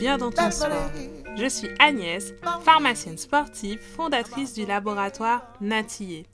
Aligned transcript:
bien 0.00 0.16
dans 0.16 0.30
ton 0.30 0.50
sport. 0.50 0.90
Je 1.36 1.46
suis 1.46 1.68
Agnès, 1.78 2.32
pharmacienne 2.64 3.18
sportive, 3.18 3.78
fondatrice 3.78 4.54
du 4.54 4.64
laboratoire 4.64 5.42
Natillé. 5.60 6.26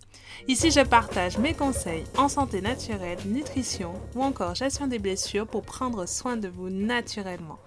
Ici, 0.46 0.70
je 0.70 0.82
partage 0.82 1.36
mes 1.38 1.52
conseils 1.52 2.04
en 2.16 2.28
santé 2.28 2.60
naturelle, 2.60 3.18
nutrition 3.26 3.94
ou 4.14 4.22
encore 4.22 4.54
gestion 4.54 4.86
des 4.86 5.00
blessures 5.00 5.48
pour 5.48 5.62
prendre 5.62 6.06
soin 6.06 6.36
de 6.36 6.46
vous 6.46 6.70
naturellement. 6.70 7.58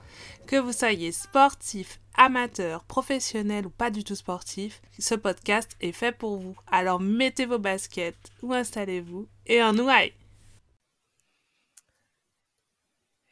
Que 0.47 0.55
vous 0.55 0.71
soyez 0.71 1.11
sportif, 1.11 1.99
amateur, 2.15 2.85
professionnel 2.85 3.67
ou 3.67 3.69
pas 3.69 3.91
du 3.91 4.05
tout 4.05 4.15
sportif, 4.15 4.81
ce 4.99 5.15
podcast 5.15 5.75
est 5.81 5.91
fait 5.91 6.13
pour 6.13 6.37
vous. 6.37 6.55
Alors 6.71 7.01
mettez 7.01 7.45
vos 7.45 7.59
baskets 7.59 8.31
ou 8.41 8.53
installez-vous 8.53 9.27
et 9.47 9.61
en 9.61 9.77
ouaille 9.77 10.13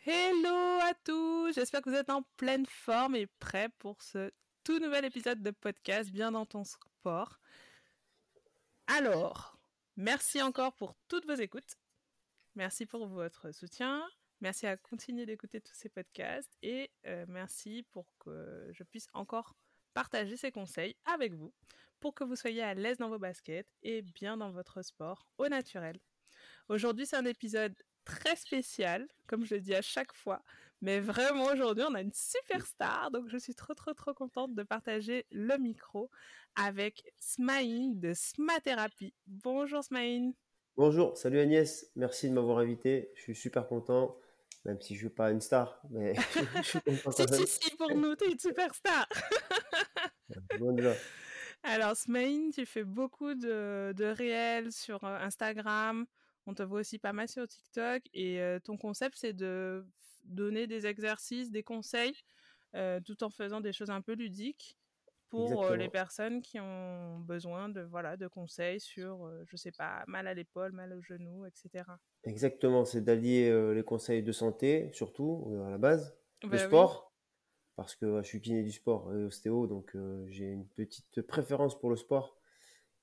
Hello 0.09 0.79
à 0.83 0.93
tous, 1.03 1.51
j'espère 1.53 1.81
que 1.81 1.89
vous 1.89 1.95
êtes 1.97 2.09
en 2.09 2.23
pleine 2.37 2.65
forme 2.65 3.17
et 3.17 3.27
prêts 3.27 3.67
pour 3.77 4.01
ce 4.01 4.31
tout 4.63 4.79
nouvel 4.79 5.03
épisode 5.03 5.43
de 5.43 5.51
podcast 5.51 6.11
Bien 6.11 6.31
dans 6.31 6.45
ton 6.45 6.63
sport. 6.63 7.41
Alors, 8.87 9.59
merci 9.97 10.41
encore 10.41 10.73
pour 10.75 10.95
toutes 11.09 11.25
vos 11.25 11.33
écoutes. 11.33 11.75
Merci 12.55 12.85
pour 12.85 13.05
votre 13.05 13.51
soutien. 13.51 14.01
Merci 14.39 14.65
à 14.65 14.77
continuer 14.77 15.25
d'écouter 15.25 15.59
tous 15.59 15.75
ces 15.75 15.89
podcasts 15.89 16.55
et 16.61 16.89
euh, 17.05 17.25
merci 17.27 17.85
pour 17.91 18.07
que 18.17 18.69
je 18.71 18.83
puisse 18.83 19.09
encore 19.11 19.57
partager 19.93 20.37
ces 20.37 20.53
conseils 20.53 20.95
avec 21.03 21.33
vous 21.33 21.53
pour 21.99 22.13
que 22.15 22.23
vous 22.23 22.37
soyez 22.37 22.63
à 22.63 22.73
l'aise 22.73 22.97
dans 22.97 23.09
vos 23.09 23.19
baskets 23.19 23.67
et 23.83 24.03
bien 24.03 24.37
dans 24.37 24.51
votre 24.51 24.81
sport 24.83 25.27
au 25.37 25.49
naturel. 25.49 25.99
Aujourd'hui, 26.69 27.05
c'est 27.05 27.17
un 27.17 27.25
épisode 27.25 27.75
très 28.07 28.35
spécial, 28.35 29.07
comme 29.27 29.45
je 29.45 29.55
le 29.55 29.61
dis 29.61 29.75
à 29.75 29.81
chaque 29.81 30.13
fois. 30.13 30.41
Mais 30.81 30.99
vraiment, 30.99 31.45
aujourd'hui, 31.45 31.83
on 31.87 31.93
a 31.95 32.01
une 32.01 32.13
superstar. 32.13 33.11
Donc, 33.11 33.27
je 33.27 33.37
suis 33.37 33.55
trop, 33.55 33.73
trop, 33.73 33.93
trop 33.93 34.13
contente 34.13 34.55
de 34.55 34.63
partager 34.63 35.25
le 35.31 35.57
micro 35.57 36.09
avec 36.55 37.03
Smaïn 37.19 37.99
de 37.99 38.13
Smathérapie. 38.13 39.13
Bonjour 39.27 39.83
Smaïn. 39.83 40.33
Bonjour, 40.75 41.17
salut 41.17 41.39
Agnès. 41.39 41.91
Merci 41.95 42.29
de 42.29 42.33
m'avoir 42.33 42.59
invité. 42.59 43.11
Je 43.15 43.23
suis 43.23 43.35
super 43.35 43.67
content, 43.67 44.15
même 44.65 44.79
si 44.79 44.93
je 44.95 45.05
ne 45.05 45.09
suis 45.09 45.15
pas 45.15 45.31
une 45.31 45.41
star. 45.41 45.81
Mais 45.89 46.13
je 46.57 46.61
suis 46.61 46.81
content. 46.81 47.11
si, 47.11 47.47
si, 47.47 47.47
si, 47.47 47.75
pour 47.75 47.95
nous, 47.95 48.15
tu 48.15 48.25
es 48.25 48.31
une 48.31 48.39
superstar. 48.39 49.07
Alors, 51.63 51.97
Smaïn, 51.97 52.51
tu 52.51 52.65
fais 52.67 52.83
beaucoup 52.83 53.33
de, 53.33 53.93
de 53.95 54.05
réels 54.05 54.71
sur 54.71 55.03
euh, 55.03 55.17
Instagram. 55.19 56.05
On 56.47 56.53
te 56.53 56.63
voit 56.63 56.79
aussi 56.79 56.97
pas 56.97 57.13
mal 57.13 57.27
sur 57.27 57.47
TikTok 57.47 58.03
et 58.13 58.41
ton 58.63 58.77
concept 58.77 59.15
c'est 59.17 59.33
de 59.33 59.85
donner 60.23 60.65
des 60.65 60.87
exercices, 60.87 61.51
des 61.51 61.63
conseils, 61.63 62.15
tout 63.05 63.23
en 63.23 63.29
faisant 63.29 63.61
des 63.61 63.73
choses 63.73 63.89
un 63.89 64.01
peu 64.01 64.13
ludiques 64.13 64.77
pour 65.29 65.69
les 65.71 65.89
personnes 65.89 66.41
qui 66.41 66.59
ont 66.59 67.19
besoin 67.19 67.69
de 67.69 67.81
voilà 67.81 68.17
de 68.17 68.27
conseils 68.27 68.79
sur 68.79 69.29
je 69.45 69.57
sais 69.57 69.73
pas 69.73 70.03
mal 70.07 70.25
à 70.25 70.33
l'épaule, 70.33 70.71
mal 70.71 70.93
au 70.93 71.01
genou, 71.01 71.45
etc. 71.45 71.83
Exactement, 72.23 72.85
c'est 72.85 73.01
d'allier 73.01 73.73
les 73.73 73.83
conseils 73.83 74.23
de 74.23 74.31
santé 74.31 74.89
surtout 74.93 75.61
à 75.65 75.69
la 75.69 75.77
base, 75.77 76.17
le 76.43 76.49
bah 76.49 76.57
sport. 76.57 77.13
Parce 77.75 77.95
que 77.95 78.23
je 78.23 78.27
suis 78.27 78.41
kiné 78.41 78.63
du 78.63 78.71
sport 78.71 79.13
et 79.13 79.23
ostéo, 79.25 79.67
donc 79.67 79.95
j'ai 80.29 80.45
une 80.45 80.65
petite 80.65 81.21
préférence 81.21 81.77
pour 81.77 81.91
le 81.91 81.95
sport 81.95 82.36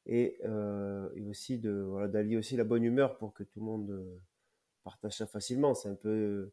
et, 0.06 0.38
euh, 0.44 1.08
et 1.16 1.24
aussi 1.26 1.58
de 1.58 1.70
voilà, 1.88 2.08
d'allier 2.08 2.36
aussi 2.36 2.56
la 2.56 2.64
bonne 2.64 2.84
humeur 2.84 3.16
pour 3.16 3.32
que 3.32 3.42
tout 3.42 3.60
le 3.60 3.66
monde 3.66 3.90
euh, 3.90 4.20
partage 4.82 5.16
ça 5.16 5.26
facilement. 5.26 5.74
C'est 5.74 5.88
un 5.88 5.94
peu 5.94 6.08
euh, 6.08 6.52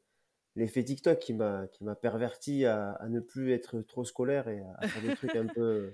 l'effet 0.55 0.83
TikTok 0.83 1.19
qui 1.19 1.33
m'a 1.33 1.67
qui 1.67 1.83
m'a 1.83 1.95
perverti 1.95 2.65
à, 2.65 2.91
à, 2.93 3.09
ne 3.09 3.19
plus 3.19 3.51
être 3.51 3.81
trop 3.81 4.05
scolaire 4.05 4.47
et 4.47 4.61
à, 4.79 4.87
faire 4.87 5.01
des 5.01 5.15
trucs 5.15 5.35
un 5.35 5.47
peu. 5.55 5.93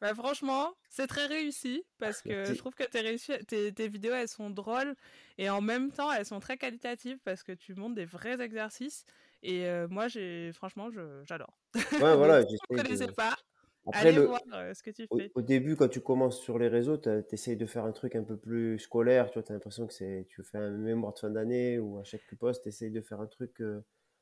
Bah 0.00 0.14
franchement, 0.14 0.74
c'est 0.90 1.06
très 1.06 1.24
réussi 1.24 1.82
parce 1.98 2.20
que 2.20 2.44
je 2.44 2.52
trouve 2.52 2.74
que 2.74 2.84
tes, 2.84 3.16
tes, 3.46 3.72
tes, 3.72 3.88
vidéos 3.88 4.12
elles 4.12 4.28
sont 4.28 4.50
drôles 4.50 4.94
et 5.38 5.48
en 5.48 5.62
même 5.62 5.90
temps 5.90 6.12
elles 6.12 6.26
sont 6.26 6.38
très 6.38 6.58
qualitatives 6.58 7.18
parce 7.24 7.42
que 7.42 7.52
tu 7.52 7.74
montres 7.74 7.94
des 7.94 8.04
vrais 8.04 8.38
exercices 8.42 9.06
et 9.42 9.66
moi 9.88 10.08
j'ai 10.08 10.52
franchement 10.52 10.90
j'adore. 11.24 11.58
Ouais 11.74 11.80
voilà. 12.16 12.42
je 12.42 12.56
ne 12.70 12.76
connaissais 12.76 13.10
pas 13.12 13.38
après, 13.86 14.12
le, 14.12 14.28
ce 14.74 14.82
que 14.82 14.90
tu 14.90 15.06
fais. 15.06 15.30
Au, 15.34 15.42
début, 15.42 15.76
quand 15.76 15.88
tu 15.88 16.00
commences 16.00 16.40
sur 16.40 16.58
les 16.58 16.68
réseaux, 16.68 16.98
tu 16.98 17.10
essayes 17.32 17.56
de 17.56 17.66
faire 17.66 17.84
un 17.84 17.92
truc 17.92 18.16
un 18.16 18.24
peu 18.24 18.36
plus 18.36 18.78
scolaire. 18.78 19.30
Tu 19.30 19.38
as 19.38 19.44
l'impression 19.48 19.86
que 19.86 19.92
c'est, 19.92 20.26
tu 20.28 20.42
fais 20.42 20.58
un 20.58 20.70
mémoire 20.70 21.14
de 21.14 21.18
fin 21.18 21.30
d'année 21.30 21.78
ou 21.78 21.98
à 21.98 22.04
chaque 22.04 22.22
poste, 22.38 22.62
tu 22.64 22.68
essayes 22.68 22.90
de 22.90 23.00
faire 23.00 23.20
un 23.20 23.26
truc 23.26 23.62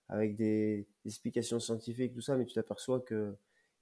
avec 0.08 0.36
des, 0.36 0.86
explications 1.04 1.60
scientifiques, 1.60 2.14
tout 2.14 2.20
ça, 2.20 2.36
mais 2.36 2.44
tu 2.44 2.54
t'aperçois 2.54 3.00
qu'il 3.00 3.36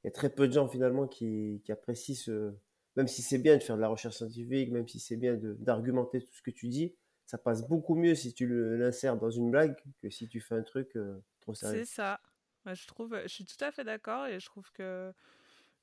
y 0.04 0.08
a 0.08 0.10
très 0.10 0.30
peu 0.30 0.48
de 0.48 0.52
gens 0.52 0.68
finalement 0.68 1.06
qui, 1.06 1.60
qui 1.64 1.72
apprécient 1.72 2.14
ce. 2.14 2.52
Même 2.96 3.08
si 3.08 3.22
c'est 3.22 3.38
bien 3.38 3.56
de 3.56 3.62
faire 3.62 3.76
de 3.76 3.80
la 3.80 3.88
recherche 3.88 4.16
scientifique, 4.16 4.70
même 4.70 4.86
si 4.86 5.00
c'est 5.00 5.16
bien 5.16 5.38
d'argumenter 5.40 6.20
tout 6.20 6.34
ce 6.34 6.42
que 6.42 6.50
tu 6.50 6.68
dis, 6.68 6.94
ça 7.24 7.38
passe 7.38 7.66
beaucoup 7.66 7.94
mieux 7.94 8.14
si 8.14 8.34
tu 8.34 8.46
l'insères 8.76 9.16
dans 9.16 9.30
une 9.30 9.50
blague 9.50 9.74
que 10.02 10.10
si 10.10 10.28
tu 10.28 10.40
fais 10.40 10.56
un 10.56 10.62
truc 10.62 10.98
trop 11.40 11.54
sérieux. 11.54 11.84
C'est 11.84 11.94
ça. 11.94 12.20
je 12.66 12.86
trouve, 12.86 13.18
je 13.22 13.28
suis 13.28 13.46
tout 13.46 13.64
à 13.64 13.72
fait 13.72 13.84
d'accord 13.84 14.26
et 14.26 14.38
je 14.38 14.44
trouve 14.44 14.70
que 14.72 15.10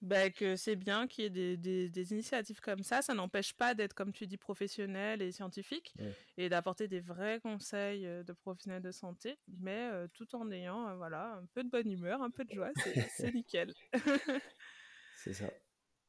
bah, 0.01 0.29
que 0.29 0.55
c'est 0.55 0.75
bien 0.75 1.07
qu'il 1.07 1.23
y 1.23 1.27
ait 1.27 1.57
des, 1.57 1.89
des, 1.89 2.11
initiatives 2.13 2.61
comme 2.61 2.83
ça. 2.83 3.01
Ça 3.01 3.13
n'empêche 3.13 3.53
pas 3.53 3.73
d'être, 3.73 3.93
comme 3.93 4.13
tu 4.13 4.27
dis, 4.27 4.37
professionnel 4.37 5.21
et 5.21 5.31
scientifique 5.31 5.93
et 6.37 6.47
d'apporter 6.47 6.87
des 6.87 7.01
vrais 7.01 7.39
conseils 7.41 8.05
euh, 8.05 8.23
de 8.23 8.33
professionnels 8.33 8.81
de 8.81 8.91
santé, 8.91 9.39
mais 9.59 9.89
euh, 9.91 10.07
tout 10.13 10.35
en 10.35 10.51
ayant 10.51 10.87
euh, 10.87 10.95
voilà, 10.95 11.33
un 11.41 11.45
peu 11.53 11.63
de 11.63 11.69
bonne 11.69 11.91
humeur, 11.91 12.21
un 12.21 12.31
peu 12.31 12.45
de 12.45 12.53
joie. 12.53 12.71
C'est 13.17 13.33
nickel. 13.35 13.73
c'est 15.17 15.33
ça. 15.33 15.51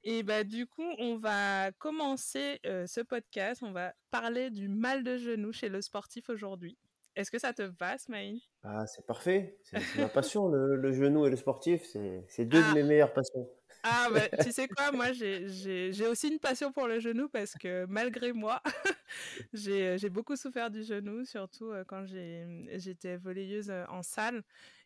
Et 0.03 0.23
bah, 0.23 0.45
du 0.45 0.67
coup, 0.67 0.89
on 0.99 1.19
va 1.19 1.73
commencer 1.73 2.59
ce 2.65 3.03
podcast. 3.03 3.63
On 3.63 3.73
va 3.73 3.93
parler 4.11 4.49
du 4.49 4.69
mal 4.69 5.05
de 5.05 5.19
genou 5.19 5.53
chez 5.53 5.69
le 5.69 5.83
sportif 5.83 6.31
aujourd'hui. 6.31 6.79
Est-ce 7.17 7.31
que 7.31 7.39
ça 7.39 7.53
te 7.53 7.63
va, 7.79 7.99
Smaïn? 7.99 8.39
Ah, 8.63 8.87
c'est 8.87 9.05
parfait. 9.05 9.59
C'est 9.63 9.79
ma 9.99 10.09
passion, 10.09 10.49
le, 10.49 10.77
le, 10.77 10.93
genou 10.93 11.27
et 11.27 11.31
le 11.31 11.37
sportif. 11.37 11.83
C'est 12.29 12.47
deux 12.47 12.61
de 12.61 12.69
ah. 12.71 12.75
mes 12.75 12.83
meilleures 12.83 13.13
passions. 13.13 13.47
Ah, 13.83 14.09
bah, 14.13 14.29
tu 14.43 14.53
sais 14.53 14.69
quoi, 14.69 14.93
moi 14.93 15.13
j'ai 15.13 16.07
aussi 16.07 16.29
une 16.29 16.39
passion 16.39 16.73
pour 16.73 16.87
le 16.87 17.01
genou 17.01 17.29
parce 17.29 17.55
que 17.55 17.87
malgré 17.87 18.33
moi, 18.33 18.63
j'ai 19.55 20.11
beaucoup 20.11 20.37
souffert 20.37 20.71
du 20.71 20.83
genou, 20.83 21.25
surtout 21.25 21.71
euh, 21.71 21.85
quand 21.87 22.05
j'étais 22.07 23.17
volleyeuse 23.17 23.71
euh, 23.71 23.85
en 23.89 24.03
salle. 24.03 24.43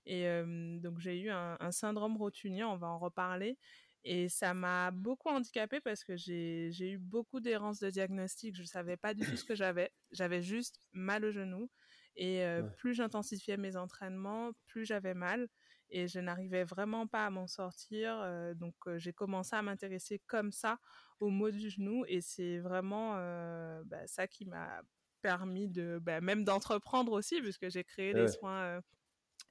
Et 0.06 0.28
euh, 0.28 0.78
donc 0.78 1.00
j'ai 1.00 1.20
eu 1.20 1.30
un, 1.30 1.70
syndrome 1.70 2.16
rotunien, 2.16 2.68
on 2.68 2.76
va 2.76 2.88
en 2.88 2.98
reparler. 2.98 3.58
Et 4.04 4.28
ça 4.28 4.52
m'a 4.52 4.90
beaucoup 4.90 5.30
handicapée 5.30 5.80
parce 5.80 6.04
que 6.04 6.14
j'ai 6.16 6.70
eu 6.78 6.98
beaucoup 6.98 7.40
d'errances 7.40 7.80
de 7.80 7.90
diagnostic. 7.90 8.54
Je 8.54 8.62
ne 8.62 8.66
savais 8.66 8.96
pas 8.98 9.14
du 9.14 9.24
tout 9.24 9.36
ce 9.36 9.44
que 9.44 9.54
j'avais. 9.54 9.90
J'avais 10.12 10.42
juste 10.42 10.78
mal 10.92 11.24
au 11.24 11.32
genou. 11.32 11.70
Et 12.16 12.44
plus 12.76 12.92
j'intensifiais 12.92 13.56
mes 13.56 13.76
entraînements, 13.76 14.52
plus 14.66 14.84
j'avais 14.84 15.14
mal 15.14 15.48
et 15.90 16.08
je 16.08 16.18
n'arrivais 16.18 16.64
vraiment 16.64 17.06
pas 17.06 17.26
à 17.26 17.30
m'en 17.30 17.46
sortir. 17.46 18.18
Euh, 18.20 18.54
donc 18.54 18.74
euh, 18.86 18.98
j'ai 18.98 19.12
commencé 19.12 19.54
à 19.54 19.62
m'intéresser 19.62 20.20
comme 20.26 20.52
ça 20.52 20.78
au 21.20 21.30
mot 21.30 21.50
du 21.50 21.70
genou 21.70 22.04
et 22.06 22.20
c'est 22.20 22.58
vraiment 22.58 23.14
euh, 23.16 23.82
bah, 23.86 24.06
ça 24.06 24.26
qui 24.26 24.46
m'a 24.46 24.82
permis 25.22 25.68
de 25.68 25.98
bah, 26.02 26.20
même 26.20 26.44
d'entreprendre 26.44 27.12
aussi 27.12 27.40
puisque 27.40 27.70
j'ai 27.70 27.84
créé 27.84 28.12
les 28.12 28.28
soins 28.28 28.80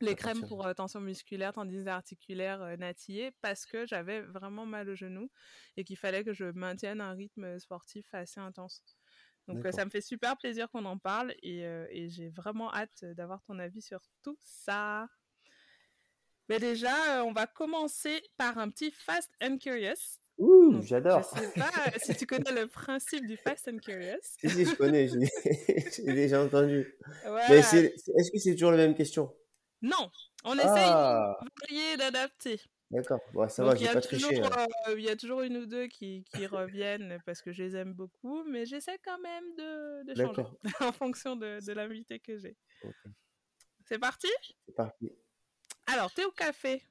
les 0.02 0.16
crèmes 0.16 0.46
pour 0.48 0.68
tension 0.76 1.00
musculaire, 1.00 1.54
tendinite 1.54 1.88
articulaire, 1.88 2.78
natillée, 2.78 3.32
parce 3.42 3.66
que 3.66 3.86
j'avais 3.86 4.22
vraiment 4.22 4.66
mal 4.66 4.90
au 4.90 4.96
genou 4.96 5.30
et 5.78 5.84
qu'il 5.84 5.98
fallait 5.98 6.24
que 6.24 6.34
je 6.34 6.46
maintienne 6.46 7.00
un 7.00 7.14
rythme 7.14 7.58
sportif 7.60 8.14
assez 8.14 8.40
intense. 8.40 8.84
Donc 9.48 9.66
ça 9.72 9.86
me 9.86 9.90
fait 9.90 10.02
super 10.02 10.38
plaisir 10.38 10.70
qu'on 10.70 10.86
en 10.86 10.98
parle 10.98 11.34
et, 11.42 11.62
et 11.62 12.10
j'ai 12.10 12.30
vraiment 12.30 12.74
hâte 12.74 13.06
d'avoir 13.16 13.42
ton 13.44 13.60
avis 13.60 13.82
sur 13.82 14.02
tout 14.24 14.38
ça. 14.42 15.08
Mais 16.50 16.60
déjà, 16.60 17.20
euh, 17.20 17.24
on 17.24 17.32
va 17.32 17.48
commencer 17.48 18.22
par 18.38 18.58
un 18.58 18.70
petit 18.70 18.92
Fast 18.92 19.32
and 19.42 19.58
Curious. 19.58 20.20
Ouh, 20.38 20.82
j'adore. 20.82 21.22
Je 21.36 21.42
sais 21.42 21.60
pas 21.60 21.72
euh, 21.88 21.92
si 21.98 22.16
tu 22.16 22.26
connais 22.26 22.52
le 22.52 22.68
principe 22.68 23.26
du 23.28 23.38
Fast 23.38 23.68
and 23.68 23.78
Curious. 23.78 24.18
si, 24.40 24.50
si, 24.50 24.66
je 24.66 24.76
connais, 24.76 25.08
j'ai 25.08 26.04
déjà 26.14 26.44
entendu. 26.44 26.98
est-ce 27.50 28.32
que 28.32 28.40
c'est 28.40 28.54
toujours 28.54 28.72
la 28.72 28.78
même 28.78 28.96
question? 28.96 29.34
Non, 29.82 30.10
on 30.44 30.56
essaye 30.56 30.70
ah. 30.76 31.38
varier, 31.62 31.98
d'adapter. 31.98 32.60
D'accord, 32.94 33.20
ça 33.50 33.64
va, 33.64 33.76
j'ai 33.76 33.88
pas 33.88 34.02
triché. 34.02 34.40
Hein. 34.40 34.68
Euh, 34.88 34.96
il 34.98 35.04
y 35.04 35.10
a 35.10 35.16
toujours 35.16 35.42
une 35.42 35.58
ou 35.58 35.66
deux 35.66 35.88
qui, 35.88 36.24
qui 36.32 36.46
reviennent 36.46 37.18
parce 37.26 37.42
que 37.42 37.52
je 37.52 37.64
les 37.64 37.76
aime 37.76 37.94
beaucoup, 37.94 38.44
mais 38.44 38.68
j'essaie 38.68 39.00
quand 39.04 39.20
même 39.20 39.44
de, 39.58 40.14
de 40.14 40.22
changer 40.22 40.44
en 40.80 40.92
fonction 40.92 41.36
de, 41.36 41.66
de 41.66 41.74
l'invité 41.74 42.20
que 42.20 42.38
j'ai. 42.38 42.56
C'est 43.86 43.98
parti? 43.98 44.28
C'est 44.68 44.76
parti. 44.76 45.12
Alors, 45.88 46.12
thé 46.14 46.26
ou 46.26 46.32
café? 46.32 46.82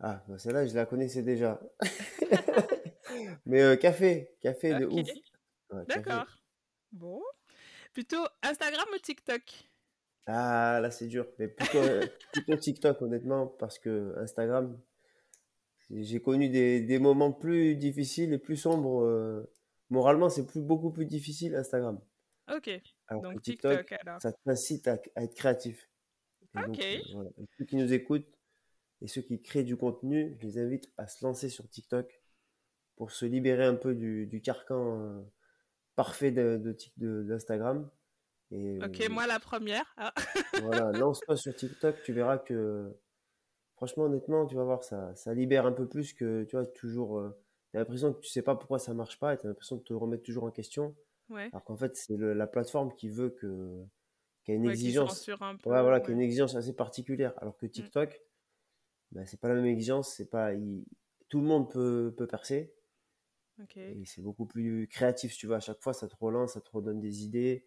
Ah, 0.00 0.22
bah, 0.28 0.38
celle-là, 0.38 0.66
je 0.66 0.74
la 0.74 0.86
connaissais 0.86 1.22
déjà. 1.22 1.60
Mais 3.46 3.62
euh, 3.62 3.76
café, 3.76 4.30
café 4.40 4.74
de 4.74 4.86
ouf. 4.86 5.06
D'accord. 5.88 6.26
Bon. 6.92 7.22
Plutôt 7.92 8.24
Instagram 8.42 8.86
ou 8.92 8.98
TikTok? 8.98 9.42
Ah, 10.26 10.80
là, 10.80 10.90
c'est 10.90 11.06
dur. 11.06 11.26
Mais 11.38 11.48
plutôt, 11.48 11.80
plutôt 12.32 12.56
TikTok, 12.56 13.02
honnêtement, 13.02 13.46
parce 13.46 13.78
que 13.78 14.14
Instagram, 14.18 14.78
j'ai 15.90 16.20
connu 16.20 16.48
des, 16.48 16.80
des, 16.80 16.98
moments 16.98 17.32
plus 17.32 17.76
difficiles 17.76 18.32
et 18.32 18.38
plus 18.38 18.56
sombres. 18.56 19.02
Euh, 19.02 19.50
moralement, 19.90 20.28
c'est 20.28 20.46
plus, 20.46 20.60
beaucoup 20.60 20.90
plus 20.90 21.06
difficile 21.06 21.54
Instagram. 21.54 22.00
Ok. 22.52 22.70
Donc 23.10 23.42
TikTok, 23.42 23.92
alors. 23.92 24.20
ça 24.20 24.32
t'incite 24.32 24.88
à, 24.88 24.98
à, 25.14 25.24
être 25.24 25.34
créatif. 25.34 25.88
Ok. 26.56 26.80
Euh, 26.80 27.44
ceux 27.58 27.64
qui 27.64 27.76
nous 27.76 27.92
écoutent 27.92 28.38
et 29.00 29.08
ceux 29.08 29.22
qui 29.22 29.42
créent 29.42 29.64
du 29.64 29.76
contenu, 29.76 30.36
je 30.40 30.46
les 30.46 30.58
invite 30.58 30.92
à 30.96 31.06
se 31.06 31.24
lancer 31.24 31.48
sur 31.48 31.68
TikTok 31.68 32.22
pour 32.96 33.10
se 33.10 33.26
libérer 33.26 33.64
un 33.64 33.74
peu 33.74 33.94
du, 33.94 34.26
du 34.26 34.40
carcan 34.40 35.00
euh, 35.00 35.20
parfait 35.96 36.30
d'Instagram. 36.30 37.90
De, 38.50 38.56
de, 38.56 38.80
et, 38.80 38.84
ok, 38.84 39.08
moi 39.10 39.26
la 39.26 39.40
première. 39.40 39.92
Ah. 39.96 40.14
voilà, 40.62 40.92
lance-toi 40.92 41.36
sur 41.36 41.54
TikTok, 41.54 42.02
tu 42.04 42.12
verras 42.12 42.38
que 42.38 42.94
franchement, 43.76 44.04
honnêtement, 44.04 44.46
tu 44.46 44.54
vas 44.54 44.64
voir, 44.64 44.84
ça, 44.84 45.14
ça 45.14 45.34
libère 45.34 45.66
un 45.66 45.72
peu 45.72 45.86
plus 45.86 46.12
que, 46.12 46.44
tu 46.44 46.56
vois, 46.56 46.66
toujours, 46.66 47.18
euh, 47.18 47.36
tu 47.70 47.76
as 47.76 47.80
l'impression 47.80 48.12
que 48.12 48.20
tu 48.20 48.30
sais 48.30 48.42
pas 48.42 48.54
pourquoi 48.54 48.78
ça 48.78 48.94
marche 48.94 49.18
pas 49.18 49.34
et 49.34 49.36
tu 49.36 49.46
as 49.46 49.48
l'impression 49.48 49.76
de 49.76 49.82
te 49.82 49.92
remettre 49.92 50.22
toujours 50.22 50.44
en 50.44 50.50
question. 50.50 50.94
Ouais. 51.28 51.48
Alors 51.52 51.64
qu'en 51.64 51.76
fait, 51.76 51.96
c'est 51.96 52.16
la 52.16 52.46
plateforme 52.46 52.94
qui 52.94 53.08
veut 53.08 53.30
que, 53.30 53.84
qu'il 54.44 54.54
y 54.54 54.56
ait 54.56 54.60
une 54.60 54.64
Ouais, 54.64 54.76
qui 54.78 54.92
exigence. 54.92 54.92
censure 54.92 55.42
un 55.42 55.56
peu, 55.56 55.70
Ouais, 55.72 55.82
voilà, 55.82 56.00
ait 56.00 56.12
une 56.12 56.20
exigence 56.20 56.56
assez 56.56 56.74
particulière. 56.74 57.34
Alors 57.38 57.56
Mm. 57.56 57.58
que 57.58 57.66
TikTok, 57.66 58.22
ben, 59.12 59.26
c'est 59.26 59.40
pas 59.40 59.48
la 59.48 59.54
même 59.56 59.66
exigence, 59.66 60.14
c'est 60.14 60.30
pas, 60.30 60.54
il- 60.54 60.86
tout 61.28 61.40
le 61.40 61.46
monde 61.46 61.70
peut, 61.70 62.14
peut 62.16 62.26
percer 62.28 62.74
Ok. 63.58 63.76
et 63.86 64.04
c'est 64.04 64.22
beaucoup 64.22 64.46
plus 64.46 64.88
créatif, 64.88 65.36
tu 65.36 65.46
vois. 65.46 65.56
À 65.56 65.60
chaque 65.60 65.82
fois, 65.82 65.92
ça 65.92 66.08
te 66.08 66.16
relance, 66.16 66.54
ça 66.54 66.60
te 66.60 66.70
redonne 66.70 67.00
des 67.00 67.24
idées. 67.24 67.66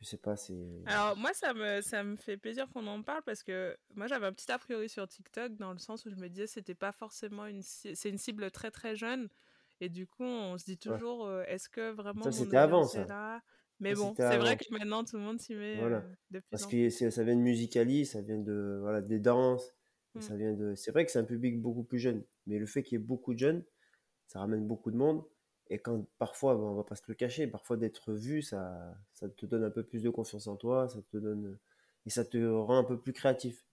Je 0.00 0.06
sais 0.06 0.18
pas, 0.18 0.36
c'est. 0.36 0.56
Alors 0.84 1.16
moi 1.16 1.34
ça 1.34 1.52
me 1.54 1.80
ça 1.82 2.02
me 2.02 2.16
fait 2.16 2.36
plaisir 2.38 2.68
qu'on 2.70 2.86
en 2.86 3.02
parle 3.02 3.22
parce 3.22 3.42
que 3.42 3.76
moi 3.94 4.06
j'avais 4.06 4.26
un 4.26 4.32
petit 4.32 4.50
a 4.50 4.58
priori 4.58 4.88
sur 4.88 5.06
TikTok 5.06 5.56
dans 5.56 5.72
le 5.72 5.78
sens 5.78 6.06
où 6.06 6.10
je 6.10 6.16
me 6.16 6.28
disais 6.28 6.46
c'était 6.46 6.74
pas 6.74 6.92
forcément 6.92 7.46
une 7.46 7.62
c'est 7.62 8.08
une 8.08 8.16
cible 8.18 8.50
très 8.50 8.70
très 8.70 8.96
jeune 8.96 9.28
et 9.80 9.88
du 9.90 10.06
coup 10.06 10.24
on 10.24 10.56
se 10.56 10.64
dit 10.64 10.78
toujours 10.78 11.26
euh, 11.26 11.42
est-ce 11.46 11.68
que 11.68 11.90
vraiment 11.90 12.30
Ça, 12.30 12.32
c'était 12.32 12.56
avant, 12.58 12.86
ça. 12.86 13.08
là? 13.08 13.42
Mais 13.80 13.94
bon 13.94 14.14
c'est 14.18 14.38
vrai 14.38 14.56
que 14.56 14.64
maintenant 14.72 15.04
tout 15.04 15.16
le 15.16 15.22
monde 15.22 15.40
s'y 15.40 15.54
met 15.54 15.76
Voilà. 15.78 15.98
euh, 16.02 16.14
Parce 16.50 16.66
que 16.66 16.88
ça 16.90 17.24
vient 17.24 17.36
de 17.36 17.40
Musicali, 17.40 18.06
ça 18.06 18.22
vient 18.22 18.38
de 18.38 18.78
voilà 18.80 19.00
des 19.02 19.18
danses, 19.18 19.74
et 20.16 20.18
Mm. 20.18 20.20
ça 20.20 20.36
vient 20.36 20.52
de. 20.54 20.74
C'est 20.74 20.90
vrai 20.90 21.04
que 21.04 21.10
c'est 21.12 21.18
un 21.18 21.24
public 21.24 21.60
beaucoup 21.60 21.84
plus 21.84 21.98
jeune, 21.98 22.24
mais 22.46 22.58
le 22.58 22.66
fait 22.66 22.82
qu'il 22.82 22.98
y 22.98 23.02
ait 23.02 23.04
beaucoup 23.04 23.34
de 23.34 23.38
jeunes, 23.38 23.64
ça 24.28 24.40
ramène 24.40 24.66
beaucoup 24.66 24.90
de 24.92 24.96
monde. 24.96 25.24
Et 25.70 25.78
quand 25.80 26.06
parfois, 26.18 26.56
bon, 26.56 26.70
on 26.70 26.74
va 26.76 26.84
pas 26.84 26.96
se 26.96 27.02
le 27.08 27.14
cacher, 27.14 27.46
parfois 27.48 27.76
d'être 27.78 28.14
vu, 28.14 28.42
ça, 28.42 28.96
ça 29.14 29.28
te 29.30 29.46
donne 29.46 29.64
un 29.64 29.70
peu 29.70 29.84
plus 29.84 30.02
de 30.02 30.10
confiance 30.10 30.46
en 30.48 30.56
toi, 30.56 30.88
ça 30.88 31.02
te 31.02 31.16
donne 31.18 31.58
et 32.06 32.10
ça 32.10 32.24
te 32.24 32.38
rend 32.38 32.78
un 32.78 32.84
peu 32.84 33.00
plus 33.00 33.12
créatif. 33.14 33.66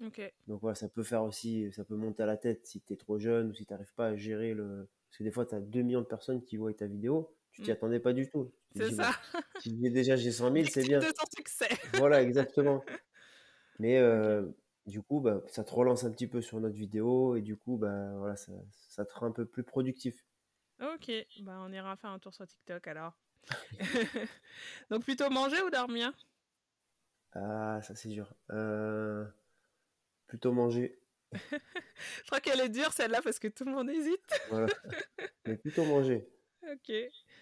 Ok. 0.00 0.30
Donc 0.46 0.60
voilà, 0.60 0.74
ça 0.76 0.88
peut 0.88 1.02
faire 1.02 1.24
aussi, 1.24 1.72
ça 1.72 1.84
peut 1.84 1.96
monter 1.96 2.22
à 2.22 2.26
la 2.26 2.36
tête 2.36 2.66
si 2.66 2.80
tu 2.80 2.92
es 2.92 2.96
trop 2.96 3.18
jeune 3.18 3.50
ou 3.50 3.54
si 3.54 3.66
tu 3.66 3.72
n'arrives 3.72 3.94
pas 3.94 4.08
à 4.08 4.16
gérer 4.16 4.54
le. 4.54 4.88
Parce 5.10 5.18
que 5.18 5.24
des 5.24 5.30
fois, 5.32 5.46
tu 5.46 5.54
as 5.54 5.60
2 5.60 5.82
millions 5.82 6.00
de 6.00 6.06
personnes 6.06 6.42
qui 6.44 6.56
voient 6.56 6.72
ta 6.74 6.86
vidéo, 6.86 7.35
tu 7.56 7.62
t'y 7.62 7.70
Mm. 7.70 7.72
attendais 7.72 8.00
pas 8.00 8.12
du 8.12 8.28
tout. 8.28 8.52
C'est 8.76 8.90
ça. 8.92 9.10
bon, 9.32 9.40
tu 9.60 9.70
dis 9.70 9.90
déjà 9.90 10.16
j'ai 10.16 10.30
100 10.30 10.52
000, 10.52 10.66
c'est 10.66 10.82
bien. 10.82 10.98
de 11.00 11.06
succès. 11.36 11.68
Voilà, 11.94 12.22
exactement. 12.22 12.84
Mais 13.78 13.98
euh, 13.98 14.46
du 14.86 15.02
coup, 15.02 15.20
bah, 15.20 15.42
ça 15.48 15.64
te 15.64 15.72
relance 15.72 16.04
un 16.04 16.10
petit 16.10 16.26
peu 16.26 16.40
sur 16.42 16.60
notre 16.60 16.76
vidéo 16.76 17.36
et 17.36 17.42
du 17.42 17.56
coup, 17.56 17.76
bah, 17.76 18.12
voilà, 18.16 18.36
ça, 18.36 18.52
ça 18.70 19.04
te 19.04 19.14
rend 19.14 19.26
un 19.26 19.32
peu 19.32 19.44
plus 19.46 19.62
productif. 19.64 20.24
Ok, 20.80 21.10
bah 21.40 21.58
on 21.66 21.72
ira 21.72 21.96
faire 21.96 22.10
un 22.10 22.18
tour 22.18 22.34
sur 22.34 22.46
TikTok 22.46 22.86
alors. 22.86 23.14
Donc 24.90 25.04
plutôt 25.04 25.30
manger 25.30 25.60
ou 25.62 25.70
dormir? 25.70 26.12
Ah, 27.32 27.80
ça 27.82 27.94
c'est 27.94 28.08
dur. 28.10 28.34
Euh, 28.50 29.24
plutôt 30.26 30.52
manger. 30.52 30.98
Je 31.32 32.26
crois 32.26 32.40
qu'elle 32.40 32.60
est 32.60 32.68
dure 32.68 32.92
celle-là 32.92 33.20
parce 33.22 33.38
que 33.38 33.48
tout 33.48 33.64
le 33.64 33.72
monde 33.72 33.88
hésite. 33.90 34.40
Voilà. 34.50 34.66
Mais 35.46 35.56
plutôt 35.56 35.84
manger. 35.84 36.28
Ok. 36.70 36.92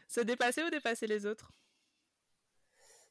Se 0.08 0.20
dépasser 0.22 0.62
ou 0.64 0.70
dépasser 0.70 1.06
les 1.06 1.26
autres? 1.26 1.52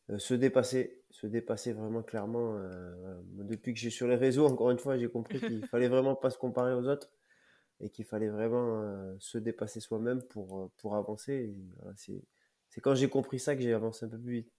Euh, 0.10 0.18
se 0.20 0.34
dépasser. 0.34 1.04
Se 1.10 1.28
dépasser 1.28 1.74
vraiment 1.74 2.04
clairement. 2.04 2.56
euh, 2.58 3.22
Depuis 3.44 3.74
que 3.74 3.80
j'ai 3.80 3.90
sur 3.90 4.08
les 4.08 4.16
réseaux, 4.16 4.46
encore 4.48 4.72
une 4.72 4.80
fois, 4.80 4.98
j'ai 4.98 5.10
compris 5.10 5.40
qu'il 5.42 5.64
fallait 5.66 5.88
vraiment 5.88 6.16
pas 6.16 6.30
se 6.30 6.38
comparer 6.38 6.74
aux 6.74 6.88
autres 6.88 7.12
et 7.82 7.90
qu'il 7.90 8.06
fallait 8.06 8.30
vraiment 8.30 8.82
euh, 8.84 9.16
se 9.20 9.38
dépasser 9.38 9.80
soi-même 9.82 10.22
pour, 10.24 10.72
pour 10.78 10.96
avancer. 10.96 11.56
Voilà, 11.80 11.94
c'est, 11.98 12.24
c'est 12.70 12.82
quand 12.82 12.96
j'ai 12.96 13.10
compris 13.10 13.40
ça 13.40 13.56
que 13.56 13.62
j'ai 13.62 13.74
avancé 13.74 14.06
un 14.06 14.10
peu 14.10 14.20
plus 14.20 14.34
vite. 14.34 14.54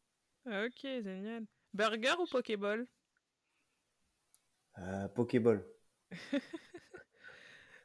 Ok, 0.46 0.80
génial. 1.02 1.46
Burger 1.74 2.14
ou 2.18 2.26
Pokéball? 2.26 2.86
Pokéball. 5.14 5.60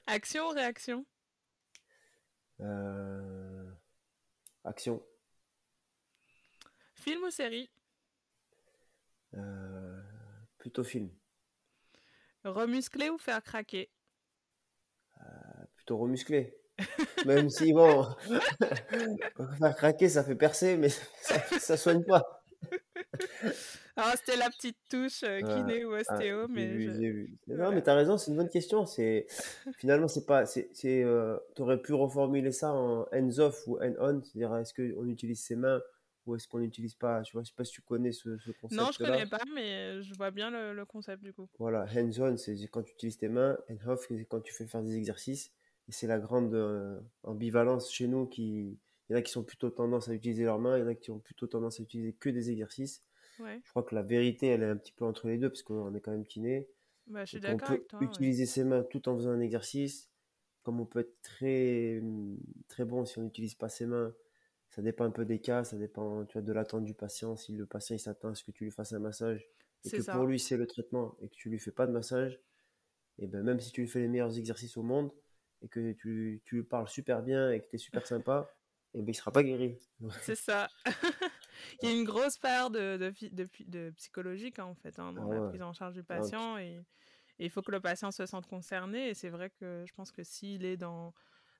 Action 0.08 0.48
ou 0.50 0.52
réaction? 0.52 1.06
Euh, 2.62 3.59
Action. 4.64 5.02
Film 6.96 7.24
ou 7.24 7.32
série? 7.32 7.70
Euh, 9.36 10.02
Plutôt 10.58 10.84
film. 10.84 11.10
Remuscler 12.44 13.10
ou 13.10 13.18
faire 13.18 13.42
craquer? 13.44 13.90
Plutôt 15.76 15.98
remusclé. 15.98 16.56
Même 17.26 17.50
si, 17.50 17.74
bon, 17.74 18.06
faire 19.60 19.76
craquer, 19.76 20.10
ça 20.10 20.24
fait 20.24 20.36
percer, 20.36 20.78
mais 20.78 20.90
ça, 21.22 21.40
ça 21.60 21.78
soigne 21.78 22.04
pas. 22.04 22.44
Alors 24.02 24.16
c'était 24.18 24.38
la 24.38 24.50
petite 24.50 24.78
touche 24.90 25.24
euh, 25.24 25.42
Ouais. 25.42 25.56
kiné 25.56 25.86
ou 25.86 25.94
Ah, 25.94 26.00
ostéo, 26.16 26.48
mais 26.48 26.68
je- 26.80 26.90
vu. 26.92 27.38
Non, 27.48 27.72
mais 27.72 27.82
t'as 27.82 27.96
raison, 27.96 28.18
c'est 28.18 28.32
une 28.32 28.38
bonne 28.38 28.50
question. 28.50 28.86
C'est 28.86 29.28
finalement, 29.80 30.08
c'est 30.08 30.26
pas, 30.26 30.46
c'est, 30.46 30.70
c'est, 30.74 31.04
euh, 31.04 31.38
t'aurais 31.56 31.82
pu 31.82 31.94
reformuler 31.94 32.52
ça 32.52 32.74
en 32.74 33.06
hands-off 33.14 33.66
ou 33.68 33.78
hand-on, 33.82 34.22
c'est-à-dire 34.24 34.56
est-ce 34.58 34.74
qu'on 34.74 35.08
utilise 35.08 35.42
ses 35.42 35.56
mains 35.56 35.82
ou 36.26 36.36
est-ce 36.36 36.48
qu'on 36.48 36.60
n'utilise 36.60 36.96
pas. 36.96 37.24
Je 37.24 37.32
je 37.40 37.44
sais 37.44 37.54
pas 37.56 37.64
si 37.66 37.72
tu 37.74 37.82
connais 37.82 38.12
ce, 38.12 38.38
ce 38.38 38.52
concept. 38.52 38.82
non, 38.82 38.92
je 38.92 38.98
connais 39.00 39.26
pas, 39.26 39.40
mais 39.54 40.02
je 40.02 40.14
vois 40.16 40.32
bien 40.32 40.50
le, 40.52 40.74
le 40.74 40.86
concept 40.86 41.24
du 41.24 41.34
coup. 41.34 41.48
Voilà, 41.60 41.86
hands-on, 41.96 42.38
c'est 42.38 42.56
quand 42.68 42.84
tu 42.84 42.94
utilises 42.94 43.18
tes 43.18 43.30
mains, 43.30 43.58
hand-off, 43.70 44.06
c'est 44.08 44.26
quand 44.26 44.42
tu 44.42 44.54
fais 44.54 44.68
faire 44.68 44.84
des 44.84 44.96
exercices. 44.96 45.52
Et 45.88 45.92
c'est 45.92 46.06
la 46.08 46.20
grande 46.20 46.54
euh, 46.54 47.00
ambivalence 47.24 47.92
chez 47.92 48.08
nous 48.08 48.28
qui. 48.28 48.78
Il 49.10 49.14
y 49.14 49.16
en 49.16 49.18
a 49.18 49.22
qui 49.24 49.32
sont 49.32 49.44
plutôt 49.44 49.72
tendance 49.72 50.08
à 50.08 50.14
utiliser 50.14 50.44
leurs 50.44 50.60
mains, 50.60 50.78
il 50.78 50.82
y 50.82 50.84
en 50.84 50.88
a 50.88 50.94
qui 50.94 51.10
ont 51.10 51.18
plutôt 51.18 51.48
tendance 51.48 51.80
à 51.80 51.84
utiliser 51.84 52.14
que 52.14 52.30
des 52.30 52.52
exercices. 52.52 53.02
Ouais, 53.40 53.62
Je 53.64 53.70
crois 53.70 53.84
que 53.84 53.96
la 53.96 54.02
vérité, 54.02 54.48
elle 54.48 54.64
est 54.64 54.70
un 54.70 54.78
petit 54.78 54.92
peu 54.92 55.06
entre 55.06 55.28
les 55.28 55.38
deux, 55.38 55.50
parce 55.50 55.64
qu'on 55.64 55.94
est 55.94 56.02
quand 56.02 56.12
même 56.12 56.26
kiné. 56.26 56.68
bah, 57.08 57.26
je 57.26 57.38
suis 57.38 57.48
on 57.48 57.58
peut 57.58 57.86
ouais. 58.00 58.06
utiliser 58.06 58.46
ses 58.46 58.64
mains 58.64 58.84
tout 58.84 59.08
en 59.08 59.16
faisant 59.16 59.32
un 59.32 59.40
exercice, 59.40 60.10
comme 60.64 60.80
on 60.80 60.86
peut 60.86 61.00
être 61.00 61.22
très, 61.22 62.02
très 62.68 62.86
bon 62.86 63.06
si 63.06 63.18
on 63.20 63.24
n'utilise 63.24 63.56
pas 63.56 63.70
ses 63.70 63.86
mains. 63.86 64.14
Ça 64.70 64.82
dépend 64.84 65.06
un 65.06 65.12
peu 65.12 65.26
des 65.26 65.40
cas, 65.40 65.64
ça 65.64 65.78
dépend 65.78 66.26
tu 66.26 66.34
vois, 66.34 66.42
de 66.44 66.54
l'attente 66.54 66.84
du 66.84 66.94
patient. 66.94 67.36
Si 67.36 67.54
le 67.54 67.66
patient 67.66 67.96
il 67.96 68.00
s'attend 68.00 68.30
à 68.30 68.36
ce 68.36 68.44
que 68.44 68.52
tu 68.52 68.66
lui 68.66 68.72
fasses 68.72 68.94
un 68.94 69.00
massage 69.00 69.48
et 69.84 69.90
que 69.90 70.02
ça. 70.04 70.14
pour 70.14 70.26
lui 70.26 70.40
c'est 70.40 70.58
le 70.58 70.68
traitement 70.68 71.16
et 71.22 71.30
que 71.30 71.34
tu 71.34 71.50
lui 71.50 71.58
fais 71.60 71.72
pas 71.72 71.88
de 71.88 71.92
massage, 71.92 72.40
et 73.18 73.26
ben 73.28 73.42
même 73.42 73.60
si 73.60 73.72
tu 73.72 73.82
lui 73.82 73.88
fais 73.88 74.00
les 74.00 74.08
meilleurs 74.08 74.38
exercices 74.38 74.78
au 74.78 74.84
monde 74.84 75.12
et 75.62 75.68
que 75.68 75.94
tu, 75.94 76.42
tu 76.46 76.58
lui 76.58 76.64
parles 76.64 76.88
super 76.88 77.24
bien 77.24 77.52
et 77.52 77.62
que 77.62 77.68
tu 77.68 77.76
es 77.78 77.80
super 77.80 78.06
sympa, 78.06 78.54
et 78.94 79.02
ben 79.02 79.10
il 79.10 79.16
sera 79.16 79.32
pas 79.32 79.44
guéri. 79.44 79.80
C'est 80.22 80.36
ça. 80.36 80.70
Il 81.82 81.90
y 81.90 81.92
a 81.92 81.96
une 81.96 82.04
grosse 82.06 82.38
part 82.38 82.70
de, 82.72 82.98
de, 82.98 83.14
de, 83.32 83.46
phy- 83.46 83.66
de 83.66 83.92
psychologique 83.96 84.60
hein, 84.60 84.66
en 84.66 84.76
fait 84.76 85.00
hein, 85.00 85.14
dans 85.14 85.24
Ah 85.24 85.28
la 85.28 85.42
ouais. 85.42 85.50
prise 85.50 85.62
en 85.62 85.74
charge 85.74 85.94
du 85.96 86.04
Ah, 86.14 86.30
patient 86.30 86.58
et 86.58 86.86
et 87.40 87.46
il 87.46 87.50
faut 87.52 87.62
que 87.62 87.72
le 87.72 87.80
patient 87.82 88.12
se 88.12 88.26
sente 88.26 88.48
concerné 88.48 89.10
et 89.10 89.14
c'est 89.16 89.30
vrai 89.30 89.50
que 89.50 89.86
je 89.88 89.94
pense 89.94 90.12
que 90.12 90.24
s'il 90.24 90.66
est 90.66 90.78
dans 90.78 91.14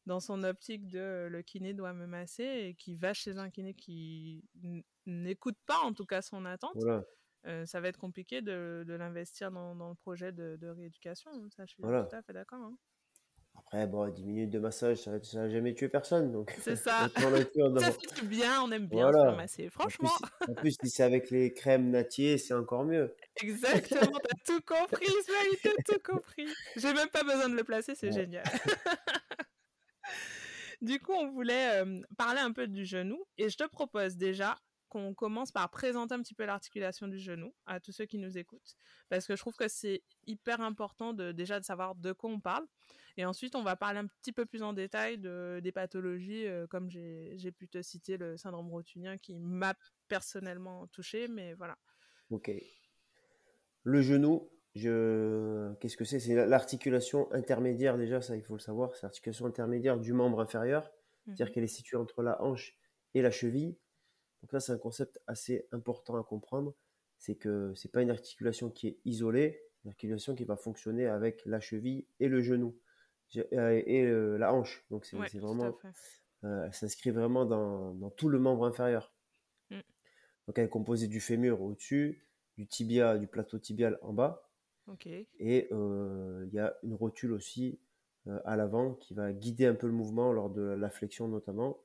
dans 0.06 0.20
son 0.22 0.44
optique 0.44 0.88
de 0.90 1.00
euh, 1.00 1.30
le 1.30 1.42
kiné 1.44 1.74
doit 1.74 1.94
me 1.94 2.08
masser 2.08 2.44
et 2.46 2.76
qu'il 2.76 2.98
va 2.98 3.14
chez 3.14 3.38
un 3.38 3.50
kiné 3.52 3.74
qui 3.76 4.50
n'écoute 5.06 5.58
pas 5.66 5.80
en 5.80 5.94
tout 5.94 6.06
cas 6.06 6.22
son 6.22 6.46
attente, 6.46 6.86
voilà, 6.86 7.04
euh, 7.48 7.66
ça 7.66 7.82
va 7.82 7.90
être 7.90 7.98
compliqué 8.00 8.42
de, 8.42 8.84
de 8.88 8.94
l'investir 8.94 9.52
dans, 9.52 9.76
dans 9.76 9.90
le 9.90 9.96
projet 9.96 10.32
de, 10.34 10.58
de 10.58 10.68
rééducation. 10.68 11.50
Ça, 11.52 11.66
je 11.66 11.74
suis 11.74 11.84
Voilà. 11.84 12.10
tout 12.10 12.16
à 12.16 12.22
fait 12.24 12.34
d'accord. 12.34 12.62
hein. 12.62 12.78
Après, 13.58 13.86
bon, 13.88 14.08
10 14.10 14.24
minutes 14.26 14.50
de 14.50 14.60
massage, 14.60 14.98
ça 14.98 15.12
va 15.12 15.50
jamais 15.50 15.74
tuer 15.76 15.90
personne. 15.90 16.32
Donc, 16.32 16.52
C'est 16.62 16.76
ça. 16.76 17.08
Ça 17.16 17.92
fait 17.92 18.26
bien, 18.26 18.62
on 18.64 18.72
aime 18.72 18.88
bien 18.88 19.08
se 19.08 19.12
Voilà. 19.12 19.26
faire 19.30 19.38
masser. 19.38 19.70
En 19.78 19.86
plus, 19.88 19.98
Franchement, 19.98 20.28
en 20.48 20.54
plus, 20.56 20.72
si 20.82 20.90
c'est 20.90 21.04
avec 21.04 21.30
les 21.30 21.54
crèmes 21.54 21.90
Natier, 21.92 22.38
c'est 22.38 22.54
encore 22.54 22.84
mieux. 22.84 23.14
exactement, 23.42 24.18
t'as 24.24 24.36
tout 24.54 24.62
compris, 24.66 25.06
Ismaël, 25.06 25.48
t'as 25.64 25.94
tout 25.94 26.00
compris. 26.04 26.48
J'ai 26.76 26.94
même 26.94 27.10
pas 27.10 27.24
besoin 27.24 27.50
de 27.50 27.56
le 27.56 27.64
placer, 27.64 27.94
c'est 27.96 28.08
Ouais. 28.08 28.14
génial. 28.14 28.44
du 30.82 31.00
coup, 31.00 31.14
on 31.14 31.30
voulait 31.32 31.82
euh, 31.84 32.02
parler 32.18 32.40
un 32.40 32.52
peu 32.52 32.68
du 32.68 32.86
genou 32.86 33.24
et 33.38 33.50
je 33.50 33.58
te 33.58 33.66
propose 33.68 34.16
déjà 34.18 34.58
qu'on 34.90 35.14
commence 35.14 35.52
par 35.52 35.70
présenter 35.70 36.14
un 36.16 36.22
petit 36.22 36.34
peu 36.36 36.46
l'articulation 36.46 37.08
du 37.08 37.20
genou 37.20 37.54
à 37.66 37.80
tous 37.80 37.92
ceux 37.92 38.06
qui 38.06 38.18
nous 38.18 38.38
écoutent 38.38 38.76
parce 39.10 39.26
que 39.28 39.36
je 39.36 39.42
trouve 39.42 39.56
que 39.56 39.68
c'est 39.68 40.04
hyper 40.28 40.62
important 40.62 41.14
de 41.14 41.32
déjà 41.32 41.60
de 41.60 41.66
savoir 41.66 41.96
de 41.96 42.12
quoi 42.12 42.30
on 42.30 42.40
parle 42.40 42.66
et 43.18 43.26
ensuite 43.26 43.56
on 43.56 43.64
va 43.64 43.76
parler 43.76 44.00
un 44.00 44.08
petit 44.08 44.32
peu 44.34 44.46
plus 44.46 44.64
en 44.64 44.74
détail 44.74 45.18
de, 45.18 45.60
des 45.64 45.72
pathologies 45.72 46.48
euh, 46.48 46.68
comme 46.68 46.90
j'ai 46.90 47.52
pu 47.52 47.68
te 47.68 47.82
citer 47.82 48.18
le 48.18 48.36
syndrome 48.38 48.70
rotunien 48.70 49.18
qui 49.18 49.40
m'a 49.40 49.76
personnellement 50.08 50.88
touché 50.88 51.28
mais 51.28 51.54
voilà 51.54 51.78
Ok. 52.32 52.52
le 53.84 54.02
genou, 54.02 54.50
je... 54.76 55.74
qu'est-ce 55.76 55.98
que 55.98 56.06
c'est? 56.06 56.20
C'est 56.20 56.36
l'articulation 56.48 57.32
intermédiaire 57.34 57.98
déjà, 57.98 58.22
ça 58.22 58.36
il 58.36 58.44
faut 58.44 58.54
le 58.54 58.60
savoir, 58.60 58.96
c'est 58.96 59.04
l'articulation 59.04 59.46
intermédiaire 59.46 60.00
du 60.00 60.14
membre 60.14 60.40
inférieur, 60.42 60.92
c'est-à-dire 61.26 61.48
mmh 61.48 61.52
qu'elle 61.52 61.64
est 61.64 61.68
située 61.68 61.98
entre 61.98 62.22
la 62.22 62.42
hanche 62.42 62.76
et 63.14 63.22
la 63.22 63.32
cheville. 63.32 63.78
Donc 64.42 64.54
là, 64.54 64.60
c'est 64.60 64.72
un 64.72 64.78
concept 64.78 65.22
assez 65.28 65.68
important 65.72 66.18
à 66.18 66.24
comprendre, 66.24 66.74
c'est 67.18 67.36
que 67.36 67.74
c'est 67.76 67.92
pas 67.92 68.02
une 68.02 68.12
articulation 68.12 68.70
qui 68.70 68.88
est 68.88 69.00
isolée, 69.06 69.62
une 69.84 69.90
articulation 69.90 70.36
qui 70.36 70.46
va 70.46 70.56
fonctionner 70.56 71.06
avec 71.06 71.46
la 71.46 71.60
cheville 71.60 72.06
et 72.20 72.28
le 72.28 72.42
genou 72.42 72.76
euh, 73.38 73.82
et, 73.86 74.04
euh, 74.06 74.38
la 74.38 74.54
hanche. 74.54 74.84
Donc 74.90 75.06
c'est 75.06 75.40
vraiment, 75.40 75.78
euh, 76.44 76.66
elle 76.66 76.74
s'inscrit 76.74 77.12
vraiment 77.12 77.46
dans, 77.46 77.94
dans, 77.94 78.10
tout 78.10 78.30
le 78.30 78.40
membre 78.40 78.66
inférieur. 78.66 79.14
Mmh. 79.70 79.80
Donc 80.48 80.58
elle 80.58 80.66
est 80.66 80.70
composée 80.70 81.08
du 81.08 81.20
fémur 81.20 81.62
au-dessus, 81.62 82.26
du 82.58 82.68
tibia, 82.68 83.18
du 83.18 83.28
plateau 83.28 83.60
tibial 83.60 84.00
en 84.02 84.14
bas. 84.14 84.50
Et 85.40 85.70
il 85.72 86.50
y 86.52 86.60
a 86.60 86.76
une 86.82 86.96
rotule 86.96 87.34
aussi 87.34 87.80
à 88.44 88.56
l'avant 88.56 88.96
qui 88.96 89.14
va 89.14 89.32
guider 89.32 89.68
un 89.68 89.76
peu 89.76 89.86
le 89.86 89.94
mouvement 89.94 90.34
lors 90.34 90.50
de 90.50 90.62
la 90.62 90.90
flexion 90.90 91.28
notamment. 91.28 91.78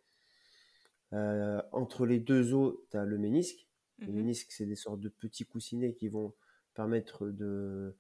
Entre 1.73 2.07
les 2.07 2.19
deux 2.19 2.55
os, 2.55 2.75
tu 2.91 2.97
as 2.97 3.05
le 3.05 3.19
ménisque. 3.19 3.69
Le 3.99 4.09
mmh 4.09 4.13
ménisque, 4.13 4.53
c'est 4.53 4.67
des 4.67 4.75
sortes 4.75 5.01
de 5.01 5.09
petits 5.09 5.45
coussinets 5.45 5.95
qui 5.95 6.09
vont 6.09 6.35
permettre 6.75 7.29
de 7.29 7.97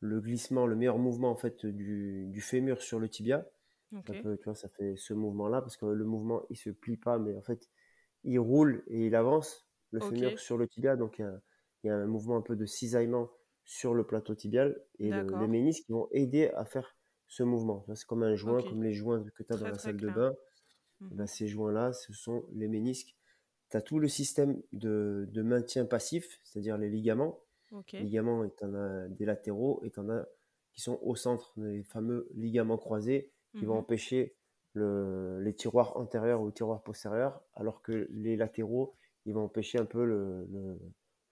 le 0.00 0.20
glissement, 0.20 0.66
le 0.66 0.76
meilleur 0.76 0.98
mouvement 0.98 1.30
en 1.30 1.36
fait 1.36 1.66
du, 1.66 2.40
fémur 2.40 2.82
sur 2.82 3.00
le 3.00 3.08
tibia. 3.08 3.46
Ça, 4.06 4.12
tu 4.12 4.44
vois, 4.44 4.54
ça 4.54 4.68
fait 4.68 4.96
ce 4.96 5.14
mouvement-là 5.14 5.62
parce 5.62 5.78
que 5.78 5.86
le 5.86 6.04
mouvement 6.04 6.42
il 6.50 6.56
se 6.56 6.68
plie 6.68 6.98
pas, 6.98 7.18
mais 7.18 7.34
en 7.34 7.40
fait 7.40 7.70
il 8.24 8.38
roule 8.38 8.84
et 8.88 9.06
il 9.06 9.14
avance 9.14 9.66
le 9.92 10.00
fémur 10.00 10.38
sur 10.38 10.58
le 10.58 10.68
tibia. 10.68 10.96
Donc 10.96 11.18
il 11.18 11.88
y, 11.88 11.90
a 11.90 11.96
un 11.96 12.06
mouvement 12.06 12.36
un 12.36 12.42
peu 12.42 12.54
de 12.54 12.66
cisaillement 12.66 13.30
sur 13.64 13.94
le 13.94 14.04
plateau 14.04 14.34
tibial 14.34 14.80
et 14.98 15.10
les 15.10 15.48
ménisques 15.48 15.84
qui 15.86 15.92
vont 15.92 16.08
aider 16.12 16.50
à 16.54 16.64
faire 16.64 16.96
ce 17.26 17.42
mouvement. 17.42 17.84
C'est 17.94 18.06
comme 18.06 18.22
un 18.22 18.34
joint, 18.34 18.62
comme 18.62 18.82
les 18.82 18.92
joints 18.92 19.24
que 19.34 19.42
tu 19.42 19.52
as 19.52 19.56
dans 19.56 19.68
la 19.68 19.78
salle 19.78 19.96
de 19.96 20.08
bain. 20.08 20.34
Mmh 21.00 21.08
ben, 21.12 21.26
ces 21.26 21.48
joints-là, 21.48 21.92
ce 21.92 22.12
sont 22.12 22.44
les 22.52 22.68
ménisques. 22.68 23.16
Tu 23.70 23.76
as 23.76 23.82
tout 23.82 23.98
le 23.98 24.08
système 24.08 24.60
de, 24.72 25.28
de 25.30 25.42
maintien 25.42 25.84
passif, 25.84 26.40
c'est-à-dire 26.42 26.78
les 26.78 26.88
ligaments 26.88 27.40
ligaments, 27.92 28.44
et 28.44 28.50
tu 28.56 28.64
en 28.64 28.74
as 28.74 29.08
des 29.08 29.24
latéraux, 29.24 29.80
et 29.84 29.90
tu 29.90 30.00
en 30.00 30.08
as 30.08 30.26
qui 30.72 30.80
sont 30.80 30.98
au 31.02 31.16
centre, 31.16 31.52
les 31.56 31.82
fameux 31.82 32.28
ligaments 32.34 32.78
croisés, 32.78 33.32
qui 33.56 33.64
vont 33.64 33.74
mmh 33.74 33.78
empêcher 33.78 34.36
le, 34.74 35.40
les 35.40 35.54
tiroirs 35.54 35.96
antérieurs 35.96 36.40
ou 36.42 36.50
tiroirs 36.50 36.82
postérieurs, 36.82 37.40
alors 37.54 37.82
que 37.82 38.06
les 38.10 38.36
latéraux, 38.36 38.94
ils 39.24 39.34
vont 39.34 39.44
empêcher 39.44 39.78
un 39.78 39.84
peu 39.84 40.04
le, 40.04 40.46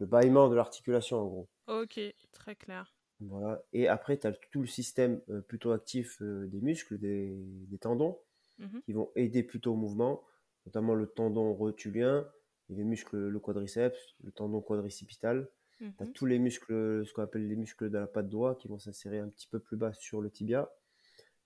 le, 0.00 0.06
bâillement 0.06 0.48
de 0.48 0.56
l'articulation, 0.56 1.18
en 1.18 1.26
gros. 1.26 1.48
Ok, 1.68 2.00
très 2.32 2.56
clair. 2.56 2.92
Voilà. 3.20 3.62
Et 3.72 3.88
après, 3.88 4.18
tu 4.18 4.26
as 4.26 4.32
tout 4.32 4.60
le 4.60 4.66
système 4.66 5.22
euh, 5.30 5.40
plutôt 5.40 5.72
actif 5.72 6.20
euh, 6.20 6.46
des 6.48 6.60
muscles, 6.60 6.98
des, 6.98 7.34
des 7.36 7.78
tendons, 7.78 8.18
mmh 8.58 8.80
qui 8.84 8.92
vont 8.92 9.10
aider 9.16 9.42
plutôt 9.42 9.72
au 9.72 9.76
mouvement, 9.76 10.22
notamment 10.64 10.94
le 10.94 11.06
tendon 11.06 11.52
rotulien, 11.52 12.26
les 12.68 12.84
muscles, 12.84 13.28
le 13.28 13.38
quadriceps, 13.40 14.14
le 14.22 14.32
tendon 14.32 14.60
quadricipital, 14.60 15.48
tu 15.78 15.84
as 15.98 16.04
mmh 16.04 16.12
tous 16.12 16.26
les 16.26 16.38
muscles, 16.38 17.06
ce 17.06 17.12
qu'on 17.12 17.22
appelle 17.22 17.46
les 17.46 17.56
muscles 17.56 17.90
de 17.90 17.98
la 17.98 18.06
patte 18.06 18.28
doigt 18.28 18.54
qui 18.54 18.68
vont 18.68 18.78
s'insérer 18.78 19.18
un 19.18 19.28
petit 19.28 19.48
peu 19.48 19.58
plus 19.58 19.76
bas 19.76 19.92
sur 19.92 20.20
le 20.20 20.30
tibia. 20.30 20.70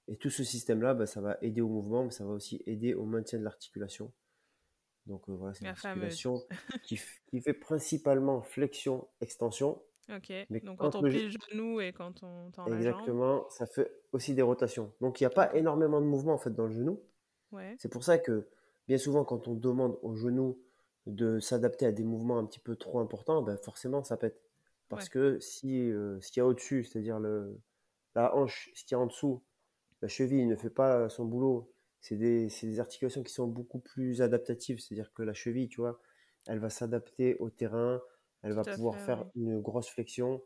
Et 0.09 0.17
tout 0.17 0.31
ce 0.31 0.43
système-là, 0.43 0.95
bah, 0.95 1.07
ça 1.07 1.21
va 1.21 1.39
aider 1.41 1.61
au 1.61 1.69
mouvement, 1.69 2.05
mais 2.05 2.11
ça 2.11 2.25
va 2.25 2.33
aussi 2.33 2.63
aider 2.67 2.95
au 2.95 3.05
maintien 3.05 3.39
de 3.39 3.45
l'articulation. 3.45 4.13
Donc 5.07 5.29
euh, 5.29 5.33
voilà, 5.33 5.55
c'est 5.55 5.65
une 5.65 5.71
articulation 5.71 6.43
qui, 6.85 6.97
fait 6.97 7.55
principalement 7.55 8.43
flexion-extension. 8.43 9.81
Ok, 10.15 10.33
mais 10.51 10.61
donc 10.61 10.79
quand, 10.79 10.95
on 10.97 11.03
plie 11.03 11.25
le 11.25 11.31
genou 11.31 11.81
et 11.81 11.93
quand 11.93 12.23
on 12.23 12.51
tend 12.51 12.67
Exactement, 12.67 13.49
ça 13.51 13.67
fait 13.67 13.91
aussi 14.13 14.35
des 14.35 14.43
rotations. 14.43 14.93
Donc 15.01 15.21
il 15.21 15.25
n'y 15.25 15.27
a 15.27 15.31
pas 15.31 15.55
énormément 15.55 16.01
de 16.01 16.07
mouvement 16.07 16.35
en 16.35 16.39
fait 16.39 16.51
dans 16.51 16.67
le 16.67 16.73
genou. 16.73 17.01
Ouais. 17.53 17.77
C'est 17.79 17.91
pour 17.91 18.05
ça 18.05 18.19
que 18.19 18.49
bien 18.89 18.99
souvent 18.99 19.25
quand 19.25 19.49
on 19.49 19.55
demande 19.55 19.99
au 20.03 20.15
genou 20.15 20.59
de 21.07 21.39
s'adapter 21.39 21.87
à 21.87 21.93
des 21.93 22.05
mouvements 22.05 22.39
un 22.39 22.45
petit 22.45 22.61
peu 22.61 22.77
trop 22.77 23.01
importants, 23.01 23.43
ben 23.43 23.57
forcément 23.57 24.03
ça 24.03 24.17
pète. 24.17 24.41
Parce 24.89 25.09
que 25.09 25.39
si 25.39 25.89
euh, 25.91 26.21
ce 26.21 26.33
qu'il 26.33 26.41
y 26.41 26.43
a 26.43 26.47
au-dessus, 26.47 26.83
c'est-à-dire 26.83 27.21
le, 27.21 27.61
la 28.17 28.35
hanche, 28.35 28.71
ce 28.75 28.85
qu'il 28.85 28.97
y 28.97 28.99
a 28.99 28.99
en 28.99 29.07
dessous, 29.07 29.41
la 30.03 30.09
cheville 30.09 30.47
ne 30.47 30.57
fait 30.57 30.71
pas 30.71 31.09
son 31.09 31.25
boulot, 31.25 31.73
c'est 32.01 32.17
des, 32.17 32.49
des, 32.49 32.81
articulations 32.81 33.23
qui 33.23 33.33
sont 33.33 33.47
beaucoup 33.47 33.79
plus 33.79 34.21
adaptatives. 34.21 34.81
C'est-à-dire 34.81 35.13
que 35.13 35.23
la 35.23 35.33
cheville, 35.33 35.69
tu 35.69 35.81
vois, 35.81 36.01
elle 36.49 36.59
va 36.59 36.71
s'adapter 36.71 37.37
au 37.39 37.51
terrain, 37.51 38.01
elle 38.43 38.53
va 38.53 38.63
pouvoir 38.63 38.99
faire 39.01 39.25
une 39.35 39.61
grosse 39.61 39.89
flexion. 39.89 40.43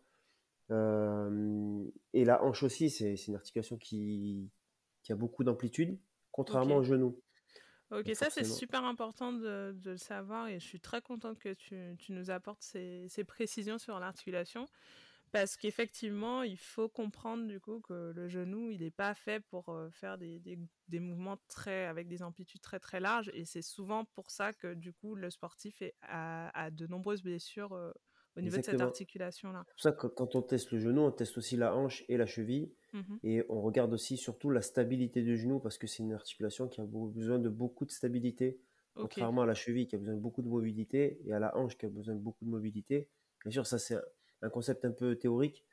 Euh, 0.71 1.85
et 2.13 2.25
la 2.25 2.43
hanche 2.43 2.63
aussi, 2.63 2.91
c'est 2.91 3.15
une 3.27 3.37
articulation 3.37 3.77
qui, 3.77 4.51
qui 5.03 5.13
a 5.13 5.17
beaucoup 5.17 5.45
d'amplitude, 5.45 5.99
contrairement 6.33 6.77
au 6.77 6.83
genou. 6.83 7.21
Ok, 7.91 8.11
ça 8.15 8.31
c'est 8.31 8.45
super 8.45 8.85
important 8.85 9.33
de, 9.33 9.77
le 9.85 9.97
savoir 9.97 10.49
et 10.49 10.59
je 10.59 10.65
suis 10.65 10.81
très 10.81 11.01
contente 11.03 11.39
que 11.39 11.53
tu, 11.53 11.97
nous 12.09 12.31
apportes 12.31 12.63
ces, 12.63 13.25
précisions 13.27 13.79
sur 13.79 14.01
l'articulation 14.01 14.67
parce 15.35 15.57
qu'effectivement 15.57 16.45
il 16.45 16.57
faut 16.57 16.88
comprendre 16.88 17.49
du 17.49 17.59
coup 17.59 17.81
que 17.81 18.12
le 18.14 18.29
genou 18.29 18.71
il 18.71 18.83
n'est 18.83 18.93
pas 18.93 19.14
fait 19.14 19.41
pour 19.41 19.76
faire 19.91 20.17
des, 20.17 20.41
mouvements 20.93 21.38
très 21.49 21.87
avec 21.87 22.07
des 22.07 22.23
amplitudes 22.23 22.61
très 22.61 22.79
très 22.79 23.00
larges 23.00 23.33
et 23.35 23.45
c'est 23.45 23.61
souvent 23.61 24.05
pour 24.05 24.31
ça 24.31 24.53
que 24.53 24.75
du 24.75 24.93
coup 24.93 25.17
le 25.17 25.31
sportif 25.31 25.83
a, 26.03 26.71
de 26.71 26.87
nombreuses 26.87 27.25
blessures 27.25 27.73
euh, 27.73 27.91
au 28.37 28.43
niveau 28.43 28.59
de 28.59 28.62
cette 28.62 28.81
articulation-là. 28.81 29.64
C'est 29.67 29.73
pour 29.73 29.81
ça 29.81 29.93
que 29.93 30.07
quand 30.07 30.37
on 30.37 30.43
teste 30.43 30.71
le 30.71 30.79
genou, 30.79 31.00
on 31.00 31.11
teste 31.11 31.37
aussi 31.37 31.57
la 31.57 31.75
hanche 31.75 32.05
et 32.09 32.17
la 32.17 32.26
cheville. 32.26 32.73
Mmh 32.93 33.03
et 33.25 33.45
on 33.49 33.61
regarde 33.61 33.93
aussi 33.93 34.17
surtout 34.17 34.50
la 34.50 34.62
stabilité 34.62 35.23
du 35.23 35.37
genou 35.37 35.59
parce 35.59 35.79
que 35.79 35.88
c'est 35.88 36.05
une 36.05 36.12
articulation 36.12 36.69
qui 36.69 36.81
a 36.81 36.85
besoin 36.87 37.41
de 37.41 37.49
beaucoup 37.49 37.85
de 37.85 37.91
stabilité. 37.91 38.61
Contrairement 38.95 39.43
à 39.43 39.47
la 39.47 39.55
cheville 39.55 39.88
qui 39.88 39.97
a 39.97 39.99
besoin 39.99 40.14
de 40.14 40.21
beaucoup 40.21 40.43
de 40.43 40.49
mobilité 40.49 41.21
et 41.25 41.33
à 41.33 41.41
la 41.41 41.57
hanche 41.57 41.76
qui 41.76 41.87
a 41.87 41.88
besoin 41.88 42.14
de 42.14 42.21
beaucoup 42.21 42.45
de 42.45 42.50
mobilité. 42.50 43.09
Bien 43.43 43.50
sûr, 43.50 43.67
ça 43.67 43.79
c'est 43.79 43.97
un 44.45 44.51
concept 44.51 44.85
un 44.85 44.93
peu 44.93 45.17
théorique 45.17 45.65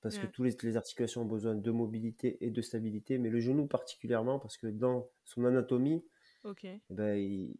parce 0.00 0.16
que 0.16 0.26
toutes 0.26 0.62
les, 0.62 0.76
articulations 0.76 1.22
ont 1.22 1.26
besoin 1.26 1.56
de 1.56 1.70
mobilité 1.72 2.38
et 2.40 2.50
de 2.50 2.62
stabilité, 2.62 3.18
mais 3.18 3.30
le 3.30 3.40
genou 3.40 3.66
particulièrement 3.66 4.38
parce 4.38 4.56
que 4.56 4.68
dans 4.68 5.08
son 5.24 5.44
anatomie, 5.44 6.04
eh 6.54 6.80
ben, 6.90 7.16
il, 7.16 7.56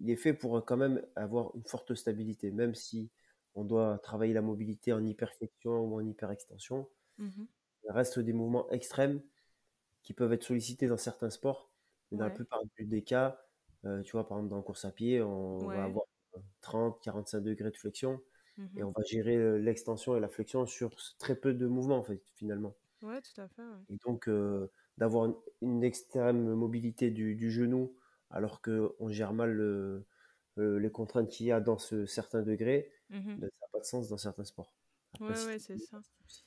il, 0.00 0.10
est 0.10 0.16
fait 0.16 0.32
pour 0.32 0.64
quand 0.64 0.78
même 0.78 1.04
avoir 1.14 1.54
une 1.54 1.64
forte 1.64 1.94
stabilité, 1.94 2.50
même 2.50 2.74
si 2.74 3.10
on 3.54 3.64
doit 3.64 3.98
travailler 3.98 4.32
la 4.32 4.40
mobilité 4.40 4.92
en 4.94 5.04
hyperflexion 5.04 5.80
ou 5.80 5.96
en 5.96 6.06
hyperextension. 6.06 6.88
Mmh 7.18 7.44
Il 7.84 7.90
reste 7.90 8.18
des 8.18 8.32
mouvements 8.32 8.70
extrêmes 8.70 9.20
qui 10.02 10.14
peuvent 10.14 10.32
être 10.32 10.44
sollicités 10.44 10.86
dans 10.86 10.96
certains 10.96 11.30
sports, 11.30 11.70
mais 12.10 12.18
dans 12.18 12.24
la 12.24 12.30
plupart 12.30 12.60
des 12.78 13.02
cas, 13.02 13.38
euh, 13.84 14.02
tu 14.02 14.12
vois, 14.12 14.26
par 14.26 14.38
exemple, 14.38 14.50
dans 14.50 14.56
la 14.56 14.62
course 14.62 14.84
à 14.86 14.90
pied, 14.90 15.20
on 15.20 15.66
va 15.66 15.84
avoir 15.84 16.06
30, 16.62 17.00
45 17.02 17.40
degrés 17.40 17.70
de 17.70 17.76
flexion 17.76 18.20
mmh 18.58 18.78
et 18.78 18.82
on 18.82 18.90
va 18.90 19.02
gérer 19.04 19.58
l'extension 19.58 20.16
et 20.16 20.20
la 20.20 20.28
flexion 20.28 20.66
sur 20.66 20.94
très 21.18 21.36
peu 21.36 21.54
de 21.54 21.66
mouvements, 21.66 21.98
en 21.98 22.02
fait, 22.02 22.20
finalement. 22.34 22.74
Ouais, 23.02 23.20
tout 23.22 23.40
à 23.40 23.48
fait. 23.48 23.62
Et 23.88 23.96
donc, 24.04 24.28
euh, 24.28 24.70
d'avoir 24.98 25.32
une, 25.62 25.84
extrême 25.84 26.54
mobilité 26.54 27.10
du, 27.10 27.50
genou 27.50 27.94
alors 28.30 28.60
qu'on 28.60 29.08
gère 29.08 29.32
mal 29.32 30.04
les 30.56 30.90
contraintes 30.90 31.28
qu'il 31.28 31.46
y 31.46 31.52
a 31.52 31.60
dans 31.60 31.78
ce 31.78 32.04
certain 32.04 32.42
degré, 32.42 32.90
Mmh 33.10 33.36
bah, 33.38 33.46
ça 33.48 33.66
n'a 33.66 33.68
pas 33.72 33.78
de 33.80 33.84
sens 33.84 34.08
dans 34.08 34.18
certains 34.18 34.44
sports. 34.44 34.72
Oui, 35.20 35.32
ouais, 35.46 35.58
c'est 35.58 35.78
ça. 35.78 36.00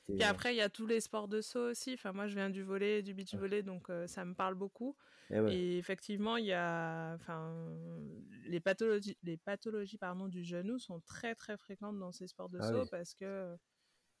Et 0.08 0.24
après, 0.24 0.54
il 0.54 0.58
y 0.58 0.62
a 0.62 0.68
tous 0.68 0.86
les 0.86 1.00
sports 1.00 1.28
de 1.28 1.40
saut 1.40 1.70
aussi. 1.70 1.94
Enfin, 1.94 2.12
moi, 2.12 2.26
je 2.26 2.34
viens 2.34 2.50
du 2.50 2.62
volet, 2.62 3.02
du 3.02 3.14
beach 3.14 3.34
volley, 3.34 3.62
donc 3.62 3.88
ça 4.06 4.24
me 4.24 4.34
parle 4.34 4.54
beaucoup. 4.54 4.96
Eh 5.30 5.38
Et, 5.50 5.78
effectivement, 5.78 6.36
il 6.36 6.46
y 6.46 6.52
a, 6.52 7.14
enfin, 7.14 7.54
les 8.46 8.60
pathologies, 8.60 9.16
les 9.22 9.36
pathologies 9.36 9.98
pardon, 9.98 10.28
du 10.28 10.44
genou 10.44 10.78
sont 10.78 11.00
très 11.00 11.34
très 11.34 11.56
fréquentes 11.56 11.98
dans 11.98 12.12
ces 12.12 12.26
sports 12.26 12.50
de 12.50 12.58
ah 12.60 12.68
saut 12.68 12.86
parce 12.90 13.14
que 13.14 13.56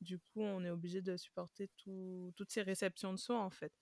du 0.00 0.18
coup, 0.18 0.40
on 0.40 0.64
est 0.64 0.70
obligé 0.70 1.02
de 1.02 1.16
supporter 1.16 1.70
toutes 1.76 2.50
ces 2.50 2.62
réceptions 2.62 3.12
de 3.12 3.18
saut 3.18 3.36
en 3.36 3.50
fait. 3.50 3.72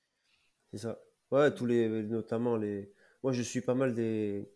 C'est 0.73 0.79
ça. 0.79 1.01
Ouais, 1.31 1.55
tous 1.55 1.67
les, 1.67 1.89
notamment 2.03 2.57
les. 2.57 2.93
Moi, 3.23 3.33
je 3.33 3.43
suis 3.43 3.61
pas 3.61 3.75
mal 3.75 3.95
des, 3.95 4.51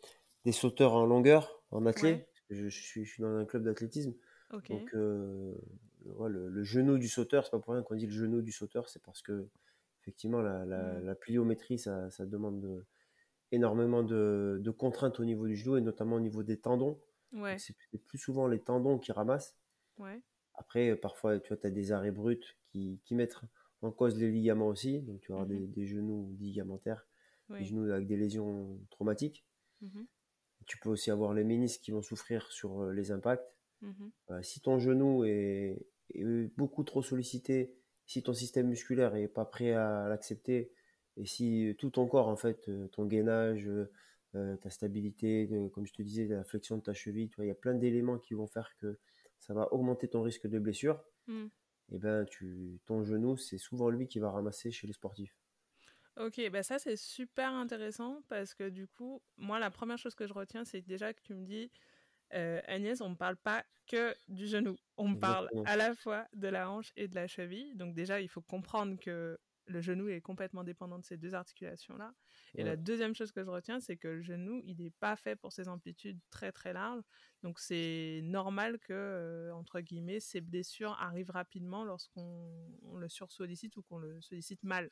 des 0.44 0.52
sauteurs 0.52 0.94
en 0.94 1.06
longueur, 1.06 1.62
en 1.70 1.86
athlète 1.86 2.28
je, 2.50 2.68
suis, 2.68 3.06
dans 3.18 3.36
un 3.36 3.44
club 3.44 3.64
d'athlétisme. 3.64 4.14
Donc, 4.68 4.94
euh, 4.94 5.54
le, 6.28 6.62
genou 6.62 6.98
du 6.98 7.08
sauteur, 7.08 7.44
c'est 7.44 7.50
pas 7.50 7.58
pour 7.58 7.74
rien 7.74 7.82
qu'on 7.82 7.94
dit 7.94 8.06
le 8.06 8.12
genou 8.12 8.42
du 8.42 8.52
sauteur, 8.52 8.88
c'est 8.88 9.02
parce 9.02 9.22
que, 9.22 9.48
effectivement, 10.02 10.40
la, 10.40 11.14
pliométrie, 11.14 11.78
ça, 11.78 12.08
demande 12.20 12.84
énormément 13.52 14.02
de, 14.02 14.74
contraintes 14.76 15.20
au 15.20 15.24
niveau 15.24 15.46
du 15.46 15.56
genou 15.56 15.76
et 15.76 15.80
notamment 15.80 16.16
au 16.16 16.20
niveau 16.20 16.42
des 16.42 16.58
tendons. 16.58 17.00
C'est 17.58 18.04
plus 18.04 18.18
souvent 18.18 18.46
les 18.46 18.60
tendons 18.60 18.98
qui 18.98 19.12
ramassent. 19.12 19.56
Après, 20.54 20.94
parfois, 20.96 21.38
tu 21.40 21.52
vois, 21.52 21.66
as 21.66 21.70
des 21.70 21.92
arrêts 21.92 22.12
bruts 22.12 22.56
qui, 22.70 23.00
mettent 23.12 23.36
en 23.82 23.90
cause 23.90 24.16
les 24.16 24.30
ligaments 24.30 24.68
aussi. 24.68 25.02
Donc, 25.02 25.20
tu 25.20 25.32
vas 25.32 25.40
avoir 25.40 25.48
mmh 25.48 25.66
des, 25.72 25.86
genoux 25.86 26.34
ligamentaires, 26.38 27.06
des 27.50 27.64
genoux 27.64 27.90
avec 27.90 28.06
des 28.06 28.16
lésions 28.16 28.78
traumatiques. 28.90 29.44
Mmh 29.80 30.04
tu 30.66 30.78
peux 30.78 30.88
aussi 30.88 31.10
avoir 31.10 31.34
les 31.34 31.44
ménisques 31.44 31.82
qui 31.82 31.90
vont 31.90 32.00
souffrir 32.00 32.50
sur 32.50 32.84
euh, 32.84 32.92
les 32.94 33.10
impacts. 33.10 33.52
Mmh 33.82 34.08
si 34.40 34.60
ton 34.60 34.78
genou 34.78 35.24
est 35.24 35.84
beaucoup 36.56 36.84
trop 36.84 37.02
sollicité, 37.02 37.74
si 38.06 38.22
ton 38.22 38.34
système 38.34 38.68
musculaire 38.68 39.14
est 39.14 39.28
pas 39.28 39.44
prêt 39.44 39.72
à 39.72 40.08
l'accepter, 40.08 40.72
et 41.16 41.26
si 41.26 41.74
tout 41.78 41.90
ton 41.90 42.06
corps, 42.06 42.28
en 42.28 42.36
fait, 42.36 42.68
ton 42.92 43.06
gainage, 43.06 43.70
ta 44.32 44.70
stabilité, 44.70 45.48
comme 45.72 45.86
je 45.86 45.92
te 45.92 46.02
disais, 46.02 46.26
la 46.26 46.44
flexion 46.44 46.76
de 46.76 46.82
ta 46.82 46.92
cheville, 46.92 47.30
il 47.38 47.46
y 47.46 47.50
a 47.50 47.54
plein 47.54 47.74
d'éléments 47.74 48.18
qui 48.18 48.34
vont 48.34 48.46
faire 48.46 48.74
que 48.80 48.98
ça 49.38 49.54
va 49.54 49.72
augmenter 49.72 50.08
ton 50.08 50.22
risque 50.22 50.46
de 50.46 50.58
blessure. 50.58 51.02
Mmh. 51.26 51.46
Et 51.92 51.98
ben, 51.98 52.24
tu, 52.24 52.80
ton 52.86 53.04
genou, 53.04 53.36
c'est 53.36 53.58
souvent 53.58 53.90
lui 53.90 54.08
qui 54.08 54.18
va 54.18 54.30
ramasser 54.30 54.70
chez 54.70 54.86
les 54.86 54.92
sportifs. 54.92 55.36
Ok, 56.16 56.40
bah 56.52 56.62
ça 56.62 56.78
c'est 56.78 56.96
super 56.96 57.52
intéressant 57.52 58.22
parce 58.28 58.54
que 58.54 58.68
du 58.68 58.86
coup, 58.86 59.20
moi 59.36 59.58
la 59.58 59.70
première 59.70 59.98
chose 59.98 60.14
que 60.14 60.28
je 60.28 60.32
retiens, 60.32 60.64
c'est 60.64 60.80
déjà 60.80 61.12
que 61.12 61.20
tu 61.20 61.34
me 61.34 61.44
dis, 61.44 61.72
euh, 62.34 62.60
Agnès, 62.66 63.00
on 63.00 63.10
ne 63.10 63.14
parle 63.14 63.36
pas 63.36 63.64
que 63.86 64.14
du 64.28 64.46
genou, 64.46 64.76
on 64.96 65.14
parle 65.14 65.50
à 65.66 65.76
la 65.76 65.94
fois 65.94 66.26
de 66.32 66.48
la 66.48 66.70
hanche 66.70 66.92
et 66.96 67.06
de 67.06 67.14
la 67.14 67.26
cheville. 67.26 67.74
Donc 67.74 67.94
déjà, 67.94 68.20
il 68.20 68.28
faut 68.28 68.40
comprendre 68.40 68.98
que 68.98 69.38
le 69.66 69.80
genou 69.80 70.08
est 70.08 70.20
complètement 70.20 70.64
dépendant 70.64 70.98
de 70.98 71.04
ces 71.04 71.16
deux 71.16 71.34
articulations-là. 71.34 72.14
Et 72.54 72.62
la 72.62 72.76
deuxième 72.76 73.14
chose 73.14 73.32
que 73.32 73.42
je 73.42 73.50
retiens, 73.50 73.80
c'est 73.80 73.96
que 73.96 74.08
le 74.08 74.22
genou, 74.22 74.60
il 74.64 74.76
n'est 74.76 74.92
pas 75.00 75.16
fait 75.16 75.36
pour 75.36 75.52
ces 75.52 75.68
amplitudes 75.68 76.18
très 76.30 76.52
très 76.52 76.72
larges. 76.72 77.02
Donc 77.42 77.58
c'est 77.58 78.20
normal 78.22 78.78
que, 78.78 78.92
euh, 78.92 79.54
entre 79.54 79.80
guillemets, 79.80 80.20
ces 80.20 80.40
blessures 80.40 80.96
arrivent 81.00 81.30
rapidement 81.30 81.84
lorsqu'on 81.84 82.50
le 82.96 83.08
sursollicite 83.08 83.76
ou 83.76 83.82
qu'on 83.82 83.98
le 83.98 84.20
sollicite 84.20 84.62
mal. 84.62 84.90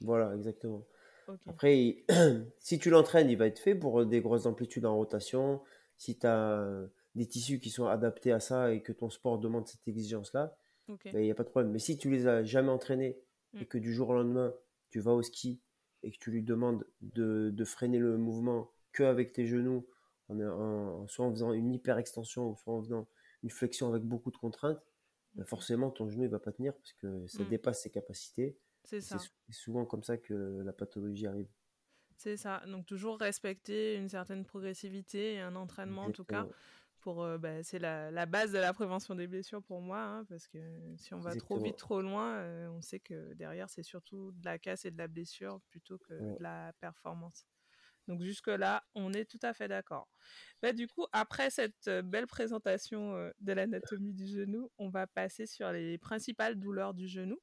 Voilà, 0.00 0.34
exactement. 0.34 0.84
Après, 1.46 2.04
si 2.58 2.78
tu 2.78 2.90
l'entraînes, 2.90 3.30
il 3.30 3.36
va 3.36 3.46
être 3.46 3.58
fait 3.58 3.74
pour 3.74 4.06
des 4.06 4.20
grosses 4.20 4.46
amplitudes 4.46 4.86
en 4.86 4.96
rotation. 4.96 5.62
Si 5.98 6.18
tu 6.18 6.26
as 6.26 6.88
des 7.14 7.26
tissus 7.26 7.58
qui 7.58 7.70
sont 7.70 7.86
adaptés 7.86 8.32
à 8.32 8.40
ça 8.40 8.72
et 8.72 8.82
que 8.82 8.92
ton 8.92 9.10
sport 9.10 9.38
demande 9.38 9.66
cette 9.66 9.86
exigence-là, 9.88 10.56
ben, 10.88 10.98
il 11.14 11.22
n'y 11.22 11.30
a 11.30 11.34
pas 11.34 11.42
de 11.42 11.48
problème. 11.48 11.72
Mais 11.72 11.78
si 11.78 11.98
tu 11.98 12.10
les 12.10 12.26
as 12.26 12.44
jamais 12.44 12.70
entraînés 12.70 13.18
et 13.54 13.64
mm. 13.64 13.66
que 13.66 13.78
du 13.78 13.92
jour 13.92 14.10
au 14.10 14.14
lendemain, 14.14 14.54
tu 14.90 15.00
vas 15.00 15.12
au 15.12 15.22
ski 15.22 15.60
et 16.02 16.12
que 16.12 16.18
tu 16.18 16.30
lui 16.30 16.42
demandes 16.42 16.86
de, 17.00 17.64
freiner 17.64 17.98
le 17.98 18.16
mouvement 18.18 18.70
que 18.92 19.02
avec 19.02 19.32
tes 19.32 19.46
genoux, 19.46 19.86
en, 20.28 21.06
soit 21.08 21.26
en 21.26 21.30
faisant 21.30 21.52
une 21.52 21.72
hyper 21.72 21.98
extension, 21.98 22.54
soit 22.56 22.74
en 22.74 22.82
faisant 22.82 23.08
une 23.42 23.50
flexion 23.50 23.88
avec 23.88 24.02
beaucoup 24.02 24.30
de 24.30 24.36
contraintes, 24.36 24.80
ben, 25.34 25.44
forcément 25.44 25.90
ton 25.90 26.08
genou 26.08 26.24
ne 26.24 26.28
va 26.28 26.38
pas 26.38 26.52
tenir 26.52 26.74
parce 26.74 26.92
que 26.94 27.26
ça 27.26 27.42
mm. 27.42 27.48
dépasse 27.48 27.82
ses 27.82 27.90
capacités. 27.90 28.56
C'est 28.84 29.02
souvent 29.50 29.84
comme 29.84 30.04
ça 30.04 30.16
que 30.16 30.62
la 30.64 30.72
pathologie 30.72 31.26
arrive. 31.26 31.48
C'est 32.16 32.36
ça. 32.36 32.62
Donc 32.66 32.86
toujours 32.86 33.18
respecter 33.18 33.94
une 33.96 34.08
certaine 34.08 34.44
progressivité 34.44 35.34
et 35.34 35.40
un 35.40 35.54
entraînement 35.56 36.04
en 36.04 36.12
tout 36.12 36.24
cas. 36.24 36.46
Pour, 37.00 37.22
euh, 37.22 37.38
bah, 37.38 37.62
c'est 37.62 37.78
la, 37.78 38.10
la, 38.10 38.26
base 38.26 38.50
de 38.50 38.58
la 38.58 38.72
prévention 38.72 39.14
des 39.14 39.28
blessures 39.28 39.62
pour 39.62 39.80
moi, 39.80 40.00
hein, 40.00 40.24
parce 40.24 40.48
que 40.48 40.58
si 40.96 41.14
on 41.14 41.20
va 41.20 41.36
trop 41.36 41.56
vite, 41.56 41.76
trop 41.76 42.02
loin, 42.02 42.32
euh, 42.38 42.68
on 42.70 42.82
sait 42.82 42.98
que 42.98 43.32
derrière 43.34 43.70
c'est 43.70 43.84
surtout 43.84 44.32
de 44.32 44.44
la 44.44 44.58
casse 44.58 44.86
et 44.86 44.90
de 44.90 44.98
la 44.98 45.06
blessure 45.06 45.60
plutôt 45.68 45.98
que 45.98 46.14
de 46.14 46.42
la 46.42 46.72
performance. 46.80 47.46
Donc 48.08 48.22
jusque-là, 48.22 48.82
on 48.96 49.12
est 49.12 49.24
tout 49.24 49.38
à 49.42 49.52
fait 49.52 49.68
d'accord. 49.68 50.08
Bah, 50.62 50.72
du 50.72 50.88
coup, 50.88 51.06
après 51.12 51.50
cette 51.50 51.86
euh, 51.86 52.02
belle 52.02 52.26
présentation 52.26 53.12
de 53.38 53.52
l'anatomie 53.52 54.12
du 54.12 54.26
genou, 54.26 54.72
on 54.78 54.88
va 54.88 55.06
passer 55.06 55.46
sur 55.46 55.70
les 55.70 55.98
principales 55.98 56.56
douleurs 56.56 56.92
du 56.92 57.06
genou 57.06 57.38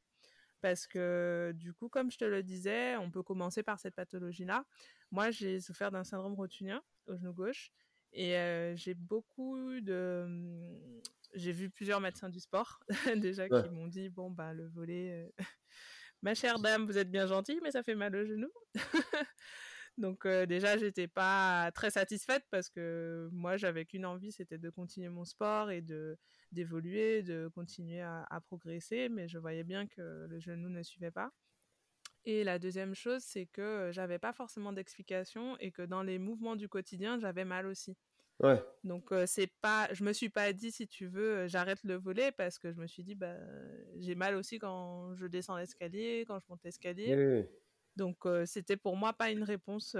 parce 0.63 0.88
que 0.88 1.52
du 1.58 1.73
coup, 1.73 1.89
comme 1.89 2.10
je 2.10 2.17
te 2.17 2.23
le 2.23 2.41
disais, 2.41 2.95
on 2.95 3.12
peut 3.12 3.21
commencer 3.21 3.63
par 3.63 3.82
cette 3.82 3.95
pathologie-là. 3.95 4.63
Moi, 5.12 5.30
j'ai 5.30 5.60
souffert 5.60 5.91
d'un 5.91 6.06
syndrome 6.06 6.36
rotulien 6.36 6.82
au 7.06 7.17
genou 7.17 7.34
gauche 7.34 7.69
et 8.13 8.38
euh, 8.38 8.73
j'ai 8.78 8.93
beaucoup 8.93 9.82
de... 9.82 10.23
Mmh, 10.26 11.02
j'ai 11.34 11.52
vu 11.52 11.69
plusieurs 11.69 11.99
médecins 11.99 12.30
du 12.30 12.39
sport 12.39 12.80
déjà 13.17 13.49
qui 13.49 13.69
m'ont 13.71 13.88
dit, 13.88 14.08
bon, 14.08 14.32
bah 14.32 14.54
le 14.54 14.69
volet... 14.69 15.28
Euh, 15.38 15.43
ma 16.21 16.34
chère 16.34 16.60
dame, 16.60 16.86
vous 16.86 16.97
êtes 16.97 17.12
bien 17.12 17.28
gentille, 17.28 17.60
mais 17.62 17.71
ça 17.71 17.84
fait 17.84 17.95
mal 17.95 18.15
au 18.15 18.26
genou. 18.26 18.49
Donc 19.97 20.26
euh, 20.26 20.45
déjà, 20.45 20.78
j'étais 20.78 21.10
pas 21.10 21.71
très 21.76 21.91
satisfaite 21.91 22.45
parce 22.52 22.69
que 22.69 23.28
moi, 23.34 23.58
j'avais 23.58 23.84
qu'une 23.84 24.06
envie, 24.06 24.32
c'était 24.32 24.58
de 24.58 24.69
continuer 24.69 25.10
mon 25.10 25.26
sport 25.26 25.71
et 25.71 25.82
de 25.82 26.17
d'évoluer, 26.54 27.24
de 27.24 27.50
continuer 27.54 28.02
à, 28.02 28.39
progresser, 28.46 29.10
mais 29.10 29.28
je 29.28 29.38
voyais 29.38 29.63
bien 29.63 29.88
que 29.88 30.26
le 30.28 30.39
genou 30.39 30.70
ne 30.70 30.84
suivait 30.84 31.12
pas. 31.12 31.32
Et 32.26 32.44
la 32.44 32.58
deuxième 32.58 32.96
chose, 32.96 33.22
c'est 33.22 33.48
que 33.48 33.89
j'avais 33.92 34.20
pas 34.20 34.32
forcément 34.32 34.72
d'explication 34.72 35.58
et 35.60 35.72
que 35.72 35.82
dans 35.82 36.04
les 36.04 36.20
mouvements 36.20 36.56
du 36.56 36.70
quotidien, 36.70 37.20
j'avais 37.20 37.44
mal 37.44 37.68
aussi. 37.68 37.98
Ouais. 38.42 38.63
Donc 38.84 39.13
c'est 39.26 39.52
pas, 39.62 39.88
je 39.92 40.04
me 40.04 40.13
suis 40.13 40.30
pas 40.30 40.54
dit 40.54 40.72
si 40.72 40.88
tu 40.88 41.08
veux, 41.08 41.48
j'arrête 41.48 41.84
le 41.84 41.96
volet 41.96 42.32
parce 42.32 42.58
que 42.60 42.72
je 42.72 42.78
me 42.78 42.88
suis 42.88 43.04
dit 43.04 43.16
bah 43.16 43.36
j'ai 44.00 44.16
mal 44.16 44.36
aussi 44.36 44.58
quand 44.58 45.16
je 45.16 45.26
descends 45.28 45.58
l'escalier, 45.58 46.26
quand 46.28 46.39
je 46.39 46.46
monte 46.50 46.63
l'escalier. 46.63 47.16
Oui, 47.16 47.48
donc 47.95 48.17
c'était 48.45 48.77
pour 48.77 48.95
moi 48.95 49.13
pas 49.13 49.29
une 49.29 49.43
réponse 49.43 49.95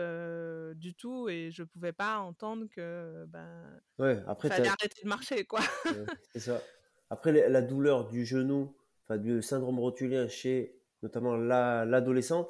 du 0.76 0.94
tout 0.96 1.30
et 1.30 1.52
je 1.52 1.64
pouvais 1.64 1.94
pas 1.94 2.20
entendre 2.20 2.66
que 2.68 3.26
ben 3.28 3.82
ouais, 4.00 4.22
après 4.28 4.50
fallait 4.50 4.68
arrêter 4.68 5.02
de 5.04 5.08
marcher 5.08 5.46
quoi. 5.46 5.62
c'est 6.34 6.40
ça. 6.40 6.62
Après 7.10 7.48
la 7.50 7.62
douleur 7.62 8.08
du 8.08 8.26
genou, 8.26 8.76
enfin 9.04 9.18
du 9.18 9.42
syndrome 9.42 9.80
rotulien 9.80 10.28
chez 10.28 10.76
notamment 11.02 11.36
l'adolescente, 11.36 12.50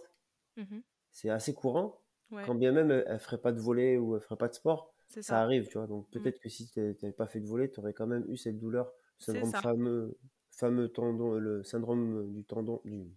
mmh 0.58 0.79
c'est 1.12 1.29
assez 1.29 1.53
courant. 1.53 1.99
Quand 2.45 2.56
bien 2.56 2.71
même 2.71 2.89
elle, 2.89 3.19
ferait 3.19 3.38
pas 3.38 3.51
de 3.51 3.60
volet 3.60 3.97
ou 3.97 4.15
elle 4.15 4.21
ferait 4.21 4.38
pas 4.38 4.47
de 4.47 4.56
sport, 4.56 4.91
ça. 5.21 5.39
arrive, 5.39 5.67
tu 5.67 5.77
vois. 5.77 5.86
Donc 5.86 6.08
mmh. 6.08 6.19
peut-être 6.19 6.39
que 6.39 6.49
si 6.49 6.67
tu 6.67 6.79
n'avais 6.79 7.12
pas 7.12 7.27
fait 7.27 7.39
de 7.39 7.45
volet, 7.45 7.69
tu 7.69 7.79
aurais 7.79 7.93
quand 7.93 8.08
même 8.08 8.25
eu 8.27 8.38
cette 8.38 8.58
douleur, 8.58 8.91
syndrome 9.19 9.51
fameux 9.51 10.17
fameux 10.49 10.89
tendon, 10.89 11.34
le 11.34 11.63
syndrome 11.63 12.32
du 12.34 12.43
tendon 12.43 12.82
du 12.86 13.08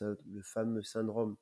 le 0.00 0.42
fameux 0.42 0.82
syndrome 0.82 1.36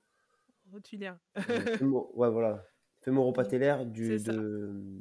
rotulien. 0.70 1.18
ouais, 2.14 2.30
voilà. 2.30 2.64
Fémoropatellaire 3.00 3.86
du, 3.86 4.18
de, 4.18 5.00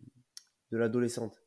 de 0.72 0.78
l'adolescente. 0.78 1.44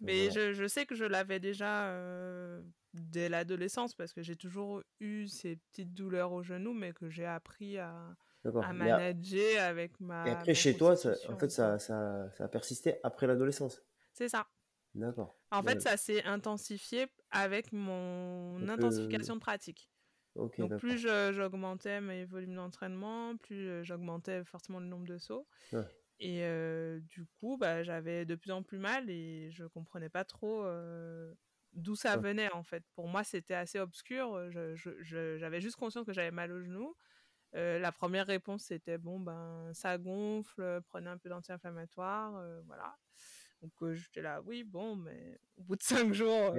Mais 0.00 0.30
je, 0.30 0.52
je, 0.52 0.66
sais 0.66 0.84
que 0.84 0.94
je 0.94 1.04
l'avais 1.04 1.40
déjà 1.40 1.88
euh, 1.88 2.60
dès 2.92 3.28
l'adolescence 3.28 3.94
parce 3.94 4.12
que 4.12 4.22
j'ai 4.22 4.36
toujours 4.36 4.82
eu 5.00 5.26
ces 5.26 5.56
petites 5.56 5.94
douleurs 5.94 6.32
au 6.32 6.42
genou, 6.42 6.74
mais 6.74 6.92
que 6.92 7.08
j'ai 7.08 7.24
appris 7.24 7.78
à, 7.78 8.14
à 8.44 8.72
manager 8.72 9.62
avec 9.62 9.98
ma. 10.00 10.26
Et 10.26 10.30
après, 10.30 10.54
chez 10.54 10.76
toi, 10.76 10.94
en 11.28 11.36
fait, 11.38 11.50
ça, 11.50 11.78
ça, 11.78 12.30
ça, 12.36 12.44
a 12.44 12.48
persisté 12.48 12.96
après 13.02 13.26
l'adolescence. 13.26 13.82
C'est 14.12 14.28
ça. 14.28 14.46
D'accord. 14.94 15.38
En 15.50 15.62
fait, 15.62 15.80
ça 15.80 15.96
s'est 15.96 16.24
intensifié 16.24 17.06
avec 17.30 17.72
mon 17.72 18.68
intensification 18.68 19.34
de 19.34 19.40
pratique. 19.40 19.90
Donc 20.58 20.76
plus 20.78 20.98
j'augmentais 20.98 22.00
mes 22.00 22.24
volumes 22.24 22.54
d'entraînement, 22.56 23.36
plus 23.36 23.84
j'augmentais 23.84 24.44
forcément 24.44 24.80
le 24.80 24.86
nombre 24.86 25.06
de 25.06 25.18
sauts. 25.18 25.46
Et 26.18 26.42
du 27.08 27.26
coup, 27.26 27.56
bah, 27.56 27.82
j'avais 27.82 28.24
de 28.24 28.34
plus 28.34 28.52
en 28.52 28.62
plus 28.62 28.78
mal 28.78 29.10
et 29.10 29.50
je 29.50 29.64
comprenais 29.64 30.08
pas 30.08 30.24
trop 30.24 30.64
d'où 31.72 31.94
ça 31.94 32.16
venait 32.16 32.50
en 32.52 32.62
fait. 32.62 32.82
Pour 32.94 33.08
moi, 33.08 33.22
c'était 33.24 33.54
assez 33.54 33.78
obscur. 33.78 34.50
J'avais 35.04 35.60
juste 35.60 35.76
conscience 35.76 36.06
que 36.06 36.12
j'avais 36.12 36.30
mal 36.30 36.52
au 36.52 36.62
genou. 36.62 36.94
la 37.52 37.92
première 37.92 38.26
réponse 38.26 38.64
c'était 38.64 38.98
bon 38.98 39.20
ben 39.20 39.70
ça 39.72 39.98
gonfle, 39.98 40.80
prenez 40.88 41.08
un 41.08 41.18
peu 41.18 41.28
d'anti-inflammatoire, 41.28 42.32
voilà. 42.66 42.96
Donc 43.62 43.72
j'étais 43.94 44.22
là, 44.22 44.42
oui 44.42 44.64
bon, 44.64 44.96
mais 44.96 45.38
au 45.56 45.62
bout 45.62 45.76
de 45.76 45.82
cinq 45.82 46.12
jours, 46.12 46.54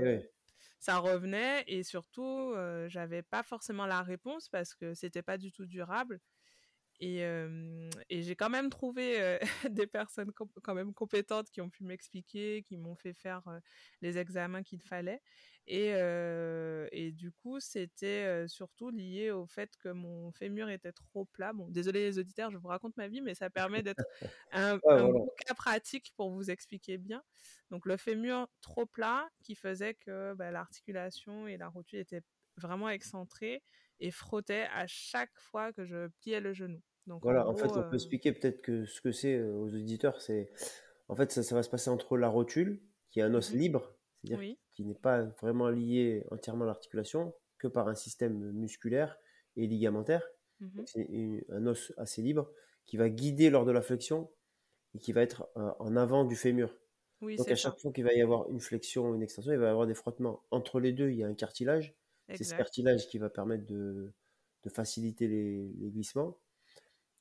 ça 0.80 0.98
revenait 0.98 1.63
et 1.67 1.84
surtout 1.84 2.54
j'avais 2.88 3.24
pas 3.24 3.43
forcément 3.43 3.86
la 3.86 4.02
réponse 4.02 4.50
parce 4.50 4.76
que 4.76 4.93
c'était 4.93 5.24
pas 5.24 5.38
du 5.38 5.52
tout 5.52 5.65
durable. 5.65 6.20
Et, 7.00 7.20
et 8.10 8.24
j'ai 8.24 8.36
quand 8.36 8.50
même 8.50 8.70
trouvé 8.70 9.39
des 9.70 9.88
personnes 9.88 10.32
quand 10.34 10.74
même 10.74 10.93
compétentes 10.93 11.50
qui 11.52 11.62
ont 11.62 11.70
pu 11.70 11.84
m'expliquer, 11.84 12.63
qui 12.63 12.78
m'ont 12.78 12.96
fait 12.96 13.13
faire 13.13 13.43
les 14.02 14.17
examens 14.17 14.63
qu'il 14.63 14.82
fallait 14.82 15.22
et, 15.68 15.90
et 16.92 17.12
du 17.12 17.32
coup 17.32 17.60
c'était 17.60 18.48
surtout 18.48 18.90
lié 18.90 19.32
au 19.32 19.46
fait 19.46 19.76
que 19.78 19.90
mon 19.90 20.32
fémur 20.32 20.70
était 20.70 20.92
trop 20.92 21.26
plat. 21.26 21.54
Bon, 21.54 21.68
désolé 21.70 22.02
les 22.02 22.20
auditeurs, 22.20 22.52
je 22.52 22.58
vous 22.58 22.68
raconte 22.68 22.96
ma 22.98 23.08
vie, 23.08 23.22
mais 23.22 23.36
ça 23.36 23.50
permet 23.50 23.84
d'être 23.84 24.04
un, 24.52 24.78
bon 24.78 25.30
cas 25.46 25.54
pratique 25.54 26.14
pour 26.16 26.32
vous 26.32 26.50
expliquer 26.50 26.98
bien. 26.98 27.24
Donc 27.70 27.86
le 27.86 27.98
fémur 27.98 28.48
trop 28.62 28.86
plat 28.86 29.28
qui 29.44 29.56
faisait 29.56 29.94
que 29.96 30.34
bah, 30.36 30.52
l'articulation 30.52 31.48
et 31.48 31.58
la 31.58 31.68
rotule 31.68 32.00
étaient 32.00 32.24
vraiment 32.58 32.90
excentrées 32.90 33.62
et 34.00 34.12
frottaient 34.12 34.68
à 34.74 34.88
chaque 34.88 35.36
fois 35.36 35.74
que 35.74 35.86
je 35.86 36.08
pliais 36.22 36.40
le 36.40 36.54
genou. 36.54 36.82
Donc 37.08 37.24
voilà, 37.24 37.48
en, 37.48 37.56
fait, 37.56 37.68
on 37.68 37.82
peut 37.84 37.88
euh, 37.88 37.94
expliquer 37.94 38.34
peut-être 38.34 38.62
que 38.62 38.86
ce 38.86 39.00
que 39.00 39.12
c'est 39.12 39.36
euh, 39.36 39.54
aux 39.54 39.70
auditeurs, 39.70 40.22
c'est 40.22 40.52
en 41.08 41.16
fait 41.16 41.32
ça, 41.32 41.42
ça, 41.42 41.56
va 41.56 41.64
se 41.64 41.70
passer 41.70 41.90
entre 41.90 42.18
la 42.18 42.28
rotule, 42.28 42.82
qui 43.10 43.22
est 43.22 43.24
un 43.24 43.34
os 43.34 43.54
mmh 43.54 43.58
libre, 43.58 43.96
c'est-à-dire 44.24 44.58
qui 44.78 44.86
n'est 44.86 44.94
pas 44.94 45.24
vraiment 45.42 45.70
lié 45.70 46.24
entièrement 46.30 46.66
à 46.66 46.68
l'articulation, 46.68 47.34
que 47.58 47.68
par 47.68 47.88
un 47.88 47.96
système 47.96 48.52
musculaire 48.52 49.18
et 49.56 49.66
ligamentaire. 49.66 50.24
Mmh 50.60 50.82
c'est 50.86 51.46
un 51.50 51.66
os 51.66 51.94
assez 51.98 52.22
libre 52.22 52.52
qui 52.86 52.96
va 52.96 53.10
guider 53.10 53.50
lors 53.50 53.66
de 53.66 53.72
la 53.72 53.82
flexion 53.82 54.30
et 54.94 55.00
qui 55.00 55.13
va 55.13 55.24
être 55.24 55.50
euh, 55.58 55.72
en 55.80 55.96
avant 55.96 56.26
du 56.26 56.36
fémur. 56.36 56.78
Donc 57.22 57.50
à 57.50 57.56
chaque 57.56 57.80
fois 57.80 57.92
qu'il 57.92 58.04
va 58.04 58.13
y 58.13 58.22
avoir 58.22 58.48
une 58.52 58.60
flexion, 58.60 59.16
une 59.16 59.24
extension, 59.24 59.52
il 59.52 59.58
va 59.58 59.66
y 59.66 59.70
avoir 59.70 59.88
des 59.88 59.96
frottements. 59.96 60.44
Entre 60.52 60.80
les 60.80 60.94
deux, 60.94 61.10
il 61.10 61.18
y 61.18 61.24
a 61.24 61.28
un 61.28 61.34
cartilage. 61.34 61.96
C'est 62.36 62.44
ce 62.44 62.54
cartilage 62.54 63.08
qui 63.08 63.18
va 63.18 63.32
permettre 63.32 63.66
de, 63.66 64.13
faciliter 64.68 65.28
les, 65.28 65.90
glissements. 65.90 66.38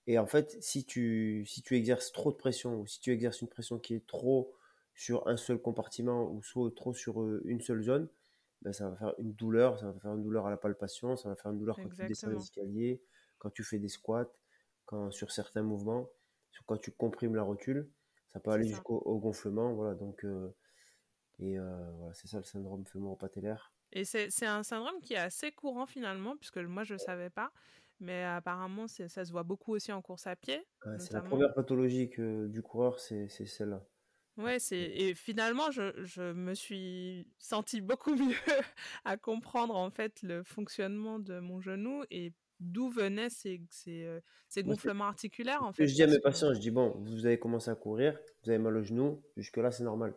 Et 0.07 0.19
en 0.19 0.27
fait, 0.27 0.63
si 0.63 0.85
tu, 0.85 1.47
si 1.47 1.63
tu 1.63 1.75
exerces 1.75 2.13
trop 2.13 2.33
de 2.33 2.37
pression 2.37 2.81
ou 2.81 2.87
si 2.87 3.01
tu 3.01 3.13
exerces 3.13 3.41
une 3.41 3.49
pression 3.49 3.79
qui 3.79 3.95
est 3.95 4.07
trop 4.07 4.55
sur 4.97 5.29
un 5.29 5.37
seul 5.37 5.59
compartiment 5.59 6.29
ou 6.33 6.43
soit 6.43 6.75
trop 6.75 6.95
sur 6.95 7.21
euh, 7.21 7.43
une 7.45 7.61
seule 7.61 7.83
zone, 7.83 8.09
ben 8.63 8.73
ça 8.73 8.89
va 8.89 8.97
faire 8.97 9.15
une 9.19 9.35
douleur, 9.35 9.79
ça 9.79 9.93
va 9.93 10.01
faire 10.01 10.15
une 10.15 10.23
douleur 10.23 10.47
à 10.47 10.51
la 10.51 10.57
palpation, 10.57 11.17
ça 11.17 11.29
va 11.29 11.37
faire 11.37 11.53
une 11.53 11.59
douleur 11.59 11.77
quand 11.77 11.91
tu 11.91 12.07
descends 12.07 12.31
les 12.31 12.39
escaliers, 12.39 13.03
quand 13.39 13.51
tu 13.51 13.63
fais 13.63 13.79
des 13.79 13.91
squats, 13.91 14.33
quand 14.87 15.11
sur 15.11 15.31
certains 15.31 15.63
mouvements, 15.63 16.09
quand 16.65 16.79
tu 16.79 16.91
comprimes 16.91 17.35
la 17.35 17.43
rotule, 17.43 17.91
ça 18.33 18.41
peut 18.41 18.51
aller 18.51 18.67
jusqu'au 18.67 19.19
gonflement, 19.19 19.75
voilà. 19.75 19.95
Donc 19.95 20.25
euh, 20.25 20.49
et 21.41 21.59
euh, 21.59 21.91
voilà, 21.99 22.15
c'est 22.15 22.29
ça 22.29 22.39
le 22.39 22.45
syndrome 22.45 22.87
fémoro-patellaire. 22.87 23.75
Et 23.93 24.05
c'est 24.05 24.47
un 24.47 24.63
syndrome 24.63 24.99
qui 25.03 25.13
est 25.13 25.19
assez 25.19 25.53
courant 25.53 25.87
finalement, 25.87 26.37
puisque 26.39 26.57
moi 26.57 26.85
je 26.85 26.95
ne 26.95 26.99
savais 26.99 27.31
pas, 27.31 27.53
mais 28.01 28.25
apparemment 28.25 28.89
ça 28.89 29.25
se 29.27 29.31
voit 29.31 29.43
beaucoup 29.43 29.75
aussi 29.75 29.93
en 29.93 30.01
course 30.01 30.27
à 30.27 30.37
pied. 30.37 30.67
c'est 30.99 31.13
la 31.13 31.21
première 31.21 31.53
pathologie 31.53 32.11
du 32.17 32.63
coureur, 32.63 32.99
c'est 32.99 33.29
celle-là. 33.29 33.87
Ouais, 34.37 34.59
c'est 34.59 34.77
et 34.77 35.15
finalement 35.15 35.71
je, 35.71 35.93
je, 36.05 36.33
me 36.33 36.55
suis 36.55 37.27
senti 37.39 37.81
beaucoup 37.81 38.15
mieux 38.17 38.37
à 39.05 39.17
comprendre 39.17 39.75
en 39.77 39.91
fait 39.91 40.23
le 40.23 40.43
fonctionnement 40.43 41.19
de 41.19 41.39
mon 41.39 41.61
genou 41.61 42.03
et 42.11 42.33
d'où 42.61 42.91
venaient 42.91 43.31
ces, 43.31 43.63
ces, 43.71 44.05
euh, 44.05 44.21
ces 44.49 44.63
gonflements 44.63 45.07
articulaires 45.07 45.63
en 45.63 45.73
fait. 45.73 45.87
Je 45.87 45.95
dis 45.95 46.03
à 46.03 46.07
mes 46.07 46.21
patients, 46.21 46.53
je 46.53 46.61
dis 46.61 46.71
bon, 46.71 46.95
vous 46.99 47.27
avez 47.27 47.39
commencé 47.39 47.71
à 47.71 47.75
courir, 47.75 48.19
vous 48.45 48.51
avez 48.51 48.59
mal 48.59 48.77
au 48.77 48.83
genou, 48.83 49.23
jusque 49.37 49.57
là 49.57 49.71
c'est 49.71 49.85
normal. 49.85 50.15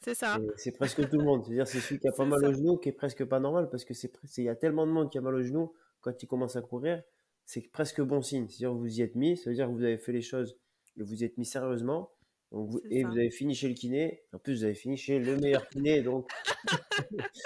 C'est 0.00 0.14
ça. 0.14 0.38
C'est 0.56 0.72
presque 0.72 1.08
tout 1.10 1.18
le 1.18 1.24
monde. 1.24 1.44
C'est-à-dire, 1.44 1.66
c'est 1.66 1.78
celui 1.78 2.00
qui 2.00 2.08
a 2.08 2.12
pas 2.16 2.24
mal 2.24 2.42
au 2.44 2.52
genou 2.54 2.78
qui 2.78 2.88
est 2.88 2.92
presque 2.92 3.24
pas 3.24 3.38
normal 3.38 3.68
parce 3.70 3.84
que 3.84 3.92
c'est 3.92 4.10
il 4.38 4.44
y 4.44 4.48
a 4.48 4.56
tellement 4.56 4.86
de 4.86 4.92
monde 4.92 5.10
qui 5.10 5.18
a 5.18 5.20
mal 5.20 5.34
au 5.34 5.42
genou 5.42 5.74
quand 6.00 6.22
il 6.22 6.26
commence 6.26 6.56
à 6.56 6.62
courir, 6.62 7.02
c'est 7.44 7.70
presque 7.70 8.00
bon 8.00 8.22
signe. 8.22 8.48
C'est-à-dire, 8.48 8.72
vous 8.72 8.98
y 8.98 9.02
êtes 9.02 9.14
mis, 9.14 9.36
ça 9.36 9.50
veut 9.50 9.56
dire 9.56 9.66
que 9.66 9.72
vous 9.72 9.84
avez 9.84 9.98
fait 9.98 10.12
les 10.12 10.22
choses 10.22 10.58
vous 10.96 11.22
y 11.22 11.24
êtes 11.24 11.38
mis 11.38 11.44
sérieusement. 11.44 12.12
Vous, 12.50 12.80
et 12.90 13.04
vous 13.04 13.12
avez 13.12 13.30
fini 13.30 13.54
chez 13.54 13.68
le 13.68 13.74
kiné. 13.74 14.22
En 14.32 14.38
plus, 14.38 14.58
vous 14.58 14.64
avez 14.64 14.74
fini 14.74 14.96
chez 14.96 15.18
le 15.18 15.36
meilleur 15.36 15.68
kiné. 15.68 16.02
Donc, 16.02 16.28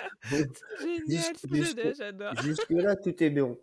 Génial, 0.80 1.94
j'adore. 1.96 2.34
Jusque 2.42 2.70
là, 2.70 2.96
tout 2.96 3.22
est 3.22 3.30
bon. 3.30 3.58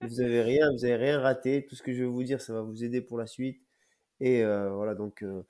Vous 0.00 0.20
avez 0.20 0.42
rien, 0.42 0.70
vous 0.72 0.84
avez 0.84 0.96
rien 0.96 1.20
raté. 1.20 1.66
Tout 1.66 1.76
ce 1.76 1.82
que 1.82 1.92
je 1.92 2.02
vais 2.02 2.08
vous 2.08 2.24
dire, 2.24 2.40
ça 2.40 2.52
va 2.52 2.62
vous 2.62 2.82
aider 2.82 3.00
pour 3.00 3.18
la 3.18 3.26
suite. 3.26 3.62
Et 4.18 4.44
euh, 4.44 4.70
voilà, 4.70 4.94
donc 4.94 5.22
euh, 5.22 5.42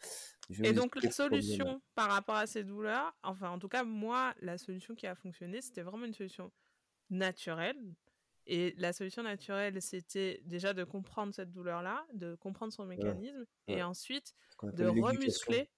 et 0.63 0.73
donc 0.73 1.01
la 1.03 1.11
solution 1.11 1.81
par 1.95 2.11
rapport 2.11 2.37
à 2.37 2.47
ces 2.47 2.65
douleurs, 2.65 3.17
enfin 3.23 3.51
en 3.51 3.59
tout 3.59 3.69
cas 3.69 3.85
moi, 3.85 4.35
la 4.41 4.59
solution 4.59 4.95
qui 4.95 5.07
a 5.07 5.15
fonctionné, 5.15 5.61
c'était 5.61 5.83
vraiment 5.83 6.07
une 6.07 6.15
solution 6.15 6.53
naturelle. 7.09 7.77
Et 8.53 8.75
la 8.79 8.93
solution 8.93 9.23
naturelle, 9.23 9.81
c'était 9.81 10.43
déjà 10.45 10.75
de 10.75 10.83
comprendre 10.83 11.33
cette 11.33 11.53
douleur-là, 11.53 12.05
de 12.15 12.35
comprendre 12.35 12.73
son 12.73 12.85
mécanisme, 12.85 13.47
et 13.69 13.81
ensuite 13.81 14.35
de 14.65 14.87
remuscler, 14.87 15.71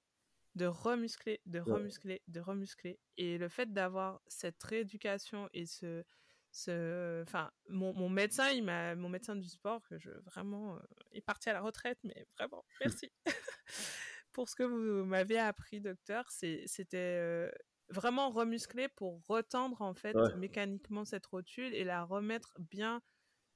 de 0.55 0.65
remuscler, 0.65 1.43
de 1.45 1.61
remuscler, 1.61 2.23
de 2.29 2.41
remuscler. 2.41 2.99
Et 3.19 3.37
le 3.37 3.51
fait 3.51 3.75
d'avoir 3.75 4.23
cette 4.27 4.63
rééducation 4.63 5.51
et 5.53 5.67
ce, 5.67 6.03
ce, 6.51 7.23
enfin, 7.23 7.51
mon, 7.69 7.93
mon, 7.93 8.09
médecin, 8.09 8.49
il 8.49 8.65
m'a, 8.65 8.95
mon 8.95 9.11
médecin 9.11 9.37
du 9.37 9.51
sport, 9.51 9.83
que 9.83 9.99
je 9.99 10.11
vraiment, 10.25 10.77
euh, 10.77 10.81
est 11.13 11.21
parti 11.21 11.51
à 11.51 11.53
la 11.53 11.61
retraite, 11.61 11.99
mais 12.05 12.27
vraiment, 12.39 12.65
merci. 12.81 13.13
pour 14.33 14.49
ce 14.49 14.57
que 14.57 14.63
vous 14.63 15.05
m'avez 15.05 15.39
appris, 15.39 15.83
docteur. 15.83 16.31
C'était 16.31 17.19
euh, 17.21 17.51
vraiment 17.89 18.31
remuscler 18.31 18.89
pour 18.89 19.21
retendre 19.27 19.83
en 19.83 19.95
fait 19.95 20.17
mécaniquement 20.37 21.05
cette 21.05 21.27
rotule 21.27 21.75
et 21.75 21.85
la 21.85 22.05
remettre 22.05 22.55
bien 22.59 23.03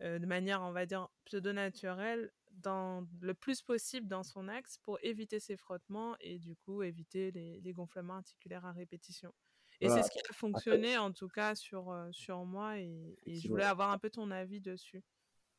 euh, 0.03 0.19
de 0.19 0.27
manière, 0.27 0.63
on 0.63 0.73
va 0.73 0.85
dire, 0.85 1.09
pseudo-naturelle 1.25 2.31
dans 2.53 3.07
le 3.21 3.35
plus 3.35 3.63
possible 3.63 4.09
dans 4.09 4.23
son 4.23 4.49
axe 4.49 4.79
pour 4.79 4.99
éviter 5.03 5.41
ces 5.41 5.57
frottements 5.57 6.17
et 6.21 6.39
du 6.39 6.55
coup 6.55 6.83
éviter 6.83 7.31
les, 7.31 7.73
gonflements 7.73 8.17
articulaires 8.17 8.65
à 8.65 8.73
répétition. 8.73 9.33
Et 9.81 9.91
c'est 9.91 10.03
ce 10.03 10.11
qui 10.11 10.19
a 10.19 10.33
fonctionné 10.33 10.97
en 10.97 11.13
tout 11.13 11.29
cas 11.29 11.55
sur, 11.55 11.91
euh, 11.91 12.09
sur 12.11 12.45
moi 12.47 12.79
et, 12.79 13.19
je 13.27 13.49
voulais 13.49 13.65
avoir 13.65 13.91
un 13.91 13.99
peu 13.99 14.09
ton 14.09 14.31
avis 14.31 14.61
dessus. 14.61 15.03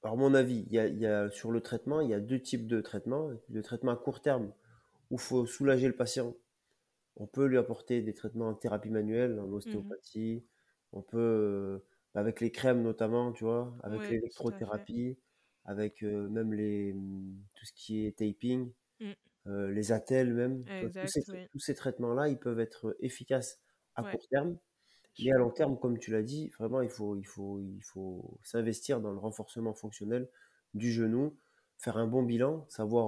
Alors 0.04 0.18
mon 0.18 0.34
avis, 0.34 0.66
il 0.70 0.74
y 0.74 1.06
a, 1.06 1.30
sur 1.30 1.52
le 1.52 1.62
traitement, 1.62 2.02
il 2.02 2.10
y 2.10 2.14
a 2.14 2.20
deux 2.20 2.40
types 2.40 2.68
de 2.68 2.82
traitements. 2.82 3.30
Le 3.50 3.62
traitement 3.62 3.92
à 3.92 3.96
court 3.96 4.22
terme, 4.22 4.52
où 5.10 5.16
il 5.16 5.20
faut 5.20 5.46
soulager 5.46 5.88
le 5.88 5.96
patient. 5.96 6.36
On 7.20 7.26
peut 7.26 7.46
lui 7.46 7.58
apporter 7.58 8.02
des 8.02 8.14
traitements 8.14 8.50
en 8.50 8.54
thérapie 8.54 8.90
manuelle, 8.90 9.40
en 9.40 9.48
mmh 9.48 9.54
ostéopathie. 9.54 10.44
On 10.94 11.02
peut, 11.02 11.18
euh, 11.18 11.80
avec 12.14 12.42
les 12.42 12.52
crèmes 12.52 12.84
notamment, 12.84 13.32
tu 13.32 13.44
vois, 13.44 13.76
avec 13.84 14.10
l'électrothérapie, 14.10 15.18
avec 15.66 16.04
euh, 16.04 16.30
même 16.30 16.54
les, 16.54 16.94
mmh, 16.94 17.36
tout 17.56 17.66
ce 17.66 17.74
qui 17.74 18.06
est 18.06 18.18
taping, 18.18 18.72
mmh. 19.00 19.12
euh, 19.48 19.72
les 19.72 19.92
attelles 19.92 20.34
même. 20.34 20.64
tous, 21.52 21.60
ces, 21.60 21.76
traitements-là, 21.76 22.30
ils 22.30 22.38
peuvent 22.38 22.60
être 22.60 22.96
efficaces 23.00 23.60
à 23.96 24.04
court 24.04 24.28
terme. 24.30 24.58
Et 25.20 25.32
à 25.34 25.38
long 25.38 25.50
terme, 25.50 25.80
comme 25.80 25.98
tu 25.98 26.12
l'as 26.12 26.22
dit, 26.22 26.50
vraiment, 26.60 26.82
il 26.82 26.90
faut, 26.90 27.16
il 27.16 27.26
faut, 27.26 27.60
il 27.60 27.82
faut 27.82 28.40
s'investir 28.44 29.02
dans 29.02 29.12
le 29.12 29.18
renforcement 29.18 29.74
fonctionnel 29.74 30.30
du 30.76 30.92
genou 30.92 31.36
faire 31.80 31.98
un 31.98 32.08
bon 32.08 32.24
bilan, 32.24 32.66
savoir 32.70 33.08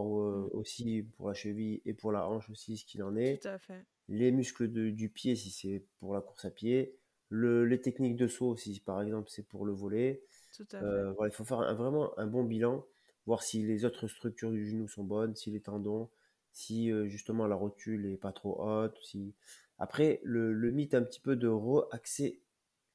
aussi 0.54 1.04
pour 1.17 1.28
la 1.28 1.34
cheville 1.34 1.82
et 1.86 1.93
pour 1.93 2.12
la 2.12 2.28
hanche 2.28 2.50
aussi 2.50 2.78
ce 2.78 2.86
qu'il 2.86 3.04
en 3.04 3.15
est. 3.15 3.41
Tout 3.41 3.48
à 3.48 3.58
fait. 3.60 3.86
Les 4.10 4.32
muscles 4.32 4.67
du 4.67 5.10
pied 5.10 5.36
si 5.36 5.52
c'est 5.52 5.86
pour 6.00 6.13
la 6.13 6.22
course 6.22 6.43
à 6.43 6.50
pied. 6.50 6.98
Le, 7.30 7.63
les 7.63 7.80
techniques 7.80 8.15
de 8.15 8.28
saut 8.28 8.56
si 8.56 8.80
par 8.80 9.02
exemple 9.02 9.30
c'est 9.30 9.48
pour 9.48 9.65
le 9.65 9.72
volet. 9.72 10.24
Tout 10.58 10.67
à 10.72 10.80
fait. 10.80 11.13
Voilà, 11.13 11.32
il 11.32 11.36
faut 11.36 11.45
faire 11.45 11.76
vraiment 11.76 12.17
un 12.17 12.26
bon 12.26 12.43
bilan, 12.43 12.84
voir 13.28 13.43
si 13.43 13.63
les 13.63 13.86
autres 13.86 14.08
structures 14.08 14.52
du 14.52 14.67
genou 14.67 14.88
sont 14.88 15.04
bonnes, 15.04 15.36
si 15.36 15.52
les 15.52 15.62
tendons, 15.62 16.10
si 16.52 16.91
justement 17.08 17.45
la 17.45 17.56
rotule 17.56 18.08
est 18.08 18.17
pas 18.17 18.34
trop 18.34 18.60
haute. 18.60 18.98
Si... 19.04 19.36
Après, 19.78 20.19
le, 20.24 20.52
le 20.54 20.72
mythe 20.72 20.95
un 20.95 21.04
petit 21.04 21.22
peu 21.22 21.36
de 21.36 21.48
re-axer 21.48 22.41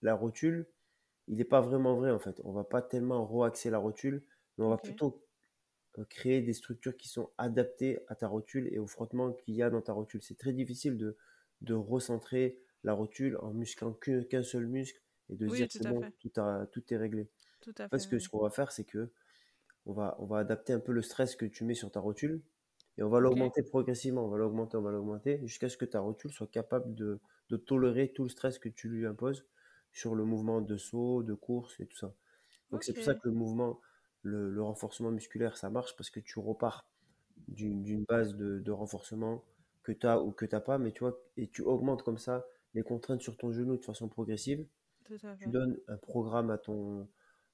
la 0.02 0.14
rotule, 0.14 0.66
il 1.28 1.36
n'est 1.36 1.44
pas 1.44 1.60
vraiment 1.60 1.94
vrai 1.94 2.10
en 2.10 2.18
fait. 2.18 2.40
On 2.44 2.52
va 2.52 2.64
pas 2.64 2.82
tellement 2.82 3.24
re-axer 3.24 3.70
la 3.70 3.78
rotule, 3.78 4.22
mais 4.58 4.64
on 4.64 4.68
va 4.68 4.76
plutôt 4.78 5.06
euh, 5.06 5.23
créer 6.02 6.42
des 6.42 6.52
structures 6.52 6.96
qui 6.96 7.08
sont 7.08 7.30
adaptées 7.38 8.00
à 8.08 8.14
ta 8.14 8.26
rotule 8.26 8.68
et 8.72 8.78
au 8.78 8.86
frottement 8.86 9.32
qu'il 9.32 9.54
y 9.54 9.62
a 9.62 9.70
dans 9.70 9.80
ta 9.80 9.92
rotule. 9.92 10.22
C'est 10.22 10.36
très 10.36 10.52
difficile 10.52 10.96
de, 10.96 11.16
de 11.60 11.74
recentrer 11.74 12.58
la 12.82 12.92
rotule 12.92 13.38
en 13.40 13.52
musclant 13.52 13.92
qu'un 13.92 14.42
seul 14.42 14.66
muscle 14.66 15.00
et 15.30 15.36
de 15.36 15.46
dire 15.46 15.66
c'est 15.70 15.88
bon, 15.88 16.00
tout, 16.20 16.30
tout, 16.72 16.94
est 16.94 16.96
réglé. 16.96 17.28
Tout 17.60 17.74
à 17.78 17.88
Parce 17.88 18.06
que 18.06 18.18
ce 18.18 18.28
qu'on 18.28 18.40
va 18.42 18.50
faire, 18.50 18.72
c'est 18.72 18.84
que 18.84 19.10
on 19.86 19.92
va, 19.92 20.16
on 20.18 20.26
va 20.26 20.38
adapter 20.38 20.72
un 20.72 20.80
peu 20.80 20.92
le 20.92 21.02
stress 21.02 21.36
que 21.36 21.46
tu 21.46 21.64
mets 21.64 21.74
sur 21.74 21.90
ta 21.90 22.00
rotule 22.00 22.42
et 22.96 23.02
on 23.02 23.08
va 23.08 23.20
l'augmenter 23.20 23.62
progressivement. 23.62 24.24
On 24.24 24.28
va 24.28 24.38
l'augmenter, 24.38 24.76
on 24.76 24.82
va 24.82 24.90
l'augmenter 24.90 25.40
jusqu'à 25.46 25.68
ce 25.68 25.76
que 25.76 25.84
ta 25.84 26.00
rotule 26.00 26.32
soit 26.32 26.46
capable 26.46 26.94
de, 26.94 27.20
de, 27.50 27.56
tolérer 27.56 28.12
tout 28.12 28.22
le 28.22 28.28
stress 28.28 28.58
que 28.58 28.68
tu 28.68 28.88
lui 28.88 29.06
imposes 29.06 29.46
sur 29.92 30.14
le 30.14 30.24
mouvement 30.24 30.60
de 30.60 30.76
saut, 30.76 31.22
de 31.22 31.34
course 31.34 31.78
et 31.80 31.86
tout 31.86 31.96
ça. 31.96 32.14
Donc 32.70 32.82
c'est 32.82 32.92
pour 32.92 33.04
ça 33.04 33.14
que 33.14 33.28
le 33.28 33.32
mouvement, 33.32 33.80
le, 34.24 34.62
renforcement 34.62 35.10
musculaire, 35.10 35.56
ça 35.56 35.70
marche 35.70 35.94
parce 35.96 36.10
que 36.10 36.20
tu 36.20 36.38
repars 36.38 36.86
d'une 37.48 38.04
base 38.04 38.34
de, 38.34 38.70
renforcement 38.70 39.44
que 39.82 39.92
tu 39.92 40.06
as 40.06 40.20
ou 40.20 40.32
que 40.32 40.46
tu 40.46 40.54
n'as 40.54 40.60
pas, 40.60 40.78
mais 40.78 40.92
tu 40.92 41.00
vois, 41.00 41.20
et 41.36 41.48
tu 41.48 41.62
augmentes 41.62 42.02
comme 42.02 42.18
ça 42.18 42.46
les 42.74 42.82
contraintes 42.82 43.20
sur 43.20 43.36
ton 43.36 43.52
genou 43.52 43.76
de 43.76 43.84
façon 43.84 44.08
progressive. 44.08 44.66
Tu 45.06 45.48
donnes 45.48 45.78
un 45.88 45.98
programme 45.98 46.50
à 46.50 46.58
ton, 46.58 47.06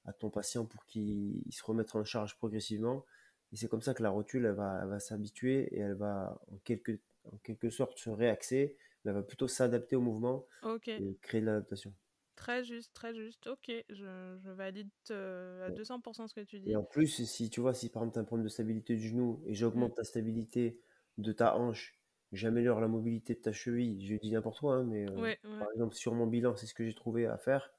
à 0.05 0.13
ton 0.13 0.31
patient 0.31 0.65
pour 0.65 0.87
qu'il 0.87 1.43
se 1.51 1.65
remette 1.65 1.95
en 1.95 2.05
charge 2.05 2.37
progressivement. 2.37 3.05
Et 3.53 3.57
c'est 3.57 3.69
comme 3.69 3.83
ça 3.83 3.93
que 3.93 4.03
la 4.03 4.11
rotule, 4.11 4.47
elle 4.47 4.55
va, 4.55 4.87
va 4.87 5.01
s'habituer 5.01 5.75
et 5.75 5.81
elle 5.81 5.95
va 5.95 6.41
en 6.53 6.57
quelque, 6.59 7.01
en 7.25 7.37
quelque 7.39 7.69
sorte 7.69 7.99
se 7.99 8.09
réaxer. 8.09 8.77
Elle 9.05 9.13
va 9.13 9.23
plutôt 9.23 9.49
s'adapter 9.49 9.97
au 9.97 10.01
mouvement 10.01 10.47
et 10.87 11.19
créer 11.21 11.41
de 11.41 11.47
l'adaptation. 11.47 11.93
Très 12.41 12.65
juste, 12.65 12.95
très 12.95 13.15
juste. 13.15 13.47
Ok, 13.49 13.71
je, 13.91 14.39
je 14.39 14.51
valide 14.51 14.89
euh, 15.11 15.67
à 15.67 15.71
200% 15.71 16.27
ce 16.27 16.33
que 16.33 16.41
tu 16.41 16.59
dis. 16.59 16.71
Et 16.71 16.77
en 16.77 16.83
plus, 16.83 17.23
si 17.27 17.51
tu 17.51 17.61
vois, 17.61 17.75
si 17.75 17.91
par 17.91 18.03
exemple 18.03 18.15
tu 18.15 18.19
as 18.19 18.23
un 18.23 18.25
problème 18.25 18.47
de 18.47 18.51
stabilité 18.51 18.97
du 18.97 19.11
genou 19.11 19.43
et 19.45 19.53
j'augmente 19.53 19.93
mmh. 19.93 19.97
ta 19.97 20.05
stabilité 20.05 20.81
de 21.19 21.33
ta 21.33 21.55
hanche, 21.59 22.01
j'améliore 22.33 22.81
la 22.81 22.89
mobilité 22.89 23.35
de 23.35 23.41
ta 23.41 23.53
cheville, 23.53 24.03
je 24.07 24.15
dis 24.17 24.33
n'importe 24.33 24.61
quoi, 24.61 24.77
hein, 24.77 24.85
mais 24.85 25.05
euh, 25.11 25.35
par 25.59 25.71
exemple 25.75 25.95
sur 25.95 26.15
mon 26.15 26.27
bilan, 26.27 26.57
c'est 26.57 26.65
ce 26.65 26.73
que 26.73 26.83
j'ai 26.83 26.95
trouvé 26.95 27.27
à 27.27 27.37
faire. 27.37 27.71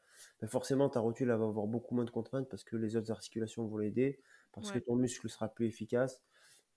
Ben 0.41 0.47
forcément, 0.47 0.89
ta 0.89 0.99
rotule 0.99 1.29
va 1.29 1.33
avoir 1.33 1.65
beaucoup 1.65 1.95
moins 1.95 2.05
de 2.05 2.11
contraintes 2.11 2.47
parce 2.47 2.63
que 2.63 2.75
les 2.75 2.95
autres 2.95 3.09
articulations 3.09 3.65
vont 3.65 3.79
l'aider, 3.79 4.19
parce 4.51 4.71
que 4.71 4.77
ton 4.77 4.95
muscle 4.95 5.27
sera 5.27 5.47
plus 5.47 5.65
efficace, 5.65 6.21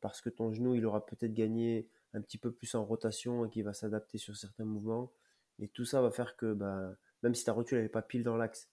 parce 0.00 0.22
que 0.22 0.30
ton 0.30 0.54
genou, 0.54 0.74
il 0.74 0.86
aura 0.86 1.04
peut-être 1.04 1.34
gagné 1.34 1.86
un 2.14 2.22
petit 2.22 2.38
peu 2.38 2.50
plus 2.50 2.74
en 2.76 2.82
rotation 2.86 3.44
et 3.44 3.50
qu'il 3.50 3.64
va 3.64 3.74
s'adapter 3.74 4.16
sur 4.16 4.34
certains 4.38 4.64
mouvements. 4.64 5.12
Et 5.58 5.68
tout 5.68 5.84
ça 5.84 6.00
va 6.00 6.10
faire 6.10 6.36
que 6.36 6.54
ben, 6.54 6.96
même 7.24 7.34
si 7.34 7.42
ta 7.44 7.52
rotule 7.52 7.80
n'est 7.80 7.88
pas 7.88 8.02
pile 8.02 8.22
dans 8.22 8.36
l'axe. 8.36 8.70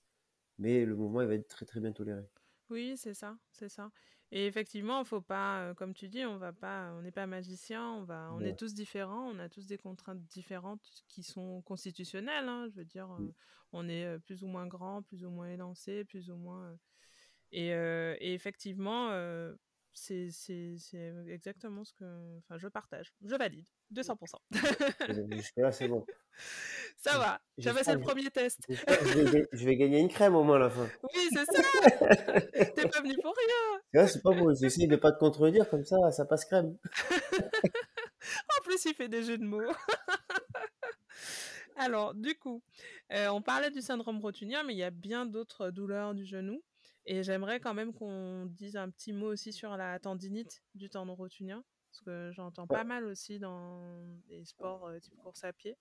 Mais 0.60 0.86
le 0.86 0.96
mouvement, 0.96 1.22
il 1.22 1.28
va 1.28 1.36
être 1.36 1.48
très 1.48 1.66
très 1.66 1.80
bien 1.80 1.94
toléré. 1.94 2.22
Oui, 2.70 2.96
c'est 2.98 3.14
ça, 3.14 3.38
c'est 3.52 3.70
ça. 3.70 3.90
Et 4.34 4.46
effectivement, 4.46 5.04
faut 5.04 5.22
pas, 5.22 5.74
comme 5.76 5.94
tu 5.94 6.08
dis, 6.08 6.26
on 6.26 6.38
va 6.38 6.54
pas, 6.54 6.94
on 6.94 7.02
n'est 7.02 7.12
pas 7.12 7.28
magicien, 7.28 7.92
on 7.92 8.04
va, 8.04 8.32
on 8.34 8.42
est 8.42 8.58
tous 8.58 8.74
différents, 8.74 9.30
on 9.30 9.40
a 9.40 9.50
tous 9.50 9.68
des 9.68 9.78
contraintes 9.78 10.24
différentes 10.28 10.86
qui 11.08 11.24
sont 11.24 11.62
constitutionnelles. 11.64 12.48
Hein, 12.48 12.68
je 12.70 12.76
veux 12.76 12.86
dire, 12.86 13.08
mmh. 13.08 13.34
on 13.74 13.90
est 13.90 14.20
plus 14.20 14.44
ou 14.44 14.48
moins 14.48 14.68
grand, 14.68 15.02
plus 15.02 15.26
ou 15.26 15.30
moins 15.30 15.50
élancé, 15.50 16.06
plus 16.06 16.30
ou 16.30 16.36
moins. 16.36 16.78
Et, 17.52 17.70
et 17.70 18.34
effectivement, 18.34 19.10
c'est 19.94 20.30
exactement 21.28 21.84
ce 21.84 21.94
que. 21.94 22.38
Enfin, 22.38 22.58
je 22.58 22.68
partage. 22.68 23.14
Je 23.24 23.36
valide. 23.36 23.66
200%. 23.94 24.36
Jusque-là, 25.32 25.72
c'est 25.72 25.88
bon. 25.88 26.06
Ça 26.98 27.18
va. 27.18 27.42
J'ai 27.58 27.74
passé 27.74 27.94
le 27.94 28.00
premier 28.00 28.30
test. 28.30 28.60
Je 28.70 29.66
vais, 29.66 29.76
gagner 29.76 30.00
une 30.00 30.08
crème 30.08 30.36
au 30.36 30.44
moins 30.44 30.58
à 30.58 30.60
la 30.60 30.70
fin. 30.70 30.88
Oui, 31.04 31.30
c'est 31.32 31.46
ça. 31.46 32.42
T'es 32.76 32.88
pas 32.88 33.02
venu 33.02 33.16
pour 33.22 33.34
rien. 33.94 34.08
C'est 34.08 34.22
pas 34.22 34.32
bon. 34.32 34.54
J'essaie 34.54 34.86
de 34.86 34.96
pas 34.96 35.12
te 35.12 35.18
contredire, 35.18 35.68
comme 35.68 35.84
ça, 35.84 36.12
ça 36.12 36.26
passe 36.26 36.46
crème. 36.46 36.78
en 37.34 38.64
plus, 38.64 38.86
il 38.86 38.94
fait 38.94 39.10
des 39.10 39.24
jeux 39.24 39.40
de 39.40 39.46
mots. 39.46 39.72
Alors, 41.76 42.14
du 42.14 42.36
coup, 42.36 42.62
euh, 43.14 43.30
on 43.30 43.42
parlait 43.42 43.72
du 43.72 43.82
syndrome 43.82 44.20
rotunien, 44.20 44.62
mais 44.64 44.74
il 44.74 44.78
y 44.78 44.84
a 44.84 44.92
bien 44.92 45.26
d'autres 45.26 45.72
douleurs 45.72 46.14
du 46.14 46.26
genou. 46.26 46.62
Et 47.06 47.24
j'aimerais 47.24 47.60
quand 47.60 47.74
même 47.74 47.94
qu'on 47.94 48.46
dise 48.46 48.76
un 48.76 48.90
petit 48.90 49.12
mot 49.12 49.28
aussi 49.28 49.52
sur 49.52 49.76
la 49.76 49.98
tendinite 50.00 50.62
du 50.76 50.90
tendon 50.90 51.16
rotulien, 51.16 51.64
parce 51.92 52.02
que 52.02 52.32
j'entends 52.32 52.68
pas 52.68 52.84
mal 52.84 53.04
aussi 53.04 53.38
dans 53.40 53.82
les 54.30 54.46
sports 54.46 54.88
euh, 54.88 55.00
type 55.00 55.18
course 55.18 55.44
à 55.44 55.52
pied. 55.52 55.78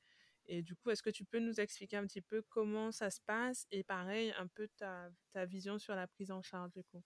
Et 0.47 0.63
du 0.63 0.75
coup, 0.75 0.91
est-ce 0.91 1.03
que 1.03 1.11
tu 1.11 1.25
peux 1.25 1.39
nous 1.39 1.61
expliquer 1.61 1.97
un 1.97 2.07
petit 2.07 2.21
peu 2.21 2.43
comment 2.49 2.91
ça 2.91 3.11
se 3.11 3.21
passe 3.25 3.67
et 3.71 3.85
pareil, 3.85 4.33
un 4.39 4.49
peu 4.49 4.69
ta, 4.77 5.09
ta 5.33 5.47
vision 5.47 5.79
sur 5.79 5.95
la 5.95 6.09
prise 6.09 6.33
en 6.33 6.43
charge 6.43 6.73
du 6.73 6.83
coup? 6.83 7.03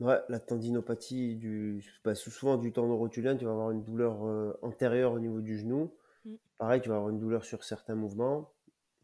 Ouais, 0.00 0.20
la 0.28 0.40
tendinopathie, 0.40 1.36
du, 1.36 1.82
bah, 2.04 2.14
souvent 2.14 2.56
du 2.56 2.72
tendon 2.72 2.98
rotulien, 2.98 3.36
tu 3.36 3.44
vas 3.44 3.52
avoir 3.52 3.70
une 3.70 3.82
douleur 3.82 4.26
euh, 4.26 4.52
antérieure 4.60 5.12
au 5.12 5.20
niveau 5.20 5.40
du 5.40 5.56
genou. 5.56 5.94
Mmh. 6.24 6.34
Pareil, 6.58 6.80
tu 6.82 6.88
vas 6.88 6.96
avoir 6.96 7.10
une 7.10 7.20
douleur 7.20 7.44
sur 7.44 7.64
certains 7.64 7.94
mouvements. 7.94 8.52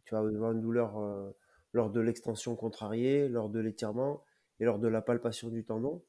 Tu 0.05 0.15
vas 0.15 0.21
avoir 0.21 0.53
une 0.53 0.61
douleur 0.61 0.99
euh, 0.99 1.31
lors 1.73 1.91
de 1.91 2.01
l'extension 2.01 2.57
contrariée, 2.57 3.29
lors 3.29 3.49
de 3.49 3.61
l'étirement 3.61 4.25
et 4.61 4.65
lors 4.65 4.79
de 4.79 4.89
la 4.89 5.01
palpation 5.01 5.49
du 5.49 5.65
tendon. 5.65 6.03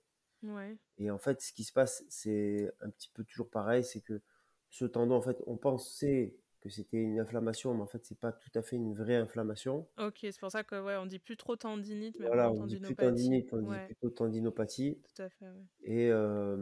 Et 0.98 1.12
en 1.12 1.18
fait, 1.18 1.42
ce 1.42 1.54
qui 1.54 1.64
se 1.64 1.74
passe, 1.74 2.04
c'est 2.10 2.72
un 2.82 2.90
petit 2.90 3.10
peu 3.14 3.24
toujours 3.24 3.50
pareil, 3.50 3.84
c'est 3.84 4.02
que 4.02 4.22
ce 4.70 4.86
tendon, 4.86 5.16
en 5.16 5.22
fait, 5.22 5.42
on 5.48 5.58
pensait 5.58 6.36
que 6.62 6.70
c'était 6.70 6.98
une 6.98 7.20
inflammation, 7.20 7.74
mais 7.74 7.82
en 7.82 7.88
fait, 7.88 8.04
c'est 8.06 8.20
pas 8.20 8.32
tout 8.32 8.50
à 8.56 8.62
fait 8.62 8.76
une 8.76 8.94
vraie 8.94 9.16
inflammation. 9.16 9.88
Ok, 9.98 10.20
c'est 10.22 10.40
pour 10.40 10.52
ça 10.52 10.64
que 10.64 10.82
ouais, 10.82 10.98
on 10.98 11.06
dit 11.06 11.20
plus 11.20 11.38
trop 11.38 11.56
tendinite, 11.56 12.16
mais 12.20 12.28
voilà, 12.28 12.52
on 12.52 12.66
dit 12.66 12.80
plus 12.80 12.96
tendinite, 12.96 13.54
on 13.54 13.62
dit 13.62 13.78
plutôt 13.86 14.10
tendinopathie. 14.10 15.00
Tout 15.16 15.22
à 15.22 15.30
fait. 15.30 15.46
Ouais. 15.46 15.66
Et 15.84 16.12
euh, 16.12 16.58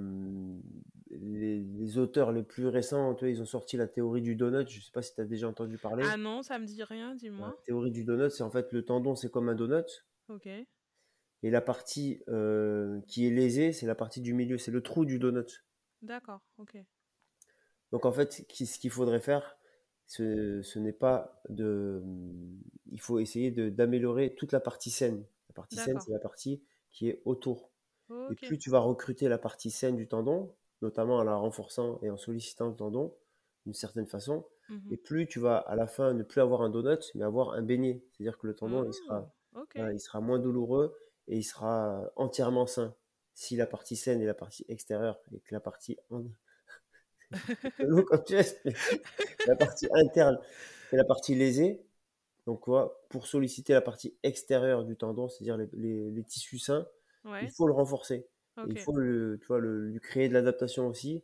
les, 1.09 1.97
auteurs 1.97 2.31
les 2.31 2.43
plus 2.43 2.67
récents, 2.67 3.15
ils 3.23 3.41
ont 3.41 3.45
sorti 3.45 3.75
la 3.77 3.87
théorie 3.87 4.21
du 4.21 4.35
donut. 4.35 4.69
Je 4.69 4.81
sais 4.81 4.91
pas 4.91 5.01
si 5.01 5.15
tu 5.15 5.21
as 5.21 5.25
déjà 5.25 5.47
entendu 5.47 5.77
parler. 5.77 6.03
Ah 6.07 6.17
non, 6.17 6.43
ça 6.43 6.59
me 6.59 6.65
dit 6.65 6.83
rien, 6.83 7.15
dis-moi. 7.15 7.47
La 7.47 7.63
théorie 7.65 7.91
du 7.91 8.03
donut, 8.03 8.29
c'est 8.29 8.43
en 8.43 8.51
fait 8.51 8.71
le 8.71 8.85
tendon, 8.85 9.15
c'est 9.15 9.31
comme 9.31 9.49
un 9.49 9.55
donut. 9.55 10.05
Ok. 10.29 10.47
Et 11.43 11.51
la 11.51 11.61
partie 11.61 12.23
euh, 12.29 12.99
qui 13.07 13.27
est 13.27 13.29
lésée, 13.29 13.71
c'est 13.71 13.85
la 13.85 13.95
partie 13.95 14.21
du 14.21 14.33
milieu, 14.33 14.57
c'est 14.57 14.71
le 14.71 14.81
trou 14.81 15.05
du 15.05 15.19
donut. 15.19 15.65
D'accord, 16.01 16.41
ok. 16.57 16.77
Donc 17.91 18.05
en 18.05 18.11
fait, 18.11 18.45
ce 18.51 18.79
qu'il 18.79 18.91
faudrait 18.91 19.19
faire, 19.19 19.57
ce, 20.07 20.79
n'est 20.79 20.93
pas 20.93 21.41
de. 21.49 22.01
Il 22.91 22.99
faut 22.99 23.19
essayer 23.19 23.51
d'améliorer 23.51 24.35
toute 24.35 24.51
la 24.51 24.59
partie 24.59 24.89
saine. 24.89 25.25
La 25.49 25.53
partie 25.53 25.75
saine, 25.75 25.99
c'est 25.99 26.11
la 26.11 26.19
partie 26.19 26.63
qui 26.91 27.09
est 27.09 27.21
autour. 27.25 27.71
Et 28.31 28.35
plus 28.35 28.57
tu 28.57 28.69
vas 28.69 28.79
recruter 28.79 29.27
la 29.27 29.37
partie 29.37 29.69
saine 29.69 29.97
du 29.97 30.07
tendon, 30.07 30.55
notamment 30.81 31.17
en 31.17 31.23
la 31.23 31.35
renforçant 31.35 31.99
et 32.01 32.09
en 32.09 32.17
sollicitant 32.17 32.69
le 32.69 32.75
tendon 32.75 33.13
d'une 33.65 33.73
certaine 33.73 34.07
façon, 34.07 34.45
mmh 34.69 34.77
et 34.91 34.97
plus 34.97 35.27
tu 35.27 35.39
vas 35.39 35.57
à 35.57 35.75
la 35.75 35.87
fin 35.87 36.13
ne 36.13 36.23
plus 36.23 36.39
avoir 36.39 36.61
un 36.61 36.69
donut, 36.69 37.11
mais 37.15 37.25
avoir 37.25 37.51
un 37.51 37.61
beignet. 37.61 38.01
C'est-à-dire 38.11 38.37
que 38.37 38.47
le 38.47 38.55
tendon, 38.55 38.85
il, 38.85 38.93
sera, 38.93 39.29
oh, 39.55 39.65
il 39.75 39.99
sera 39.99 40.21
moins 40.21 40.39
douloureux 40.39 40.95
et 41.27 41.37
il 41.37 41.43
sera 41.43 42.11
entièrement 42.15 42.67
sain. 42.67 42.95
Si 43.33 43.55
la 43.55 43.67
partie 43.67 43.95
saine 43.95 44.21
est 44.21 44.25
la 44.25 44.33
partie 44.33 44.65
extérieure 44.67 45.19
et 45.31 45.39
que 45.39 45.53
la 45.53 45.59
partie 45.59 45.97
la 49.47 49.55
partie 49.55 49.87
interne 49.91 50.39
est 50.91 50.97
la 50.97 51.03
partie 51.03 51.35
lésée. 51.35 51.83
Donc, 52.45 52.61
quoi, 52.61 53.03
pour 53.09 53.27
solliciter 53.27 53.73
la 53.73 53.81
partie 53.81 54.15
extérieure 54.23 54.85
du 54.85 54.95
tendon, 54.95 55.27
c'est-à-dire 55.27 55.57
les, 55.73 56.23
tissus 56.23 56.59
sains, 56.59 56.87
il 57.41 57.51
faut 57.51 57.67
le 57.67 57.73
renforcer. 57.73 58.25
Il 58.67 58.79
faut 58.79 58.95
le, 58.95 59.37
tu 59.39 59.47
vois, 59.47 59.59
le, 59.59 59.85
lui 59.85 59.99
créer 59.99 60.29
de 60.29 60.33
l'adaptation 60.33 60.87
aussi. 60.87 61.23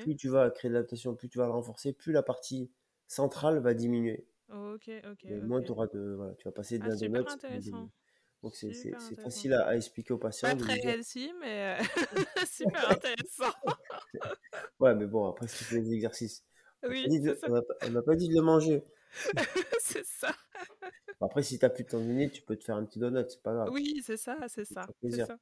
Plus 0.00 0.16
tu 0.16 0.28
vas 0.28 0.50
créer 0.50 0.68
de 0.68 0.74
l'adaptation, 0.74 1.14
plus 1.14 1.28
tu 1.28 1.38
vas 1.38 1.46
le 1.46 1.52
renforcer, 1.52 1.92
plus 1.92 2.12
la 2.12 2.22
partie 2.22 2.70
centrale 3.08 3.58
va 3.58 3.74
diminuer. 3.74 4.26
Ok, 4.50 4.90
ok. 5.10 5.24
Et 5.24 5.40
moins 5.40 5.62
auras 5.70 5.86
de, 5.86 6.14
voilà, 6.16 6.34
tu 6.34 6.44
vas 6.44 6.52
passer 6.52 6.78
d'un 6.78 6.92
ah, 6.92 7.88
donc 8.42 8.56
c'est 8.56 8.94
facile 9.22 9.54
à, 9.54 9.76
expliquer 9.76 10.12
aux 10.12 10.18
patients. 10.18 10.48
Pas 10.48 10.56
très 10.56 10.80
healthy, 10.84 11.32
mais 11.40 11.78
euh, 11.78 11.84
super 12.50 12.90
intéressant. 12.90 13.52
ouais, 14.80 14.94
mais 14.94 15.06
bon, 15.06 15.28
après, 15.28 15.46
si 15.46 15.58
tu 15.58 15.64
fais 15.64 15.80
des 15.80 15.92
exercices. 15.92 16.44
Oui, 16.84 17.06
elle 17.82 17.92
m'a 17.92 18.02
pas 18.02 18.16
dit 18.16 18.28
de 18.28 18.34
le 18.34 18.42
manger. 18.42 18.82
c'est 19.78 20.04
ça. 20.04 20.34
Après, 21.20 21.44
si 21.44 21.58
tu 21.58 21.64
n'as 21.64 21.70
plus 21.70 21.84
de 21.84 21.90
tendinite, 21.90 22.32
tu 22.32 22.42
peux 22.42 22.56
te 22.56 22.64
faire 22.64 22.74
un 22.74 22.84
petit 22.84 22.98
donut, 22.98 23.24
c'est 23.28 23.42
pas 23.42 23.54
grave. 23.54 23.68
Oui, 23.70 24.02
c'est 24.04 24.16
ça, 24.16 24.36
c'est 24.48 24.64
ça. 24.64 24.86
ça. 25.10 25.38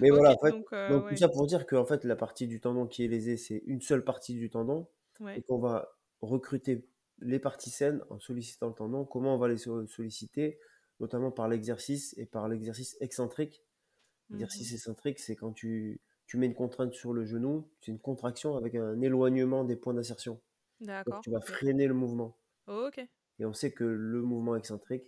Mais 0.00 0.10
voilà, 0.10 0.32
en 0.32 0.38
fait, 0.38 0.50
donc, 0.50 0.72
euh, 0.72 1.00
tout 1.08 1.16
ça 1.16 1.28
pour 1.28 1.46
dire 1.46 1.66
que 1.66 1.74
en 1.74 1.84
fait, 1.84 2.04
la 2.04 2.14
partie 2.14 2.46
du 2.46 2.60
tendon 2.60 2.86
qui 2.86 3.04
est 3.04 3.08
lésée, 3.08 3.36
c'est 3.36 3.62
une 3.66 3.80
seule 3.80 4.04
partie 4.04 4.34
du 4.34 4.50
tendon, 4.50 4.86
et 5.34 5.42
qu'on 5.42 5.58
va 5.58 5.96
recruter 6.20 6.86
les 7.18 7.40
parties 7.40 7.70
saines 7.70 8.02
en 8.10 8.20
sollicitant 8.20 8.68
le 8.68 8.74
tendon. 8.74 9.04
Comment 9.04 9.34
on 9.34 9.38
va 9.38 9.48
les 9.48 9.58
solliciter? 9.58 10.58
Notamment 11.00 11.30
par 11.30 11.48
l'exercice 11.48 12.14
et 12.18 12.26
par 12.26 12.48
l'exercice 12.48 12.96
excentrique. 13.00 13.62
L'exercice 14.30 14.72
mmh 14.72 14.74
excentrique, 14.74 15.18
c'est 15.18 15.36
quand 15.36 15.52
tu, 15.52 16.00
tu 16.26 16.38
mets 16.38 16.46
une 16.46 16.54
contrainte 16.54 16.94
sur 16.94 17.12
le 17.12 17.24
genou, 17.24 17.68
c'est 17.80 17.92
une 17.92 17.98
contraction 17.98 18.56
avec 18.56 18.74
un 18.74 19.00
éloignement 19.00 19.64
des 19.64 19.76
points 19.76 19.94
d'insertion. 19.94 20.40
D'accord. 20.80 21.20
Tu 21.20 21.30
vas 21.30 21.40
freiner 21.40 21.86
le 21.86 21.94
mouvement. 21.94 22.36
ok. 22.66 23.06
Et 23.40 23.44
on 23.44 23.52
sait 23.52 23.72
que 23.72 23.84
le 23.84 24.22
mouvement 24.22 24.56
excentrique, 24.56 25.04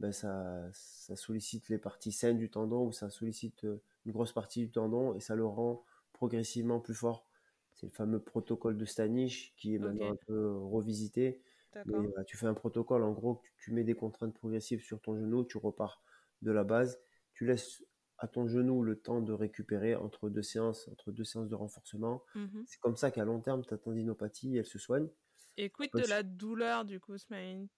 ben 0.00 0.12
ça, 0.12 0.68
ça 0.72 1.16
sollicite 1.16 1.68
les 1.68 1.78
parties 1.78 2.12
saines 2.12 2.38
du 2.38 2.50
tendon 2.50 2.86
ou 2.86 2.92
ça 2.92 3.10
sollicite 3.10 3.64
euh, 3.64 3.82
une 4.06 4.12
grosse 4.12 4.32
partie 4.32 4.60
du 4.60 4.70
tendon 4.70 5.14
et 5.14 5.20
ça 5.20 5.34
le 5.34 5.44
rend 5.44 5.84
progressivement 6.12 6.80
plus 6.80 6.94
fort. 6.94 7.26
C'est 7.74 7.86
le 7.86 7.92
fameux 7.92 8.20
protocole 8.20 8.76
de 8.76 8.84
Stanich 8.84 9.54
qui 9.56 9.74
est 9.74 9.78
maintenant 9.78 10.12
un 10.12 10.18
peu 10.26 10.56
revisité 10.56 11.42
bah, 11.86 12.24
tu 12.24 12.36
fais 12.36 12.46
un 12.46 12.54
protocole, 12.54 13.02
en 13.02 13.12
gros, 13.12 13.42
tu, 13.58 13.72
mets 13.72 13.84
des 13.84 13.94
contraintes 13.94 14.34
progressives 14.34 14.82
sur 14.82 15.00
ton 15.00 15.16
genou, 15.16 15.44
tu 15.44 15.58
repars 15.58 16.02
de 16.42 16.50
la 16.52 16.64
base, 16.64 17.00
tu 17.32 17.46
laisses 17.46 17.84
à 18.18 18.28
ton 18.28 18.46
genou 18.46 18.82
le 18.82 19.00
temps 19.00 19.20
de 19.20 19.32
récupérer 19.32 19.94
entre 19.96 20.28
deux 20.30 20.42
séances, 20.42 20.88
entre 20.88 21.10
deux 21.10 21.24
séances 21.24 21.48
de 21.48 21.54
renforcement. 21.54 22.22
Mmh 22.34 22.62
C'est 22.66 22.80
comme 22.80 22.96
ça 22.96 23.10
qu'à 23.10 23.24
long 23.24 23.40
terme, 23.40 23.64
ta 23.64 23.76
tendinopathie, 23.76 24.56
elle 24.56 24.66
se 24.66 24.78
soigne. 24.78 25.08
Et 25.56 25.70
quid 25.70 25.90
de 25.94 26.08
la 26.08 26.22
douleur 26.22 26.84
du 26.84 27.00
coup, 27.00 27.16
Smaïn 27.18 27.68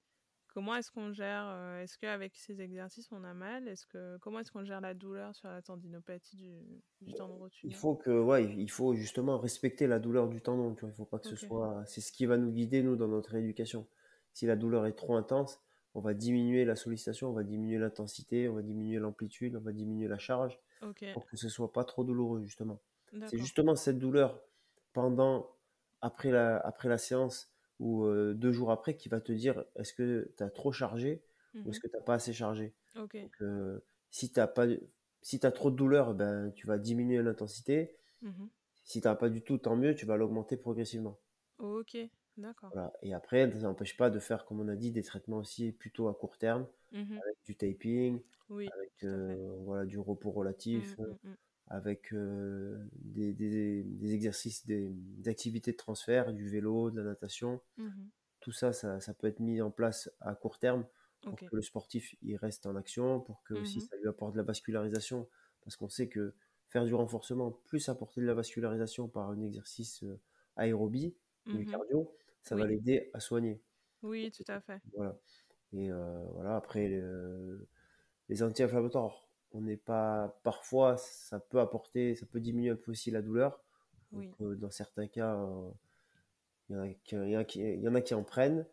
Comment 0.57 0.75
est-ce 0.77 0.91
qu'on 0.91 1.13
gère 1.13 1.45
euh, 1.51 1.83
Est-ce 1.83 1.99
qu'avec 1.99 2.35
ces 2.35 2.63
exercices, 2.63 3.13
on 3.13 3.25
a 3.25 3.35
mal? 3.35 3.69
Est-ce 3.69 3.85
que 3.85 4.17
comment 4.23 4.39
est-ce 4.39 4.51
qu'on 4.51 4.65
gère 4.65 4.81
la 4.81 4.95
douleur 4.95 5.37
sur 5.37 5.49
la 5.49 5.61
tendinopathie 5.61 6.35
du, 6.35 6.83
du 7.03 7.13
tendon 7.13 7.37
rotulien 7.37 7.71
Il 7.71 7.77
faut 7.77 7.95
que, 7.95 8.09
ouais, 8.09 8.55
il 8.57 8.71
faut 8.71 8.95
justement 8.95 9.37
respecter 9.37 9.87
la 9.87 9.99
douleur 9.99 10.31
du 10.31 10.41
tendon. 10.41 10.75
Tu 10.75 10.81
vois, 10.81 10.89
il 10.89 10.95
faut 10.95 11.05
pas 11.05 11.19
que 11.19 11.29
ce 11.29 11.37
soit. 11.37 11.85
C'est 11.85 12.01
ce 12.01 12.11
qui 12.11 12.25
va 12.25 12.39
nous 12.39 12.51
guider 12.51 12.83
nous 12.83 12.97
dans 12.97 13.07
notre 13.07 13.35
éducation. 13.35 13.87
Si 14.33 14.47
la 14.47 14.57
douleur 14.57 14.87
est 14.87 14.95
trop 14.95 15.17
intense, 15.17 15.61
on 15.93 16.01
va 16.01 16.15
diminuer 16.15 16.65
la 16.65 16.75
sollicitation, 16.75 17.29
on 17.29 17.35
va 17.35 17.43
diminuer 17.43 17.77
l'intensité, 17.77 18.49
on 18.49 18.55
va 18.55 18.63
diminuer 18.63 18.99
l'amplitude, 18.99 19.57
on 19.57 19.61
va 19.61 19.73
diminuer 19.73 20.09
la 20.09 20.17
charge 20.17 20.59
pour 21.13 21.27
que 21.27 21.37
ce 21.37 21.51
soit 21.51 21.71
pas 21.71 21.85
trop 21.85 22.03
douloureux 22.03 22.41
justement. 22.41 22.81
C'est 23.27 23.37
justement 23.37 23.77
cette 23.77 23.99
douleur 23.99 24.41
pendant 24.95 25.55
après 26.01 26.31
la 26.31 26.57
après 26.57 26.89
la 26.89 26.97
séance 26.97 27.53
ou 27.79 28.05
euh, 28.05 28.35
deux 28.35 28.53
jours 28.53 28.71
après 28.71 28.97
qui 28.97 29.09
va 29.09 29.21
te 29.21 29.33
dire 29.33 29.65
est-ce 29.77 29.93
que 29.93 30.33
tu 30.37 30.43
as 30.43 30.51
trop 30.51 30.73
chargé 30.73 31.23
ou 31.65 31.71
est-ce 31.71 31.79
mmh 31.79 31.83
que 31.83 31.89
tu 31.89 31.97
n'as 31.97 32.03
pas 32.03 32.15
assez 32.15 32.33
chargé? 32.33 32.75
Donc, 32.95 33.33
euh, 33.43 33.81
si 34.11 34.33
tu 34.33 34.41
as, 34.41 34.47
pas, 34.47 34.67
si 35.23 35.41
as 35.45 35.53
trop 35.53 35.71
de 35.71 35.77
douleur, 35.77 36.15
ben, 36.15 36.53
tu 36.53 36.67
vas 36.67 36.79
diminuer 36.79 37.23
l'intensité. 37.23 37.97
Mmh 38.23 38.49
si 38.85 39.01
tu 39.01 39.09
n'as 39.09 39.17
pas 39.17 39.29
du 39.29 39.43
tout, 39.43 39.59
tant 39.59 39.75
mieux, 39.75 39.95
tu 39.95 40.07
vas 40.07 40.17
l'augmenter 40.17 40.57
progressivement. 40.57 41.19
Ok, 41.59 41.97
d'accord. 42.37 42.71
Voilà. 42.73 42.93
Et 43.03 43.15
après, 43.15 43.51
ça 43.53 43.67
n'empêche 43.67 43.97
pas 43.97 44.11
de 44.11 44.19
faire, 44.19 44.45
comme 44.45 44.61
on 44.61 44.69
a 44.69 44.77
dit, 44.77 44.93
des 44.93 45.03
traitements 45.03 45.39
aussi 45.39 45.73
plutôt 45.73 46.09
à 46.09 46.15
court 46.15 46.39
terme, 46.39 46.67
mmh 46.93 47.19
avec 47.19 47.37
du 47.45 47.57
taping, 47.57 48.21
avec 48.51 48.93
euh, 49.05 49.57
voilà, 49.65 49.85
du 49.85 49.99
repos 49.99 50.31
relatif, 50.31 50.97
avec 51.69 52.13
euh, 52.13 52.79
des, 52.93 53.33
des, 53.33 54.15
exercices, 54.15 54.67
des, 54.67 54.95
activités 55.27 55.73
de 55.73 55.77
transfert, 55.77 56.33
du 56.33 56.49
vélo, 56.49 56.91
de 56.91 57.01
la 57.01 57.09
natation. 57.11 57.61
Mmh 57.77 57.91
Tout 58.41 58.53
ça, 58.53 58.73
ça, 58.73 59.01
ça, 59.01 59.15
peut 59.15 59.27
être 59.27 59.41
mis 59.41 59.61
en 59.61 59.71
place 59.71 60.11
à 60.21 60.35
court 60.35 60.59
terme 60.59 60.87
pour 61.23 61.37
que 61.37 61.57
le 61.57 61.63
sportif 61.63 62.15
il 62.23 62.37
reste 62.37 62.67
en 62.67 62.77
action, 62.77 63.21
pour 63.21 63.43
que 63.43 63.55
aussi 63.55 63.79
mmh 63.79 63.89
ça 63.91 63.97
lui 63.97 64.09
apporte 64.09 64.33
de 64.33 64.39
la 64.39 64.45
vascularisation. 64.45 65.29
Parce 65.63 65.77
qu'on 65.77 65.89
sait 65.89 66.09
que 66.09 66.35
faire 66.69 66.85
du 66.85 66.95
renforcement, 66.95 67.51
plus 67.51 67.89
apporter 67.89 68.21
de 68.21 68.27
la 68.27 68.35
vascularisation 68.35 69.09
par 69.09 69.31
un 69.31 69.43
exercice 69.43 70.05
aérobie, 70.57 71.17
du 71.47 71.65
Mmh 71.65 71.71
cardio, 71.71 72.17
ça 72.43 72.57
va 72.57 72.67
l'aider 72.67 73.11
à 73.13 73.21
soigner. 73.21 73.61
Oui, 74.03 74.31
tout 74.31 74.45
à 74.49 74.61
fait. 74.61 74.81
Voilà. 74.95 75.19
Et 75.73 75.91
voilà, 75.91 76.57
après, 76.57 77.03
les 78.29 78.43
anti-inflammatoires, 78.43 79.26
on 79.57 79.63
n'est 79.63 79.77
pas. 79.77 80.39
Parfois, 80.43 80.97
ça 80.99 81.41
peut 81.41 81.61
apporter, 81.61 82.15
ça 82.15 82.27
peut 82.27 82.41
diminuer 82.41 82.71
un 82.71 82.77
peu 82.77 82.93
aussi 82.93 83.11
la 83.11 83.23
douleur. 83.23 83.61
Oui. 84.13 84.31
dans 84.39 84.71
certains 84.71 85.09
cas, 85.09 85.37
il 86.71 86.77
y, 86.77 86.79
en 86.79 86.83
a 86.83 87.45
qui, 87.45 87.61
il 87.61 87.81
y 87.81 87.89
en 87.89 87.95
a 87.95 88.01
qui 88.01 88.15
en 88.15 88.23
prennent. 88.23 88.67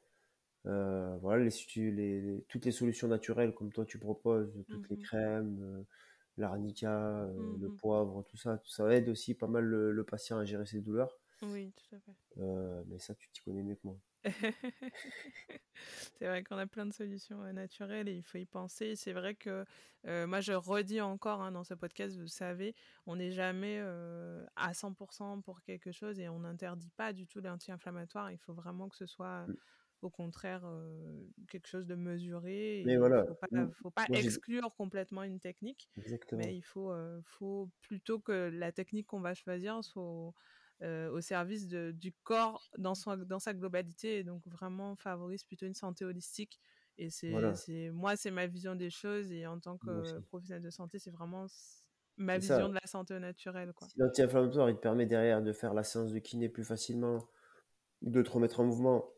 voilà, 0.63 1.43
les, 1.43 1.91
les, 1.91 2.45
toutes 2.47 2.65
les 2.65 2.71
solutions 2.71 3.07
naturelles 3.07 3.53
comme 3.53 3.71
toi 3.71 3.85
tu 3.85 3.97
proposes, 3.97 4.53
toutes 4.69 4.89
les 4.89 4.97
mmh 4.97 5.03
crèmes, 5.03 5.85
l'arnica, 6.37 7.27
le 7.59 7.67
mmh 7.67 7.77
poivre, 7.77 8.23
tout 8.29 8.37
ça, 8.37 8.61
ça 8.65 8.87
aide 8.93 9.09
aussi 9.09 9.33
pas 9.33 9.47
mal 9.47 9.63
le, 9.63 10.03
patient 10.03 10.37
à 10.37 10.45
gérer 10.45 10.65
ses 10.65 10.81
douleurs. 10.81 11.17
Oui, 11.43 11.73
tout 11.73 11.95
à 11.95 11.99
fait. 11.99 12.15
mais 12.87 12.99
ça, 12.99 13.13
tu 13.15 13.29
t'y 13.29 13.41
connais 13.41 13.63
mieux 13.63 13.75
que 13.75 13.81
moi. 13.83 13.99
c'est 16.17 16.27
vrai 16.27 16.43
qu'on 16.43 16.57
a 16.57 16.65
plein 16.65 16.85
de 16.85 16.93
solutions 16.93 17.41
naturelles 17.51 18.07
et 18.07 18.15
il 18.15 18.23
faut 18.23 18.37
y 18.37 18.45
penser. 18.45 18.95
C'est 18.95 19.13
vrai 19.13 19.35
que 19.35 19.65
moi, 20.03 20.39
je 20.41 20.53
redis 20.53 21.01
encore 21.01 21.41
hein, 21.41 21.51
dans 21.51 21.63
ce 21.63 21.73
podcast, 21.73 22.17
vous 22.17 22.27
savez, 22.27 22.75
on 23.05 23.17
n'est 23.17 23.31
jamais 23.31 23.81
à 24.55 24.71
100% 24.71 25.41
pour 25.41 25.61
quelque 25.61 25.91
chose 25.91 26.19
et 26.19 26.29
on 26.29 26.39
n'interdit 26.39 26.91
pas 26.91 27.13
du 27.13 27.27
tout 27.27 27.41
l'anti-inflammatoire. 27.41 28.31
Il 28.31 28.37
faut 28.37 28.53
vraiment 28.53 28.87
que 28.87 28.95
ce 28.95 29.05
soit 29.05 29.45
mmh. 29.47 29.55
au 30.03 30.09
contraire 30.09 30.63
quelque 31.49 31.67
chose 31.67 31.85
de 31.85 31.95
mesuré. 31.95 32.83
il 32.85 32.97
voilà. 32.97 33.25
ne 33.51 33.67
faut 33.67 33.91
pas, 33.91 34.05
exclure 34.09 34.73
complètement 34.75 35.23
une 35.23 35.41
technique. 35.41 35.89
Mais 36.31 36.55
il 36.55 36.63
faut, 36.63 36.93
faut 37.25 37.69
plutôt 37.81 38.19
que 38.19 38.49
la 38.53 38.71
technique 38.71 39.07
qu'on 39.07 39.21
va 39.21 39.33
choisir 39.33 39.83
soit 39.83 40.33
euh, 40.81 41.09
au 41.11 41.21
service 41.21 41.67
de, 41.67 41.91
du 41.91 42.11
corps 42.23 42.69
dans, 42.77 42.95
son, 42.95 43.15
dans 43.15 43.39
sa 43.39 43.53
globalité 43.53 44.17
et 44.17 44.23
donc 44.23 44.45
vraiment 44.47 44.95
favorise 44.95 45.43
plutôt 45.43 45.65
une 45.65 45.75
santé 45.75 46.03
holistique. 46.03 46.59
Et 46.97 47.09
c'est, 47.09 47.31
moi, 47.91 48.15
c'est 48.15 48.31
ma 48.31 48.47
vision 48.47 48.75
des 48.75 48.89
choses 48.89 49.31
et 49.31 49.47
en 49.47 49.59
tant 49.59 49.77
que 49.77 50.19
professionnel 50.27 50.61
de 50.61 50.69
santé, 50.69 50.99
c'est 50.99 51.11
vraiment 51.11 51.47
ma 52.17 52.37
vision 52.37 52.69
de 52.69 52.75
la 52.75 52.85
santé 52.85 53.17
naturelle. 53.19 53.73
Quoi. 53.73 53.87
Si 53.87 53.97
l'anti-inflammatoire, 53.97 54.69
il 54.69 54.75
te 54.75 54.81
permet 54.81 55.05
derrière 55.05 55.41
de 55.41 55.53
faire 55.53 55.73
la 55.73 55.83
séance 55.83 56.11
de 56.11 56.19
kiné 56.19 56.49
plus 56.49 56.63
facilement, 56.63 57.27
de 58.01 58.21
te 58.21 58.29
remettre 58.29 58.59
en 58.59 58.65
mouvement, 58.65 59.09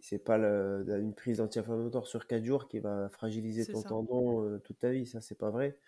c'est 0.00 0.24
pas 0.24 0.36
une 0.36 1.14
prise 1.14 1.38
d'anti-inflammatoire 1.38 2.06
sur 2.06 2.26
4 2.26 2.44
jours 2.44 2.68
qui 2.68 2.78
va 2.78 3.08
fragiliser 3.08 3.66
ton 3.66 3.82
tendon 3.82 4.44
euh, 4.44 4.58
toute 4.58 4.78
ta 4.78 4.90
vie, 4.90 5.06
ça 5.06 5.20
c'est 5.20 5.34
pas 5.38 5.50
vrai. 5.50 5.78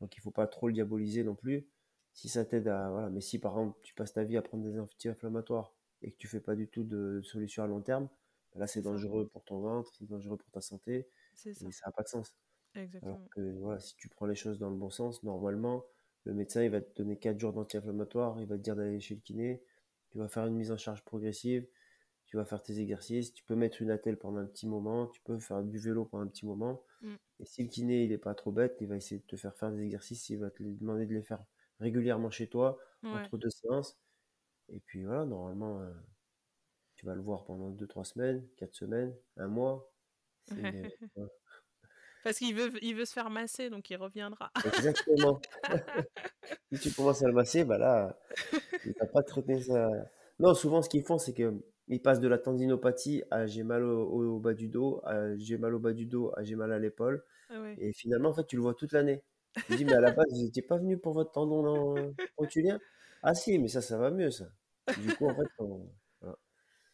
Donc 0.00 0.16
il 0.16 0.20
faut 0.20 0.30
pas 0.30 0.46
trop 0.46 0.68
le 0.68 0.74
diaboliser 0.74 1.24
non 1.24 1.34
plus 1.34 1.66
si 2.12 2.28
ça 2.28 2.44
t'aide 2.44 2.68
à. 2.68 2.90
Voilà. 2.90 3.10
Mais 3.10 3.20
si 3.20 3.38
par 3.38 3.52
exemple 3.52 3.78
tu 3.82 3.94
passes 3.94 4.12
ta 4.12 4.24
vie 4.24 4.36
à 4.36 4.42
prendre 4.42 4.64
des 4.64 4.78
anti-inflammatoires 4.78 5.72
et 6.02 6.12
que 6.12 6.16
tu 6.16 6.26
fais 6.28 6.40
pas 6.40 6.54
du 6.54 6.68
tout 6.68 6.84
de 6.84 7.20
solution 7.22 7.62
à 7.62 7.66
long 7.66 7.80
terme, 7.80 8.08
bah 8.52 8.60
là 8.60 8.66
c'est 8.66 8.82
dangereux 8.82 9.28
pour 9.28 9.44
ton 9.44 9.60
ventre, 9.60 9.92
c'est 9.98 10.08
dangereux 10.08 10.36
pour 10.36 10.50
ta 10.50 10.60
santé. 10.60 11.08
Ça. 11.34 11.50
Et 11.50 11.54
ça 11.54 11.86
n'a 11.86 11.92
pas 11.92 12.02
de 12.02 12.08
sens. 12.08 12.34
Exactement. 12.74 13.14
Alors 13.14 13.28
que 13.30 13.58
voilà, 13.58 13.80
si 13.80 13.96
tu 13.96 14.08
prends 14.08 14.26
les 14.26 14.34
choses 14.34 14.58
dans 14.58 14.70
le 14.70 14.76
bon 14.76 14.90
sens, 14.90 15.22
normalement, 15.22 15.84
le 16.24 16.34
médecin 16.34 16.62
il 16.62 16.70
va 16.70 16.80
te 16.80 16.94
donner 16.96 17.16
4 17.16 17.38
jours 17.38 17.52
d'anti-inflammatoire, 17.52 18.40
il 18.40 18.46
va 18.46 18.56
te 18.56 18.62
dire 18.62 18.76
d'aller 18.76 19.00
chez 19.00 19.14
le 19.14 19.20
kiné, 19.20 19.62
tu 20.10 20.18
vas 20.18 20.28
faire 20.28 20.46
une 20.46 20.54
mise 20.54 20.72
en 20.72 20.76
charge 20.76 21.04
progressive, 21.04 21.66
tu 22.26 22.36
vas 22.36 22.44
faire 22.44 22.62
tes 22.62 22.78
exercices, 22.78 23.32
tu 23.32 23.42
peux 23.44 23.54
mettre 23.54 23.80
une 23.80 23.90
attelle 23.90 24.18
pendant 24.18 24.38
un 24.38 24.46
petit 24.46 24.66
moment, 24.66 25.06
tu 25.06 25.20
peux 25.22 25.38
faire 25.38 25.62
du 25.62 25.78
vélo 25.78 26.04
pendant 26.04 26.24
un 26.24 26.28
petit 26.28 26.44
moment. 26.44 26.82
Mm. 27.00 27.14
Et 27.40 27.44
si 27.46 27.62
le 27.62 27.68
kiné 27.68 28.04
il 28.04 28.12
est 28.12 28.18
pas 28.18 28.34
trop 28.34 28.52
bête, 28.52 28.76
il 28.80 28.86
va 28.86 28.96
essayer 28.96 29.20
de 29.20 29.26
te 29.26 29.36
faire 29.36 29.54
faire 29.56 29.72
des 29.72 29.82
exercices, 29.82 30.28
il 30.28 30.38
va 30.38 30.50
te 30.50 30.62
demander 30.62 31.06
de 31.06 31.14
les 31.14 31.22
faire 31.22 31.42
régulièrement 31.80 32.30
chez 32.30 32.48
toi, 32.48 32.78
entre 33.02 33.38
deux 33.38 33.50
séances. 33.50 33.98
Et 34.70 34.80
puis 34.80 35.04
voilà, 35.04 35.24
normalement, 35.24 35.80
euh, 35.80 35.90
tu 36.94 37.06
vas 37.06 37.14
le 37.14 37.22
voir 37.22 37.44
pendant 37.44 37.70
2-3 37.70 38.04
semaines, 38.04 38.46
4 38.56 38.74
semaines, 38.74 39.14
un 39.36 39.48
mois. 39.48 39.90
Parce 42.24 42.38
qu'il 42.38 42.54
veut, 42.54 42.72
il 42.82 42.96
veut 42.96 43.04
se 43.04 43.12
faire 43.12 43.30
masser, 43.30 43.70
donc 43.70 43.88
il 43.90 43.96
reviendra. 43.96 44.50
Exactement. 44.64 45.40
si 46.72 46.80
tu 46.80 46.90
commences 46.92 47.22
à 47.22 47.28
le 47.28 47.32
masser, 47.32 47.64
bah 47.64 47.78
là, 47.78 48.18
il 48.84 48.92
va 49.00 49.06
pas 49.06 49.22
te 49.22 49.32
retenir 49.32 49.62
ça. 49.62 49.88
Non, 50.38 50.54
souvent, 50.54 50.82
ce 50.82 50.88
qu'ils 50.88 51.04
font, 51.04 51.18
c'est 51.18 51.32
qu'ils 51.32 52.02
passent 52.02 52.20
de 52.20 52.28
la 52.28 52.38
tendinopathie 52.38 53.22
à 53.30 53.46
j'ai 53.46 53.62
mal 53.62 53.84
au, 53.84 54.38
bas 54.40 54.52
du 54.52 54.68
dos, 54.68 55.00
à 55.04 55.36
j'ai 55.36 55.58
mal 55.58 55.74
au 55.74 55.78
bas 55.78 55.92
du 55.92 56.06
dos, 56.06 56.32
à 56.36 56.42
j'ai 56.42 56.56
mal 56.56 56.72
à 56.72 56.78
l'épaule. 56.78 57.24
Ah 57.50 57.72
Et 57.78 57.92
finalement, 57.92 58.30
en 58.30 58.34
fait, 58.34 58.46
tu 58.46 58.56
le 58.56 58.62
vois 58.62 58.74
toute 58.74 58.92
l'année. 58.92 59.22
Je 59.68 59.76
dis, 59.76 59.84
mais 59.84 59.94
à 59.94 60.00
la 60.00 60.12
base, 60.12 60.26
vous 60.30 60.42
n'étiez 60.42 60.62
pas 60.62 60.76
venu 60.76 60.98
pour 60.98 61.14
votre 61.14 61.32
tendon 61.32 62.14
rotulien? 62.36 62.80
Ah 63.22 63.34
si, 63.34 63.58
mais 63.58 63.68
ça, 63.68 63.80
ça 63.80 63.98
va 63.98 64.10
mieux, 64.10 64.30
ça. 64.30 64.46
Du 64.96 65.14
coup, 65.14 65.26
en 65.26 65.34
fait, 65.34 65.48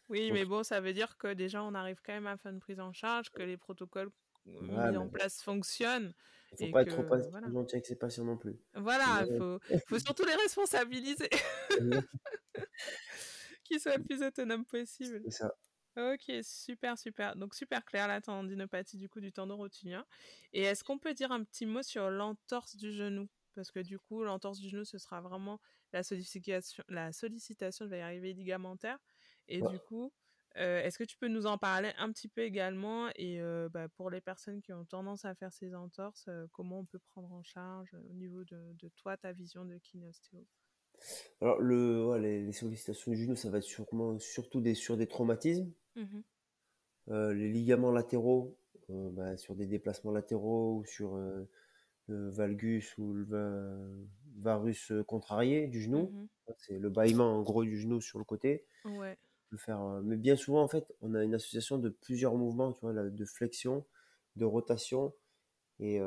Oui, 0.09 0.31
mais 0.31 0.45
bon, 0.45 0.63
ça 0.63 0.81
veut 0.81 0.93
dire 0.93 1.17
que 1.17 1.33
déjà, 1.33 1.63
on 1.63 1.73
arrive 1.73 1.99
quand 2.05 2.13
même 2.13 2.27
à 2.27 2.37
faire 2.37 2.51
une 2.51 2.59
prise 2.59 2.79
en 2.79 2.93
charge, 2.93 3.29
que 3.31 3.43
les 3.43 3.57
protocoles 3.57 4.09
euh, 4.47 4.91
mis 4.91 4.97
en 4.97 5.07
place 5.07 5.41
fonctionnent. 5.41 6.13
Il 6.51 6.63
ne 6.63 6.67
faut 6.67 6.73
pas 6.73 6.81
être 6.83 6.91
trop 6.91 7.03
voilà. 7.03 7.49
gentil 7.51 7.75
avec 7.75 7.85
ses 7.85 7.95
patients 7.95 8.23
non 8.23 8.37
plus. 8.37 8.57
Voilà, 8.75 9.25
il 9.27 9.37
faut, 9.37 9.59
faut, 9.87 9.99
surtout 9.99 10.25
les 10.25 10.35
responsabiliser. 10.35 11.29
Qu'ils 13.63 13.79
soient 13.79 13.97
le 13.97 14.03
plus 14.03 14.21
autonomes 14.21 14.65
possible. 14.65 15.21
C'est 15.25 15.31
ça. 15.31 15.55
Ok, 15.97 16.29
super, 16.43 16.97
super. 16.97 17.35
Donc 17.37 17.55
super 17.55 17.85
clair 17.85 18.07
la 18.07 18.19
tendinopathie 18.19 18.97
du 18.97 19.07
coup 19.07 19.21
du 19.21 19.31
tendon 19.31 19.55
rotulien. 19.55 20.05
Et 20.51 20.63
est-ce 20.63 20.83
qu'on 20.83 20.99
peut 20.99 21.13
dire 21.13 21.31
un 21.31 21.43
petit 21.43 21.65
mot 21.65 21.83
sur 21.83 22.09
l'entorse 22.09 22.75
du 22.75 22.91
genou? 22.91 23.29
Parce 23.55 23.71
que 23.71 23.79
du 23.79 23.97
coup, 23.97 24.23
l'entorse 24.23 24.59
du 24.59 24.67
genou, 24.67 24.83
ce 24.83 24.97
sera 24.97 25.21
vraiment 25.21 25.61
la 25.93 26.03
sollicitation, 26.03 26.83
la 26.89 27.13
sollicitation, 27.13 27.85
je 27.85 27.91
vais 27.91 27.99
y 27.99 28.01
arriver, 28.01 28.33
ligamentaire. 28.33 28.99
Et 29.47 29.61
du 29.61 29.79
coup, 29.79 30.11
euh, 30.57 30.81
est-ce 30.81 30.97
que 30.97 31.05
tu 31.05 31.17
peux 31.17 31.29
nous 31.29 31.45
en 31.45 31.57
parler 31.57 31.93
un 31.97 32.11
petit 32.11 32.27
peu 32.27 32.41
également? 32.41 33.09
Et 33.15 33.39
euh, 33.39 33.69
bah, 33.69 33.87
pour 33.87 34.09
les 34.09 34.19
personnes 34.19 34.61
qui 34.61 34.73
ont 34.73 34.83
tendance 34.85 35.23
à 35.23 35.33
faire 35.35 35.53
ces 35.53 35.73
entorses, 35.75 36.25
euh, 36.27 36.47
comment 36.51 36.79
on 36.79 36.85
peut 36.85 36.99
prendre 36.99 37.31
en 37.31 37.43
charge 37.43 37.93
au 37.93 38.13
niveau 38.13 38.43
de, 38.43 38.73
de 38.73 38.89
toi, 38.97 39.15
ta 39.15 39.31
vision 39.31 39.63
de 39.63 39.77
kinéostéo 39.77 40.45
alors, 41.41 41.59
le, 41.59 42.17
les, 42.17 42.51
sollicitations 42.51 43.11
du 43.11 43.17
genou, 43.23 43.35
ça 43.35 43.49
va 43.49 43.57
être 43.59 43.63
sûrement, 43.63 44.17
surtout 44.19 44.61
des, 44.61 44.73
sur 44.73 44.97
des 44.97 45.07
traumatismes. 45.07 45.71
Mmh 45.95 46.21
euh, 47.11 47.35
les 47.35 47.49
ligaments 47.49 47.91
latéraux, 47.91 48.57
euh, 48.89 49.09
bah, 49.11 49.37
sur 49.37 49.55
des 49.55 49.67
déplacements 49.67 50.11
latéraux 50.11 50.79
ou 50.79 50.85
sur 50.85 51.15
euh, 51.15 51.47
le 52.07 52.31
valgus 52.31 52.97
ou 52.97 53.13
le 53.13 53.27
varus 54.39 54.91
contrarié 55.05 55.67
du 55.67 55.81
genou. 55.81 56.09
Mmh 56.11 56.27
c'est 56.57 56.77
le 56.77 56.89
bâillement 56.89 57.37
en 57.37 57.41
gros 57.41 57.63
du 57.63 57.79
genou 57.79 58.01
sur 58.01 58.19
le 58.19 58.25
côté. 58.25 58.65
Ouais. 58.85 59.17
faire, 59.57 59.81
mais 60.03 60.15
bien 60.15 60.35
souvent, 60.35 60.61
en 60.61 60.67
fait, 60.67 60.93
on 61.01 61.15
a 61.15 61.23
une 61.23 61.33
association 61.33 61.79
de 61.79 61.89
plusieurs 61.89 62.35
mouvements, 62.35 62.71
tu 62.73 62.81
vois, 62.81 62.93
de 62.93 63.25
flexion, 63.25 63.83
de 64.35 64.45
rotation 64.45 65.13
et, 65.79 65.99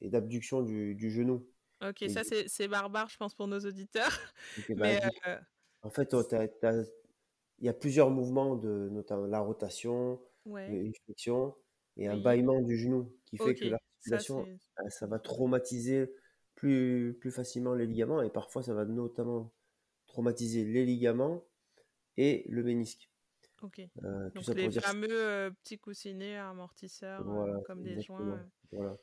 et 0.00 0.08
d'abduction 0.08 0.62
du, 0.62 0.94
du, 0.94 1.10
genou. 1.10 1.46
Ok, 1.82 2.04
ça 2.08 2.22
c'est 2.24 2.68
barbare, 2.68 3.08
je 3.08 3.16
pense, 3.16 3.34
pour 3.34 3.46
nos 3.46 3.60
auditeurs. 3.60 4.20
Bah, 4.76 4.88
en 5.82 5.90
fait, 5.90 6.14
il 7.58 7.66
y 7.66 7.68
a 7.68 7.74
plusieurs 7.74 8.10
mouvements, 8.10 8.56
de, 8.56 8.88
notamment 8.90 9.26
la 9.26 9.40
rotation, 9.40 10.20
une 10.46 10.92
flexion 11.04 11.54
et 11.96 12.08
un 12.08 12.16
bâillement 12.16 12.60
du 12.60 12.76
genou 12.76 13.12
qui 13.26 13.36
fait 13.36 13.54
que 13.54 13.66
l'articulation, 13.66 14.46
ça, 14.76 14.90
ça, 14.90 15.06
va 15.06 15.18
traumatiser 15.18 16.12
plus, 16.54 17.16
plus 17.20 17.30
facilement 17.30 17.74
les 17.74 17.86
ligaments 17.86 18.22
et 18.22 18.30
parfois 18.30 18.62
ça 18.62 18.74
va 18.74 18.84
notamment 18.84 19.52
traumatiser 20.06 20.64
les 20.64 20.84
ligaments 20.84 21.44
et 22.16 22.44
le 22.48 22.62
ménisque. 22.62 23.10
Ok. 23.62 23.80
Euh, 23.80 24.30
Donc 24.34 24.46
les 24.48 24.70
fameux 24.70 25.08
euh, 25.10 25.50
petits 25.50 25.78
coussinets 25.78 26.36
amortisseurs 26.36 27.26
euh, 27.28 27.60
comme 27.66 27.82
des 27.82 28.00
joints. 28.00 28.46
Voilà. 28.74 28.96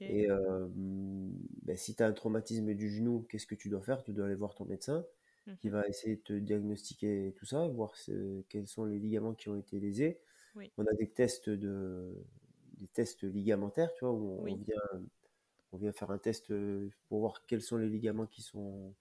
Et 0.00 0.28
ben, 0.28 1.76
si 1.76 1.94
tu 1.94 2.02
as 2.02 2.06
un 2.06 2.12
traumatisme 2.12 2.74
du 2.74 2.90
genou, 2.90 3.26
qu'est-ce 3.28 3.46
que 3.46 3.54
tu 3.54 3.68
dois 3.68 3.82
faire? 3.82 4.02
Tu 4.02 4.12
dois 4.12 4.26
aller 4.26 4.34
voir 4.34 4.54
ton 4.54 4.64
médecin 4.64 5.04
qui 5.60 5.68
mhm. 5.68 5.74
va 5.74 5.88
essayer 5.88 6.16
de 6.16 6.20
te 6.20 6.32
diagnostiquer 6.32 7.34
tout 7.36 7.46
ça, 7.46 7.66
voir 7.68 7.94
quels 8.48 8.66
sont 8.66 8.84
les 8.84 8.98
ligaments 8.98 9.34
qui 9.34 9.48
ont 9.48 9.56
été 9.56 9.80
lésés. 9.80 10.20
On 10.76 10.86
a 10.86 10.92
des 10.94 11.08
tests 11.08 11.48
de 11.48 12.14
des 12.78 12.88
tests 12.88 13.24
ligamentaires, 13.24 13.92
tu 13.92 14.06
vois, 14.06 14.14
où 14.14 14.40
on, 14.40 14.44
vient 14.44 15.04
on 15.72 15.76
vient 15.76 15.92
faire 15.92 16.10
un 16.10 16.18
test 16.18 16.52
pour 17.08 17.20
voir 17.20 17.44
quels 17.46 17.60
sont 17.60 17.76
les 17.76 17.88
ligaments 17.88 18.26
qui 18.26 18.42
sont 18.42 18.94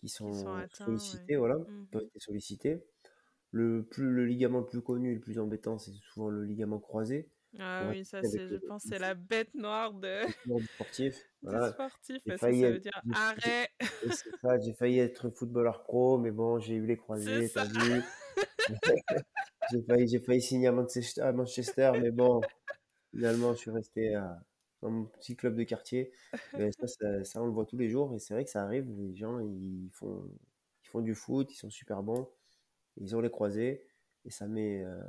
qui 0.00 0.08
sont, 0.08 0.68
sollicités, 0.72 1.36
voilà, 1.36 1.56
ont 1.56 1.66
mhm. 1.68 2.02
été 2.02 2.18
sollicités. 2.18 2.84
Le 3.50 3.84
plus 3.84 4.10
le 4.10 4.26
ligament 4.26 4.58
le 4.58 4.66
plus 4.66 4.82
connu, 4.82 5.14
le 5.14 5.20
plus 5.20 5.38
embêtant, 5.38 5.78
c'est 5.78 5.92
souvent 6.12 6.28
le 6.28 6.44
ligament 6.44 6.78
croisé. 6.78 7.30
Ah 7.58 7.88
oui, 7.90 8.04
ça 8.04 8.22
c'est, 8.22 8.48
je 8.48 8.56
pense, 8.56 8.82
c'est 8.82 8.98
la 8.98 9.14
bête 9.14 9.54
noire 9.54 9.92
de. 9.92 10.26
du 10.46 10.66
sportif. 10.66 11.16
Voilà. 11.42 11.70
sportif, 11.70 12.18
parce 12.26 12.40
que 12.40 12.52
ça 12.52 12.70
veut 12.70 12.78
dire 12.80 13.02
arrêt. 13.14 13.68
j'ai 14.64 14.72
failli 14.72 14.98
être 14.98 15.30
footballeur 15.30 15.84
pro, 15.84 16.18
mais 16.18 16.32
bon, 16.32 16.58
j'ai 16.58 16.74
eu 16.74 16.84
les 16.84 16.96
croisés, 16.96 17.48
t'as 17.54 17.66
vu. 17.66 18.02
j'ai 19.70 19.82
failli, 19.82 20.08
j'ai 20.08 20.18
failli 20.18 20.42
signer 20.42 20.66
à 20.66 21.32
Manchester, 21.32 21.92
mais 22.00 22.10
bon, 22.10 22.40
finalement, 23.12 23.52
je 23.52 23.58
suis 23.58 23.70
resté 23.70 24.16
à, 24.16 24.40
dans 24.82 24.90
mon 24.90 25.04
petit 25.04 25.36
club 25.36 25.54
de 25.56 25.62
quartier. 25.62 26.10
Mais 26.58 26.70
ça, 26.72 26.86
ça, 27.24 27.42
on 27.42 27.46
le 27.46 27.52
voit 27.52 27.66
tous 27.66 27.76
les 27.76 27.88
jours 27.88 28.14
et 28.14 28.18
c'est 28.18 28.34
vrai 28.34 28.44
que 28.44 28.50
ça 28.50 28.62
arrive. 28.62 28.88
Les 28.98 29.14
gens, 29.14 29.38
ils 29.38 29.90
font, 29.92 30.28
ils 30.82 30.88
font 30.88 31.00
du 31.00 31.14
foot, 31.14 31.52
ils 31.52 31.56
sont 31.56 31.70
super 31.70 32.02
bons, 32.02 32.28
ils 32.96 33.14
ont 33.14 33.20
les 33.20 33.30
croisés 33.30 33.86
et 34.24 34.30
ça 34.30 34.46
met, 34.46 34.84
euh, 34.84 35.00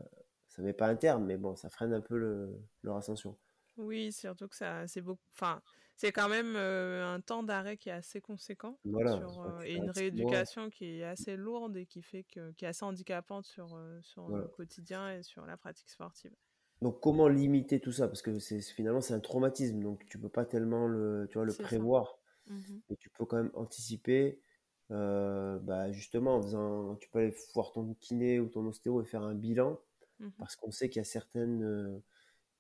ça 0.57 0.63
met 0.63 0.73
pas 0.73 0.87
un 0.87 0.95
terme, 0.95 1.25
mais 1.25 1.37
bon, 1.37 1.55
ça 1.55 1.69
freine 1.69 1.93
un 1.93 2.01
peu 2.01 2.17
le, 2.17 2.49
leur 2.81 2.97
ascension. 2.97 3.37
Oui, 3.77 4.11
surtout 4.11 4.47
que 4.47 4.55
ça, 4.55 4.87
c'est 4.87 5.01
beaucoup. 5.01 5.21
Enfin, 5.33 5.61
c'est 5.95 6.11
quand 6.11 6.29
même 6.29 6.55
euh, 6.55 7.05
un 7.05 7.21
temps 7.21 7.43
d'arrêt 7.43 7.77
qui 7.77 7.89
est 7.89 7.93
assez 7.93 8.21
conséquent 8.21 8.79
sur, 8.83 9.41
euh, 9.41 9.61
et 9.63 9.75
une 9.75 9.91
rééducation 9.91 10.71
qui 10.71 10.99
est 10.99 11.03
assez 11.03 11.35
lourde 11.37 11.77
et 11.77 11.85
qui 11.85 12.01
fait 12.01 12.23
que, 12.23 12.51
qui 12.53 12.65
est 12.65 12.67
assez 12.67 12.85
handicapante 12.85 13.45
sur, 13.45 13.79
sur 14.01 14.29
le 14.29 14.47
quotidien 14.47 15.13
et 15.13 15.21
sur 15.21 15.45
la 15.45 15.57
pratique 15.57 15.89
sportive. 15.89 16.33
Donc 16.81 16.99
comment 17.01 17.27
limiter 17.27 17.79
tout 17.79 17.91
ça? 17.91 18.07
Parce 18.07 18.23
que 18.23 18.39
c'est 18.39 18.61
finalement 18.61 19.01
c'est 19.01 19.13
un 19.13 19.19
traumatisme, 19.19 19.79
donc 19.81 20.05
tu 20.07 20.19
peux 20.19 20.29
pas 20.29 20.45
tellement 20.45 20.87
le, 20.87 21.27
tu 21.29 21.37
vois, 21.37 21.45
le 21.45 21.53
prévoir, 21.53 22.17
mmh 22.49 22.79
mais 22.89 22.95
tu 22.95 23.09
peux 23.11 23.25
quand 23.25 23.37
même 23.37 23.51
anticiper. 23.53 24.41
Euh, 24.89 25.59
bah 25.59 25.91
justement, 25.91 26.37
en 26.37 26.41
faisant, 26.41 26.95
tu 26.95 27.09
peux 27.09 27.19
aller 27.19 27.35
voir 27.53 27.71
ton 27.73 27.93
kiné 27.99 28.39
ou 28.39 28.47
ton 28.47 28.65
ostéo 28.65 29.01
et 29.01 29.05
faire 29.05 29.23
un 29.23 29.35
bilan, 29.35 29.79
mmh 30.19 30.29
parce 30.39 30.55
qu'on 30.55 30.71
sait 30.71 30.89
qu'il 30.89 30.99
y 30.99 31.01
a 31.01 31.05
certaines, 31.05 31.63
euh, 31.63 31.99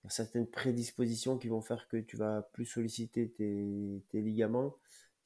certaines 0.09 0.47
prédispositions 0.47 1.37
qui 1.37 1.47
vont 1.47 1.61
faire 1.61 1.87
que 1.87 1.97
tu 1.97 2.17
vas 2.17 2.41
plus 2.53 2.65
solliciter 2.65 3.29
tes, 3.29 4.03
tes 4.09 4.21
ligaments. 4.21 4.75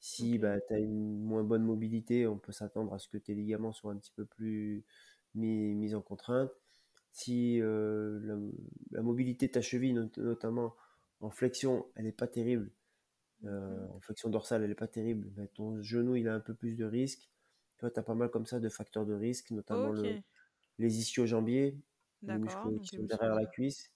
Si 0.00 0.38
bah, 0.38 0.60
tu 0.60 0.74
as 0.74 0.78
une 0.78 1.22
moins 1.22 1.44
bonne 1.44 1.62
mobilité, 1.62 2.26
on 2.26 2.38
peut 2.38 2.52
s'attendre 2.52 2.92
à 2.92 2.98
ce 2.98 3.08
que 3.08 3.18
tes 3.18 3.34
ligaments 3.34 3.72
soient 3.72 3.92
un 3.92 3.96
petit 3.96 4.12
peu 4.16 4.24
plus 4.24 4.84
mis, 5.34 5.74
mis 5.74 5.94
en 5.94 6.02
contrainte. 6.02 6.50
Si 7.12 7.60
euh, 7.60 8.18
la, 8.90 9.02
mobilité 9.02 9.46
de 9.46 9.52
ta 9.52 9.60
cheville, 9.60 9.94
notamment 10.16 10.74
en 11.20 11.30
flexion, 11.30 11.86
elle 11.94 12.06
n'est 12.06 12.12
pas 12.12 12.26
terrible, 12.26 12.70
euh, 13.44 13.86
en 13.94 14.00
flexion 14.00 14.30
dorsale, 14.30 14.62
elle 14.62 14.70
n'est 14.70 14.74
pas 14.74 14.88
terrible, 14.88 15.30
ton 15.54 15.80
genou, 15.82 16.16
il 16.16 16.28
a 16.28 16.34
un 16.34 16.40
peu 16.40 16.54
plus 16.54 16.76
de 16.76 16.84
risque. 16.84 17.28
Tu 17.76 17.82
vois, 17.82 17.90
tu 17.90 18.00
as 18.00 18.02
pas 18.02 18.14
mal 18.14 18.30
comme 18.30 18.46
ça 18.46 18.60
de 18.60 18.68
facteurs 18.68 19.06
de 19.06 19.14
risque, 19.14 19.50
notamment 19.50 19.92
le, 19.92 20.16
les 20.78 20.98
ischio-jambiers, 20.98 21.76
les 22.22 22.38
muscles 22.38 22.80
qui 22.80 22.96
sont 22.96 23.02
derrière 23.02 23.34
la 23.34 23.46
cuisse. 23.46 23.92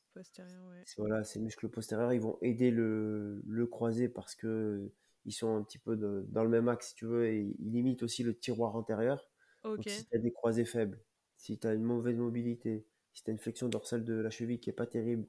Voilà, 0.96 1.24
ces 1.24 1.40
muscles 1.40 1.68
postérieurs, 1.68 2.12
ils 2.12 2.20
vont 2.20 2.38
aider 2.40 2.70
le, 2.70 3.42
le 3.46 3.66
croisé 3.66 4.08
parce 4.08 4.34
que 4.34 4.90
ils 5.26 5.32
sont 5.32 5.56
un 5.56 5.62
petit 5.62 5.78
peu 5.78 5.96
dans 5.96 6.44
le 6.44 6.48
même 6.48 6.68
axe, 6.68 6.90
si 6.90 6.94
tu 6.94 7.04
veux, 7.04 7.26
et 7.26 7.54
ils 7.58 7.72
limitent 7.72 8.04
aussi 8.04 8.22
le 8.22 8.38
tiroir 8.38 8.76
antérieur. 8.76 9.28
Donc, 9.64 9.82
si 9.86 10.06
tu 10.06 10.16
as 10.16 10.20
des 10.20 10.32
croisés 10.32 10.64
faibles, 10.64 11.00
si 11.36 11.58
tu 11.58 11.66
as 11.66 11.74
une 11.74 11.82
mauvaise 11.82 12.16
mobilité, 12.16 12.86
si 13.12 13.24
tu 13.24 13.30
as 13.30 13.32
une 13.32 13.38
flexion 13.38 13.68
dorsale 13.68 14.04
de 14.04 14.14
la 14.14 14.30
cheville 14.30 14.60
qui 14.60 14.70
est 14.70 14.74
pas 14.74 14.86
terrible 14.86 15.26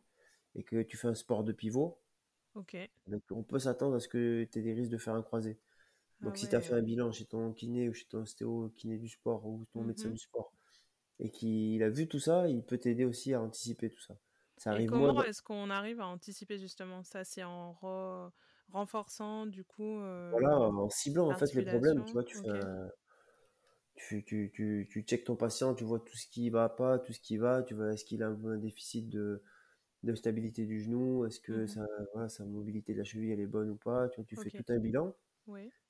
et 0.53 0.63
que 0.63 0.83
tu 0.83 0.97
fais 0.97 1.07
un 1.07 1.15
sport 1.15 1.43
de 1.43 1.51
pivot, 1.51 1.99
on 3.31 3.43
peut 3.43 3.59
s'attendre 3.59 3.95
à 3.95 3.99
ce 3.99 4.07
que 4.07 4.43
tu 4.51 4.59
aies 4.59 4.61
des 4.61 4.73
risques 4.73 4.91
de 4.91 4.97
faire 4.97 5.15
un 5.15 5.23
croisé. 5.23 5.59
Donc 6.21 6.33
ah 6.35 6.37
si 6.37 6.49
tu 6.49 6.55
as 6.55 6.61
fait 6.61 6.73
un 6.73 6.81
bilan 6.81 7.11
chez 7.11 7.25
ton 7.25 7.53
kiné 7.53 7.89
ou 7.89 7.93
chez 7.93 8.05
ton 8.05 8.21
ostéo 8.21 8.71
kiné 8.75 8.97
du 8.97 9.07
sport 9.07 9.45
ou 9.45 9.65
ton 9.71 9.83
médecin 9.83 10.07
mhm. 10.07 10.13
du 10.13 10.19
sport 10.19 10.51
et 11.19 11.29
qu'il 11.29 11.81
a 11.83 11.89
vu 11.89 12.07
tout 12.07 12.19
ça, 12.19 12.47
il 12.47 12.63
peut 12.63 12.77
t'aider 12.77 13.05
aussi 13.05 13.33
à 13.33 13.41
anticiper 13.41 13.89
tout 13.89 14.01
ça. 14.01 14.17
ça 14.57 14.71
arrive 14.71 14.83
et 14.83 14.87
comment 14.87 15.23
est-ce 15.23 15.41
qu'on 15.41 15.69
arrive 15.69 15.99
à 15.99 16.07
anticiper 16.07 16.57
justement 16.57 17.03
ça? 17.03 17.23
C'est 17.23 17.43
en 17.43 17.77
renforçant 18.71 19.45
du 19.45 19.63
coup 19.63 19.99
euh, 19.99 20.29
Voilà, 20.31 20.59
en 20.59 20.89
ciblant 20.89 21.29
en 21.29 21.37
fait 21.37 21.53
les 21.53 21.65
problèmes. 21.65 22.03
Tu 22.05 22.13
vois, 22.13 22.23
tu 22.23 22.37
fais 22.37 22.49
un 22.49 22.89
tu, 23.97 24.23
tu, 24.23 24.51
tu, 24.53 24.87
tu 24.89 25.01
checkes 25.01 25.25
ton 25.25 25.35
patient, 25.35 25.73
tu 25.73 25.83
vois 25.83 25.99
tout 25.99 26.15
ce 26.15 26.27
qui 26.27 26.49
va 26.49 26.69
pas, 26.69 26.99
tout 26.99 27.13
ce 27.13 27.19
qui 27.19 27.37
va, 27.37 27.63
tu 27.63 27.73
vois 27.73 27.93
est-ce 27.93 28.05
qu'il 28.05 28.23
a 28.23 28.27
un, 28.27 28.57
déficit 28.57 29.09
de, 29.09 29.41
de, 30.03 30.15
stabilité 30.15 30.65
du 30.65 30.79
genou, 30.79 31.25
est-ce 31.25 31.39
que 31.39 31.63
mmh 31.63 31.67
sa, 31.67 31.85
voilà, 32.13 32.29
sa 32.29 32.45
mobilité 32.45 32.93
de 32.93 32.99
la 32.99 33.03
cheville 33.03 33.31
elle 33.31 33.39
est 33.39 33.47
bonne 33.47 33.71
ou 33.71 33.75
pas, 33.75 34.07
tu, 34.09 34.17
vois, 34.17 34.25
tu 34.25 34.35
fais 34.35 34.51
tout 34.51 34.71
un 34.71 34.77
bilan. 34.77 35.15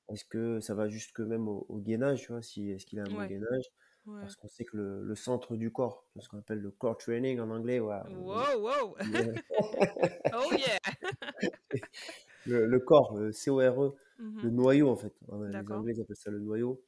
Est-ce 0.08 0.24
que 0.24 0.58
ça 0.60 0.74
va 0.74 0.88
jusque 0.88 1.20
même 1.20 1.48
au, 1.48 1.66
gainage, 1.80 2.22
tu 2.22 2.32
vois, 2.32 2.40
si, 2.40 2.70
est-ce 2.70 2.86
qu'il 2.86 2.98
a 2.98 3.02
un 3.02 3.10
bon 3.10 3.26
gainage? 3.26 3.70
Parce 4.20 4.36
qu'on 4.36 4.48
sait 4.48 4.64
que 4.64 4.76
le, 4.76 5.04
le, 5.04 5.14
centre 5.14 5.56
du 5.56 5.70
corps, 5.70 6.06
ce 6.18 6.28
qu'on 6.28 6.38
appelle 6.38 6.60
le 6.60 6.70
core 6.70 6.96
training 6.98 7.40
en 7.40 7.50
anglais, 7.50 7.80
wow, 7.80 8.02
wow. 8.10 8.96
oh 10.34 10.52
yeah 10.52 10.78
le, 12.46 12.66
le, 12.66 12.80
corps, 12.80 13.16
le 13.16 13.32
C-O-R-E, 13.32 13.94
mmh 14.18 14.42
le 14.42 14.50
noyau 14.50 14.88
en 14.88 14.96
fait. 14.96 15.14
Les 15.50 15.72
Anglais 15.72 16.00
appellent 16.00 16.16
ça 16.16 16.30
le 16.30 16.40
noyau. 16.40 16.82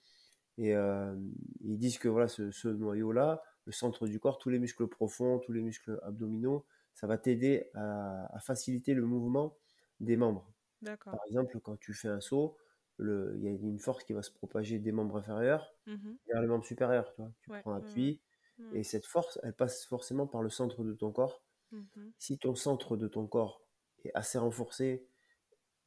Et 0.58 0.74
euh, 0.74 1.14
ils 1.60 1.78
disent 1.78 1.98
que 1.98 2.08
voilà, 2.08 2.28
ce, 2.28 2.68
noyau-là, 2.68 3.42
le 3.64 3.72
centre 3.72 4.06
du 4.06 4.20
corps, 4.20 4.38
tous 4.38 4.50
les 4.50 4.58
muscles 4.58 4.86
profonds, 4.88 5.38
tous 5.38 5.52
les 5.52 5.62
muscles 5.62 5.98
abdominaux, 6.02 6.66
ça 6.92 7.06
va 7.06 7.16
t'aider 7.16 7.70
à, 7.74 8.38
faciliter 8.40 8.94
le 8.94 9.04
mouvement 9.04 9.56
des 10.00 10.16
membres. 10.16 10.52
Par 11.04 11.20
exemple, 11.28 11.60
quand 11.60 11.78
tu 11.78 11.94
fais 11.94 12.08
un 12.08 12.20
saut, 12.20 12.56
il 13.00 13.42
y 13.42 13.48
a 13.48 13.50
une 13.50 13.78
force 13.78 14.04
qui 14.04 14.12
va 14.12 14.22
se 14.22 14.30
propager 14.30 14.78
des 14.78 14.92
membres 14.92 15.16
inférieurs 15.16 15.74
mmh 15.86 16.12
vers 16.28 16.40
les 16.42 16.46
membres 16.46 16.64
supérieurs. 16.64 17.12
Tu, 17.14 17.22
vois. 17.22 17.32
tu 17.40 17.50
prends 17.62 17.74
appui, 17.74 18.20
et 18.74 18.82
cette 18.82 19.06
force, 19.06 19.38
elle 19.42 19.54
passe 19.54 19.86
forcément 19.86 20.26
par 20.26 20.42
le 20.42 20.50
centre 20.50 20.84
de 20.84 20.92
ton 20.92 21.12
corps. 21.12 21.42
Mmh 21.72 21.84
si 22.18 22.38
ton 22.38 22.54
centre 22.54 22.96
de 22.96 23.08
ton 23.08 23.26
corps 23.26 23.62
est 24.04 24.12
assez 24.14 24.38
renforcé, 24.38 25.06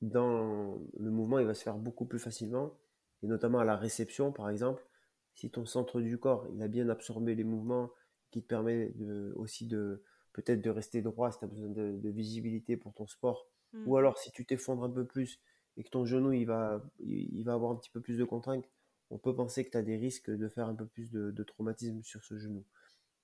dans 0.01 0.81
le 0.97 1.11
mouvement, 1.11 1.39
il 1.39 1.45
va 1.45 1.53
se 1.53 1.63
faire 1.63 1.77
beaucoup 1.77 2.05
plus 2.05 2.19
facilement 2.19 2.77
et 3.23 3.27
notamment 3.27 3.59
à 3.59 3.65
la 3.65 3.77
réception, 3.77 4.31
par 4.31 4.49
exemple, 4.49 4.85
si 5.33 5.49
ton 5.49 5.65
centre 5.65 6.01
du 6.01 6.17
corps 6.17 6.45
il 6.53 6.61
a 6.61 6.67
bien 6.67 6.89
absorbé 6.89 7.35
les 7.35 7.45
mouvements, 7.45 7.91
qui 8.31 8.41
te 8.41 8.47
permet 8.47 8.89
de, 8.95 9.31
aussi 9.35 9.67
de 9.67 10.03
peut-être 10.33 10.61
de 10.61 10.69
rester 10.69 11.01
droit 11.01 11.31
si 11.31 11.39
tu 11.39 11.45
as 11.45 11.47
besoin 11.47 11.69
de, 11.69 12.09
visibilité 12.09 12.75
pour 12.75 12.93
ton 12.93 13.07
sport, 13.07 13.47
ou 13.85 13.95
mmh. 13.95 13.97
alors 13.97 14.17
si 14.17 14.31
tu 14.31 14.45
t'effondres 14.45 14.83
un 14.83 14.89
peu 14.89 15.05
plus 15.05 15.39
et 15.77 15.83
que 15.83 15.89
ton 15.89 16.05
genou 16.05 16.31
il 16.33 16.45
va, 16.45 16.83
il, 16.99 17.43
va 17.43 17.53
avoir 17.53 17.71
un 17.71 17.75
petit 17.75 17.89
peu 17.89 18.01
plus 18.01 18.17
de 18.17 18.23
contraintes, 18.23 18.69
on 19.09 19.17
peut 19.17 19.35
penser 19.35 19.63
que 19.65 19.69
tu 19.69 19.77
as 19.77 19.81
des 19.81 19.97
risques 19.97 20.29
de 20.29 20.47
faire 20.47 20.67
un 20.67 20.75
peu 20.75 20.85
plus 20.85 21.11
de, 21.11 21.43
traumatisme 21.43 22.01
sur 22.03 22.23
ce 22.23 22.37
genou. 22.37 22.63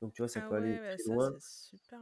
Donc 0.02 0.14
tu 0.14 0.22
vois, 0.22 0.30
ça 0.30 0.42
ah 0.44 0.50
peut 0.50 0.56
aller 0.56 0.78
bah 0.78 0.96
très 0.96 1.14
loin. 1.14 1.34
Super 1.40 2.00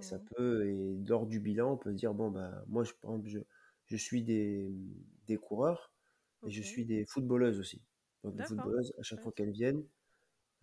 ça 0.00 0.16
hein. 0.16 0.20
peut, 0.36 0.66
et 0.68 0.96
lors 1.08 1.26
du 1.26 1.40
bilan, 1.40 1.72
on 1.72 1.76
peut 1.76 1.90
se 1.90 1.96
dire, 1.96 2.14
bon, 2.14 2.30
bah, 2.30 2.64
moi, 2.68 2.84
je, 2.84 2.92
je, 3.24 3.40
je 3.86 3.96
suis 3.96 4.22
des, 4.22 4.72
des 5.26 5.36
coureurs, 5.36 5.92
et 6.46 6.50
je 6.50 6.62
suis 6.62 6.84
des 6.84 7.04
footballeuses 7.04 7.58
aussi. 7.58 7.82
Donc 8.24 8.36
les 8.38 8.44
footballeuses, 8.44 8.92
à 8.98 9.02
chaque 9.02 9.20
fois 9.20 9.32
qu'elles 9.32 9.50
viennent, 9.50 9.84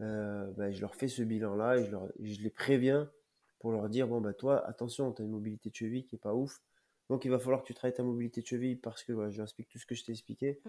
euh, 0.01 0.49
bah, 0.57 0.71
je 0.71 0.79
leur 0.81 0.95
fais 0.95 1.07
ce 1.07 1.21
bilan-là 1.21 1.77
et 1.77 1.85
je, 1.85 1.91
leur, 1.91 2.07
je, 2.19 2.41
les 2.41 2.49
préviens 2.49 3.11
pour 3.59 3.71
leur 3.71 3.89
dire, 3.89 4.07
bon, 4.07 4.21
bah 4.21 4.33
toi, 4.33 4.65
attention, 4.65 5.11
tu 5.11 5.21
as 5.21 5.25
une 5.25 5.31
mobilité 5.31 5.69
de 5.69 5.75
cheville 5.75 6.05
qui 6.05 6.15
est 6.15 6.19
pas 6.19 6.33
ouf. 6.33 6.61
Donc 7.09 7.25
il 7.25 7.31
va 7.31 7.39
falloir 7.39 7.61
que 7.61 7.67
tu 7.67 7.73
travailles 7.73 7.95
ta 7.95 8.03
mobilité 8.03 8.41
de 8.41 8.45
cheville 8.45 8.75
parce 8.75 9.03
que 9.03 9.13
voilà, 9.13 9.31
je 9.31 9.41
explique 9.41 9.69
tout 9.69 9.79
ce 9.79 9.85
que 9.85 9.95
je 9.95 10.03
t'ai 10.03 10.11
expliqué. 10.11 10.61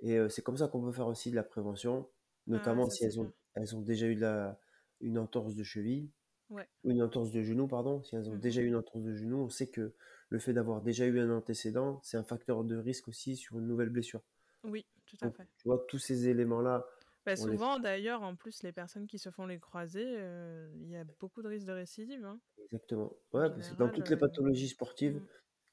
Et 0.00 0.16
euh, 0.16 0.28
c'est 0.28 0.42
comme 0.42 0.56
ça 0.56 0.68
qu'on 0.68 0.82
peut 0.82 0.92
faire 0.92 1.06
aussi 1.06 1.30
de 1.30 1.36
la 1.36 1.42
prévention, 1.42 2.08
notamment 2.46 2.86
ah, 2.86 2.90
si 2.90 3.04
elles 3.04 3.20
ont, 3.20 3.32
elles 3.54 3.76
ont 3.76 3.82
déjà 3.82 4.06
eu 4.06 4.14
de 4.14 4.20
la, 4.20 4.58
une 5.00 5.18
entorse 5.18 5.54
de 5.54 5.62
cheville. 5.62 6.10
Ou 6.50 6.60
une 6.90 7.02
entorse 7.02 7.32
de 7.32 7.42
genou, 7.42 7.66
pardon. 7.66 8.02
Si 8.04 8.14
elles 8.14 8.30
ont 8.30 8.36
déjà 8.36 8.60
mmh 8.60 8.64
eu 8.64 8.66
une 8.68 8.76
entorse 8.76 9.02
de 9.02 9.14
genou, 9.16 9.38
on 9.38 9.48
sait 9.48 9.66
que 9.66 9.92
le 10.28 10.38
fait 10.38 10.52
d'avoir 10.52 10.80
déjà 10.80 11.04
eu 11.04 11.18
un 11.18 11.30
antécédent, 11.30 12.00
c'est 12.02 12.16
un 12.16 12.22
facteur 12.22 12.62
de 12.62 12.76
risque 12.76 13.08
aussi 13.08 13.36
sur 13.36 13.58
une 13.58 13.66
nouvelle 13.66 13.88
blessure. 13.88 14.22
Oui, 14.62 14.86
tout 15.06 15.16
à 15.22 15.30
fait. 15.30 15.46
Tu 15.56 15.68
vois, 15.68 15.84
tous 15.88 15.98
ces 15.98 16.28
éléments-là. 16.28 16.86
Bah, 17.24 17.34
souvent, 17.34 17.80
d'ailleurs, 17.80 18.22
en 18.22 18.36
plus, 18.36 18.62
les 18.62 18.72
personnes 18.72 19.08
qui 19.08 19.18
se 19.18 19.30
font 19.30 19.46
les 19.46 19.58
croisés, 19.58 20.14
euh, 20.16 20.70
il 20.76 20.88
y 20.88 20.96
a 20.96 21.04
beaucoup 21.18 21.42
de 21.42 21.48
risques 21.48 21.66
de 21.66 21.72
récidive. 21.72 22.24
Hein. 22.24 22.38
Exactement. 22.64 23.12
Ouais, 23.32 23.50
parce 23.50 23.70
que 23.70 23.74
dans 23.74 23.88
toutes 23.88 24.08
les 24.08 24.14
euh, 24.14 24.20
pathologies 24.20 24.68
sportives, 24.68 25.16
mm. 25.16 25.26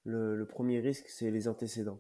Le, 0.04 0.46
premier 0.46 0.80
risque, 0.80 1.08
c'est 1.08 1.32
les 1.32 1.48
antécédents. 1.48 2.00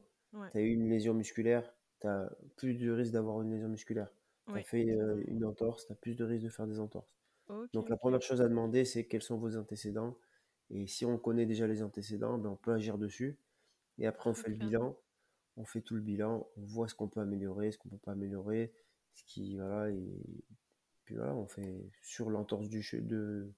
Tu 0.51 0.57
as 0.57 0.61
eu 0.61 0.71
une 0.71 0.89
lésion 0.89 1.13
musculaire, 1.13 1.73
tu 2.01 2.07
as 2.07 2.31
plus 2.55 2.75
de 2.75 2.91
risque 2.91 3.11
d'avoir 3.11 3.41
une 3.41 3.51
lésion 3.51 3.69
musculaire. 3.69 4.09
Tu 4.47 4.57
as 4.57 4.63
fait 4.63 4.89
euh, 4.89 5.23
une 5.27 5.45
entorse, 5.45 5.85
tu 5.85 5.93
as 5.93 5.95
plus 5.95 6.15
de 6.15 6.23
risque 6.25 6.43
de 6.43 6.49
faire 6.49 6.67
des 6.67 6.79
entorses. 6.79 7.07
Donc, 7.73 7.89
la 7.89 7.97
première 7.97 8.21
chose 8.21 8.41
à 8.41 8.47
demander, 8.47 8.83
c'est 8.83 9.05
quels 9.05 9.21
sont 9.21 9.37
vos 9.37 9.57
antécédents. 9.57 10.17
Et 10.69 10.87
si 10.87 11.05
on 11.05 11.17
connaît 11.17 11.45
déjà 11.45 11.67
les 11.67 11.83
antécédents, 11.83 12.37
ben, 12.37 12.49
on 12.49 12.55
peut 12.55 12.73
agir 12.73 12.97
dessus. 12.97 13.37
Et 13.99 14.07
après, 14.07 14.29
on 14.29 14.33
fait 14.33 14.49
le 14.49 14.55
bilan 14.55 14.95
on 15.57 15.65
fait 15.65 15.81
tout 15.81 15.95
le 15.95 16.01
bilan, 16.01 16.47
on 16.57 16.61
voit 16.65 16.87
ce 16.87 16.95
qu'on 16.95 17.07
peut 17.07 17.19
améliorer, 17.19 17.71
ce 17.71 17.77
qu'on 17.77 17.89
peut 17.89 17.97
pas 17.97 18.13
améliorer, 18.13 18.73
ce 19.13 19.23
qui 19.25 19.57
voilà 19.57 19.89
et 19.91 20.43
puis 21.05 21.15
voilà, 21.15 21.35
on 21.35 21.47
fait 21.47 21.91
sur 22.01 22.29
l'entorse 22.29 22.69
du 22.69 22.83
de, 23.01 23.51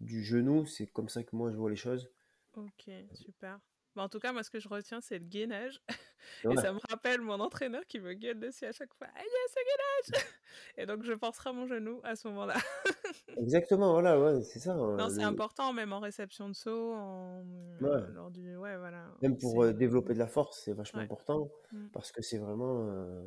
du 0.00 0.22
genou, 0.22 0.66
c'est 0.66 0.86
comme 0.86 1.08
ça 1.08 1.24
que 1.24 1.34
moi 1.34 1.50
je 1.50 1.56
vois 1.56 1.70
les 1.70 1.76
choses. 1.76 2.10
Ok, 2.56 2.90
super. 3.12 3.60
Bah, 3.94 4.02
en 4.02 4.08
tout 4.10 4.18
cas, 4.18 4.32
moi, 4.32 4.42
ce 4.42 4.50
que 4.50 4.60
je 4.60 4.68
retiens, 4.68 5.00
c'est 5.00 5.18
le 5.18 5.24
gainage. 5.24 5.80
Et 6.50 6.56
ça 6.56 6.72
me 6.72 6.80
rappelle 6.90 7.20
mon 7.20 7.40
entraîneur 7.40 7.82
qui 7.86 7.98
me 7.98 8.12
gueule 8.12 8.38
dessus 8.38 8.66
à 8.66 8.72
chaque 8.72 8.92
fois. 8.94 9.06
Ah 9.14 9.20
yes, 9.20 9.54
le 9.56 10.12
gainage 10.12 10.24
Et 10.76 10.86
donc, 10.86 11.02
je 11.02 11.12
à 11.12 11.52
mon 11.52 11.66
genou 11.66 12.00
à 12.04 12.14
ce 12.14 12.28
moment-là. 12.28 12.56
Exactement, 13.38 13.92
voilà, 13.92 14.20
ouais, 14.20 14.42
c'est 14.42 14.58
ça. 14.58 14.72
Hein, 14.72 14.96
non, 14.96 15.08
c'est 15.08 15.22
important, 15.22 15.72
même 15.72 15.92
en 15.92 16.00
réception 16.00 16.48
de 16.48 16.54
saut, 16.54 16.92
en... 16.94 17.42
Lors 17.80 18.30
du... 18.30 18.56
ouais, 18.56 18.76
voilà. 18.76 19.06
Même 19.22 19.38
pour 19.38 19.62
euh, 19.62 19.72
développer 19.72 20.14
de 20.14 20.18
la 20.18 20.26
force, 20.26 20.62
c'est 20.64 20.72
vachement 20.72 21.00
important. 21.00 21.50
Mm. 21.72 21.88
Parce 21.92 22.12
que 22.12 22.22
c'est 22.22 22.38
vraiment... 22.38 22.88
Euh, 22.90 23.22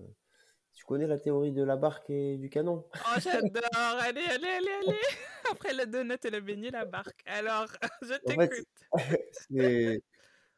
tu 0.79 0.85
connais 0.85 1.07
la 1.07 1.19
théorie 1.19 1.51
de 1.51 1.61
la 1.61 1.75
barque 1.75 2.09
et 2.09 2.37
du 2.37 2.49
canon? 2.49 2.85
Oh, 2.95 3.19
j'adore 3.19 3.63
Allez, 3.99 4.21
allez, 4.21 4.47
allez, 4.47 4.71
allez 4.87 4.97
Après 5.51 5.73
le 5.73 5.85
donut 5.85 6.23
et 6.23 6.29
le 6.29 6.39
beignet, 6.39 6.71
la 6.71 6.85
barque. 6.85 7.21
Alors, 7.25 7.67
je 8.01 8.13
t'écoute. 8.23 8.65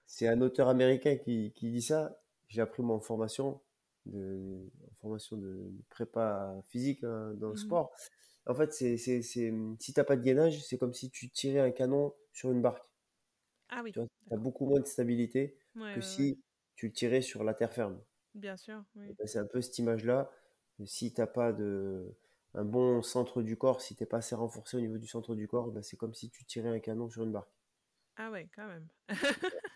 C'est 0.05 0.27
un 0.27 0.39
auteur 0.41 0.67
américain 0.67 1.17
qui, 1.17 1.51
qui 1.55 1.71
dit 1.71 1.81
ça. 1.81 2.21
J'ai 2.49 2.61
appris 2.61 2.83
mon 2.83 2.99
formation 2.99 3.61
de, 4.05 4.69
formation 4.99 5.37
de, 5.37 5.71
prépa 5.89 6.53
physique 6.67 7.03
hein, 7.03 7.33
dans 7.37 7.47
le 7.47 7.53
mmh 7.53 7.57
sport. 7.57 7.91
En 8.45 8.53
fait, 8.53 8.73
c'est, 8.73 8.97
c'est, 8.97 9.23
c'est, 9.23 9.51
si 9.79 9.91
t'as 9.91 10.03
pas 10.03 10.17
de 10.17 10.21
gainage, 10.21 10.63
c'est 10.63 10.77
comme 10.77 10.93
si 10.93 11.09
tu 11.09 11.31
tirais 11.31 11.61
un 11.61 11.71
canon 11.71 12.13
sur 12.31 12.51
une 12.51 12.61
barque. 12.61 12.87
Ah 13.69 13.81
oui. 13.83 13.91
Tu 13.91 14.01
as 14.29 14.37
beaucoup 14.37 14.67
moins 14.67 14.81
de 14.81 14.85
stabilité 14.85 15.57
que 15.95 16.01
si 16.01 16.43
tu 16.75 16.85
le 16.85 16.93
tirais 16.93 17.23
sur 17.23 17.43
la 17.43 17.55
terre 17.55 17.73
ferme. 17.73 17.99
Bien 18.35 18.57
sûr. 18.57 18.83
Oui. 18.95 19.13
Ben, 19.17 19.27
c'est 19.27 19.39
un 19.39 19.45
peu 19.45 19.61
cette 19.61 19.77
image-là. 19.79 20.29
Si 20.85 21.13
t'as 21.13 21.27
pas 21.27 21.51
de 21.53 22.15
un 22.53 22.65
bon 22.65 23.01
centre 23.01 23.41
du 23.41 23.57
corps, 23.57 23.81
si 23.81 23.95
t'es 23.95 24.05
pas 24.05 24.17
assez 24.17 24.35
renforcé 24.35 24.77
au 24.77 24.81
niveau 24.81 24.97
du 24.97 25.07
centre 25.07 25.35
du 25.35 25.47
corps, 25.47 25.71
ben, 25.71 25.81
c'est 25.83 25.97
comme 25.97 26.13
si 26.13 26.29
tu 26.29 26.45
tirais 26.45 26.69
un 26.69 26.79
canon 26.79 27.09
sur 27.09 27.23
une 27.23 27.31
barque. 27.31 27.51
Ah 28.17 28.29
ouais, 28.29 28.49
quand 28.53 28.67
même. 28.67 28.87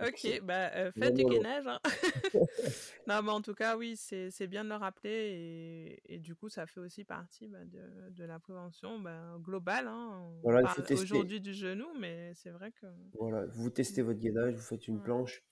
ok, 0.00 0.40
bah 0.42 0.70
euh, 0.74 0.90
faites 0.92 1.14
du 1.14 1.24
gainage. 1.24 1.66
Hein. 1.66 1.78
non, 3.06 3.22
mais 3.22 3.30
en 3.30 3.40
tout 3.40 3.54
cas, 3.54 3.76
oui, 3.76 3.96
c'est 3.96 4.46
bien 4.46 4.64
de 4.64 4.68
le 4.70 4.74
rappeler 4.74 6.00
et, 6.06 6.14
et, 6.14 6.18
du 6.18 6.34
coup, 6.34 6.48
ça 6.48 6.66
fait 6.66 6.80
aussi 6.80 7.04
partie 7.04 7.48
bah, 7.48 7.64
de, 7.64 8.10
de, 8.10 8.24
la 8.24 8.38
prévention 8.40 8.98
bah, 8.98 9.36
globale. 9.38 9.86
Hein. 9.86 10.10
On 10.22 10.40
voilà, 10.42 10.62
parle 10.62 10.84
aujourd'hui 10.92 11.40
du 11.40 11.54
genou, 11.54 11.86
mais 11.98 12.32
c'est 12.34 12.50
vrai 12.50 12.72
que. 12.72 12.86
Voilà, 13.14 13.46
vous 13.46 13.70
testez 13.70 14.02
votre 14.02 14.18
gainage, 14.18 14.54
vous 14.54 14.62
faites 14.62 14.88
une 14.88 15.00
planche. 15.00 15.42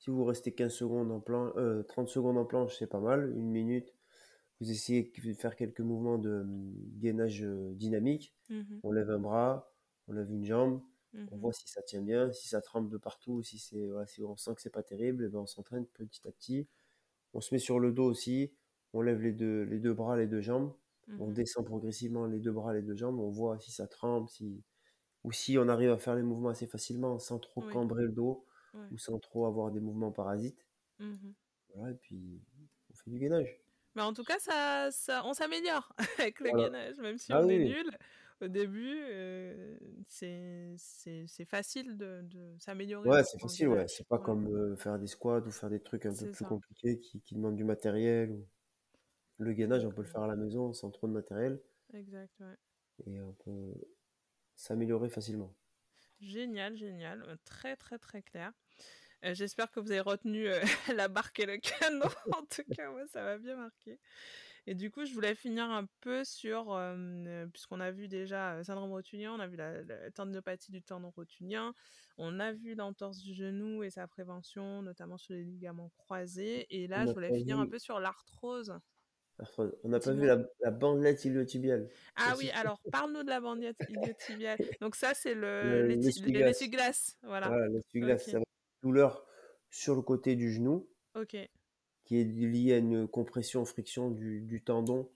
Si 0.00 0.08
vous 0.08 0.24
restez 0.24 0.52
15 0.52 0.72
secondes 0.72 1.12
en 1.12 1.20
planche, 1.20 1.52
euh, 1.56 1.82
30 1.82 2.08
secondes 2.08 2.38
en 2.38 2.46
planche, 2.46 2.74
c'est 2.78 2.86
pas 2.86 3.00
mal. 3.00 3.36
Une 3.36 3.50
minute, 3.50 3.94
vous 4.58 4.70
essayez 4.70 5.12
de 5.14 5.32
faire 5.34 5.56
quelques 5.56 5.80
mouvements 5.80 6.16
de 6.16 6.40
hum, 6.40 6.72
gainage 6.96 7.44
euh, 7.44 7.74
dynamique. 7.74 8.34
Mmh 8.48 8.62
on 8.82 8.92
lève 8.92 9.10
un 9.10 9.18
bras, 9.18 9.70
on 10.08 10.14
lève 10.14 10.30
une 10.30 10.44
jambe. 10.44 10.80
On 11.14 11.18
mmh 11.18 11.40
voit 11.40 11.52
si 11.52 11.68
ça 11.68 11.82
tient 11.82 12.00
bien, 12.00 12.32
si 12.32 12.48
ça 12.48 12.62
tremble 12.62 12.88
de 12.88 12.96
partout, 12.96 13.42
si, 13.42 13.58
c'est, 13.58 13.90
si 14.06 14.24
on 14.24 14.36
sent 14.36 14.54
que 14.54 14.62
c'est 14.62 14.72
pas 14.72 14.82
terrible, 14.82 15.24
et 15.24 15.26
eh 15.26 15.28
ben 15.28 15.40
on 15.40 15.46
s'entraîne 15.46 15.84
petit 15.84 16.26
à 16.26 16.32
petit. 16.32 16.66
On 17.34 17.42
se 17.42 17.54
met 17.54 17.58
sur 17.58 17.78
le 17.78 17.92
dos 17.92 18.04
aussi, 18.06 18.54
on 18.94 19.02
lève 19.02 19.20
les 19.20 19.32
deux, 19.32 19.64
les 19.64 19.80
deux 19.80 19.92
bras, 19.92 20.16
les 20.16 20.26
deux 20.26 20.40
jambes, 20.40 20.72
on 21.18 21.26
mmh 21.26 21.34
descend 21.34 21.66
progressivement 21.66 22.26
les 22.26 22.38
deux 22.38 22.52
bras, 22.52 22.72
les 22.72 22.82
deux 22.82 22.96
jambes, 22.96 23.18
on 23.18 23.28
voit 23.28 23.58
si 23.58 23.70
ça 23.70 23.86
tremble, 23.86 24.30
si... 24.30 24.62
ou 25.24 25.32
si 25.32 25.58
on 25.58 25.68
arrive 25.68 25.90
à 25.90 25.98
faire 25.98 26.14
les 26.14 26.22
mouvements 26.22 26.50
assez 26.50 26.66
facilement 26.66 27.18
sans 27.18 27.38
trop 27.38 27.60
cambrer 27.60 28.04
le 28.04 28.12
dos 28.12 28.46
ou 28.90 28.98
sans 28.98 29.18
trop 29.18 29.46
avoir 29.46 29.70
des 29.70 29.80
mouvements 29.80 30.12
parasites. 30.12 30.66
Mmh 30.98 31.32
voilà, 31.74 31.92
et 31.92 31.94
puis 31.94 32.42
on 32.90 32.94
fait 32.94 33.10
du 33.10 33.18
gainage. 33.20 33.60
Mais 33.94 34.02
en 34.02 34.12
tout 34.12 34.24
cas, 34.24 34.38
ça, 34.40 34.90
ça 34.90 35.22
on 35.24 35.32
s'améliore 35.34 35.94
avec 36.18 36.40
le 36.40 36.50
gainage, 36.50 36.96
même 36.98 37.16
si 37.16 37.32
ah 37.32 37.40
on 37.42 37.48
est 37.48 37.58
nul 37.58 37.90
au 38.40 38.48
début, 38.48 39.02
euh, 39.02 39.76
c'est 40.06 41.44
facile 41.46 41.96
de, 41.96 42.22
de 42.22 42.56
s'améliorer. 42.58 43.08
Ouais, 43.08 43.24
c'est 43.24 43.38
facile, 43.38 43.68
ouais. 43.68 43.86
C'est 43.88 44.06
pas 44.06 44.18
comme 44.18 44.46
euh, 44.46 44.76
faire 44.76 44.98
des 44.98 45.06
squats 45.06 45.40
ou 45.40 45.50
faire 45.50 45.70
des 45.70 45.80
trucs 45.80 46.06
un 46.06 46.14
peu 46.14 46.30
plus 46.30 46.44
compliqués 46.44 46.98
qui, 47.00 47.20
qui, 47.20 47.34
demandent 47.34 47.56
du 47.56 47.64
matériel. 47.64 48.30
Ou... 48.30 48.46
Le 49.38 49.52
gainage, 49.52 49.84
on 49.84 49.90
peut 49.90 50.02
le 50.02 50.08
faire 50.08 50.22
à 50.22 50.26
la 50.26 50.36
maison 50.36 50.72
sans 50.72 50.90
trop 50.90 51.06
de 51.06 51.12
matériel. 51.12 51.60
Exact, 51.92 52.32
ouais. 52.40 52.56
Et 53.06 53.20
on 53.20 53.32
peut 53.32 53.74
s'améliorer 54.54 55.10
facilement. 55.10 55.54
Génial, 56.20 56.76
génial. 56.76 57.22
Euh, 57.28 57.36
très, 57.44 57.76
très, 57.76 57.98
très 57.98 58.22
clair. 58.22 58.52
J'espère 59.22 59.70
que 59.70 59.80
vous 59.80 59.90
avez 59.90 60.00
retenu 60.00 60.46
la 60.96 61.08
barque 61.08 61.40
et 61.40 61.46
le 61.46 61.58
canon. 61.58 62.06
en 62.32 62.42
tout 62.46 62.64
cas, 62.74 62.90
moi, 62.90 63.06
ça 63.08 63.22
m'a 63.22 63.38
bien 63.38 63.56
marqué. 63.56 63.98
Et 64.66 64.74
du 64.74 64.90
coup, 64.90 65.04
je 65.04 65.12
voulais 65.12 65.34
finir 65.34 65.64
un 65.64 65.86
peu 66.00 66.24
sur, 66.24 66.78
puisqu'on 67.52 67.80
a 67.80 67.90
vu 67.90 68.08
déjà 68.08 68.62
syndrome 68.64 68.92
rotulien, 68.92 69.32
on 69.34 69.40
a 69.40 69.46
vu 69.46 69.56
la, 69.56 70.10
tendinopathie 70.12 70.70
du 70.70 70.82
tendon 70.82 71.10
rotulien, 71.10 71.74
on 72.18 72.40
a 72.40 72.52
vu 72.52 72.74
l'entorse 72.74 73.18
du 73.18 73.34
genou 73.34 73.82
et 73.82 73.90
sa 73.90 74.06
prévention, 74.06 74.82
notamment 74.82 75.18
sur 75.18 75.34
les 75.34 75.44
ligaments 75.44 75.90
croisés. 75.96 76.66
Et 76.70 76.86
là, 76.86 77.06
je 77.06 77.12
voulais 77.12 77.34
finir 77.36 77.58
un 77.58 77.66
peu 77.66 77.78
sur 77.78 78.00
l'arthrose. 78.00 78.78
On 79.84 79.88
n'a 79.88 80.00
pas 80.00 80.12
vu 80.12 80.26
la, 80.26 80.70
bandelette 80.70 81.24
iliotibiale. 81.24 81.88
Ah 82.16 82.34
oui, 82.38 82.50
alors 82.50 82.80
parle-nous 82.92 83.22
de 83.22 83.28
la 83.28 83.40
bandelette 83.40 83.76
iliotibiale. 83.88 84.58
Donc 84.80 84.96
ça, 84.96 85.14
c'est 85.14 85.34
le, 85.34 85.86
l'essuie-glace. 85.86 87.18
Voilà, 87.22 87.48
voilà 87.48 87.68
l'essuie-glace. 87.68 88.28
Okay. 88.28 88.42
douleur 88.82 89.24
sur 89.70 89.94
le 89.94 90.02
côté 90.02 90.36
du 90.36 90.52
genou. 90.52 90.88
Ok 91.14 91.36
qui 92.10 92.20
est 92.20 92.24
lié 92.24 92.72
à 92.72 92.78
une 92.78 93.06
compression, 93.06 93.64
friction 93.64 94.10
du, 94.10 94.62
tendon. 94.66 95.08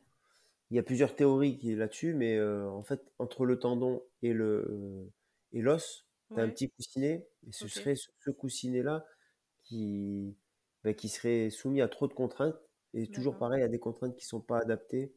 Il 0.70 0.76
y 0.76 0.78
a 0.78 0.84
plusieurs 0.84 1.16
théories 1.16 1.58
qui 1.58 1.74
là-dessus, 1.74 2.14
mais 2.14 2.36
euh, 2.36 2.70
en 2.70 2.84
fait, 2.84 3.02
entre 3.18 3.46
le 3.46 3.58
tendon 3.58 4.00
et 4.22 4.32
le 4.32 4.64
euh, 4.70 5.12
et 5.52 5.60
l'os, 5.60 6.06
tu 6.32 6.38
as 6.38 6.44
un 6.44 6.48
petit 6.48 6.70
coussinet, 6.70 7.26
et 7.48 7.52
ce 7.52 7.66
serait 7.66 7.96
ce, 7.96 8.30
coussinet-là 8.30 9.04
qui, 9.64 10.36
bah, 10.84 10.94
qui 10.94 11.08
serait 11.08 11.50
soumis 11.50 11.80
à 11.80 11.88
trop 11.88 12.06
de 12.06 12.12
contraintes, 12.12 12.60
et 12.94 13.06
toujours 13.08 13.36
pareil, 13.36 13.62
à 13.62 13.68
des 13.68 13.78
contraintes 13.78 14.16
qui 14.16 14.24
ne 14.24 14.28
sont 14.28 14.40
pas 14.40 14.58
adaptées 14.58 15.12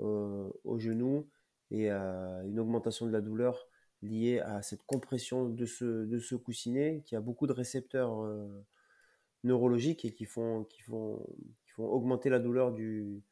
euh, 0.00 0.48
au 0.64 0.78
genou 0.78 1.28
et 1.70 1.90
à 1.90 2.42
une 2.44 2.58
augmentation 2.58 3.06
de 3.06 3.12
la 3.12 3.20
douleur 3.20 3.68
liée 4.02 4.40
à 4.40 4.62
cette 4.62 4.84
compression 4.84 5.48
de 5.48 5.66
ce, 5.66 6.04
de 6.04 6.18
ce 6.18 6.36
coussinet 6.36 7.02
qui 7.04 7.16
a 7.16 7.20
beaucoup 7.20 7.46
de 7.46 7.52
récepteurs 7.52 8.24
neurologiques 9.42 10.04
et 10.04 10.12
qui 10.12 10.26
font, 10.26 10.64
qui 10.64 10.82
font, 10.82 11.26
qui 11.64 11.70
font 11.72 11.86
augmenter 11.86 12.30
la 12.30 12.38
douleur 12.38 12.72
du, 12.72 13.22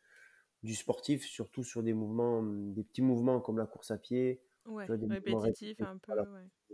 du 0.62 0.74
sportif, 0.74 1.24
surtout 1.24 1.62
sur 1.62 1.82
des 1.82 1.92
mouvements, 1.92 2.42
des 2.42 2.82
petits 2.82 3.02
mouvements 3.02 3.40
comme 3.40 3.58
la 3.58 3.66
course 3.66 3.90
à 3.90 3.98
pied. 3.98 4.40
Ouais, 4.66 4.86
répétitif 4.86 5.80
un 5.82 5.98
peu. 5.98 6.12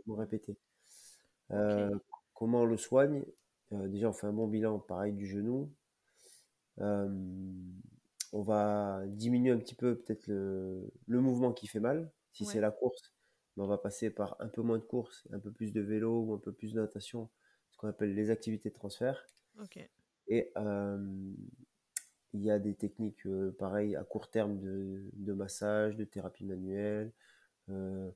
répéter. 0.09 0.57
Euh, 1.51 1.91
comment 2.33 2.63
on 2.63 2.67
le 2.67 2.77
soigne? 2.77 3.25
Déjà, 3.73 4.09
on 4.09 4.13
fait 4.13 4.27
un 4.27 4.33
bon 4.33 4.47
bilan, 4.47 4.79
pareil, 4.79 5.13
du 5.13 5.27
genou. 5.27 5.71
Euh, 6.81 7.09
on 8.33 8.43
va 8.43 9.03
diminuer 9.07 9.51
un 9.51 9.59
petit 9.59 9.75
peu 9.75 9.97
peut-être 9.97 10.27
le, 10.29 10.91
le, 11.07 11.21
mouvement 11.21 11.53
qui 11.53 11.67
fait 11.67 11.81
mal. 11.81 12.11
Si 12.33 12.45
c'est 12.45 12.61
la 12.61 12.71
course, 12.71 13.13
on 13.57 13.67
va 13.67 13.77
passer 13.77 14.11
par 14.11 14.37
un 14.41 14.49
peu 14.49 14.63
moins 14.63 14.79
de 14.79 14.85
course, 14.85 15.27
un 15.33 15.41
peu 15.41 15.51
plus 15.51 15.73
de 15.73 15.81
vélo 15.81 16.23
ou 16.23 16.35
un 16.35 16.39
peu 16.39 16.53
plus 16.53 16.73
de 16.73 16.81
natation 16.81 17.29
qu'on 17.77 17.89
appelle 17.89 18.15
les 18.15 18.31
activités 18.31 18.69
de 18.69 18.75
transfert. 18.75 19.27
Et 20.29 20.53
il 22.33 22.43
y 22.43 22.51
a 22.51 22.59
des 22.59 22.75
techniques 22.75 23.27
euh, 23.27 23.55
pareilles 23.59 23.97
à 23.97 24.05
court 24.05 24.31
terme 24.31 24.59
de, 24.61 25.33
massage, 25.33 25.97
de 25.97 26.05
thérapie 26.05 26.45
manuelle. 26.45 27.13
Euh, 27.71 28.11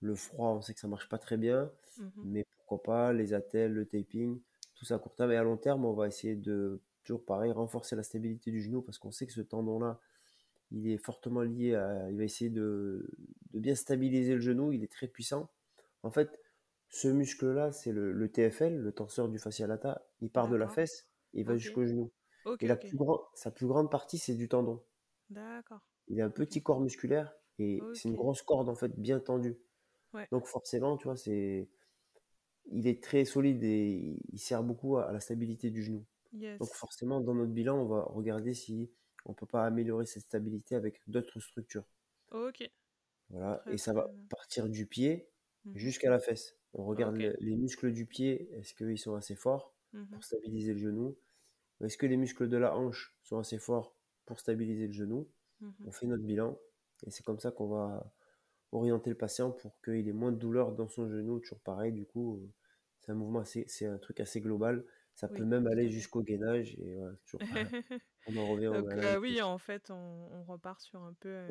le 0.00 0.14
froid, 0.14 0.50
on 0.50 0.62
sait 0.62 0.72
que 0.72 0.80
ça 0.80 0.88
marche 0.88 1.08
pas 1.08 1.18
très 1.18 1.36
bien, 1.36 1.70
mmh 1.98 2.04
mais 2.24 2.46
pourquoi 2.56 2.82
pas 2.82 3.12
les 3.12 3.34
attelles, 3.34 3.72
le 3.72 3.86
taping, 3.86 4.40
tout 4.74 4.84
ça 4.84 4.94
à 4.94 4.98
court 4.98 5.14
terme. 5.14 5.32
Et 5.32 5.36
à 5.36 5.42
long 5.42 5.56
terme, 5.56 5.84
on 5.84 5.92
va 5.92 6.06
essayer 6.06 6.36
de 6.36 6.80
toujours 7.08 7.24
pareil 7.24 7.52
renforcer 7.52 7.96
la 7.96 8.02
stabilité 8.02 8.50
du 8.50 8.60
genou 8.60 8.82
parce 8.82 8.98
qu'on 8.98 9.10
sait 9.10 9.26
que 9.26 9.32
ce 9.32 9.40
tendon-là, 9.40 9.98
il 10.70 10.88
est 10.88 10.98
fortement 10.98 11.40
lié 11.40 11.74
à, 11.74 12.10
il 12.10 12.18
va 12.18 12.24
essayer 12.24 12.50
de, 12.50 13.10
de, 13.52 13.58
bien 13.58 13.74
stabiliser 13.74 14.34
le 14.34 14.40
genou. 14.40 14.72
Il 14.72 14.84
est 14.84 14.92
très 14.92 15.08
puissant. 15.08 15.50
En 16.02 16.10
fait, 16.10 16.38
ce 16.90 17.08
muscle-là, 17.08 17.72
c'est 17.72 17.92
le, 17.92 18.30
TFL, 18.30 18.76
le 18.76 18.92
tenseur 18.92 19.30
du 19.30 19.38
fascia 19.38 19.66
lata. 19.66 20.06
Il 20.20 20.30
part 20.30 20.48
de 20.48 20.56
la 20.56 20.68
fesse, 20.68 21.08
il 21.32 21.46
va 21.46 21.56
jusqu'au 21.56 21.86
genou. 21.86 22.10
et 22.60 22.66
la 22.66 22.76
plus 22.76 22.94
sa 23.34 23.50
plus 23.50 23.66
grande 23.66 23.90
partie, 23.90 24.18
c'est 24.18 24.34
du 24.34 24.48
tendon. 24.48 24.82
D'accord. 25.30 25.80
Il 26.08 26.20
a 26.20 26.26
un 26.26 26.30
petit 26.30 26.62
corps 26.62 26.80
musculaire 26.80 27.34
et 27.58 27.80
c'est 27.94 28.08
une 28.08 28.16
grosse 28.16 28.42
corde 28.42 28.68
en 28.68 28.74
fait 28.74 28.98
bien 29.00 29.18
tendue. 29.18 29.56
Donc 30.30 30.46
forcément, 30.46 30.98
tu 30.98 31.04
vois, 31.04 31.16
c'est 31.16 31.68
il 32.70 32.86
est 32.86 33.02
très 33.02 33.24
solide 33.24 33.64
et 33.64 34.18
il 34.30 34.38
sert 34.38 34.62
beaucoup 34.62 34.98
à, 34.98 35.10
la 35.10 35.20
stabilité 35.20 35.70
du 35.70 35.82
genou. 35.82 36.04
Donc 36.60 36.74
forcément, 36.74 37.20
dans 37.20 37.34
notre 37.34 37.52
bilan, 37.52 37.78
on 37.78 37.86
va 37.86 38.02
regarder 38.02 38.54
si 38.54 38.90
on 39.24 39.34
peut 39.34 39.46
pas 39.46 39.64
améliorer 39.66 40.06
cette 40.06 40.24
stabilité 40.24 40.74
avec 40.76 41.00
d'autres 41.08 41.40
structures. 41.40 41.84
Ok. 42.30 42.70
Voilà, 43.30 43.62
et 43.68 43.76
ça 43.78 43.92
va 43.92 44.08
partir 44.30 44.68
du 44.68 44.86
pied 44.86 45.28
mmh 45.64 45.74
jusqu'à 45.74 46.10
la 46.10 46.18
fesse. 46.18 46.56
On 46.72 46.84
regarde 46.84 47.16
les 47.16 47.56
muscles 47.56 47.92
du 47.92 48.06
pied, 48.06 48.50
est-ce 48.54 48.74
qu'ils 48.74 48.98
sont 48.98 49.14
assez 49.14 49.34
forts 49.34 49.74
pour 50.10 50.22
mmh 50.22 50.22
stabiliser 50.24 50.72
le 50.72 50.78
genou? 50.78 51.18
Est-ce 51.82 51.98
que 51.98 52.06
les 52.06 52.16
muscles 52.16 52.48
de 52.48 52.56
la 52.58 52.76
hanche 52.76 53.16
sont 53.22 53.38
assez 53.38 53.58
forts 53.58 53.96
pour 54.26 54.40
stabiliser 54.40 54.86
le 54.88 54.92
genou? 54.92 55.30
Mmh 55.60 55.70
On 55.84 55.92
fait 55.92 56.06
notre 56.06 56.24
bilan 56.24 56.58
et 57.06 57.10
c'est 57.10 57.24
comme 57.24 57.40
ça 57.40 57.50
qu'on 57.52 57.68
va 57.68 58.12
orienter 58.72 59.10
le 59.10 59.16
patient 59.16 59.50
pour 59.52 59.80
qu'il 59.82 60.08
ait 60.08 60.12
moins 60.12 60.32
de 60.32 60.38
douleur 60.38 60.72
dans 60.72 60.88
son 60.88 61.08
genou. 61.08 61.40
Toujours 61.40 61.60
pareil, 61.60 61.92
du 61.92 62.06
coup, 62.06 62.38
euh, 62.38 62.52
c'est 63.00 63.12
un 63.12 63.14
mouvement 63.16 63.44
c'est 63.44 63.86
un 63.86 63.98
truc 63.98 64.20
assez 64.20 64.40
global. 64.40 64.84
Ça 65.18 65.26
peut 65.26 65.44
même 65.44 65.66
aller 65.66 65.90
jusqu'au 65.90 66.22
gainage 66.22 66.76
et 66.78 66.94
voilà, 66.94 67.12
toujours 67.24 67.40
on 68.28 68.36
en 68.36 68.52
revient 68.52 68.70
Donc, 68.72 68.92
euh, 68.92 69.18
oui, 69.18 69.42
en 69.42 69.58
fait, 69.58 69.90
on, 69.90 70.44
repart 70.44 70.80
sur 70.80 71.02
un 71.02 71.12
peu 71.14 71.28
euh, 71.28 71.48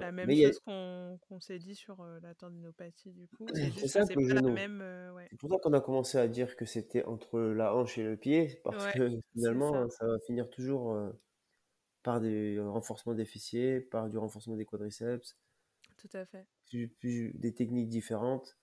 la 0.00 0.10
même 0.10 0.28
chose 0.28 0.58
qu'on 0.58 1.38
s'est 1.38 1.60
dit 1.60 1.76
sur 1.76 2.00
euh, 2.00 2.18
la 2.24 2.34
tendinopathie 2.34 3.12
du 3.12 3.28
coup. 3.28 3.46
C'est 3.54 3.86
ça. 3.86 4.04
C'est 4.04 4.14
pour 4.14 5.48
ça 5.48 5.58
qu'on 5.62 5.72
a 5.74 5.80
commencé 5.80 6.18
à 6.18 6.26
dire 6.26 6.56
que 6.56 6.64
c'était 6.64 7.04
entre 7.04 7.38
la 7.38 7.76
hanche 7.76 7.98
et 7.98 8.02
le 8.02 8.16
pied 8.16 8.60
parce 8.64 8.92
que 8.94 9.08
finalement, 9.32 9.88
ça. 9.90 10.08
va 10.08 10.18
finir 10.26 10.50
toujours 10.50 10.98
par 12.02 12.20
des 12.20 12.58
renforcements 12.58 13.14
des 13.14 13.26
fessiers, 13.26 13.78
par 13.78 14.10
du 14.10 14.18
renforcement 14.18 14.56
des 14.56 14.64
quadriceps. 14.64 15.38
Tout 15.98 16.10
à 16.14 16.26
fait. 16.26 16.48
des 16.72 17.54
techniques 17.54 17.90
différentes. 17.90 18.58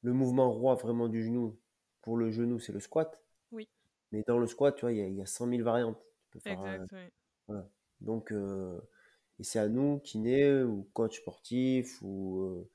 Le 0.00 0.14
mouvement 0.14 0.50
roi 0.50 0.74
vraiment 0.74 1.08
du 1.08 1.22
genou, 1.22 1.60
pour 2.00 2.16
le 2.16 2.30
genou, 2.30 2.58
c'est 2.58 2.72
le 2.72 2.80
squat. 2.80 3.23
Oui. 3.54 3.68
Mais 4.12 4.22
dans 4.26 4.38
le 4.38 4.46
squat, 4.46 4.74
tu 4.74 4.82
vois, 4.82 4.92
il 4.92 4.98
y 4.98 5.02
a, 5.02 5.08
y 5.08 5.22
a 5.22 5.26
100 5.26 5.48
000 5.48 5.62
variantes. 5.62 5.98
exact, 6.34 6.92
oui. 6.92 7.08
voilà. 7.48 7.68
Donc, 8.00 8.32
et 8.32 9.44
c'est 9.44 9.58
à 9.58 9.68
nous, 9.68 9.98
kiné 10.00 10.62
ou 10.62 10.88
coach 10.92 11.20
sportif 11.20 12.00
ou 12.02 12.68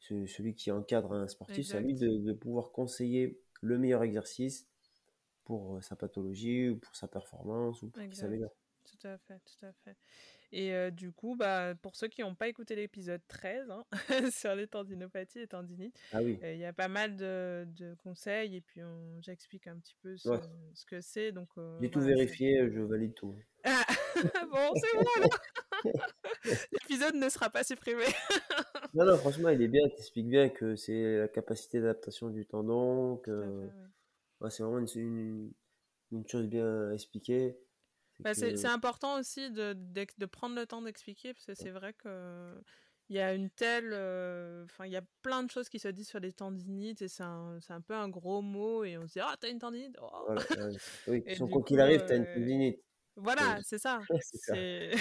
celui 0.00 0.54
qui 0.54 0.70
encadre 0.70 1.12
un 1.12 1.28
sportif, 1.28 1.66
c'est 1.66 1.76
à 1.76 1.80
lui 1.80 1.94
de, 1.94 2.32
pouvoir 2.32 2.72
conseiller 2.72 3.40
le 3.60 3.78
meilleur 3.78 4.02
exercice 4.02 4.68
pour 5.44 5.82
sa 5.82 5.96
pathologie 5.96 6.70
ou 6.70 6.78
pour 6.78 6.96
sa 6.96 7.08
performance 7.08 7.82
ou 7.82 7.90
pour 7.90 8.02
qu'il 8.02 8.16
s'améliore. 8.16 8.54
Tout 8.84 9.06
à 9.06 9.18
fait, 9.18 9.40
tout 9.44 9.66
à 9.66 9.72
fait. 9.84 9.96
Et 10.52 10.90
du 10.90 11.12
coup, 11.12 11.34
bah, 11.34 11.74
pour 11.80 11.96
ceux 11.96 12.08
qui 12.08 12.20
n'ont 12.20 12.34
pas 12.34 12.48
écouté 12.48 12.76
l'épisode 12.76 13.22
13 13.26 13.70
hein, 13.70 13.84
sur 14.30 14.54
les 14.54 14.66
tendinopathies 14.66 15.40
et 15.40 15.46
tendinites, 15.46 15.98
ah 16.12 16.22
il 16.22 16.58
y 16.58 16.64
a 16.66 16.74
pas 16.74 16.88
mal 16.88 17.16
de, 17.16 17.66
de 17.78 17.94
conseils 17.94 18.56
et 18.56 18.60
puis 18.60 18.82
j'explique 19.20 19.66
un 19.66 19.76
petit 19.76 19.96
peu 20.02 20.16
ce, 20.16 20.28
ce 20.74 20.84
que 20.84 21.00
c'est. 21.00 21.32
Donc, 21.32 21.48
J'ai 21.80 21.90
tout 21.90 22.00
vérifié, 22.00 22.70
je 22.70 22.80
valide 22.80 23.14
tout. 23.14 23.34
Ah, 23.64 23.84
bon, 24.50 24.72
c'est 24.74 24.98
bon 24.98 25.22
là 25.22 25.28
L'épisode 26.72 27.14
ne 27.14 27.28
sera 27.28 27.50
pas 27.50 27.64
supprimé. 27.64 28.04
non, 28.94 29.04
non, 29.04 29.16
franchement, 29.16 29.48
il 29.48 29.62
est 29.62 29.68
bien, 29.68 29.88
tu 29.88 29.96
expliques 29.96 30.28
bien 30.28 30.48
que 30.48 30.76
c'est 30.76 31.18
la 31.18 31.28
capacité 31.28 31.80
d'adaptation 31.80 32.30
du 32.30 32.46
tendon, 32.46 33.16
que 33.18 33.68
c'est 34.50 34.62
vraiment 34.62 34.78
une, 34.78 35.52
une, 36.10 36.28
chose 36.28 36.46
bien 36.46 36.92
expliquée. 36.92 37.56
Bah, 38.22 38.34
c'est 38.34 38.64
important 38.66 39.18
aussi 39.18 39.50
de, 39.50 39.74
de, 39.74 40.26
prendre 40.26 40.56
le 40.56 40.66
temps 40.66 40.82
d'expliquer, 40.82 41.34
parce 41.34 41.46
que 41.46 41.54
c'est 41.54 41.70
vrai 41.70 41.92
que 41.94 42.54
il 43.08 43.16
y 43.16 43.20
a 43.20 43.34
une 43.34 43.50
telle. 43.50 43.90
Euh, 43.92 44.64
enfin, 44.64 44.86
il 44.86 44.92
y 44.92 44.96
a 44.96 45.02
plein 45.22 45.42
de 45.42 45.50
choses 45.50 45.68
qui 45.68 45.78
se 45.78 45.88
disent 45.88 46.08
sur 46.08 46.20
les 46.20 46.32
tendinites, 46.32 47.02
et 47.02 47.08
c'est 47.08 47.22
un, 47.22 47.58
un, 47.68 47.80
peu 47.80 47.94
un 47.94 48.08
gros 48.08 48.40
mot, 48.40 48.84
et 48.84 48.96
on 48.96 49.06
se 49.06 49.12
dit 49.12 49.20
Ah, 49.20 49.36
t'as 49.38 49.50
une 49.50 49.58
tendinite? 49.58 49.96
Oh! 50.00 50.34
Oui, 51.08 51.22
quoi 51.52 51.62
qu'il 51.62 51.80
arrive, 51.80 52.04
t'as 52.06 52.16
une 52.16 52.24
euh, 52.24 52.34
tendinite. 52.34 52.80
Voilà, 53.16 53.58
c'est 53.64 53.78
ça. 53.78 54.00
c'est 54.20 54.92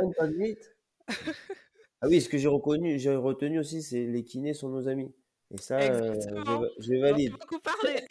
une 0.00 0.14
tendinite? 0.14 0.74
Ah 2.00 2.06
oui, 2.06 2.20
ce 2.20 2.28
que 2.28 2.36
j'ai 2.36 2.48
reconnu, 2.48 2.98
j'ai 2.98 3.16
retenu 3.16 3.58
aussi, 3.58 3.80
c'est 3.80 4.04
les 4.04 4.24
kinés 4.24 4.52
sont 4.52 4.68
nos 4.68 4.88
amis. 4.88 5.10
Et 5.50 5.56
ça, 5.56 5.78
euh, 5.78 6.12
je, 6.20 6.82
je, 6.82 7.00
valide. 7.00 7.32
beaucoup 7.32 7.60
parlé. 7.60 8.06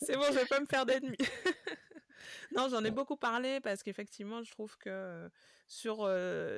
c'est 0.00 0.16
bon, 0.16 0.22
je 0.30 0.38
vais 0.38 0.46
pas 0.46 0.58
me 0.58 0.64
faire 0.64 0.86
d'ennemis. 0.86 1.18
Non, 2.56 2.68
j'en 2.68 2.84
ai 2.84 2.90
beaucoup 2.90 3.16
parlé 3.16 3.60
parce 3.60 3.82
qu'effectivement, 3.82 4.42
je 4.42 4.50
trouve 4.50 4.76
que 4.78 5.28
sur 5.66 6.08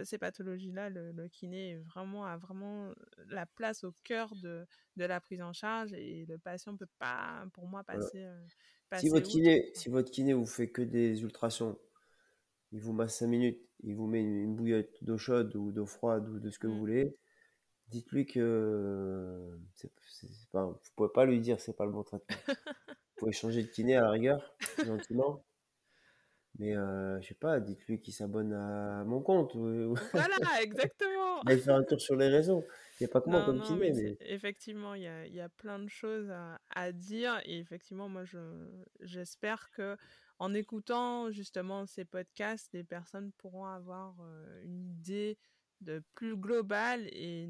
ces 0.05 0.19
pathologies-là, 0.19 0.91
le, 0.91 1.29
kiné 1.29 1.77
vraiment, 1.79 2.25
a 2.25 2.37
vraiment 2.37 2.93
la 3.29 3.47
place 3.47 3.85
au 3.85 3.93
cœur 4.05 4.35
de, 4.37 4.67
de, 4.97 5.05
la 5.05 5.21
prise 5.21 5.43
en 5.43 5.53
charge 5.53 5.93
et 5.93 6.27
le 6.29 6.39
patient 6.39 6.73
ne 6.73 6.79
peut 6.79 6.89
pas, 6.99 7.45
pour 7.55 7.67
moi, 7.67 7.85
passer. 7.85 8.27
si, 8.99 9.09
votre 9.09 9.29
kiné, 9.29 9.71
si 9.75 9.89
votre 9.89 10.11
kiné 10.11 10.33
vous 10.35 10.47
fait 10.47 10.71
que 10.71 10.83
des 10.83 11.23
ultrasons, 11.23 11.79
il 12.73 12.81
vous 12.81 12.93
masse 12.93 13.19
5 13.19 13.27
minutes, 13.27 13.61
il 13.85 13.95
vous 13.95 14.07
met 14.07 14.21
une, 14.21 14.55
bouillotte 14.55 15.03
d'eau 15.03 15.19
chaude 15.19 15.55
ou 15.57 15.73
d'eau 15.73 15.87
froide 15.87 16.29
ou 16.29 16.39
de 16.39 16.51
ce 16.51 16.59
que 16.59 16.67
vous 16.67 16.75
mmh. 16.75 16.79
voulez, 16.79 17.17
dites-lui 17.89 18.27
que 18.27 19.59
c'est, 19.75 19.91
pas, 20.53 20.67
vous 20.67 20.79
pouvez 20.97 21.09
pas 21.13 21.25
lui 21.25 21.41
dire 21.41 21.61
c'est 21.61 21.77
pas 21.77 21.87
le 21.87 21.93
bon 21.93 22.03
traitement. 22.03 22.37
vous 22.89 22.95
pouvez 23.17 23.33
changer 23.33 23.63
de 23.63 23.69
kiné 23.69 23.97
à 23.97 24.03
la 24.03 24.11
rigueur, 24.11 24.57
gentiment. 24.85 25.45
Mais 26.59 26.75
euh, 26.75 27.21
je 27.21 27.29
sais 27.29 27.35
pas, 27.35 27.61
dites-lui 27.61 28.01
qu'il 28.01 28.15
s'abonne 28.15 28.53
à 28.53 29.05
mon 29.05 29.21
compte. 29.21 29.55
Voilà, 30.13 30.37
exactement. 30.63 31.43
Il 31.49 31.59
faire 31.61 31.77
un 31.77 31.83
tour 31.83 32.01
sur 32.01 32.17
les 32.17 32.29
réseaux. 32.29 32.65
Il 32.99 33.03
n'y 33.03 33.11
a 33.11 33.13
pas 33.13 33.21
que 33.21 33.29
moi 33.29 33.45
comme. 33.45 33.63
Mais... 33.79 34.17
Effectivement, 34.21 34.95
il 34.95 35.03
y 35.03 35.07
a, 35.07 35.27
y 35.27 35.41
a, 35.41 35.51
plein 35.51 35.79
de 35.79 35.89
choses 35.89 36.31
à, 36.31 36.59
à, 36.75 36.93
dire. 36.93 37.41
Et 37.45 37.59
effectivement, 37.59 38.09
moi, 38.09 38.25
je, 38.25 38.39
j'espère 39.03 39.71
que 39.71 39.97
en 40.39 40.55
écoutant 40.55 41.31
justement 41.31 41.87
ces 41.87 42.05
podcasts, 42.05 42.73
les 42.73 42.85
personnes 42.85 43.33
pourront 43.39 43.67
avoir 43.67 44.15
euh, 44.21 44.63
une 44.65 44.87
idée 44.87 45.39
de 45.81 46.03
plus 46.15 46.37
globale 46.37 47.07
et 47.13 47.49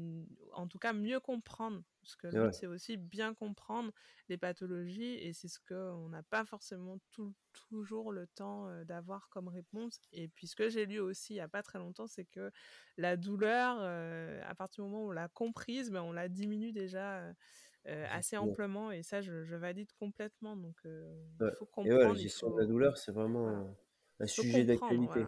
en 0.53 0.67
tout 0.67 0.79
cas 0.79 0.93
mieux 0.93 1.19
comprendre. 1.19 1.81
Parce 2.01 2.15
que 2.15 2.51
c'est 2.51 2.67
aussi 2.67 2.95
bien 2.95 3.33
comprendre 3.33 3.91
les 4.29 4.37
pathologies 4.37 5.15
et 5.15 5.33
c'est 5.33 5.49
ce 5.49 5.59
qu'on 5.67 6.07
n'a 6.09 6.23
pas 6.23 6.45
forcément 6.45 6.99
tout, 7.11 7.33
toujours 7.69 8.13
le 8.13 8.27
temps 8.27 8.69
euh, 8.69 8.85
d'avoir 8.85 9.27
comme 9.29 9.49
réponse. 9.49 9.99
Et 10.13 10.29
puis 10.29 10.47
ce 10.47 10.55
que 10.55 10.69
j'ai 10.69 10.85
lu 10.85 10.99
aussi 10.99 11.33
il 11.33 11.37
n'y 11.37 11.41
a 11.41 11.49
pas 11.49 11.63
très 11.63 11.79
longtemps, 11.79 12.07
c'est 12.07 12.23
que 12.23 12.49
la 12.97 13.17
douleur, 13.17 13.77
euh, 13.81 14.41
à 14.45 14.55
partir 14.55 14.85
du 14.85 14.89
moment 14.89 15.05
où 15.05 15.09
on 15.09 15.11
l'a 15.11 15.27
comprise, 15.27 15.91
ben, 15.91 16.01
on 16.01 16.13
la 16.13 16.29
diminue 16.29 16.71
déjà 16.71 17.19
euh, 17.87 18.05
assez 18.09 18.37
amplement 18.37 18.91
et 18.91 19.03
ça 19.03 19.21
je, 19.21 19.55
valide 19.55 19.91
complètement 19.93 20.57
donc 20.57 20.75
il 20.83 21.51
faut 21.57 21.65
comprendre 21.65 22.01
et 22.01 22.07
la 22.07 22.13
gestion 22.15 22.49
de 22.51 22.59
la 22.59 22.65
douleur 22.65 22.97
c'est 22.97 23.13
vraiment 23.13 23.65
un 24.19 24.27
sujet 24.27 24.65
d'actualité. 24.65 25.25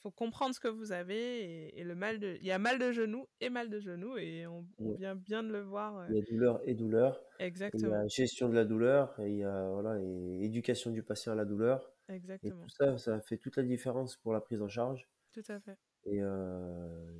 Il 0.00 0.02
faut 0.02 0.10
comprendre 0.10 0.54
ce 0.54 0.60
que 0.60 0.68
vous 0.68 0.92
avez 0.92 1.78
et, 1.78 1.84
le 1.84 1.94
mal 1.94 2.18
de 2.18 2.38
il 2.40 2.46
y 2.46 2.52
a 2.52 2.58
mal 2.58 2.78
de 2.78 2.90
genou 2.90 3.26
et 3.40 3.50
mal 3.50 3.68
de 3.68 3.80
genou 3.80 4.16
et 4.16 4.46
on, 4.46 4.66
vient 4.78 5.14
bien 5.14 5.42
de 5.42 5.52
le 5.52 5.60
voir 5.60 6.08
il 6.08 6.16
y 6.16 6.18
a 6.18 6.22
douleur 6.22 6.60
et 6.64 6.74
douleur. 6.74 7.22
Exactement 7.38 7.86
il 7.86 7.90
y 7.90 7.94
a 7.94 8.06
gestion 8.08 8.48
de 8.48 8.54
la 8.54 8.64
douleur 8.64 9.14
et 9.20 9.30
il 9.30 9.36
y 9.36 9.44
a 9.44 9.68
voilà 9.68 10.00
et 10.00 10.44
éducation 10.44 10.90
du 10.90 11.02
patient 11.02 11.32
à 11.32 11.36
la 11.36 11.44
douleur. 11.44 11.92
Exactement. 12.08 12.54
et 12.54 12.62
tout 12.62 12.68
ça 12.70 12.96
ça 12.96 13.20
fait 13.20 13.36
toute 13.36 13.56
la 13.56 13.62
différence 13.62 14.16
pour 14.16 14.32
la 14.32 14.40
prise 14.40 14.62
en 14.62 14.68
charge. 14.68 15.06
Tout 15.32 15.44
à 15.48 15.60
fait. 15.60 15.76
Et 16.06 16.20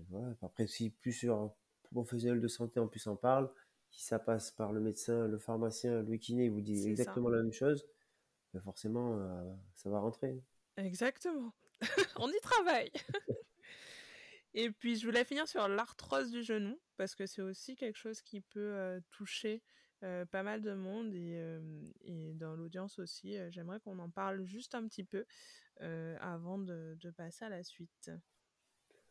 voilà 0.08 0.34
après 0.40 0.66
si 0.66 0.90
plusieurs 0.90 1.54
professionnels 1.92 2.40
de 2.40 2.48
santé 2.48 2.80
en 2.80 2.88
plus 2.88 3.06
en 3.06 3.16
parlent 3.16 3.50
si 3.90 4.04
ça 4.04 4.18
passe 4.18 4.52
par 4.52 4.72
le 4.72 4.80
médecin, 4.80 5.26
le 5.26 5.38
pharmacien, 5.38 6.02
le 6.02 6.16
kiné, 6.16 6.48
vous 6.48 6.60
dit 6.60 6.86
exactement 6.88 7.28
la 7.28 7.42
même 7.42 7.52
chose, 7.52 7.86
ben 8.54 8.60
forcément, 8.60 9.18
euh, 9.18 9.52
ça 9.74 9.90
va 9.90 9.98
rentrer. 9.98 10.42
Exactement. 10.76 11.52
On 12.16 12.28
y 12.28 12.40
travaille. 12.42 12.90
et 14.54 14.70
puis, 14.70 14.96
je 14.96 15.06
voulais 15.06 15.24
finir 15.24 15.48
sur 15.48 15.68
l'arthrose 15.68 16.30
du 16.30 16.42
genou, 16.42 16.78
parce 16.96 17.14
que 17.14 17.26
c'est 17.26 17.42
aussi 17.42 17.76
quelque 17.76 17.98
chose 17.98 18.22
qui 18.22 18.40
peut 18.40 18.74
euh, 18.74 19.00
toucher 19.10 19.62
euh, 20.02 20.24
pas 20.24 20.42
mal 20.42 20.62
de 20.62 20.72
monde 20.72 21.14
et, 21.14 21.60
et 22.02 22.32
dans 22.34 22.54
l'audience 22.54 22.98
aussi. 22.98 23.36
J'aimerais 23.50 23.80
qu'on 23.80 23.98
en 23.98 24.10
parle 24.10 24.44
juste 24.44 24.74
un 24.74 24.86
petit 24.86 25.04
peu 25.04 25.24
avant 26.20 26.58
de, 26.58 26.96
de 27.00 27.10
passer 27.10 27.46
à 27.46 27.48
la 27.48 27.62
suite. 27.62 28.10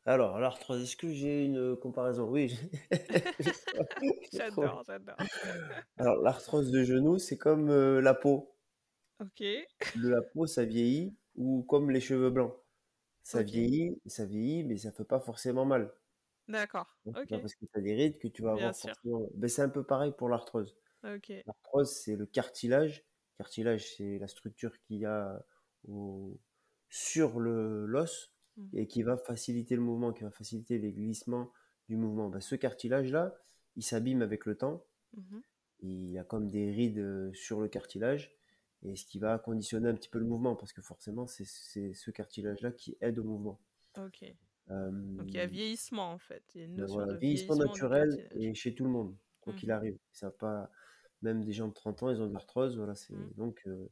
Alors, 0.05 0.39
l'arthrose, 0.39 0.81
est-ce 0.81 0.95
que 0.95 1.11
j'ai 1.11 1.45
une 1.45 1.75
comparaison? 1.75 2.23
Oui. 2.29 2.57
j'adore, 4.33 4.83
j'adore. 4.87 5.17
Alors, 5.97 6.15
l'arthrose 6.23 6.71
de 6.71 6.83
genou, 6.83 7.19
c'est 7.19 7.37
comme 7.37 7.69
euh, 7.69 8.01
la 8.01 8.13
peau. 8.13 8.55
Ok. 9.19 9.41
De 9.41 10.09
la 10.09 10.21
peau, 10.33 10.47
ça 10.47 10.63
vieillit, 10.63 11.15
ou 11.35 11.63
comme 11.63 11.91
les 11.91 11.99
cheveux 11.99 12.29
blancs. 12.29 12.55
Ça 13.31 13.43
vieillit, 13.43 14.01
ça 14.05 14.25
vieillit, 14.25 14.63
mais 14.63 14.77
ça 14.77 14.91
fait 14.91 15.03
pas 15.03 15.19
forcément 15.19 15.65
mal. 15.65 15.93
D'accord. 16.47 16.87
Ok. 17.05 17.29
parce 17.29 17.53
que 17.53 17.65
tu 17.65 17.77
as 17.77 17.81
des 17.81 17.93
rides 17.93 18.17
que 18.17 18.27
tu 18.27 18.41
vas 18.41 18.53
avoir 18.53 18.75
forcément. 18.75 19.27
Ben, 19.35 19.47
c'est 19.47 19.61
un 19.61 19.69
peu 19.69 19.83
pareil 19.83 20.13
pour 20.17 20.29
l'arthrose. 20.29 20.75
Ok. 21.03 21.31
L'arthrose, 21.45 21.91
c'est 21.91 22.15
le 22.15 22.25
cartilage. 22.25 23.05
Cartilage, 23.37 23.95
c'est 23.95 24.17
la 24.17 24.27
structure 24.27 24.79
qu'il 24.81 24.97
y 24.97 25.05
a 25.05 25.45
sur 26.89 27.39
le 27.39 27.85
l'os 27.85 28.33
Mmh. 28.59 28.77
et 28.77 28.87
qui 28.87 29.03
va 29.03 29.17
faciliter 29.17 29.75
le 29.75 29.81
mouvement, 29.81 30.11
qui 30.11 30.23
va 30.23 30.31
faciliter 30.31 30.79
les 30.79 30.91
glissements 30.91 31.51
du 31.87 31.95
mouvement. 31.95 32.29
Bah, 32.29 32.41
ce 32.41 32.55
cartilage-là, 32.55 33.35
il 33.75 33.83
s'abîme 33.83 34.21
avec 34.21 34.45
le 34.45 34.55
temps. 34.55 34.85
Mmh 35.13 35.39
il 35.81 36.11
y 36.11 36.17
a 36.17 36.25
comme 36.25 36.49
des 36.49 36.69
rides 36.71 36.99
euh, 36.99 37.31
sur 37.33 37.61
le 37.61 37.69
cartilage, 37.69 38.37
et 38.83 38.95
ce 38.95 39.05
qui 39.05 39.19
va 39.19 39.37
conditionner 39.37 39.89
un 39.89 39.95
petit 39.95 40.09
peu 40.09 40.19
le 40.19 40.25
mouvement, 40.25 40.55
parce 40.55 40.73
que 40.73 40.81
forcément, 40.81 41.27
c'est 41.27 41.45
ce 41.45 42.11
cartilage-là 42.11 42.71
qui 42.71 42.97
aide 43.01 43.19
au 43.19 43.23
mouvement. 43.23 43.59
Ok. 43.97 44.33
Donc 44.69 45.25
il 45.27 45.33
y 45.33 45.39
a 45.39 45.47
vieillissement 45.47 46.11
en 46.11 46.19
fait. 46.19 46.43
Il 46.53 46.59
y 46.59 46.63
a 46.63 46.67
une 46.67 46.75
notion 46.75 47.05
de 47.05 47.15
vieillissement, 47.15 47.55
naturel 47.55 48.29
et 48.35 48.53
chez 48.53 48.75
tout 48.75 48.83
le 48.83 48.91
monde, 48.91 49.15
quoi 49.41 49.53
qu'il 49.53 49.69
mmh 49.69 49.71
arrive. 49.71 49.97
Ça 50.11 50.29
pas, 50.29 50.69
même 51.23 51.43
des 51.43 51.53
gens 51.53 51.67
de 51.67 51.73
30 51.73 52.03
ans, 52.03 52.09
ils 52.11 52.21
ont 52.21 52.27
de 52.27 52.33
l'arthrose. 52.33 52.77
Voilà, 52.77 52.93
c'est 52.93 53.15
donc 53.35 53.63
euh, 53.65 53.89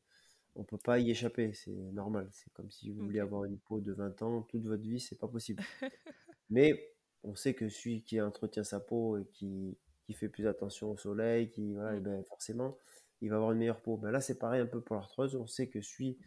on 0.55 0.63
peut 0.63 0.77
pas 0.77 0.99
y 0.99 1.09
échapper, 1.09 1.53
c'est 1.53 1.71
normal. 1.71 2.27
C'est 2.31 2.51
comme 2.53 2.69
si 2.69 2.91
vous 2.91 3.05
vouliez 3.05 3.19
avoir 3.19 3.45
une 3.45 3.57
peau 3.57 3.79
de 3.79 3.91
20 3.91 4.21
ans 4.21 4.41
toute 4.43 4.65
votre 4.65 4.83
vie, 4.83 4.99
c'est 4.99 5.17
pas 5.17 5.27
possible. 5.27 5.63
Mais 6.49 6.93
on 7.23 7.35
sait 7.35 7.53
que 7.53 7.69
celui 7.69 8.03
qui 8.03 8.21
entretient 8.21 8.63
sa 8.63 8.79
peau 8.79 9.17
et 9.17 9.25
qui, 9.25 9.77
fait 10.13 10.29
plus 10.29 10.47
attention 10.47 10.91
au 10.91 10.97
soleil, 10.97 11.49
qui 11.49 11.73
voilà, 11.73 11.95
et 11.95 11.99
mm. 11.99 12.03
ben 12.03 12.23
forcément, 12.23 12.77
il 13.21 13.29
va 13.29 13.37
avoir 13.37 13.51
une 13.51 13.59
meilleure 13.59 13.81
peau. 13.81 13.97
Ben 13.97 14.11
là, 14.11 14.21
c'est 14.21 14.37
pareil 14.37 14.61
un 14.61 14.65
peu 14.65 14.81
pour 14.81 14.95
l'arthrose. 14.95 15.35
On 15.35 15.47
sait 15.47 15.67
que 15.67 15.81
celui 15.81 16.17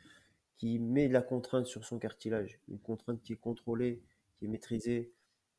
qui 0.57 0.79
met 0.79 1.09
de 1.09 1.13
la 1.13 1.23
contrainte 1.23 1.67
sur 1.67 1.85
son 1.85 1.99
cartilage, 1.99 2.61
une 2.69 2.79
contrainte 2.79 3.23
qui 3.23 3.33
est 3.33 3.41
contrôlée, 3.41 4.03
qui 4.39 4.45
est 4.45 4.49
maîtrisée 4.49 5.13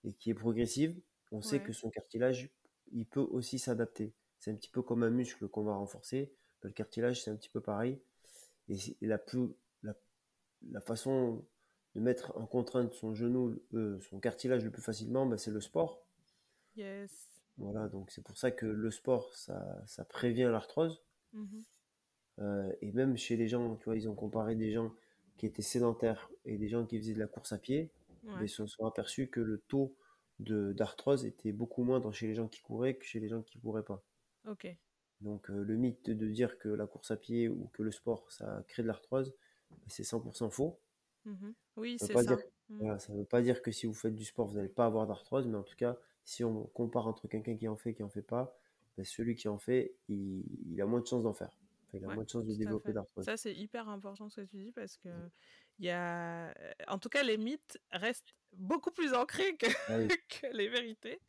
et 0.04 0.14
qui 0.14 0.30
est 0.30 0.36
progressive, 0.36 1.00
on 1.32 1.42
sait 1.42 1.62
que 1.62 1.72
son 1.72 1.90
cartilage, 1.90 2.50
il 2.92 3.06
peut 3.06 3.22
aussi 3.22 3.58
s'adapter. 3.58 4.14
C'est 4.40 4.52
un 4.52 4.56
petit 4.56 4.70
peu 4.70 4.82
comme 4.82 5.04
un 5.04 5.10
muscle 5.10 5.48
qu'on 5.48 5.64
va 5.64 5.74
renforcer. 5.74 6.34
Ben, 6.62 6.70
le 6.70 6.74
cartilage, 6.74 7.24
c'est 7.24 7.32
un 7.32 7.36
petit 7.36 7.50
peu 7.50 7.62
pareil 7.62 8.00
et, 8.70 8.78
la, 9.02 9.18
plus, 9.18 9.50
la, 9.84 10.82
façon 10.82 11.46
de 11.96 12.00
mettre 12.00 12.38
en 12.38 12.46
contrainte 12.46 12.94
son 12.94 13.14
genou, 13.14 13.60
euh, 13.74 14.00
son 14.02 14.20
cartilage 14.20 14.64
le 14.64 14.72
plus 14.72 14.82
facilement, 14.82 15.26
bah, 15.26 15.38
c'est 15.38 15.52
le 15.52 15.62
sport. 15.62 16.06
Yes. 16.76 17.30
Voilà, 17.58 17.88
donc 17.90 18.12
c'est 18.12 18.24
pour 18.24 18.38
ça 18.38 18.52
que 18.52 18.66
le 18.66 18.92
sport, 18.92 19.34
ça, 19.36 19.82
ça 19.86 20.06
prévient 20.06 20.50
l'arthrose. 20.52 21.04
Mmh 21.34 21.62
euh, 22.40 22.74
et 22.82 22.92
même 22.92 23.18
chez 23.18 23.36
les 23.36 23.48
gens, 23.48 23.76
tu 23.76 23.86
vois, 23.86 23.96
ils 23.96 24.10
ont 24.10 24.16
comparé 24.16 24.56
des 24.56 24.72
gens 24.72 24.92
qui 25.38 25.46
étaient 25.46 25.62
sédentaires 25.62 26.32
et 26.46 26.58
des 26.58 26.70
gens 26.70 26.86
qui 26.86 26.98
faisaient 26.98 27.14
de 27.14 27.20
la 27.20 27.28
course 27.28 27.52
à 27.52 27.58
pied. 27.58 27.92
ils 28.42 28.50
se 28.50 28.66
sont 28.66 28.86
aperçus 28.86 29.28
que 29.28 29.42
le 29.42 29.60
taux 29.68 29.96
d'arthrose 30.40 31.26
était 31.26 31.52
beaucoup 31.52 31.84
moindre 31.84 32.12
chez 32.12 32.28
les 32.28 32.34
gens 32.34 32.48
qui 32.48 32.62
couraient 32.62 32.96
que 32.96 33.06
chez 33.06 33.20
les 33.20 33.28
gens 33.28 33.44
qui 33.44 33.60
couraient 33.60 33.84
pas. 33.84 34.04
Ok. 34.48 34.68
Donc 35.20 35.52
euh, 35.52 35.64
le 35.64 35.76
mythe 35.76 36.10
de 36.10 36.28
dire 36.28 36.58
que 36.58 36.70
la 36.70 36.88
course 36.88 37.12
à 37.12 37.18
pied 37.18 37.48
ou 37.48 37.70
que 37.74 37.84
le 37.84 37.92
sport, 37.92 38.32
ça 38.32 38.64
crée 38.68 38.82
de 38.82 38.88
l'arthrose, 38.88 39.36
c'est 39.88 40.04
100% 40.04 40.50
faux. 40.50 40.80
Mmh 41.26 41.52
oui, 41.78 41.98
c'est 42.00 42.14
ça. 42.14 42.24
Dire, 42.24 42.40
mmh. 42.70 43.00
ça 43.00 43.14
ne 43.14 43.20
veut 43.20 43.26
pas 43.26 43.42
dire 43.42 43.62
que 43.62 43.72
si 43.72 43.86
vous 43.86 43.94
faites 43.94 44.16
du 44.16 44.26
sport, 44.26 44.48
vous 44.48 44.56
n'allez 44.56 44.68
pas 44.68 44.86
avoir 44.86 45.06
d'arthrose, 45.06 45.48
mais 45.48 45.58
en 45.58 45.64
tout 45.64 45.76
cas, 45.76 45.98
si 46.26 46.44
on 46.44 46.66
compare 46.68 47.08
entre 47.08 47.28
quelqu'un 47.28 47.56
qui 47.56 47.68
en 47.68 47.78
fait 47.78 47.92
et 47.92 47.94
qui 47.94 48.04
en 48.04 48.10
fait 48.10 48.22
pas, 48.22 48.58
ben, 48.98 49.06
celui 49.06 49.36
qui 49.36 49.48
en 49.48 49.58
fait, 49.58 49.94
il, 50.10 50.80
a 50.82 50.86
moins 50.86 51.02
de 51.02 51.08
chances 51.08 51.24
d'en 51.24 51.34
faire. 51.34 51.58
il 51.94 52.04
a 52.04 52.08
moins 52.14 52.24
de 52.24 52.30
chances 52.30 52.46
de 52.46 52.54
développer 52.56 52.94
d'arthrose. 52.94 53.26
Ça, 53.26 53.38
c'est 53.38 53.54
hyper 53.54 53.90
important 53.90 54.30
ce 54.30 54.42
que 54.42 54.46
tu 54.46 54.58
dis 54.58 54.72
parce 54.72 54.98
que 54.98 55.10
il 55.80 55.86
y 55.86 55.90
a, 55.90 56.54
en 56.88 57.00
tout 57.00 57.10
cas, 57.10 57.24
les 57.24 57.38
mythes 57.38 57.80
restent 57.92 58.36
beaucoup 58.54 58.92
plus 58.92 59.14
ancrés 59.14 59.56
que, 59.58 59.66
ah 59.88 59.98
les 60.54 60.70
vérités. 60.70 61.20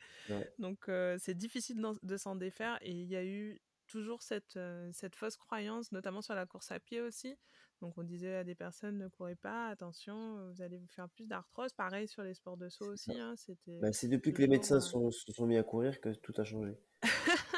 Donc, 0.58 0.88
euh, 0.88 1.16
c'est 1.18 1.34
difficile 1.34 1.82
de 2.02 2.16
s'en 2.18 2.36
défaire 2.36 2.78
et 2.82 2.90
il 2.90 3.06
y 3.06 3.16
a 3.16 3.24
eu 3.24 3.62
toujours 3.86 4.22
cette, 4.22 4.56
euh, 4.56 4.90
cette 4.92 5.16
fausse 5.16 5.36
croyance, 5.36 5.92
notamment 5.92 6.22
sur 6.22 6.34
la 6.34 6.46
course 6.46 6.70
à 6.70 6.80
pied 6.80 7.00
aussi. 7.00 7.36
Donc 7.80 7.98
on 7.98 8.04
disait 8.04 8.36
à 8.36 8.44
des 8.44 8.54
personnes 8.54 8.96
ne 8.96 9.08
courez 9.08 9.34
pas, 9.34 9.66
attention, 9.66 10.50
vous 10.52 10.62
allez 10.62 10.78
vous 10.78 10.86
faire 10.86 11.08
plus 11.08 11.26
d'arthrose. 11.26 11.72
Pareil 11.72 12.06
sur 12.06 12.22
les 12.22 12.32
sports 12.32 12.56
de 12.56 12.68
saut 12.68 12.92
aussi. 12.92 13.10
Hein, 13.10 13.34
c'était. 13.36 13.80
Bah, 13.80 13.92
c'est 13.92 14.06
depuis 14.06 14.32
que 14.32 14.40
les 14.40 14.46
médecins 14.46 14.76
euh 14.76 15.10
se 15.10 15.32
sont 15.32 15.46
mis 15.46 15.56
à 15.56 15.64
courir 15.64 16.00
que 16.00 16.10
tout 16.10 16.32
a 16.36 16.44
changé. 16.44 16.76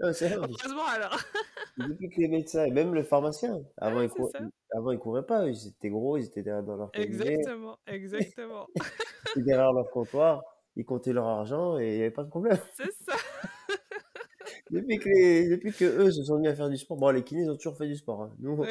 Heureusement 0.00 0.86
alors. 0.86 1.18
depuis 1.76 2.08
que 2.08 2.20
les 2.20 2.28
médecins 2.28 2.64
et 2.64 2.70
même 2.70 2.94
le 2.94 3.02
pharmacien, 3.02 3.60
avant, 3.76 4.02
ils, 4.02 4.10
avant 4.72 4.92
ils 4.92 4.98
couraient 4.98 5.26
pas, 5.26 5.46
ils 5.46 5.68
étaient 5.68 5.90
gros, 5.90 6.16
ils 6.16 6.26
étaient 6.26 6.42
derrière 6.42 6.62
dans 6.62 6.76
leur 6.76 6.90
cabinet. 6.90 7.34
Exactement, 7.34 7.78
exactement. 7.86 8.66
ils 8.76 9.40
étaient 9.40 9.42
derrière 9.42 9.72
leur 9.72 9.90
comptoir, 9.90 10.42
ils 10.76 10.84
comptaient 10.84 11.12
leur 11.12 11.26
argent 11.26 11.78
et 11.78 11.88
il 11.88 11.94
n'y 11.96 12.00
avait 12.02 12.10
pas 12.10 12.24
de 12.24 12.30
problème. 12.30 12.58
C'est 12.76 12.92
ça 13.06 13.16
depuis, 14.70 14.98
que 14.98 15.50
depuis 15.50 15.72
que 15.72 15.84
eux 15.84 16.10
se 16.10 16.22
sont 16.24 16.38
mis 16.38 16.48
à 16.48 16.54
faire 16.54 16.68
du 16.68 16.76
sport, 16.76 16.96
bon, 16.96 17.10
les 17.10 17.24
kinés 17.24 17.48
ont 17.48 17.56
toujours 17.56 17.76
fait 17.76 17.88
du 17.88 17.96
sport. 17.96 18.22
Hein. 18.22 18.34
Nous, 18.38 18.52
oui, 18.52 18.68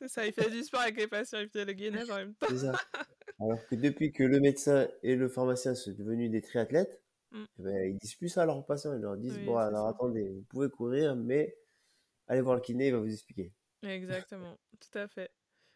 c'est 0.00 0.08
ça, 0.08 0.26
ils 0.26 0.32
font 0.32 0.48
du 0.48 0.62
sport 0.62 0.80
avec 0.80 0.96
les 0.96 1.08
patients, 1.08 1.40
ils 1.40 1.48
font 1.48 1.64
le 1.66 1.72
gainage 1.72 2.10
en 2.10 2.16
même 2.16 2.34
temps. 2.34 2.54
Ça. 2.56 2.72
Alors 3.40 3.64
que 3.66 3.76
depuis 3.76 4.12
que 4.12 4.24
le 4.24 4.40
médecin 4.40 4.88
et 5.02 5.14
le 5.14 5.28
pharmacien 5.28 5.74
sont 5.74 5.92
devenus 5.92 6.30
des 6.30 6.42
triathlètes, 6.42 7.00
mm. 7.30 7.44
eh 7.58 7.62
ben, 7.62 7.90
ils 7.90 7.96
disent 7.96 8.14
plus 8.14 8.28
ça 8.28 8.42
à 8.42 8.46
leurs 8.46 8.64
patients. 8.64 8.94
Ils 8.94 9.00
leur 9.00 9.16
disent 9.16 9.38
Bon, 9.44 9.56
alors 9.56 9.88
attendez, 9.88 10.28
vous 10.28 10.44
pouvez 10.44 10.68
courir, 10.68 11.16
mais 11.16 11.56
allez 12.26 12.40
voir 12.40 12.56
le 12.56 12.62
kiné, 12.62 12.88
il 12.88 12.92
va 12.92 13.00
vous 13.00 13.12
expliquer. 13.12 13.52
Exactement, 13.82 14.58
tout 14.80 14.98
à 14.98 15.08
fait. 15.08 15.30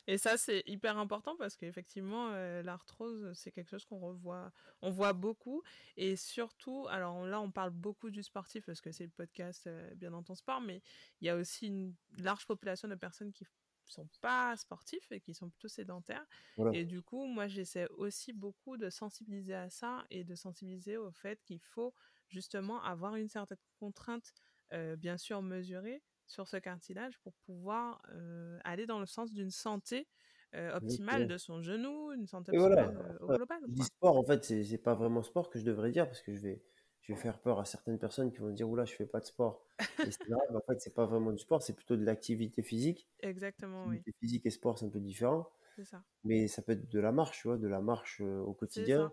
Et 0.09 0.19
ça, 0.19 0.37
c'est 0.37 0.65
hyper 0.67 0.99
important 0.99 1.37
parce 1.37 1.57
qu'effectivement, 1.57 2.31
euh, 2.33 2.63
l'arthrose, 2.63 3.33
c'est 3.35 3.53
quelque 3.53 3.71
chose 3.71 3.85
qu'on 3.85 4.01
revoit, 4.01 4.51
on 4.81 4.91
voit 4.91 5.13
beaucoup. 5.13 5.63
Et 5.97 6.17
surtout, 6.17 6.87
alors 6.91 7.25
là, 7.25 7.41
on 7.41 7.53
parle 7.53 7.71
beaucoup 7.71 8.11
du 8.11 8.23
sportif 8.25 8.67
parce 8.67 8.81
que 8.81 8.91
c'est 8.91 9.05
le 9.05 9.11
podcast 9.11 9.69
euh, 9.69 9.95
Bien 9.95 10.11
dans 10.11 10.25
ton 10.25 10.35
sport, 10.35 10.61
mais 10.61 10.83
il 11.21 11.27
y 11.29 11.31
a 11.31 11.37
aussi 11.37 11.69
une 11.69 11.95
large 12.19 12.47
population 12.47 12.89
de 12.89 12.97
personnes 12.97 13.33
qui 13.33 13.45
sont 13.91 14.09
pas 14.21 14.57
sportifs 14.57 15.11
et 15.11 15.21
qui 15.21 15.35
sont 15.35 15.49
plutôt 15.49 15.69
sédentaires. 15.69 16.25
Et 16.73 16.85
du 16.85 17.03
coup, 17.03 17.27
moi, 17.27 17.49
j'essaie 17.49 17.89
aussi 17.97 18.33
beaucoup 18.33 18.77
de 18.77 18.91
sensibiliser 18.91 19.55
à 19.55 19.71
ça 19.71 20.05
et 20.11 20.25
de 20.25 20.35
sensibiliser 20.35 20.97
au 20.97 21.11
fait 21.11 21.41
qu'il 21.45 21.61
faut 21.61 21.95
justement 22.29 22.83
avoir 22.83 23.17
une 23.17 23.29
certaine 23.29 23.59
contrainte, 23.79 24.33
euh, 24.73 24.97
bien 24.97 25.19
sûr 25.19 25.43
mesurée, 25.43 26.03
sur 26.27 26.49
ce 26.49 26.57
cartilage 26.57 27.19
pour 27.21 27.35
pouvoir 27.45 28.01
euh, 28.15 28.59
aller 28.65 28.87
dans 28.87 29.01
le 29.01 29.07
sens 29.07 29.33
d'une 29.33 29.51
santé 29.51 30.09
euh, 30.55 30.77
optimale 30.77 31.27
de 31.27 31.39
son 31.39 31.63
genou, 31.63 32.13
une 32.13 32.27
santé 32.27 32.53
optimale 32.53 32.97
euh, 33.21 33.25
au 33.25 33.37
global. 33.37 33.59
Je 33.69 33.73
dis 33.73 33.85
sport, 33.85 34.17
en 34.17 34.25
fait, 34.25 34.45
c'est 34.45 34.79
pas 34.79 34.95
vraiment 34.95 35.23
sport 35.23 35.49
que 35.49 35.59
je 35.59 35.65
devrais 35.65 35.91
dire 35.91 36.07
parce 36.07 36.21
que 36.21 36.35
je 36.35 36.41
vais, 36.41 36.63
je 37.03 37.13
vais 37.13 37.19
faire 37.19 37.41
peur 37.41 37.59
à 37.59 37.65
certaines 37.65 37.99
personnes 37.99 38.33
qui 38.33 38.39
vont 38.39 38.51
dire 38.51 38.69
Oula, 38.69 38.85
je 38.85 38.95
fais 38.95 39.07
pas 39.07 39.21
de 39.21 39.27
sport. 39.27 39.67
en 39.99 40.61
fait, 40.67 40.81
c'est 40.81 40.95
pas 40.95 41.07
vraiment 41.07 41.33
du 41.33 41.39
sport, 41.39 41.63
c'est 41.63 41.75
plutôt 41.75 41.97
de 41.97 42.05
l'activité 42.05 42.63
physique. 42.63 43.09
Exactement, 43.21 43.87
oui. 43.87 44.03
Physique 44.21 44.47
et 44.47 44.51
sport, 44.51 44.79
c'est 44.79 44.87
un 44.87 44.91
peu 44.91 45.01
différent. 45.01 45.51
Ça. 45.85 46.05
Mais 46.25 46.49
ça 46.49 46.63
peut 46.63 46.73
être 46.73 46.89
de 46.89 47.01
la 47.01 47.13
marche, 47.13 47.41
tu 47.41 47.49
vois, 47.49 47.59
de 47.59 47.67
la 47.67 47.81
marche 47.81 48.21
au 48.21 48.53
quotidien. 48.53 49.13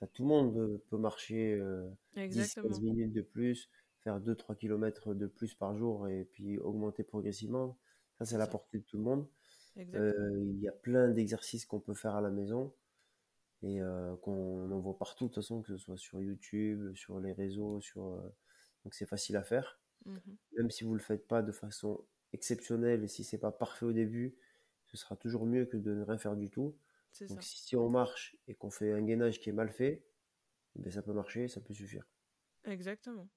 Ça. 0.00 0.06
tout 0.06 0.22
le 0.22 0.28
monde 0.28 0.80
peut 0.88 0.98
marcher 0.98 1.60
10-15 2.16 2.80
minutes 2.80 3.12
de 3.12 3.22
plus 3.22 3.70
faire 4.06 4.20
2-3 4.20 4.56
km 4.56 5.14
de 5.14 5.26
plus 5.26 5.54
par 5.54 5.76
jour 5.76 6.06
et 6.06 6.24
puis 6.32 6.58
augmenter 6.58 7.02
progressivement. 7.02 7.76
Ça, 8.18 8.24
c'est 8.24 8.36
à 8.36 8.38
la 8.38 8.46
portée 8.46 8.78
de 8.78 8.84
tout 8.84 8.98
le 8.98 9.02
monde. 9.02 9.26
Euh, 9.78 10.12
il 10.54 10.60
y 10.60 10.68
a 10.68 10.72
plein 10.72 11.08
d'exercices 11.08 11.66
qu'on 11.66 11.80
peut 11.80 11.92
faire 11.92 12.14
à 12.14 12.20
la 12.20 12.30
maison 12.30 12.72
et 13.66 13.80
qu'on 14.22 14.70
en 14.70 14.80
voit 14.80 14.96
partout 14.96 15.24
de 15.24 15.28
toute 15.30 15.42
façon, 15.42 15.62
que 15.62 15.68
ce 15.68 15.76
soit 15.76 15.96
sur 15.96 16.20
YouTube, 16.20 16.94
sur 16.94 17.20
les 17.20 17.32
réseaux, 17.32 17.80
sur 17.80 18.22
donc 18.84 18.94
c'est 18.94 19.06
facile 19.06 19.36
à 19.36 19.42
faire. 19.42 19.80
Mmh 20.04 20.18
Même 20.58 20.70
si 20.70 20.84
vous 20.84 20.94
le 20.94 21.00
faites 21.00 21.26
pas 21.26 21.42
de 21.42 21.50
façon 21.50 22.04
exceptionnelle 22.32 23.02
et 23.02 23.08
si 23.08 23.24
c'est 23.24 23.38
pas 23.38 23.50
parfait 23.50 23.84
au 23.84 23.92
début, 23.92 24.36
ce 24.84 24.96
sera 24.96 25.16
toujours 25.16 25.44
mieux 25.44 25.66
que 25.66 25.76
de 25.76 25.92
ne 25.92 26.02
rien 26.04 26.18
faire 26.18 26.36
du 26.36 26.50
tout. 26.50 26.76
Donc 27.28 27.42
si, 27.42 27.74
on 27.74 27.88
marche 27.88 28.36
et 28.46 28.54
qu'on 28.54 28.70
fait 28.70 28.92
un 28.92 29.02
gainage 29.02 29.40
qui 29.40 29.48
est 29.48 29.52
mal 29.52 29.70
fait, 29.70 30.04
ben 30.76 30.92
ça 30.92 31.02
peut 31.02 31.12
marcher, 31.12 31.48
ça 31.48 31.60
peut 31.60 31.74
suffire. 31.74 32.06
Exactement. 32.64 33.28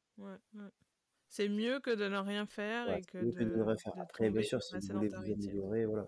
C'est 1.29 1.49
mieux 1.49 1.79
que 1.79 1.95
de 1.95 2.07
ne 2.07 2.17
rien 2.17 2.45
faire 2.45 2.95
et 2.95 3.01
que, 3.01 3.17
de, 3.17 3.43
ne 3.43 3.63
rien 3.63 3.77
faire. 3.77 3.97
Après, 3.97 4.29
bien 4.29 4.43
sûr, 4.43 4.61
si 4.61 4.75
vous 4.75 4.97
voulez 4.97 5.07
vous 5.07 5.15
améliorer, 5.15 5.85
voilà. 5.85 6.07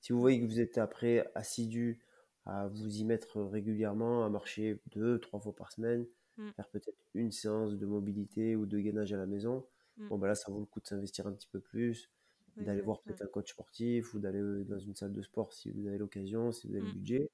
Si 0.00 0.12
vous 0.12 0.20
voyez 0.20 0.40
que 0.40 0.46
vous 0.46 0.60
êtes 0.60 0.76
après 0.78 1.30
assidu 1.34 2.04
à 2.44 2.68
vous 2.68 2.98
y 2.98 3.04
mettre 3.04 3.40
régulièrement, 3.40 4.24
à 4.24 4.28
marcher 4.28 4.80
deux, 4.94 5.18
trois 5.18 5.40
fois 5.40 5.54
par 5.54 5.72
semaine, 5.72 6.06
mmh. 6.36 6.50
faire 6.56 6.68
peut-être 6.68 6.98
une 7.14 7.30
séance 7.30 7.76
de 7.76 7.86
mobilité 7.86 8.56
ou 8.56 8.66
de 8.66 8.78
gainage 8.78 9.12
à 9.12 9.16
la 9.16 9.26
maison, 9.26 9.64
mmh. 9.96 10.08
bon, 10.08 10.18
bah 10.18 10.28
là, 10.28 10.34
ça 10.34 10.50
vaut 10.50 10.60
le 10.60 10.66
coup 10.66 10.80
de 10.80 10.86
s'investir 10.86 11.26
un 11.26 11.32
petit 11.32 11.48
peu 11.48 11.60
plus, 11.60 12.10
d'aller 12.56 12.82
voir 12.82 13.00
peut-être 13.00 13.22
un 13.22 13.28
coach 13.28 13.50
sportif 13.50 14.12
ou 14.12 14.18
d'aller 14.18 14.40
euh, 14.40 14.64
dans 14.64 14.78
une 14.78 14.94
salle 14.94 15.12
de 15.12 15.22
sport 15.22 15.54
si 15.54 15.70
vous 15.70 15.86
avez 15.86 15.96
l'occasion, 15.96 16.52
si 16.52 16.66
vous 16.66 16.74
avez 16.74 16.82
le 16.82 16.90
mmh. 16.90 16.94
budget, 16.94 17.30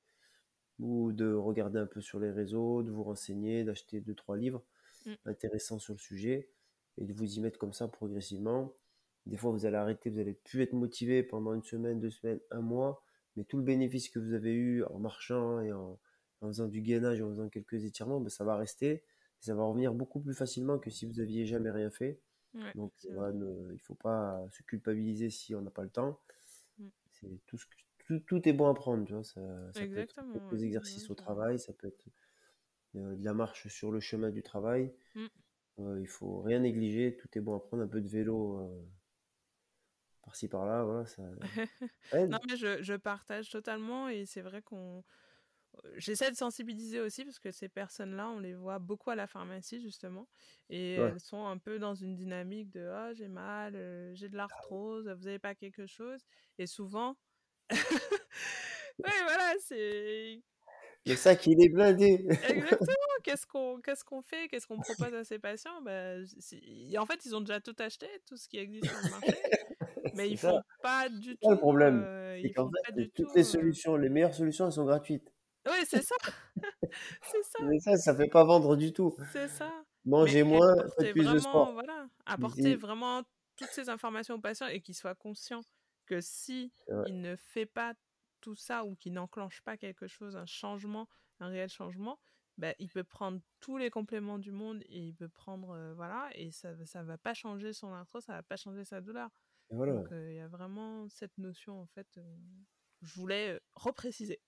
ou 0.78 1.12
de 1.12 1.32
regarder 1.32 1.78
un 1.78 1.86
peu 1.86 2.00
sur 2.00 2.20
les 2.20 2.30
réseaux, 2.30 2.82
de 2.82 2.90
vous 2.90 3.02
renseigner, 3.02 3.64
d'acheter 3.64 4.00
deux, 4.00 4.14
trois 4.14 4.36
livres. 4.36 4.62
Mm. 5.06 5.14
intéressant 5.26 5.78
sur 5.78 5.94
le 5.94 5.98
sujet 5.98 6.48
et 6.98 7.04
de 7.04 7.12
vous 7.12 7.36
y 7.36 7.40
mettre 7.40 7.58
comme 7.58 7.72
ça 7.72 7.88
progressivement. 7.88 8.74
Des 9.26 9.36
fois, 9.36 9.50
vous 9.50 9.66
allez 9.66 9.76
arrêter, 9.76 10.10
vous 10.10 10.18
allez 10.18 10.34
plus 10.34 10.62
être 10.62 10.72
motivé 10.72 11.22
pendant 11.22 11.54
une 11.54 11.62
semaine, 11.62 12.00
deux 12.00 12.10
semaines, 12.10 12.40
un 12.50 12.60
mois, 12.60 13.02
mais 13.38 13.44
tout 13.44 13.56
le 13.56 13.62
bénéfice 13.62 14.10
que 14.10 14.18
vous 14.18 14.34
avez 14.34 14.52
eu 14.52 14.84
en 14.84 14.98
marchant 14.98 15.60
et 15.60 15.72
en, 15.72 15.98
faisant 16.42 16.68
du 16.68 16.82
gainage, 16.82 17.22
en 17.22 17.30
faisant 17.30 17.48
quelques 17.48 17.84
étirements, 17.84 18.20
ben, 18.20 18.28
ça 18.28 18.44
va 18.44 18.56
rester 18.56 19.02
ça 19.40 19.54
va 19.54 19.62
revenir 19.62 19.94
beaucoup 19.94 20.20
plus 20.20 20.34
facilement 20.34 20.78
que 20.78 20.90
si 20.90 21.06
vous 21.06 21.20
aviez 21.20 21.46
jamais 21.46 21.70
rien 21.70 21.90
fait. 21.90 22.20
Donc, 22.74 22.92
il 23.04 23.12
ne 23.14 23.78
faut 23.78 23.94
pas 23.94 24.44
se 24.50 24.62
culpabiliser 24.62 25.30
si 25.30 25.54
on 25.54 25.62
n'a 25.62 25.70
pas 25.70 25.84
le 25.84 25.90
temps. 25.90 26.18
Mm. 26.78 26.88
C'est 27.12 27.46
tout, 27.46 27.56
ce 27.56 27.66
tout, 28.26 28.48
est 28.48 28.52
bon 28.52 28.68
à 28.68 28.74
prendre, 28.74 29.04
tu 29.04 29.12
vois. 29.12 29.22
Ça, 29.22 29.40
peut 29.74 29.98
être 29.98 30.20
des 30.50 30.64
exercices 30.64 31.08
au 31.08 31.14
travail, 31.14 31.60
ça 31.60 31.72
peut 31.72 31.86
être 31.86 32.04
euh, 32.96 33.14
de 33.14 33.24
la 33.24 33.34
marche 33.34 33.68
sur 33.68 33.92
le 33.92 34.00
chemin 34.00 34.30
du 34.30 34.42
travail. 34.42 34.92
Mm. 35.14 35.26
Euh, 35.80 36.00
il 36.00 36.08
faut 36.08 36.40
rien 36.40 36.58
négliger, 36.60 37.16
tout 37.16 37.28
est 37.38 37.40
bon 37.40 37.54
à 37.54 37.60
prendre, 37.60 37.84
un 37.84 37.88
peu 37.88 38.00
de 38.00 38.08
vélo 38.08 38.58
euh, 38.58 38.82
par-ci 40.28 40.46
par-là, 40.46 40.84
voilà, 40.84 41.06
ça 41.06 41.22
non 42.28 42.38
mais 42.46 42.56
je, 42.56 42.82
je, 42.82 42.94
partage 42.94 43.48
totalement 43.48 44.10
et 44.10 44.26
c'est 44.26 44.42
vrai 44.42 44.60
qu'on 44.60 45.02
j'essaie 45.96 46.30
de 46.30 46.36
sensibiliser 46.36 47.00
aussi 47.00 47.24
parce 47.24 47.38
que 47.38 47.50
ces 47.50 47.70
personnes-là, 47.70 48.28
on 48.28 48.40
les 48.40 48.54
voit 48.54 48.78
beaucoup 48.78 49.08
à 49.08 49.14
la 49.14 49.26
pharmacie 49.26 49.80
justement 49.80 50.28
et 50.68 50.94
elles 50.96 51.18
sont 51.18 51.46
un 51.46 51.56
peu 51.56 51.78
dans 51.78 51.94
une 51.94 52.14
dynamique 52.14 52.70
de 52.70 52.90
oh, 52.92 53.14
j'ai 53.14 53.28
mal, 53.28 53.74
j'ai 54.14 54.28
de 54.28 54.36
l'arthrose, 54.36 55.08
vous 55.08 55.28
avez 55.28 55.38
pas 55.38 55.54
quelque 55.54 55.86
chose 55.86 56.20
et 56.58 56.66
souvent 56.66 57.16
ouais 57.70 59.22
voilà, 59.24 59.54
c'est 59.60 60.42
le 61.08 61.16
sac, 61.16 61.46
il 61.46 61.62
est 61.62 61.70
blindé. 61.70 62.26
Exactement. 62.48 62.94
Qu'est-ce 63.22 63.46
qu'on 63.46 63.80
qu'est-ce 63.80 64.04
qu'on 64.04 64.20
fait 64.20 64.48
Qu'est-ce 64.48 64.66
qu'on 64.66 64.78
propose 64.78 65.14
à 65.14 65.24
ces 65.24 65.38
patients? 65.38 65.80
Ben, 65.82 66.24
En 66.98 67.06
fait, 67.06 67.24
ils 67.24 67.34
ont 67.34 67.40
déjà 67.40 67.60
tout 67.60 67.76
acheté, 67.78 68.06
tout 68.26 68.36
ce 68.36 68.46
qui 68.46 68.58
existe 68.58 68.86
sur 68.86 68.98
le 69.02 69.10
marché. 69.10 69.42
mais 70.14 70.30
ils 70.30 70.38
font 70.38 70.60
pas 70.82 71.08
du 71.08 71.36
tout. 71.36 71.50
le 71.50 71.56
problème. 71.56 72.02
Euh, 72.04 72.40
fait, 72.40 73.08
toutes 73.14 73.34
les 73.34 73.40
euh 73.40 73.44
solutions, 73.44 73.96
les 73.96 74.08
meilleures 74.08 74.34
solutions, 74.34 74.66
elles 74.66 74.72
sont 74.72 74.84
gratuites. 74.84 75.32
Oui, 75.66 75.72
c'est 75.88 76.02
ça. 76.02 76.14
c'est 77.22 77.42
ça. 77.42 77.58
Mais 77.64 77.78
ça, 77.80 77.96
ça 77.96 78.14
fait 78.14 78.28
pas 78.28 78.44
vendre 78.44 78.76
du 78.76 78.92
tout. 78.92 79.14
C'est 79.32 79.48
ça. 79.48 79.70
Mangez 80.04 80.42
moins, 80.42 80.74
faites 80.98 81.12
plus 81.12 81.30
de 81.30 81.38
sport. 81.38 81.72
Voilà. 81.72 82.08
Apporter 82.26 82.76
vraiment 82.76 83.22
toutes 83.56 83.70
ces 83.70 83.88
informations 83.88 84.36
aux 84.36 84.40
patients 84.40 84.68
et 84.68 84.80
qu'ils 84.80 84.94
soient 84.94 85.14
conscients 85.14 85.62
que 86.06 86.20
si 86.20 86.72
il 87.06 87.20
ne 87.20 87.36
fait 87.36 87.66
pas 87.66 87.94
tout 88.40 88.54
ça 88.54 88.84
ou 88.84 88.94
qui 88.94 89.10
n'enclenche 89.10 89.60
pas 89.62 89.76
quelque 89.76 90.06
chose, 90.06 90.36
un 90.36 90.46
changement, 90.46 91.08
un 91.40 91.48
réel 91.48 91.68
changement, 91.68 92.18
bah, 92.56 92.72
il 92.78 92.88
peut 92.88 93.04
prendre 93.04 93.40
tous 93.60 93.76
les 93.76 93.90
compléments 93.90 94.38
du 94.38 94.52
monde 94.52 94.82
et 94.86 95.00
il 95.00 95.14
peut 95.14 95.28
prendre, 95.28 95.92
voilà, 95.94 96.28
et 96.34 96.50
ça 96.50 96.70
ça 96.86 97.02
va 97.02 97.18
pas 97.18 97.34
changer 97.34 97.72
son 97.72 97.92
arthrose, 97.92 98.24
ça 98.24 98.32
va 98.32 98.42
pas 98.42 98.56
changer 98.56 98.84
sa 98.84 99.00
douleur. 99.00 99.28
Donc 99.70 100.08
il 100.10 100.34
y 100.34 100.40
a 100.40 100.48
vraiment 100.48 101.08
cette 101.08 101.36
notion, 101.38 101.80
en 101.80 101.86
fait, 101.86 102.18
je 103.02 103.14
voulais 103.14 103.60
repréciser. 103.74 104.40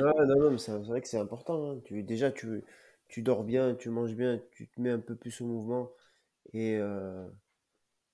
non, 0.00 0.50
non, 0.50 0.58
c'est 0.58 0.76
vrai 0.78 1.00
que 1.00 1.08
c'est 1.08 1.18
important. 1.18 1.70
Hein. 1.70 1.80
Tu, 1.84 2.02
déjà, 2.02 2.30
tu, 2.30 2.62
tu 3.08 3.22
dors 3.22 3.44
bien, 3.44 3.74
tu 3.74 3.88
manges 3.90 4.14
bien, 4.14 4.40
tu 4.52 4.68
te 4.68 4.80
mets 4.80 4.90
un 4.90 5.00
peu 5.00 5.16
plus 5.16 5.40
au 5.40 5.46
mouvement 5.46 5.92
et 6.52 6.78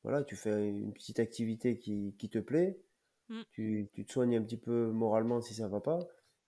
voilà, 0.02 0.24
tu 0.24 0.36
fais 0.36 0.68
une 0.68 0.92
petite 0.92 1.20
activité 1.20 1.78
qui, 1.78 2.14
qui 2.18 2.28
te 2.28 2.38
plaît. 2.38 2.78
Mmh. 3.28 3.42
Tu, 3.52 3.88
tu, 3.94 4.04
te 4.04 4.12
soignes 4.12 4.36
un 4.36 4.42
petit 4.42 4.56
peu 4.56 4.90
moralement 4.90 5.40
si 5.40 5.54
ça 5.54 5.68
va 5.68 5.80
pas. 5.80 6.00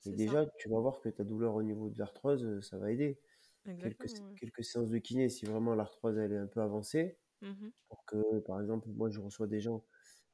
Et 0.06 0.12
déjà, 0.12 0.44
tu 0.58 0.68
vas 0.68 0.80
voir 0.80 1.00
que 1.00 1.08
ta 1.08 1.24
douleur 1.24 1.54
au 1.54 1.62
niveau 1.62 1.88
de 1.88 1.98
l'arthrose, 1.98 2.60
ça 2.60 2.78
va 2.78 2.90
aider. 2.90 3.18
Quelques, 3.64 4.06
quelques, 4.38 4.64
séances 4.64 4.90
de 4.90 4.98
kiné 4.98 5.30
si 5.30 5.46
vraiment 5.46 5.74
l'arthrose 5.74 6.18
elle 6.18 6.32
est 6.32 6.38
un 6.38 6.46
peu 6.46 6.60
avancée. 6.60 7.16
Mmh 7.40 7.70
Pour 7.88 8.04
que, 8.04 8.40
par 8.40 8.60
exemple, 8.60 8.88
moi 8.90 9.08
je 9.08 9.20
reçois 9.20 9.46
des 9.46 9.60
gens, 9.60 9.82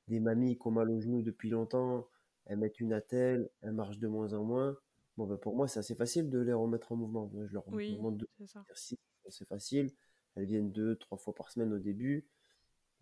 des 0.09 0.21
mamies 0.21 0.57
qui 0.57 0.67
ont 0.67 0.71
mal 0.71 0.91
au 0.91 1.01
genou 1.01 1.23
depuis 1.23 1.51
longtemps, 1.51 2.09
elles 2.47 2.59
mettent 2.59 2.81
une 2.81 2.93
attelle, 2.93 3.49
elles 3.63 3.73
marchent 3.73 3.99
de 3.99 4.09
moins 4.09 4.33
en 4.33 4.45
moins. 4.45 4.77
Bon, 5.17 5.27
ben 5.27 5.37
pour 5.37 5.55
moi, 5.55 5.69
c'est 5.69 5.79
assez 5.79 5.95
facile 5.95 6.31
de 6.31 6.39
les 6.39 6.53
remettre 6.53 6.93
en 6.93 6.97
mouvement. 6.97 7.31
Je 7.47 7.53
leur 7.53 7.69
oui, 7.69 7.97
demande 7.97 8.17
de 8.17 8.29
c'est 9.29 9.47
facile. 9.47 9.91
Elles 10.37 10.47
viennent 10.47 10.73
deux, 10.73 10.97
trois 10.97 11.19
fois 11.19 11.35
par 11.35 11.51
semaine 11.51 11.73
au 11.73 11.79
début 11.79 12.27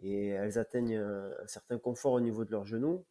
et 0.00 0.28
elles 0.28 0.58
atteignent 0.58 0.96
un, 0.96 1.46
certain 1.46 1.78
confort 1.78 2.12
au 2.12 2.20
niveau 2.20 2.44
de 2.44 2.50
leurs 2.50 2.64
genoux 2.64 3.04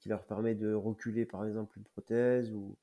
qui 0.00 0.08
leur 0.08 0.24
permet 0.24 0.54
de 0.54 0.72
reculer 0.72 1.26
par 1.26 1.46
exemple 1.46 1.78
une 1.78 1.84
prothèse 1.84 2.52
ou 2.52 2.76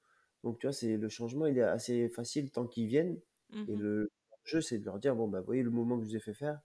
donc 0.44 0.60
tu 0.60 0.68
vois 0.68 0.74
c'est 0.74 0.98
le 0.98 1.10
changement 1.10 1.46
il 1.46 1.58
est 1.58 1.64
assez 1.64 2.10
facile 2.10 2.52
tant 2.52 2.68
qu'ils 2.68 2.88
viennent 2.88 3.20
et 3.54 3.76
mmh 3.76 3.80
le 3.80 4.12
jeu 4.46 4.62
c'est 4.62 4.78
de 4.78 4.86
leur 4.86 5.00
dire 5.00 5.16
bon 5.16 5.28
bah 5.28 5.40
vous 5.40 5.46
voyez 5.46 5.64
le 5.64 5.70
mouvement 5.70 5.98
que 5.98 6.04
je 6.04 6.10
vous 6.10 6.16
ai 6.18 6.20
fait 6.20 6.34
faire 6.34 6.60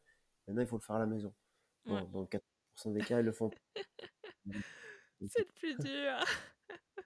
maintenant 0.47 0.63
il 0.63 0.67
faut 0.67 0.77
le 0.77 0.83
faire 0.83 0.97
à 0.97 0.99
la 0.99 1.07
maison 1.07 1.33
bon, 1.87 2.03
dans 2.13 2.25
4% 2.25 2.41
des 2.87 3.01
cas 3.01 3.21
ils 3.21 3.25
le 3.25 3.33
font 3.33 3.51
c'est 5.27 5.41
le 5.41 5.53
plus 5.55 5.77
dur. 5.79 6.25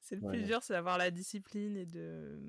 C'est 0.00 0.16
le 0.16 0.26
plus 0.26 0.42
dur 0.42 0.60
c'est 0.60 0.72
d'avoir 0.72 0.98
la 0.98 1.12
discipline 1.12 1.76
et 1.76 1.86
de 1.86 2.40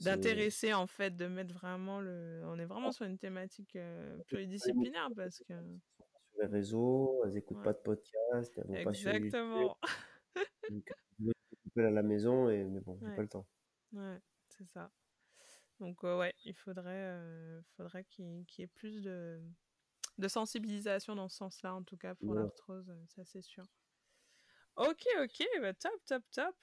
d'intéresser 0.00 0.72
en 0.72 0.86
fait 0.86 1.16
de 1.16 1.26
mettre 1.26 1.52
vraiment 1.52 2.00
le 2.00 2.40
on 2.44 2.56
est 2.56 2.66
vraiment 2.66 2.92
sur 2.92 3.04
une 3.04 3.18
thématique 3.18 3.74
euh, 3.74 4.16
pluridisciplinaire 4.28 5.08
parce 5.16 5.40
que 5.40 5.54
sur 5.96 6.40
les 6.40 6.46
réseaux 6.46 7.20
elles 7.24 7.36
écoutent 7.36 7.64
pas 7.64 7.72
de 7.72 7.78
podcast 7.78 8.52
elles 8.56 8.66
vont 8.68 8.74
exactement. 8.76 9.76
Pas 9.80 9.88
sur 10.68 11.84
à 11.84 11.90
la 11.90 12.02
maison 12.04 12.48
et 12.48 12.62
mais 12.62 12.80
bon 12.80 12.96
j'ai 13.02 13.16
pas 13.16 13.22
le 13.22 13.28
temps. 13.28 13.46
Ouais 13.92 14.20
c'est 14.48 14.68
ça. 14.68 14.92
Donc 15.80 16.04
ouais 16.04 16.32
il 16.44 16.54
faudrait 16.54 17.18
faudrait 17.76 18.04
qu'il 18.04 18.44
y 18.56 18.62
ait 18.62 18.68
plus 18.68 19.02
de 19.02 19.40
de 20.18 20.28
sensibilisation 20.28 21.14
dans 21.14 21.28
ce 21.28 21.36
sens-là 21.36 21.74
en 21.74 21.82
tout 21.82 21.96
cas 21.96 22.14
pour 22.14 22.34
l'arthrose 22.34 22.92
ça 23.08 23.24
c'est 23.24 23.42
sûr 23.42 23.64
ok 24.76 25.06
ok 25.22 25.46
bah 25.60 25.74
top 25.74 26.00
top 26.06 26.22
top 26.32 26.56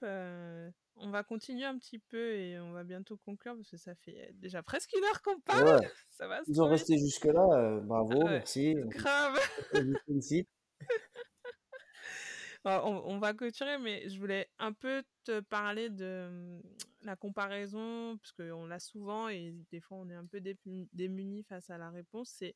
on 0.97 1.09
va 1.09 1.23
continuer 1.23 1.65
un 1.65 1.77
petit 1.77 1.99
peu 1.99 2.35
et 2.35 2.59
on 2.59 2.71
va 2.71 2.83
bientôt 2.83 3.17
conclure 3.17 3.55
parce 3.55 3.69
que 3.69 3.77
ça 3.77 3.95
fait 3.95 4.31
déjà 4.35 4.63
presque 4.63 4.93
une 4.93 5.03
heure 5.03 5.21
qu'on 5.21 5.39
parle. 5.41 5.81
Ça 6.11 6.27
va. 6.27 6.41
Ils 6.47 6.61
ont 6.61 6.69
resté 6.69 6.97
jusque 6.97 7.25
là, 7.25 7.45
euh, 7.51 7.81
bravo, 7.81 8.23
merci. 8.23 8.75
Grave. 8.87 9.37
on, 12.63 13.01
on, 13.05 13.19
va 13.19 13.33
clôturer, 13.33 13.77
mais 13.77 14.07
je 14.07 14.17
voulais 14.19 14.49
un 14.59 14.71
peu 14.71 15.03
te 15.25 15.41
parler 15.41 15.89
de 15.89 16.27
hum, 16.27 16.61
la 17.01 17.15
comparaison 17.15 18.17
parce 18.17 18.31
qu'on 18.31 18.65
l'a 18.65 18.79
souvent 18.79 19.27
et 19.27 19.53
des 19.71 19.81
fois 19.81 19.97
on 19.97 20.09
est 20.09 20.15
un 20.15 20.25
peu 20.25 20.41
démunis 20.93 21.43
face 21.43 21.69
à 21.69 21.77
la 21.77 21.89
réponse. 21.89 22.29
C'est 22.37 22.55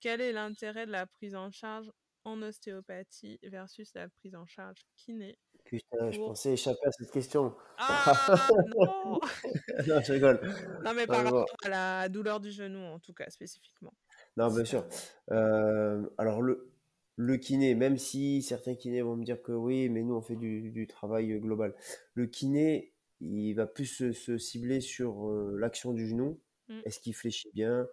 quel 0.00 0.20
est 0.20 0.32
l'intérêt 0.32 0.86
de 0.86 0.92
la 0.92 1.06
prise 1.06 1.34
en 1.34 1.50
charge 1.50 1.90
en 2.24 2.42
ostéopathie 2.42 3.38
versus 3.42 3.92
la 3.94 4.08
prise 4.08 4.34
en 4.34 4.46
charge 4.46 4.86
kiné 4.96 5.38
Putain, 5.64 6.10
je 6.10 6.18
pensais 6.18 6.52
échapper 6.54 6.86
à 6.86 6.92
cette 6.92 7.10
question. 7.10 7.54
Ah 7.76 8.38
non 8.74 9.20
Non, 9.86 10.00
je 10.00 10.12
rigole. 10.12 10.40
Non, 10.82 10.94
mais 10.94 11.06
par 11.06 11.24
rapport 11.24 11.46
à 11.64 11.68
la 11.68 12.08
douleur 12.08 12.40
du 12.40 12.50
genou, 12.50 12.78
en 12.78 12.98
tout 12.98 13.12
cas, 13.12 13.28
spécifiquement. 13.28 13.92
Non, 14.36 14.48
bien 14.48 14.64
sûr. 14.64 14.86
Euh, 15.30 16.08
alors, 16.16 16.40
le, 16.40 16.72
le 17.16 17.36
kiné, 17.36 17.74
même 17.74 17.98
si 17.98 18.40
certains 18.42 18.76
kinés 18.76 19.02
vont 19.02 19.16
me 19.16 19.24
dire 19.24 19.42
que 19.42 19.52
oui, 19.52 19.90
mais 19.90 20.02
nous, 20.02 20.14
on 20.14 20.22
fait 20.22 20.36
du, 20.36 20.70
du 20.70 20.86
travail 20.86 21.38
global. 21.38 21.74
Le 22.14 22.26
kiné, 22.26 22.94
il 23.20 23.52
va 23.54 23.66
plus 23.66 24.12
se, 24.14 24.38
cibler 24.38 24.80
sur 24.80 25.28
euh, 25.28 25.56
l'action 25.58 25.92
du 25.92 26.08
genou. 26.08 26.40
Mmh. 26.68 26.80
Est-ce 26.84 27.00
qu'il 27.00 27.14
fléchit 27.14 27.50
bien? 27.52 27.86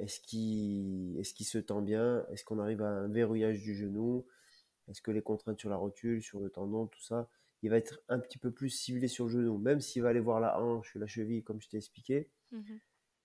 Est-ce 0.00 0.20
qu'il 0.20 1.18
est 1.18 1.42
se 1.42 1.58
tend 1.58 1.82
bien? 1.82 2.24
Est-ce 2.32 2.44
qu'on 2.44 2.58
arrive 2.58 2.82
à 2.82 2.88
un 2.88 3.08
verrouillage 3.08 3.60
du 3.60 3.74
genou? 3.74 4.26
Est-ce 4.88 5.02
que 5.02 5.10
les 5.10 5.22
contraintes 5.22 5.60
sur 5.60 5.70
la 5.70 5.76
rotule, 5.76 6.22
sur 6.22 6.40
le 6.40 6.50
tendon, 6.50 6.86
tout 6.86 7.02
ça, 7.02 7.28
il 7.62 7.70
va 7.70 7.76
être 7.76 8.00
un 8.08 8.18
petit 8.18 8.38
peu 8.38 8.50
plus 8.50 8.70
ciblé 8.70 9.08
sur 9.08 9.26
le 9.26 9.32
genou. 9.32 9.58
Même 9.58 9.80
s'il 9.80 10.02
va 10.02 10.08
aller 10.08 10.20
voir 10.20 10.40
la 10.40 10.60
hanche, 10.60 10.94
la 10.94 11.06
cheville, 11.06 11.42
comme 11.42 11.60
je 11.60 11.68
t'ai 11.68 11.76
expliqué, 11.76 12.30
mmh 12.50 12.76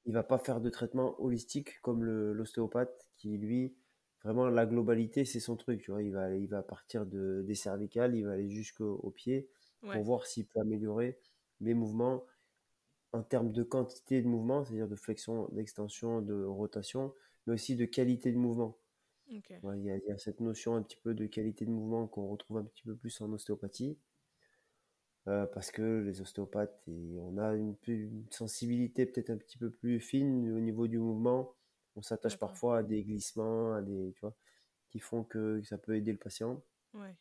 il 0.06 0.14
va 0.14 0.24
pas 0.24 0.38
faire 0.38 0.62
de 0.62 0.70
traitement 0.70 1.20
holistique 1.20 1.82
comme 1.82 2.04
l'ostéopathe 2.04 3.10
qui, 3.18 3.38
lui, 3.38 3.76
vraiment 4.24 4.48
la 4.50 4.66
globalité, 4.68 5.26
c'est 5.26 5.40
son 5.40 5.56
truc. 5.56 5.82
Tu 5.82 5.92
vois, 5.92 6.04
il 6.04 6.12
va, 6.14 6.36
il 6.36 6.48
va 6.48 6.62
partir 6.62 7.06
de, 7.08 7.44
des 7.46 7.56
cervicales, 7.56 8.16
il 8.16 8.24
va 8.24 8.34
aller 8.34 8.50
jusqu'au 8.50 9.10
pied 9.16 9.50
pour 9.82 10.04
voir 10.04 10.28
s'il 10.28 10.46
peut 10.46 10.60
améliorer 10.60 11.18
les 11.60 11.74
mouvements 11.74 12.24
en 13.16 13.24
termes 13.24 13.52
de 13.52 13.64
quantité 13.64 14.22
de 14.22 14.28
mouvement, 14.28 14.66
c'est-à-dire 14.66 14.88
de 14.88 14.96
flexion, 14.96 15.48
d'extension, 15.52 16.22
de 16.22 16.44
rotation, 16.44 17.14
mais 17.48 17.54
aussi 17.54 17.76
de 17.76 17.86
qualité 17.86 18.32
de 18.32 18.38
mouvement. 18.38 18.78
Il 19.28 19.42
y, 19.84 20.12
a 20.12 20.18
cette 20.18 20.40
notion 20.40 20.76
un 20.76 20.84
petit 20.84 20.98
peu 20.98 21.16
de 21.16 21.26
qualité 21.26 21.66
de 21.66 21.72
mouvement 21.72 22.08
qu'on 22.08 22.28
retrouve 22.28 22.58
un 22.58 22.64
petit 22.64 22.84
peu 22.84 22.96
plus 22.96 23.20
en 23.22 23.32
ostéopathie. 23.32 23.98
Euh, 25.28 25.48
parce 25.48 25.72
que 25.72 26.04
les 26.06 26.22
ostéopathes, 26.22 26.84
et 26.88 27.18
on 27.20 27.40
a 27.40 27.56
une, 27.56 27.76
sensibilité 28.30 29.08
peut-être 29.08 29.32
un 29.32 29.38
petit 29.38 29.58
peu 29.58 29.72
plus 29.72 30.00
fine 30.00 30.52
au 30.52 30.60
niveau 30.60 30.88
du 30.88 31.00
mouvement. 31.00 31.56
On 31.96 32.04
s'attache 32.04 32.38
parfois 32.38 32.80
à 32.80 32.84
des 32.84 33.04
glissements, 33.04 33.74
à 33.74 33.82
des, 33.82 34.12
tu 34.14 34.22
vois, 34.22 34.36
qui 34.90 35.00
font 35.00 35.24
que 35.24 35.64
ça 35.64 35.80
peut 35.80 35.96
aider 35.96 36.12
le 36.12 36.20
patient, 36.20 36.62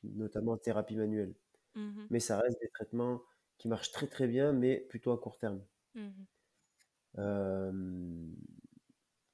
notamment 0.02 0.52
en 0.52 0.58
thérapie 0.58 0.96
manuelle. 0.96 1.34
Mmh 1.76 2.06
mais 2.10 2.20
ça 2.20 2.38
reste 2.38 2.60
des 2.60 2.68
traitements 2.68 3.20
qui 3.58 3.68
marchent 3.68 3.90
très 3.90 4.06
très 4.06 4.28
bien, 4.28 4.52
mais 4.52 4.76
plutôt 4.76 5.12
à 5.12 5.18
court 5.18 5.38
terme. 5.38 5.60
Mmh 5.94 6.26
euh, 7.18 7.72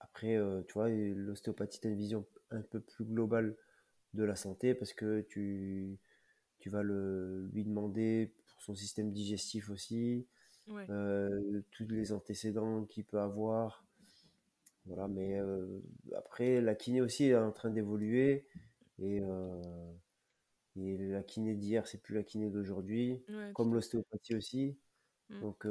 après, 0.01 0.37
euh, 0.37 0.63
tu 0.67 0.75
vois, 0.75 0.89
l'ostéopathie, 0.89 1.81
a 1.85 1.89
une 1.89 1.97
vision 1.97 2.27
un 2.51 2.63
peu 2.63 2.81
plus 2.81 3.05
global 3.05 3.57
de 4.15 4.25
la 4.25 4.37
santé 4.37 4.75
parce 4.75 4.93
que 4.93 5.23
tu, 5.23 5.99
tu 6.59 6.71
vas 6.71 6.83
le, 6.83 7.49
lui 7.53 7.65
demander 7.65 8.33
pour 8.49 8.63
son 8.63 8.75
système 8.75 9.13
digestif 9.13 9.71
aussi, 9.71 10.27
euh, 10.91 11.63
tous 11.73 11.87
les 11.89 12.13
antécédents 12.13 12.85
qu'il 12.87 13.05
peut 13.05 13.21
avoir. 13.21 13.85
Voilà, 14.87 15.09
mais 15.09 15.39
après, 16.17 16.61
la 16.61 16.75
kiné 16.75 17.01
aussi 17.01 17.27
est 17.27 17.37
en 17.37 17.53
train 17.53 17.71
d'évoluer 17.71 18.47
et, 18.99 19.21
et 20.77 20.99
la 20.99 21.23
kiné 21.23 21.55
d'hier, 21.55 21.87
c'est 21.87 22.03
plus 22.03 22.15
la 22.15 22.23
kiné 22.23 22.51
d'aujourd'hui, 22.51 23.23
comme 23.53 23.75
l'ostéopathie 23.75 24.35
aussi. 24.35 24.77
Mmh. 25.31 25.41
Donc, 25.41 25.67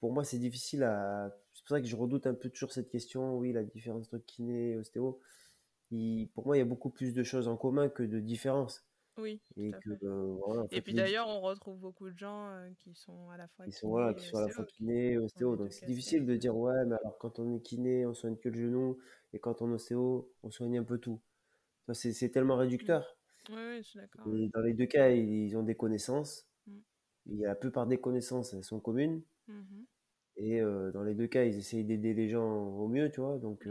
pour 0.00 0.12
moi, 0.12 0.24
c'est 0.24 0.38
difficile 0.38 0.82
à. 0.82 1.34
C'est 1.54 1.64
pour 1.64 1.76
ça 1.76 1.80
que 1.80 1.86
je 1.86 1.96
redoute 1.96 2.26
un 2.26 2.34
peu 2.34 2.50
toujours 2.50 2.72
cette 2.72 2.90
question. 2.90 3.36
Oui, 3.38 3.52
la 3.52 3.62
différence 3.64 4.06
entre 4.06 4.18
kiné 4.18 4.72
et 4.72 4.76
ostéo 4.76 5.20
pour 6.34 6.46
moi, 6.46 6.56
il 6.56 6.60
y 6.60 6.62
a 6.62 6.66
beaucoup 6.66 6.90
plus 6.90 7.14
de 7.14 7.22
choses 7.22 7.48
en 7.48 7.56
commun 7.56 7.88
que 7.88 8.02
de 8.02 8.20
différences. 8.20 8.86
Oui. 9.18 9.40
Et, 9.56 9.72
que, 9.72 9.90
euh, 10.04 10.66
et 10.70 10.80
puis 10.80 10.94
d'ailleurs, 10.94 11.28
on 11.28 11.40
retrouve 11.40 11.78
beaucoup 11.78 12.08
de 12.08 12.16
gens 12.16 12.48
euh, 12.52 12.70
qui 12.78 12.94
sont 12.94 13.28
à 13.30 13.36
la 13.36 13.48
fois 13.48 13.66
qui 13.66 13.72
sont, 13.72 13.88
voilà, 13.88 14.14
qui 14.14 14.24
sont 14.24 14.38
à 14.38 14.46
la 14.46 14.48
fois 14.48 14.64
kiné 14.64 15.12
et 15.12 15.18
ostéo. 15.18 15.56
Donc 15.56 15.72
c'est 15.72 15.84
difficile 15.84 16.24
de 16.24 16.36
dire 16.36 16.56
ouais, 16.56 16.86
mais 16.86 16.94
alors 17.02 17.18
quand 17.18 17.38
on 17.38 17.54
est 17.54 17.60
kiné, 17.60 18.06
on 18.06 18.14
soigne 18.14 18.36
que 18.36 18.48
le 18.48 18.54
genou, 18.54 18.98
et 19.32 19.38
quand 19.38 19.62
on 19.62 19.70
est 19.70 19.74
ostéo, 19.74 20.32
on 20.42 20.50
soigne 20.50 20.78
un 20.78 20.84
peu 20.84 20.98
tout. 20.98 21.20
C'est 21.92 22.30
tellement 22.30 22.56
mmh. 22.56 22.60
réducteur. 22.60 23.16
Oui, 23.48 23.56
oui, 23.56 23.82
je 23.82 23.88
suis 23.88 23.98
d'accord. 23.98 24.24
Dans 24.26 24.60
les 24.60 24.74
deux 24.74 24.86
cas, 24.86 25.10
ils 25.10 25.56
ont 25.56 25.64
des 25.64 25.74
connaissances. 25.74 26.46
Et 27.30 27.36
la 27.36 27.54
plupart 27.54 27.86
des 27.86 27.98
connaissances, 27.98 28.54
elles 28.54 28.64
sont 28.64 28.80
communes. 28.80 29.22
Mmh 29.48 29.84
et 30.36 30.58
euh, 30.62 30.90
dans 30.92 31.02
les 31.02 31.14
deux 31.14 31.26
cas, 31.26 31.44
ils 31.44 31.58
essayent 31.58 31.84
d'aider 31.84 32.14
les 32.14 32.30
gens 32.30 32.46
au 32.46 32.88
mieux, 32.88 33.10
tu 33.10 33.20
vois. 33.20 33.36
Donc 33.38 33.68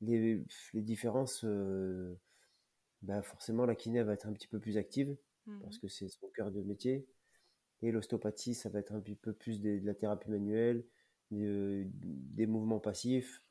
les, 0.00 0.42
les 0.74 0.82
différences, 0.82 1.44
euh, 1.44 2.18
bah 3.02 3.22
forcément 3.22 3.64
la 3.66 3.76
kiné 3.76 4.02
va 4.02 4.14
être 4.14 4.26
un 4.26 4.32
petit 4.32 4.48
peu 4.48 4.58
plus 4.58 4.76
active 4.76 5.16
mmh 5.46 5.60
parce 5.62 5.78
que 5.78 5.86
c'est 5.86 6.08
son 6.08 6.28
cœur 6.28 6.50
de 6.50 6.60
métier. 6.62 7.06
Et 7.82 7.92
l'ostéopathie, 7.92 8.54
ça 8.54 8.68
va 8.68 8.80
être 8.80 8.92
un 8.92 9.00
petit 9.00 9.14
peu 9.14 9.32
plus 9.32 9.60
de, 9.60 9.78
la 9.84 9.94
thérapie 9.94 10.30
manuelle, 10.30 10.84
des 11.30 12.46
mouvements 12.46 12.80
passifs, 12.80 13.44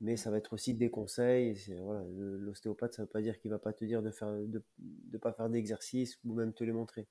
mais 0.00 0.16
ça 0.16 0.30
va 0.30 0.38
être 0.38 0.52
aussi 0.52 0.74
des 0.74 0.90
conseils. 0.90 1.56
Voilà, 1.82 2.04
L'ostéopathe, 2.08 2.94
ça 2.94 3.02
ne 3.02 3.06
veut 3.06 3.10
pas 3.10 3.22
dire 3.22 3.38
qu'il 3.40 3.50
va 3.50 3.58
pas 3.58 3.72
te 3.72 3.84
dire 3.84 4.02
de 4.02 4.12
de, 4.46 4.62
de 4.78 5.18
pas 5.18 5.32
faire 5.32 5.50
d'exercice 5.50 6.20
ou 6.24 6.34
même 6.34 6.52
te 6.52 6.62
les 6.62 6.72
montrer. 6.72 7.08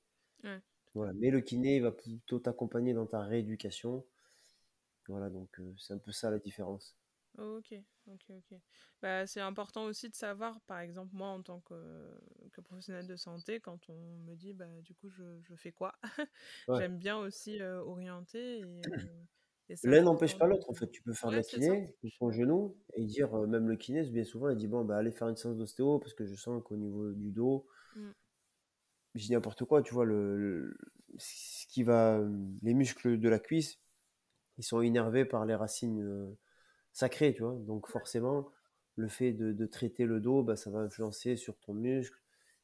Voilà. 0.93 1.13
Mais 1.13 1.29
le 1.29 1.41
kiné 1.41 1.77
il 1.77 1.83
va 1.83 1.91
plutôt 1.91 2.39
t'accompagner 2.39 2.93
dans 2.93 3.05
ta 3.05 3.21
rééducation. 3.21 4.05
Voilà, 5.07 5.29
donc 5.29 5.59
c'est 5.77 5.93
un 5.93 5.97
peu 5.97 6.11
ça 6.11 6.29
la 6.29 6.39
différence. 6.39 6.95
ok, 7.37 7.73
ok, 8.07 8.25
ok. 8.29 8.59
Bah, 9.01 9.25
c'est 9.25 9.39
important 9.39 9.85
aussi 9.85 10.09
de 10.09 10.15
savoir, 10.15 10.61
par 10.61 10.79
exemple, 10.79 11.15
moi 11.15 11.29
en 11.29 11.41
tant 11.41 11.61
que, 11.61 11.73
que 12.53 12.61
professionnel 12.61 13.07
de 13.07 13.15
santé, 13.15 13.59
quand 13.59 13.89
on 13.89 14.17
me 14.19 14.35
dit, 14.35 14.53
bah, 14.53 14.67
du 14.81 14.93
coup, 14.93 15.09
je, 15.09 15.39
je 15.41 15.55
fais 15.55 15.71
quoi? 15.71 15.93
J'aime 16.69 16.97
bien 16.97 17.17
aussi 17.17 17.61
orienter 17.61 18.59
et, 18.59 18.81
L'un 19.83 20.01
n'empêche 20.01 20.37
pas 20.37 20.47
l'autre, 20.47 20.69
en 20.69 20.73
fait. 20.73 20.89
Tu 20.89 21.03
peux 21.03 21.13
faire 21.13 21.29
de 21.29 21.35
la 21.35 21.43
kiné, 21.43 21.95
ton 22.19 22.31
genou, 22.31 22.75
et 22.95 23.05
dire, 23.05 23.31
même 23.47 23.67
le 23.67 23.75
kiné, 23.75 24.01
bien 24.09 24.23
souvent, 24.23 24.49
il 24.49 24.57
dit, 24.57 24.67
bon, 24.67 24.83
bah, 24.83 24.97
allez 24.97 25.11
faire 25.11 25.27
une 25.27 25.35
séance 25.35 25.57
d'ostéo, 25.57 25.99
parce 25.99 26.13
que 26.13 26.25
je 26.25 26.35
sens 26.35 26.63
qu'au 26.63 26.75
niveau 26.75 27.11
du 27.11 27.31
dos, 27.31 27.67
mmh. 27.95 28.09
Je 29.15 29.25
dis 29.25 29.31
n'importe 29.31 29.65
quoi, 29.65 29.81
tu 29.81 29.93
vois, 29.93 30.05
le, 30.05 30.77
ce 31.17 31.67
qui 31.67 31.83
va, 31.83 32.21
les 32.61 32.73
muscles 32.73 33.19
de 33.19 33.29
la 33.29 33.39
cuisse, 33.39 33.79
ils 34.57 34.63
sont 34.63 34.81
énervés 34.81 35.25
par 35.25 35.45
les 35.45 35.55
racines 35.55 36.01
euh, 36.01 36.37
sacrées, 36.93 37.33
tu 37.33 37.43
vois. 37.43 37.55
Donc, 37.65 37.87
forcément, 37.87 38.51
le 38.95 39.07
fait 39.07 39.33
de, 39.33 39.65
traiter 39.65 40.05
le 40.05 40.19
dos, 40.19 40.43
bah, 40.43 40.55
ça 40.55 40.69
va 40.69 40.79
influencer 40.79 41.35
sur 41.35 41.57
ton 41.59 41.73
muscle, 41.73 42.19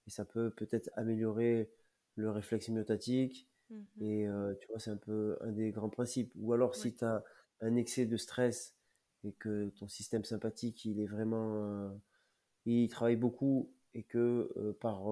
et 0.08 0.12
ça 0.12 0.26
peut 0.26 0.52
peut-être 0.52 0.89
améliorer 0.96 1.72
le 2.16 2.32
réflexe 2.32 2.70
myotatique, 2.70 3.50
Mmh 3.70 3.84
et 4.02 4.28
tu 4.60 4.68
vois, 4.68 4.80
c'est 4.80 4.91
un 4.91 4.98
peu 4.98 5.38
un 5.41 5.52
des 5.52 5.72
grands 5.72 5.89
principes. 5.89 6.32
Ou 6.36 6.54
alors, 6.54 6.76
si 6.76 6.93
tu 6.93 7.04
as 7.04 7.24
un 7.62 7.76
excès 7.76 8.06
de 8.06 8.18
stress 8.18 8.76
et 9.24 9.34
que 9.34 9.70
ton 9.80 9.88
système 9.88 10.24
sympathique, 10.24 10.86
il 10.86 11.00
est 11.00 11.08
vraiment. 11.08 11.91
il 12.66 12.88
travaille 12.89 13.16
beaucoup 13.16 13.74
et 13.96 14.04
que 14.04 14.76
par 14.82 15.06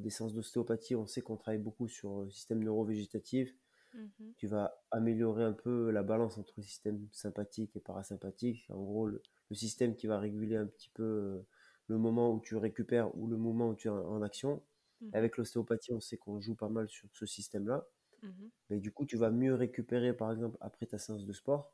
des 0.00 0.10
séances 0.10 0.34
d'ostéopathie, 0.34 0.96
on 0.96 1.06
sait 1.06 1.22
qu'on 1.22 1.36
travaille 1.36 1.62
beaucoup 1.62 1.88
sur 1.88 2.22
le 2.22 2.30
système 2.30 2.62
neurovégétatif, 2.62 3.54
mmh 3.94 4.08
tu 4.36 4.48
vas 4.48 4.76
améliorer 4.90 5.44
un 5.44 5.52
peu 5.52 5.90
la 5.90 6.02
balance 6.02 6.36
entre 6.36 6.54
le 6.56 6.64
système 6.64 7.06
sympathique 7.12 7.76
et 7.76 7.80
parasympathique. 7.80 8.66
En 8.70 8.82
gros, 8.82 9.06
le, 9.06 9.22
système 9.52 9.94
qui 9.94 10.08
va 10.08 10.18
réguler 10.18 10.56
un 10.56 10.66
petit 10.66 10.90
peu 10.92 11.44
le 11.86 11.98
moment 11.98 12.32
où 12.34 12.40
tu 12.40 12.56
récupères 12.56 13.16
ou 13.16 13.28
le 13.28 13.36
moment 13.36 13.68
où 13.68 13.74
tu 13.76 13.86
es 13.86 13.90
en 13.90 14.20
action. 14.22 14.62
Mmh 15.00 15.10
Avec 15.12 15.36
l'ostéopathie, 15.36 15.92
on 15.92 16.00
sait 16.00 16.16
qu'on 16.16 16.40
joue 16.40 16.56
pas 16.56 16.68
mal 16.68 16.88
sur 16.88 17.08
ce 17.12 17.26
système-là. 17.26 17.86
Mmh 18.22 18.28
Mais 18.70 18.80
du 18.80 18.90
coup, 18.90 19.06
tu 19.06 19.16
vas 19.16 19.30
mieux 19.30 19.54
récupérer, 19.54 20.12
par 20.12 20.32
exemple, 20.32 20.56
après 20.60 20.86
ta 20.86 20.98
séance 20.98 21.24
de 21.24 21.32
sport, 21.32 21.72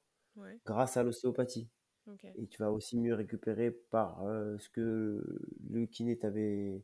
grâce 0.67 0.99
à 0.99 1.03
l'ostéopathie. 1.03 1.71
Et 2.37 2.47
tu 2.47 2.59
vas 2.59 2.71
aussi 2.71 2.99
mieux 2.99 3.15
récupérer 3.15 3.71
par 3.71 4.25
euh, 4.25 4.59
ce 4.59 4.69
que 4.69 5.25
le 5.69 5.87
kiné 5.87 6.19
t'avait 6.19 6.83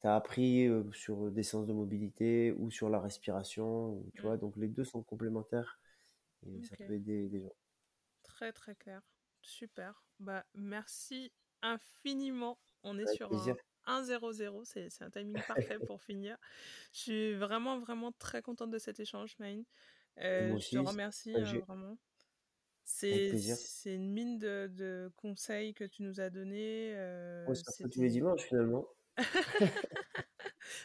t'as 0.00 0.14
appris 0.14 0.66
euh, 0.66 0.84
sur 0.92 1.30
des 1.30 1.42
séances 1.42 1.66
de 1.66 1.72
mobilité 1.72 2.52
ou 2.52 2.70
sur 2.70 2.88
la 2.90 3.00
respiration. 3.00 4.02
Tu 4.14 4.22
vois, 4.22 4.36
donc 4.36 4.56
les 4.56 4.68
deux 4.68 4.84
sont 4.84 5.02
complémentaires 5.02 5.80
et 6.46 6.62
ça 6.62 6.76
peut 6.76 6.92
aider 6.92 7.28
les 7.28 7.40
gens. 7.40 7.54
Très 8.22 8.52
très 8.52 8.74
clair. 8.74 9.02
Super. 9.42 10.04
Bah, 10.18 10.44
merci 10.54 11.32
infiniment. 11.62 12.58
On 12.82 12.98
est 12.98 13.06
sur 13.14 13.32
un 13.86 14.02
1-0-0, 14.02 14.64
c'est 14.64 15.02
un 15.02 15.10
timing 15.10 15.34
parfait 15.48 15.78
pour 15.86 16.02
finir. 16.02 16.36
Je 16.92 16.98
suis 16.98 17.34
vraiment, 17.34 17.78
vraiment 17.78 18.12
très 18.12 18.42
contente 18.42 18.70
de 18.70 18.78
cet 18.78 19.00
échange, 19.00 19.36
Maïn. 19.38 19.64
Euh, 20.18 20.56
je 20.58 20.70
te 20.70 20.78
remercie 20.78 21.34
euh, 21.34 21.60
vraiment. 21.66 21.98
C'est 22.86 23.64
une 23.86 24.12
mine 24.12 24.38
de, 24.38 24.68
de, 24.68 25.10
conseils 25.16 25.74
que 25.74 25.84
tu 25.84 26.02
nous 26.02 26.20
as 26.20 26.30
donnés. 26.30 26.94
Euh, 26.94 27.44
c'est 27.54 27.88
tous 27.90 28.00
les 28.00 28.08
dimanches 28.08 28.42
finalement. 28.42 28.86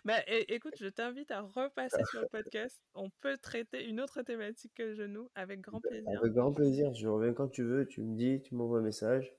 bah, 0.05 0.15
écoute, 0.27 0.73
je 0.79 0.87
t'invite 0.87 1.29
à 1.31 1.41
repasser 1.41 2.03
sur 2.09 2.21
le 2.21 2.27
podcast. 2.31 2.81
On 2.95 3.09
peut 3.21 3.37
traiter 3.37 3.85
une 3.85 4.01
autre 4.01 4.23
thématique 4.23 4.73
que 4.75 4.83
le 4.83 4.93
genou 4.95 5.29
avec 5.35 5.61
grand 5.61 5.79
plaisir. 5.79 6.09
Avec 6.19 6.33
grand 6.33 6.51
plaisir. 6.51 6.91
Je 6.93 7.07
reviens 7.07 7.33
quand 7.33 7.49
tu 7.49 7.63
veux. 7.63 7.85
Tu 7.85 8.01
me 8.01 8.17
dis, 8.17 8.41
tu 8.41 8.55
m'envoies 8.55 8.79
un 8.79 8.83
message. 8.83 9.31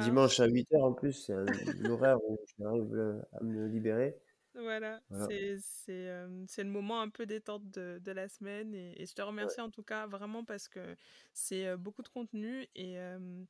Dimanche 0.00 0.40
à 0.40 0.46
8h 0.46 0.82
en 0.82 0.92
plus, 0.92 1.12
c'est 1.12 1.32
un, 1.32 1.46
horaire 1.90 2.18
où 2.28 2.38
j'arrive 2.58 3.22
à 3.32 3.42
me 3.42 3.66
libérer. 3.66 4.14
Voilà, 4.54 5.00
c'est 5.28 6.08
euh, 6.08 6.46
le 6.58 6.64
moment 6.64 7.00
un 7.00 7.08
peu 7.08 7.24
détente 7.24 7.70
de, 7.70 8.00
de 8.02 8.12
la 8.12 8.28
semaine 8.28 8.74
et, 8.74 9.06
je 9.06 9.14
te 9.14 9.22
remercie 9.22 9.60
en 9.60 9.70
tout 9.70 9.84
cas 9.84 10.06
vraiment 10.06 10.44
parce 10.44 10.68
que 10.68 10.96
c'est 11.32 11.76
beaucoup 11.76 12.02
de 12.02 12.08
contenu 12.08 12.66
et, 12.74 12.98
euh, 12.98 13.44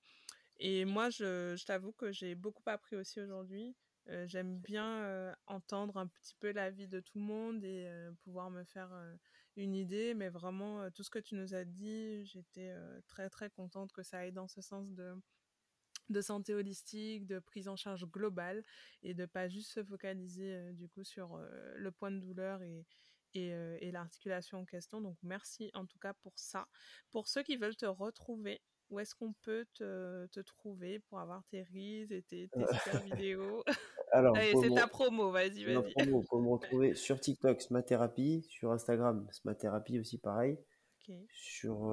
et 0.59 0.84
moi 0.84 1.09
je, 1.09 1.55
je 1.57 1.64
t'avoue 1.64 1.92
que 1.92 2.12
j'ai 2.12 2.34
beaucoup 2.34 2.62
appris 2.66 2.96
aussi 2.96 3.20
aujourd'hui. 3.20 3.74
Euh, 4.09 4.26
j'aime 4.26 4.59
bien 4.59 5.34
entendre 5.46 5.96
un 5.96 6.07
petit 6.07 6.34
peu 6.38 6.53
la 6.53 6.70
vie 6.70 6.88
de 6.88 7.01
tout 7.01 7.18
le 7.18 7.24
monde 7.24 7.64
et 7.64 7.90
pouvoir 8.22 8.51
me 8.51 8.64
faire 8.64 8.90
une 9.57 9.74
idée. 9.74 10.12
Mais 10.14 10.28
vraiment, 10.28 10.90
tout 10.90 11.03
ce 11.03 11.11
que 11.11 11.18
tu 11.18 11.34
nous 11.34 11.55
as 11.55 11.64
dit, 11.64 12.26
j'étais 12.26 12.74
très 13.07 13.30
très 13.30 13.48
contente 13.48 13.92
que 13.92 14.03
ça 14.03 14.18
aille 14.18 14.32
dans 14.32 14.48
ce 14.48 14.61
sens 14.61 14.90
de, 14.92 15.14
de 16.11 16.20
santé 16.20 16.54
holistique, 16.54 17.26
de 17.26 17.38
prise 17.38 17.68
en 17.68 17.76
charge 17.76 18.04
globale 18.06 18.64
et 19.02 19.14
de 19.14 19.26
pas 19.26 19.48
juste 19.48 19.72
se 19.72 19.82
focaliser 19.82 20.72
du 20.72 20.88
coup 20.88 21.04
sur 21.04 21.40
le 21.76 21.90
point 21.90 22.11
de 22.11 22.18
douleur 22.18 22.62
et, 22.62 22.84
et, 23.34 23.48
et 23.80 23.90
l'articulation 23.92 24.58
en 24.58 24.64
question. 24.64 25.00
Donc 25.00 25.16
merci 25.22 25.70
en 25.74 25.86
tout 25.86 25.98
cas 25.98 26.12
pour 26.14 26.38
ça. 26.38 26.66
Pour 27.11 27.28
ceux 27.28 27.42
qui 27.42 27.56
veulent 27.56 27.76
te 27.76 27.86
retrouver, 27.86 28.61
où 28.90 28.98
est-ce 28.98 29.14
qu'on 29.14 29.32
peut 29.32 29.66
te, 29.74 30.26
te, 30.26 30.40
trouver 30.40 30.98
pour 30.98 31.20
avoir 31.20 31.44
tes 31.44 31.62
rises 31.62 32.12
et 32.12 32.22
tes, 32.22 32.48
tes 32.48 32.61
super 32.84 33.02
vidéos? 33.02 33.64
Alors, 34.12 34.36
c'est 34.36 34.74
ta 34.74 34.88
promo, 34.88 35.30
vas-y, 35.30 35.64
vas-y. 35.64 35.92
promo, 35.92 36.22
pour 36.28 36.42
me 36.42 36.48
retrouver 36.50 36.94
sur 36.94 37.20
TikTok, 37.20 37.62
Smathérapie, 37.62 38.42
sur 38.48 38.72
Instagram, 38.72 39.26
Smathérapie 39.30 40.00
aussi 40.00 40.18
pareil. 40.18 40.58
Sur, 41.32 41.92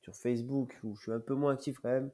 sur 0.00 0.16
Facebook, 0.16 0.78
où 0.82 0.96
je 0.96 1.02
suis 1.02 1.12
un 1.12 1.20
peu 1.20 1.34
moins 1.34 1.52
actif 1.52 1.78
quand 1.78 1.90
même, 1.90 2.10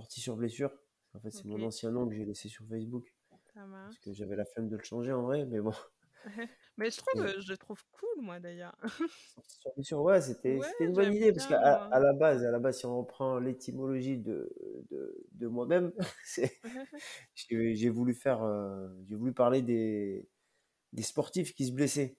sorti 0.00 0.20
sur 0.20 0.36
blessure. 0.36 0.72
En 1.14 1.20
fait, 1.20 1.30
c'est 1.30 1.44
mon 1.44 1.60
ancien 1.62 1.90
nom 1.90 2.08
que 2.08 2.14
j'ai 2.14 2.24
laissé 2.24 2.48
sur 2.48 2.64
Facebook. 2.66 3.12
Ça. 3.54 3.66
Parce 3.70 3.98
que 3.98 4.12
j'avais 4.12 4.36
la 4.36 4.44
flemme 4.44 4.68
de 4.68 4.76
le 4.76 4.82
changer 4.82 5.12
en 5.12 5.22
vrai, 5.22 5.44
mais 5.44 5.60
bon. 5.60 5.72
Mais 6.76 6.90
je 6.90 6.96
trouve, 6.98 7.40
je 7.40 7.52
trouve 7.54 7.82
cool, 7.92 8.22
moi, 8.22 8.40
d'ailleurs. 8.40 8.74
Sur 9.82 10.00
ouais, 10.00 10.20
c'était 10.22 10.58
une 10.80 10.92
bonne 10.92 11.12
idée, 11.12 11.32
parce 11.32 11.46
qu'à 11.46 11.58
à 11.58 12.00
la 12.00 12.14
base, 12.14 12.42
à 12.44 12.50
la 12.50 12.58
base, 12.58 12.78
si 12.78 12.86
on 12.86 12.98
reprend 12.98 13.38
l'étymologie 13.38 14.16
de, 14.16 14.50
de, 14.90 15.26
de 15.32 15.46
moi-même, 15.46 15.92
j'ai 17.34 17.88
voulu 17.90 18.14
faire, 18.14 18.42
euh, 18.42 18.88
j'ai 19.08 19.14
voulu 19.14 19.32
parler 19.34 19.60
des, 19.60 20.26
des 20.92 21.02
sportifs 21.02 21.54
qui 21.54 21.66
se 21.66 21.72
blessaient. 21.72 22.16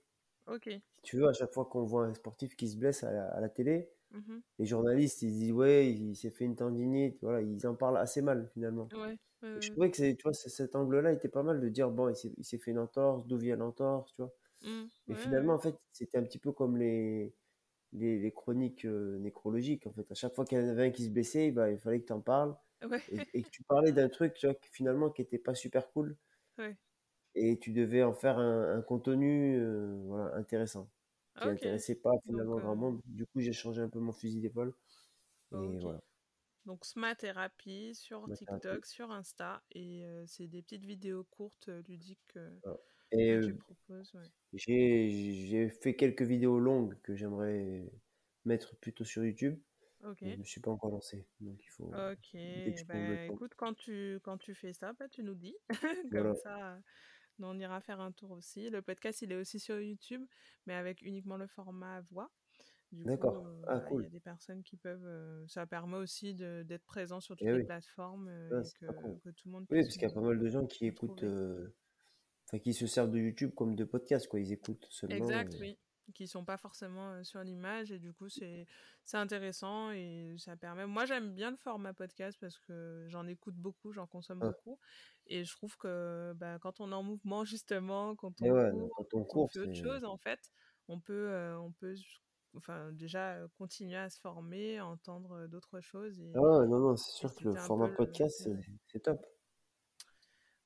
Ok. 0.48 0.70
tu 1.02 1.18
veux, 1.18 1.28
à 1.28 1.34
chaque 1.34 1.54
fois 1.54 1.66
qu'on 1.66 1.84
voit 1.84 2.06
un 2.06 2.14
sportif 2.14 2.56
qui 2.56 2.68
se 2.68 2.78
blesse 2.78 3.04
à 3.04 3.40
la, 3.40 3.50
télé, 3.50 3.90
mmh 4.12 4.40
les 4.60 4.66
journalistes, 4.66 5.22
ils 5.22 5.32
disent, 5.32 5.52
ouais, 5.54 5.92
il 5.92 6.16
s'est 6.16 6.30
fait 6.30 6.46
une 6.46 6.56
tendinite, 6.56 7.18
voilà, 7.22 7.42
ils 7.42 7.66
en 7.66 7.76
parlent 7.76 7.98
assez 7.98 8.22
mal, 8.22 8.50
finalement. 8.54 8.88
Ouais. 8.94 9.18
Je 9.60 9.72
trouvais 9.72 9.90
que 9.90 10.12
tu 10.12 10.24
vois, 10.24 10.34
cet 10.34 10.76
angle-là 10.76 11.14
était 11.14 11.30
pas 11.30 11.42
mal 11.42 11.60
de 11.60 11.70
dire, 11.70 11.90
bon, 11.90 12.10
il 12.10 12.46
s'est 12.46 12.58
fait 12.60 12.72
une 12.72 12.80
entorse, 12.80 13.26
d'où 13.26 13.38
vient 13.38 13.56
l'entorse, 13.56 14.14
tu 14.14 14.22
vois. 14.22 14.32
Mmh. 14.64 14.84
Mais 15.08 15.16
finalement, 15.16 15.54
en 15.54 15.60
fait, 15.60 15.76
c'était 15.92 16.20
un 16.20 16.24
petit 16.24 16.38
peu 16.38 16.52
comme 16.52 16.78
les, 16.78 17.34
les, 17.94 18.32
chroniques 18.32 18.86
euh, 18.86 19.18
nécrologiques. 19.20 19.88
En 19.88 19.94
fait, 19.94 20.10
à 20.12 20.16
chaque 20.16 20.36
fois 20.36 20.46
qu'il 20.46 20.60
y 20.60 20.62
en 20.62 20.68
avait 20.68 20.86
un 20.86 20.92
qui 20.92 21.06
se 21.06 21.10
blessait, 21.10 21.52
bah, 21.52 21.72
il 21.72 21.80
fallait 21.80 22.02
que 22.02 22.08
tu 22.08 22.14
en 22.14 22.22
parles. 22.22 22.56
Et, 23.34 23.44
que 23.44 23.50
tu 23.50 23.64
parlais 23.64 23.92
d'un 23.92 24.10
truc, 24.10 24.34
tu 24.34 24.48
vois, 24.48 24.56
finalement, 24.72 25.10
qui 25.10 25.22
était 25.22 25.38
pas 25.38 25.54
super 25.54 25.92
cool. 25.92 26.16
Et 27.34 27.58
tu 27.60 27.72
devais 27.72 28.04
en 28.04 28.14
faire 28.14 28.38
un, 28.38 28.82
contenu 28.82 29.58
euh, 29.58 29.98
voilà, 30.06 30.36
intéressant. 30.36 30.90
Qui 31.40 31.48
n'intéressait 31.48 31.96
pas 31.96 32.12
finalement 32.26 32.58
grand 32.58 32.74
euh 32.74 32.76
monde. 32.76 33.02
Du 33.06 33.26
coup, 33.26 33.40
j'ai 33.40 33.54
changé 33.54 33.82
un 33.82 33.90
peu 33.90 34.00
mon 34.00 34.12
fusil 34.12 34.42
d'épaule. 34.42 34.74
Et 35.54 35.80
voilà. 35.80 36.02
Donc 36.66 36.86
Sma 36.86 37.16
Thérapie 37.16 37.96
sur 37.96 38.28
TikTok, 38.34 38.86
sur 38.86 39.12
Insta, 39.12 39.64
et 39.72 40.06
c'est 40.28 40.48
des 40.48 40.62
petites 40.62 40.86
vidéos 40.86 41.24
courtes 41.24 41.70
ludiques 41.88 42.20
que 43.12 43.46
tu 43.46 43.56
proposes. 43.56 44.14
J'ai 44.54 45.70
fait 45.70 45.96
quelques 45.96 46.22
vidéos 46.22 46.60
longues 46.60 47.00
que 47.02 47.16
j'aimerais 47.16 47.92
mettre 48.46 48.76
plutôt 48.78 49.04
sur 49.04 49.24
YouTube. 49.24 49.60
Je 50.22 50.36
me 50.36 50.44
suis 50.44 50.62
pas 50.62 50.72
encore 50.72 50.92
lancé, 50.92 51.26
donc 51.40 51.64
il 51.64 51.70
faut. 51.70 51.86
Ok. 51.86 52.36
Bah, 52.88 53.26
écoute, 53.26 53.54
quand 53.56 53.74
tu 53.74 54.20
quand 54.24 54.38
tu 54.38 54.56
fais 54.56 54.74
ça, 54.74 54.94
bah, 54.94 55.08
tu 55.10 55.24
nous 55.24 55.36
dis. 55.36 55.56
Comme 56.12 56.36
ça, 56.36 56.80
on 57.48 57.58
ira 57.60 57.82
faire 57.82 58.00
un 58.00 58.12
tour 58.12 58.32
aussi. 58.32 58.70
Le 58.70 58.82
podcast, 58.82 59.22
il 59.22 59.32
est 59.32 59.36
aussi 59.36 59.60
sur 59.60 59.80
YouTube, 59.80 60.26
mais 60.66 60.74
avec 60.74 61.02
uniquement 61.02 61.38
le 61.38 61.48
format 61.48 62.02
voix. 62.12 62.32
D'accord. 62.92 63.46
ah, 63.68 63.80
cool. 63.80 64.02
Il 64.02 64.06
y 64.06 64.08
a 64.08 64.12
des 64.12 64.20
personnes 64.20 64.64
qui 64.64 64.76
peuvent. 64.76 65.46
ça 65.48 65.66
permet 65.66 65.98
aussi 65.98 66.34
d'être 66.34 66.86
présent 66.86 67.22
sur 67.22 67.38
toutes 67.38 67.48
les 67.48 67.64
plateformes 67.64 68.30
ah, 68.52 68.60
et 68.60 69.20
que, 69.20 69.30
tout 69.30 69.48
le 69.48 69.52
monde. 69.52 69.66
Oui, 69.70 69.82
parce 69.82 69.94
qu'il 69.94 70.02
y 70.04 70.12
a 70.12 70.14
pas 70.14 70.22
mal 70.22 70.40
de 70.40 70.50
gens 70.50 70.66
qui 70.66 70.88
écoutent, 70.88 71.24
enfin 71.24 72.60
qui 72.60 72.74
se 72.74 72.88
servent 72.88 73.12
de 73.12 73.20
YouTube 73.20 73.52
comme 73.56 73.76
de 73.76 73.86
podcast, 73.86 74.28
quoi. 74.28 74.40
Ils 74.40 74.52
écoutent 74.52 74.88
seulement. 74.90 75.16
Exact, 75.16 75.56
oui. 75.60 75.78
Qui 76.14 76.28
sont 76.28 76.46
pas 76.46 76.58
forcément 76.58 77.24
sur 77.24 77.44
l'image 77.44 77.92
et 77.92 78.00
du 78.00 78.14
coup 78.14 78.30
c'est 78.30 78.66
c'est 79.04 79.18
intéressant 79.18 79.92
et 79.92 80.36
ça 80.38 80.56
permet. 80.56 80.86
Moi 80.86 81.06
j'aime 81.06 81.34
bien 81.34 81.52
le 81.52 81.58
format 81.58 81.94
podcast 81.94 82.38
parce 82.40 82.58
que 82.60 83.06
j'en 83.10 83.28
écoute 83.28 83.56
beaucoup, 83.56 83.92
j'en 83.92 84.08
consomme 84.08 84.40
ah. 84.42 84.48
beaucoup 84.48 84.80
et 85.28 85.44
je 85.44 85.56
trouve 85.56 85.78
que 85.78 86.34
bah, 86.36 86.60
quand 86.60 86.80
on 86.80 86.92
est 86.92 86.96
en 86.96 87.04
mouvement 87.04 87.46
justement, 87.46 88.16
quand 88.16 88.34
on, 88.42 88.48
court, 88.48 88.92
quand 88.96 89.14
on, 89.14 89.24
court, 89.24 89.52
fait 89.52 89.60
autre 89.60 89.74
chose 89.74 90.04
en 90.04 90.18
fait 90.18 90.40
on 90.88 91.00
peut, 91.00 91.34
on 91.58 91.72
peut 91.72 91.96
enfin, 92.58 92.92
déjà 92.92 93.38
continuer 93.58 93.98
à 93.98 94.10
se 94.10 94.20
former, 94.20 94.82
entendre 94.82 95.48
d'autres 95.48 95.80
choses. 95.82 96.20
Et, 96.20 96.32
ah 96.36 96.66
non, 96.66 96.80
non, 96.80 96.96
c'est 96.96 97.14
sûr 97.14 97.34
que 97.34 97.46
le 97.46 97.56
format 97.56 97.90
podcast, 97.90 98.50
c'est 98.88 99.00
top. 99.00 99.26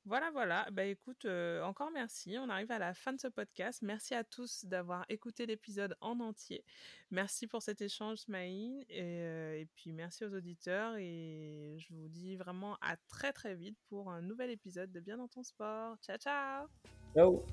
Voilà, 0.06 0.30
voilà. 0.30 0.68
Bah 0.72 0.84
écoute, 0.84 1.26
encore 1.62 1.90
merci. 1.92 2.36
On 2.38 2.48
arrive 2.48 2.70
à 2.70 2.78
la 2.78 2.94
fin 2.94 3.12
de 3.12 3.20
ce 3.20 3.26
podcast. 3.26 3.82
Merci 3.82 4.14
à 4.14 4.22
tous 4.22 4.64
d'avoir 4.64 5.04
écouté 5.08 5.46
l'épisode 5.46 5.96
en 6.00 6.20
entier. 6.20 6.64
Merci 7.10 7.48
pour 7.48 7.60
cet 7.60 7.82
échange, 7.82 8.18
Smaïn. 8.18 8.82
Et, 8.88 9.60
et, 9.60 9.66
puis 9.74 9.92
merci 9.92 10.24
aux 10.24 10.32
auditeurs. 10.32 10.94
Et 10.96 11.76
je 11.78 11.92
vous 11.92 12.08
dis 12.08 12.36
vraiment 12.36 12.76
à 12.80 12.96
très 13.08 13.32
très 13.32 13.56
vite 13.56 13.76
pour 13.88 14.10
un 14.10 14.22
nouvel 14.22 14.50
épisode 14.50 14.92
de 14.92 15.00
Bien 15.00 15.16
dans 15.16 15.28
ton 15.28 15.42
sport. 15.42 15.96
Ciao, 16.02 16.18
ciao. 16.18 16.68
Ciao. 17.12 17.44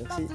Merci. 0.00 0.26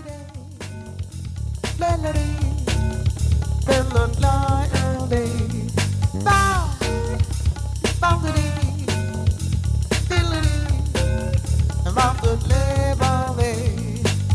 of 12.06 12.22
the 12.22 12.36
Day. 12.48 12.94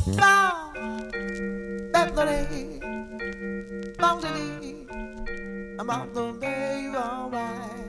Blah, 0.06 0.72
that's 1.92 2.12
the 2.12 2.24
I'm 5.78 5.90
on 5.90 6.12
the 6.12 6.32
way, 6.40 6.92
alright. 6.94 7.80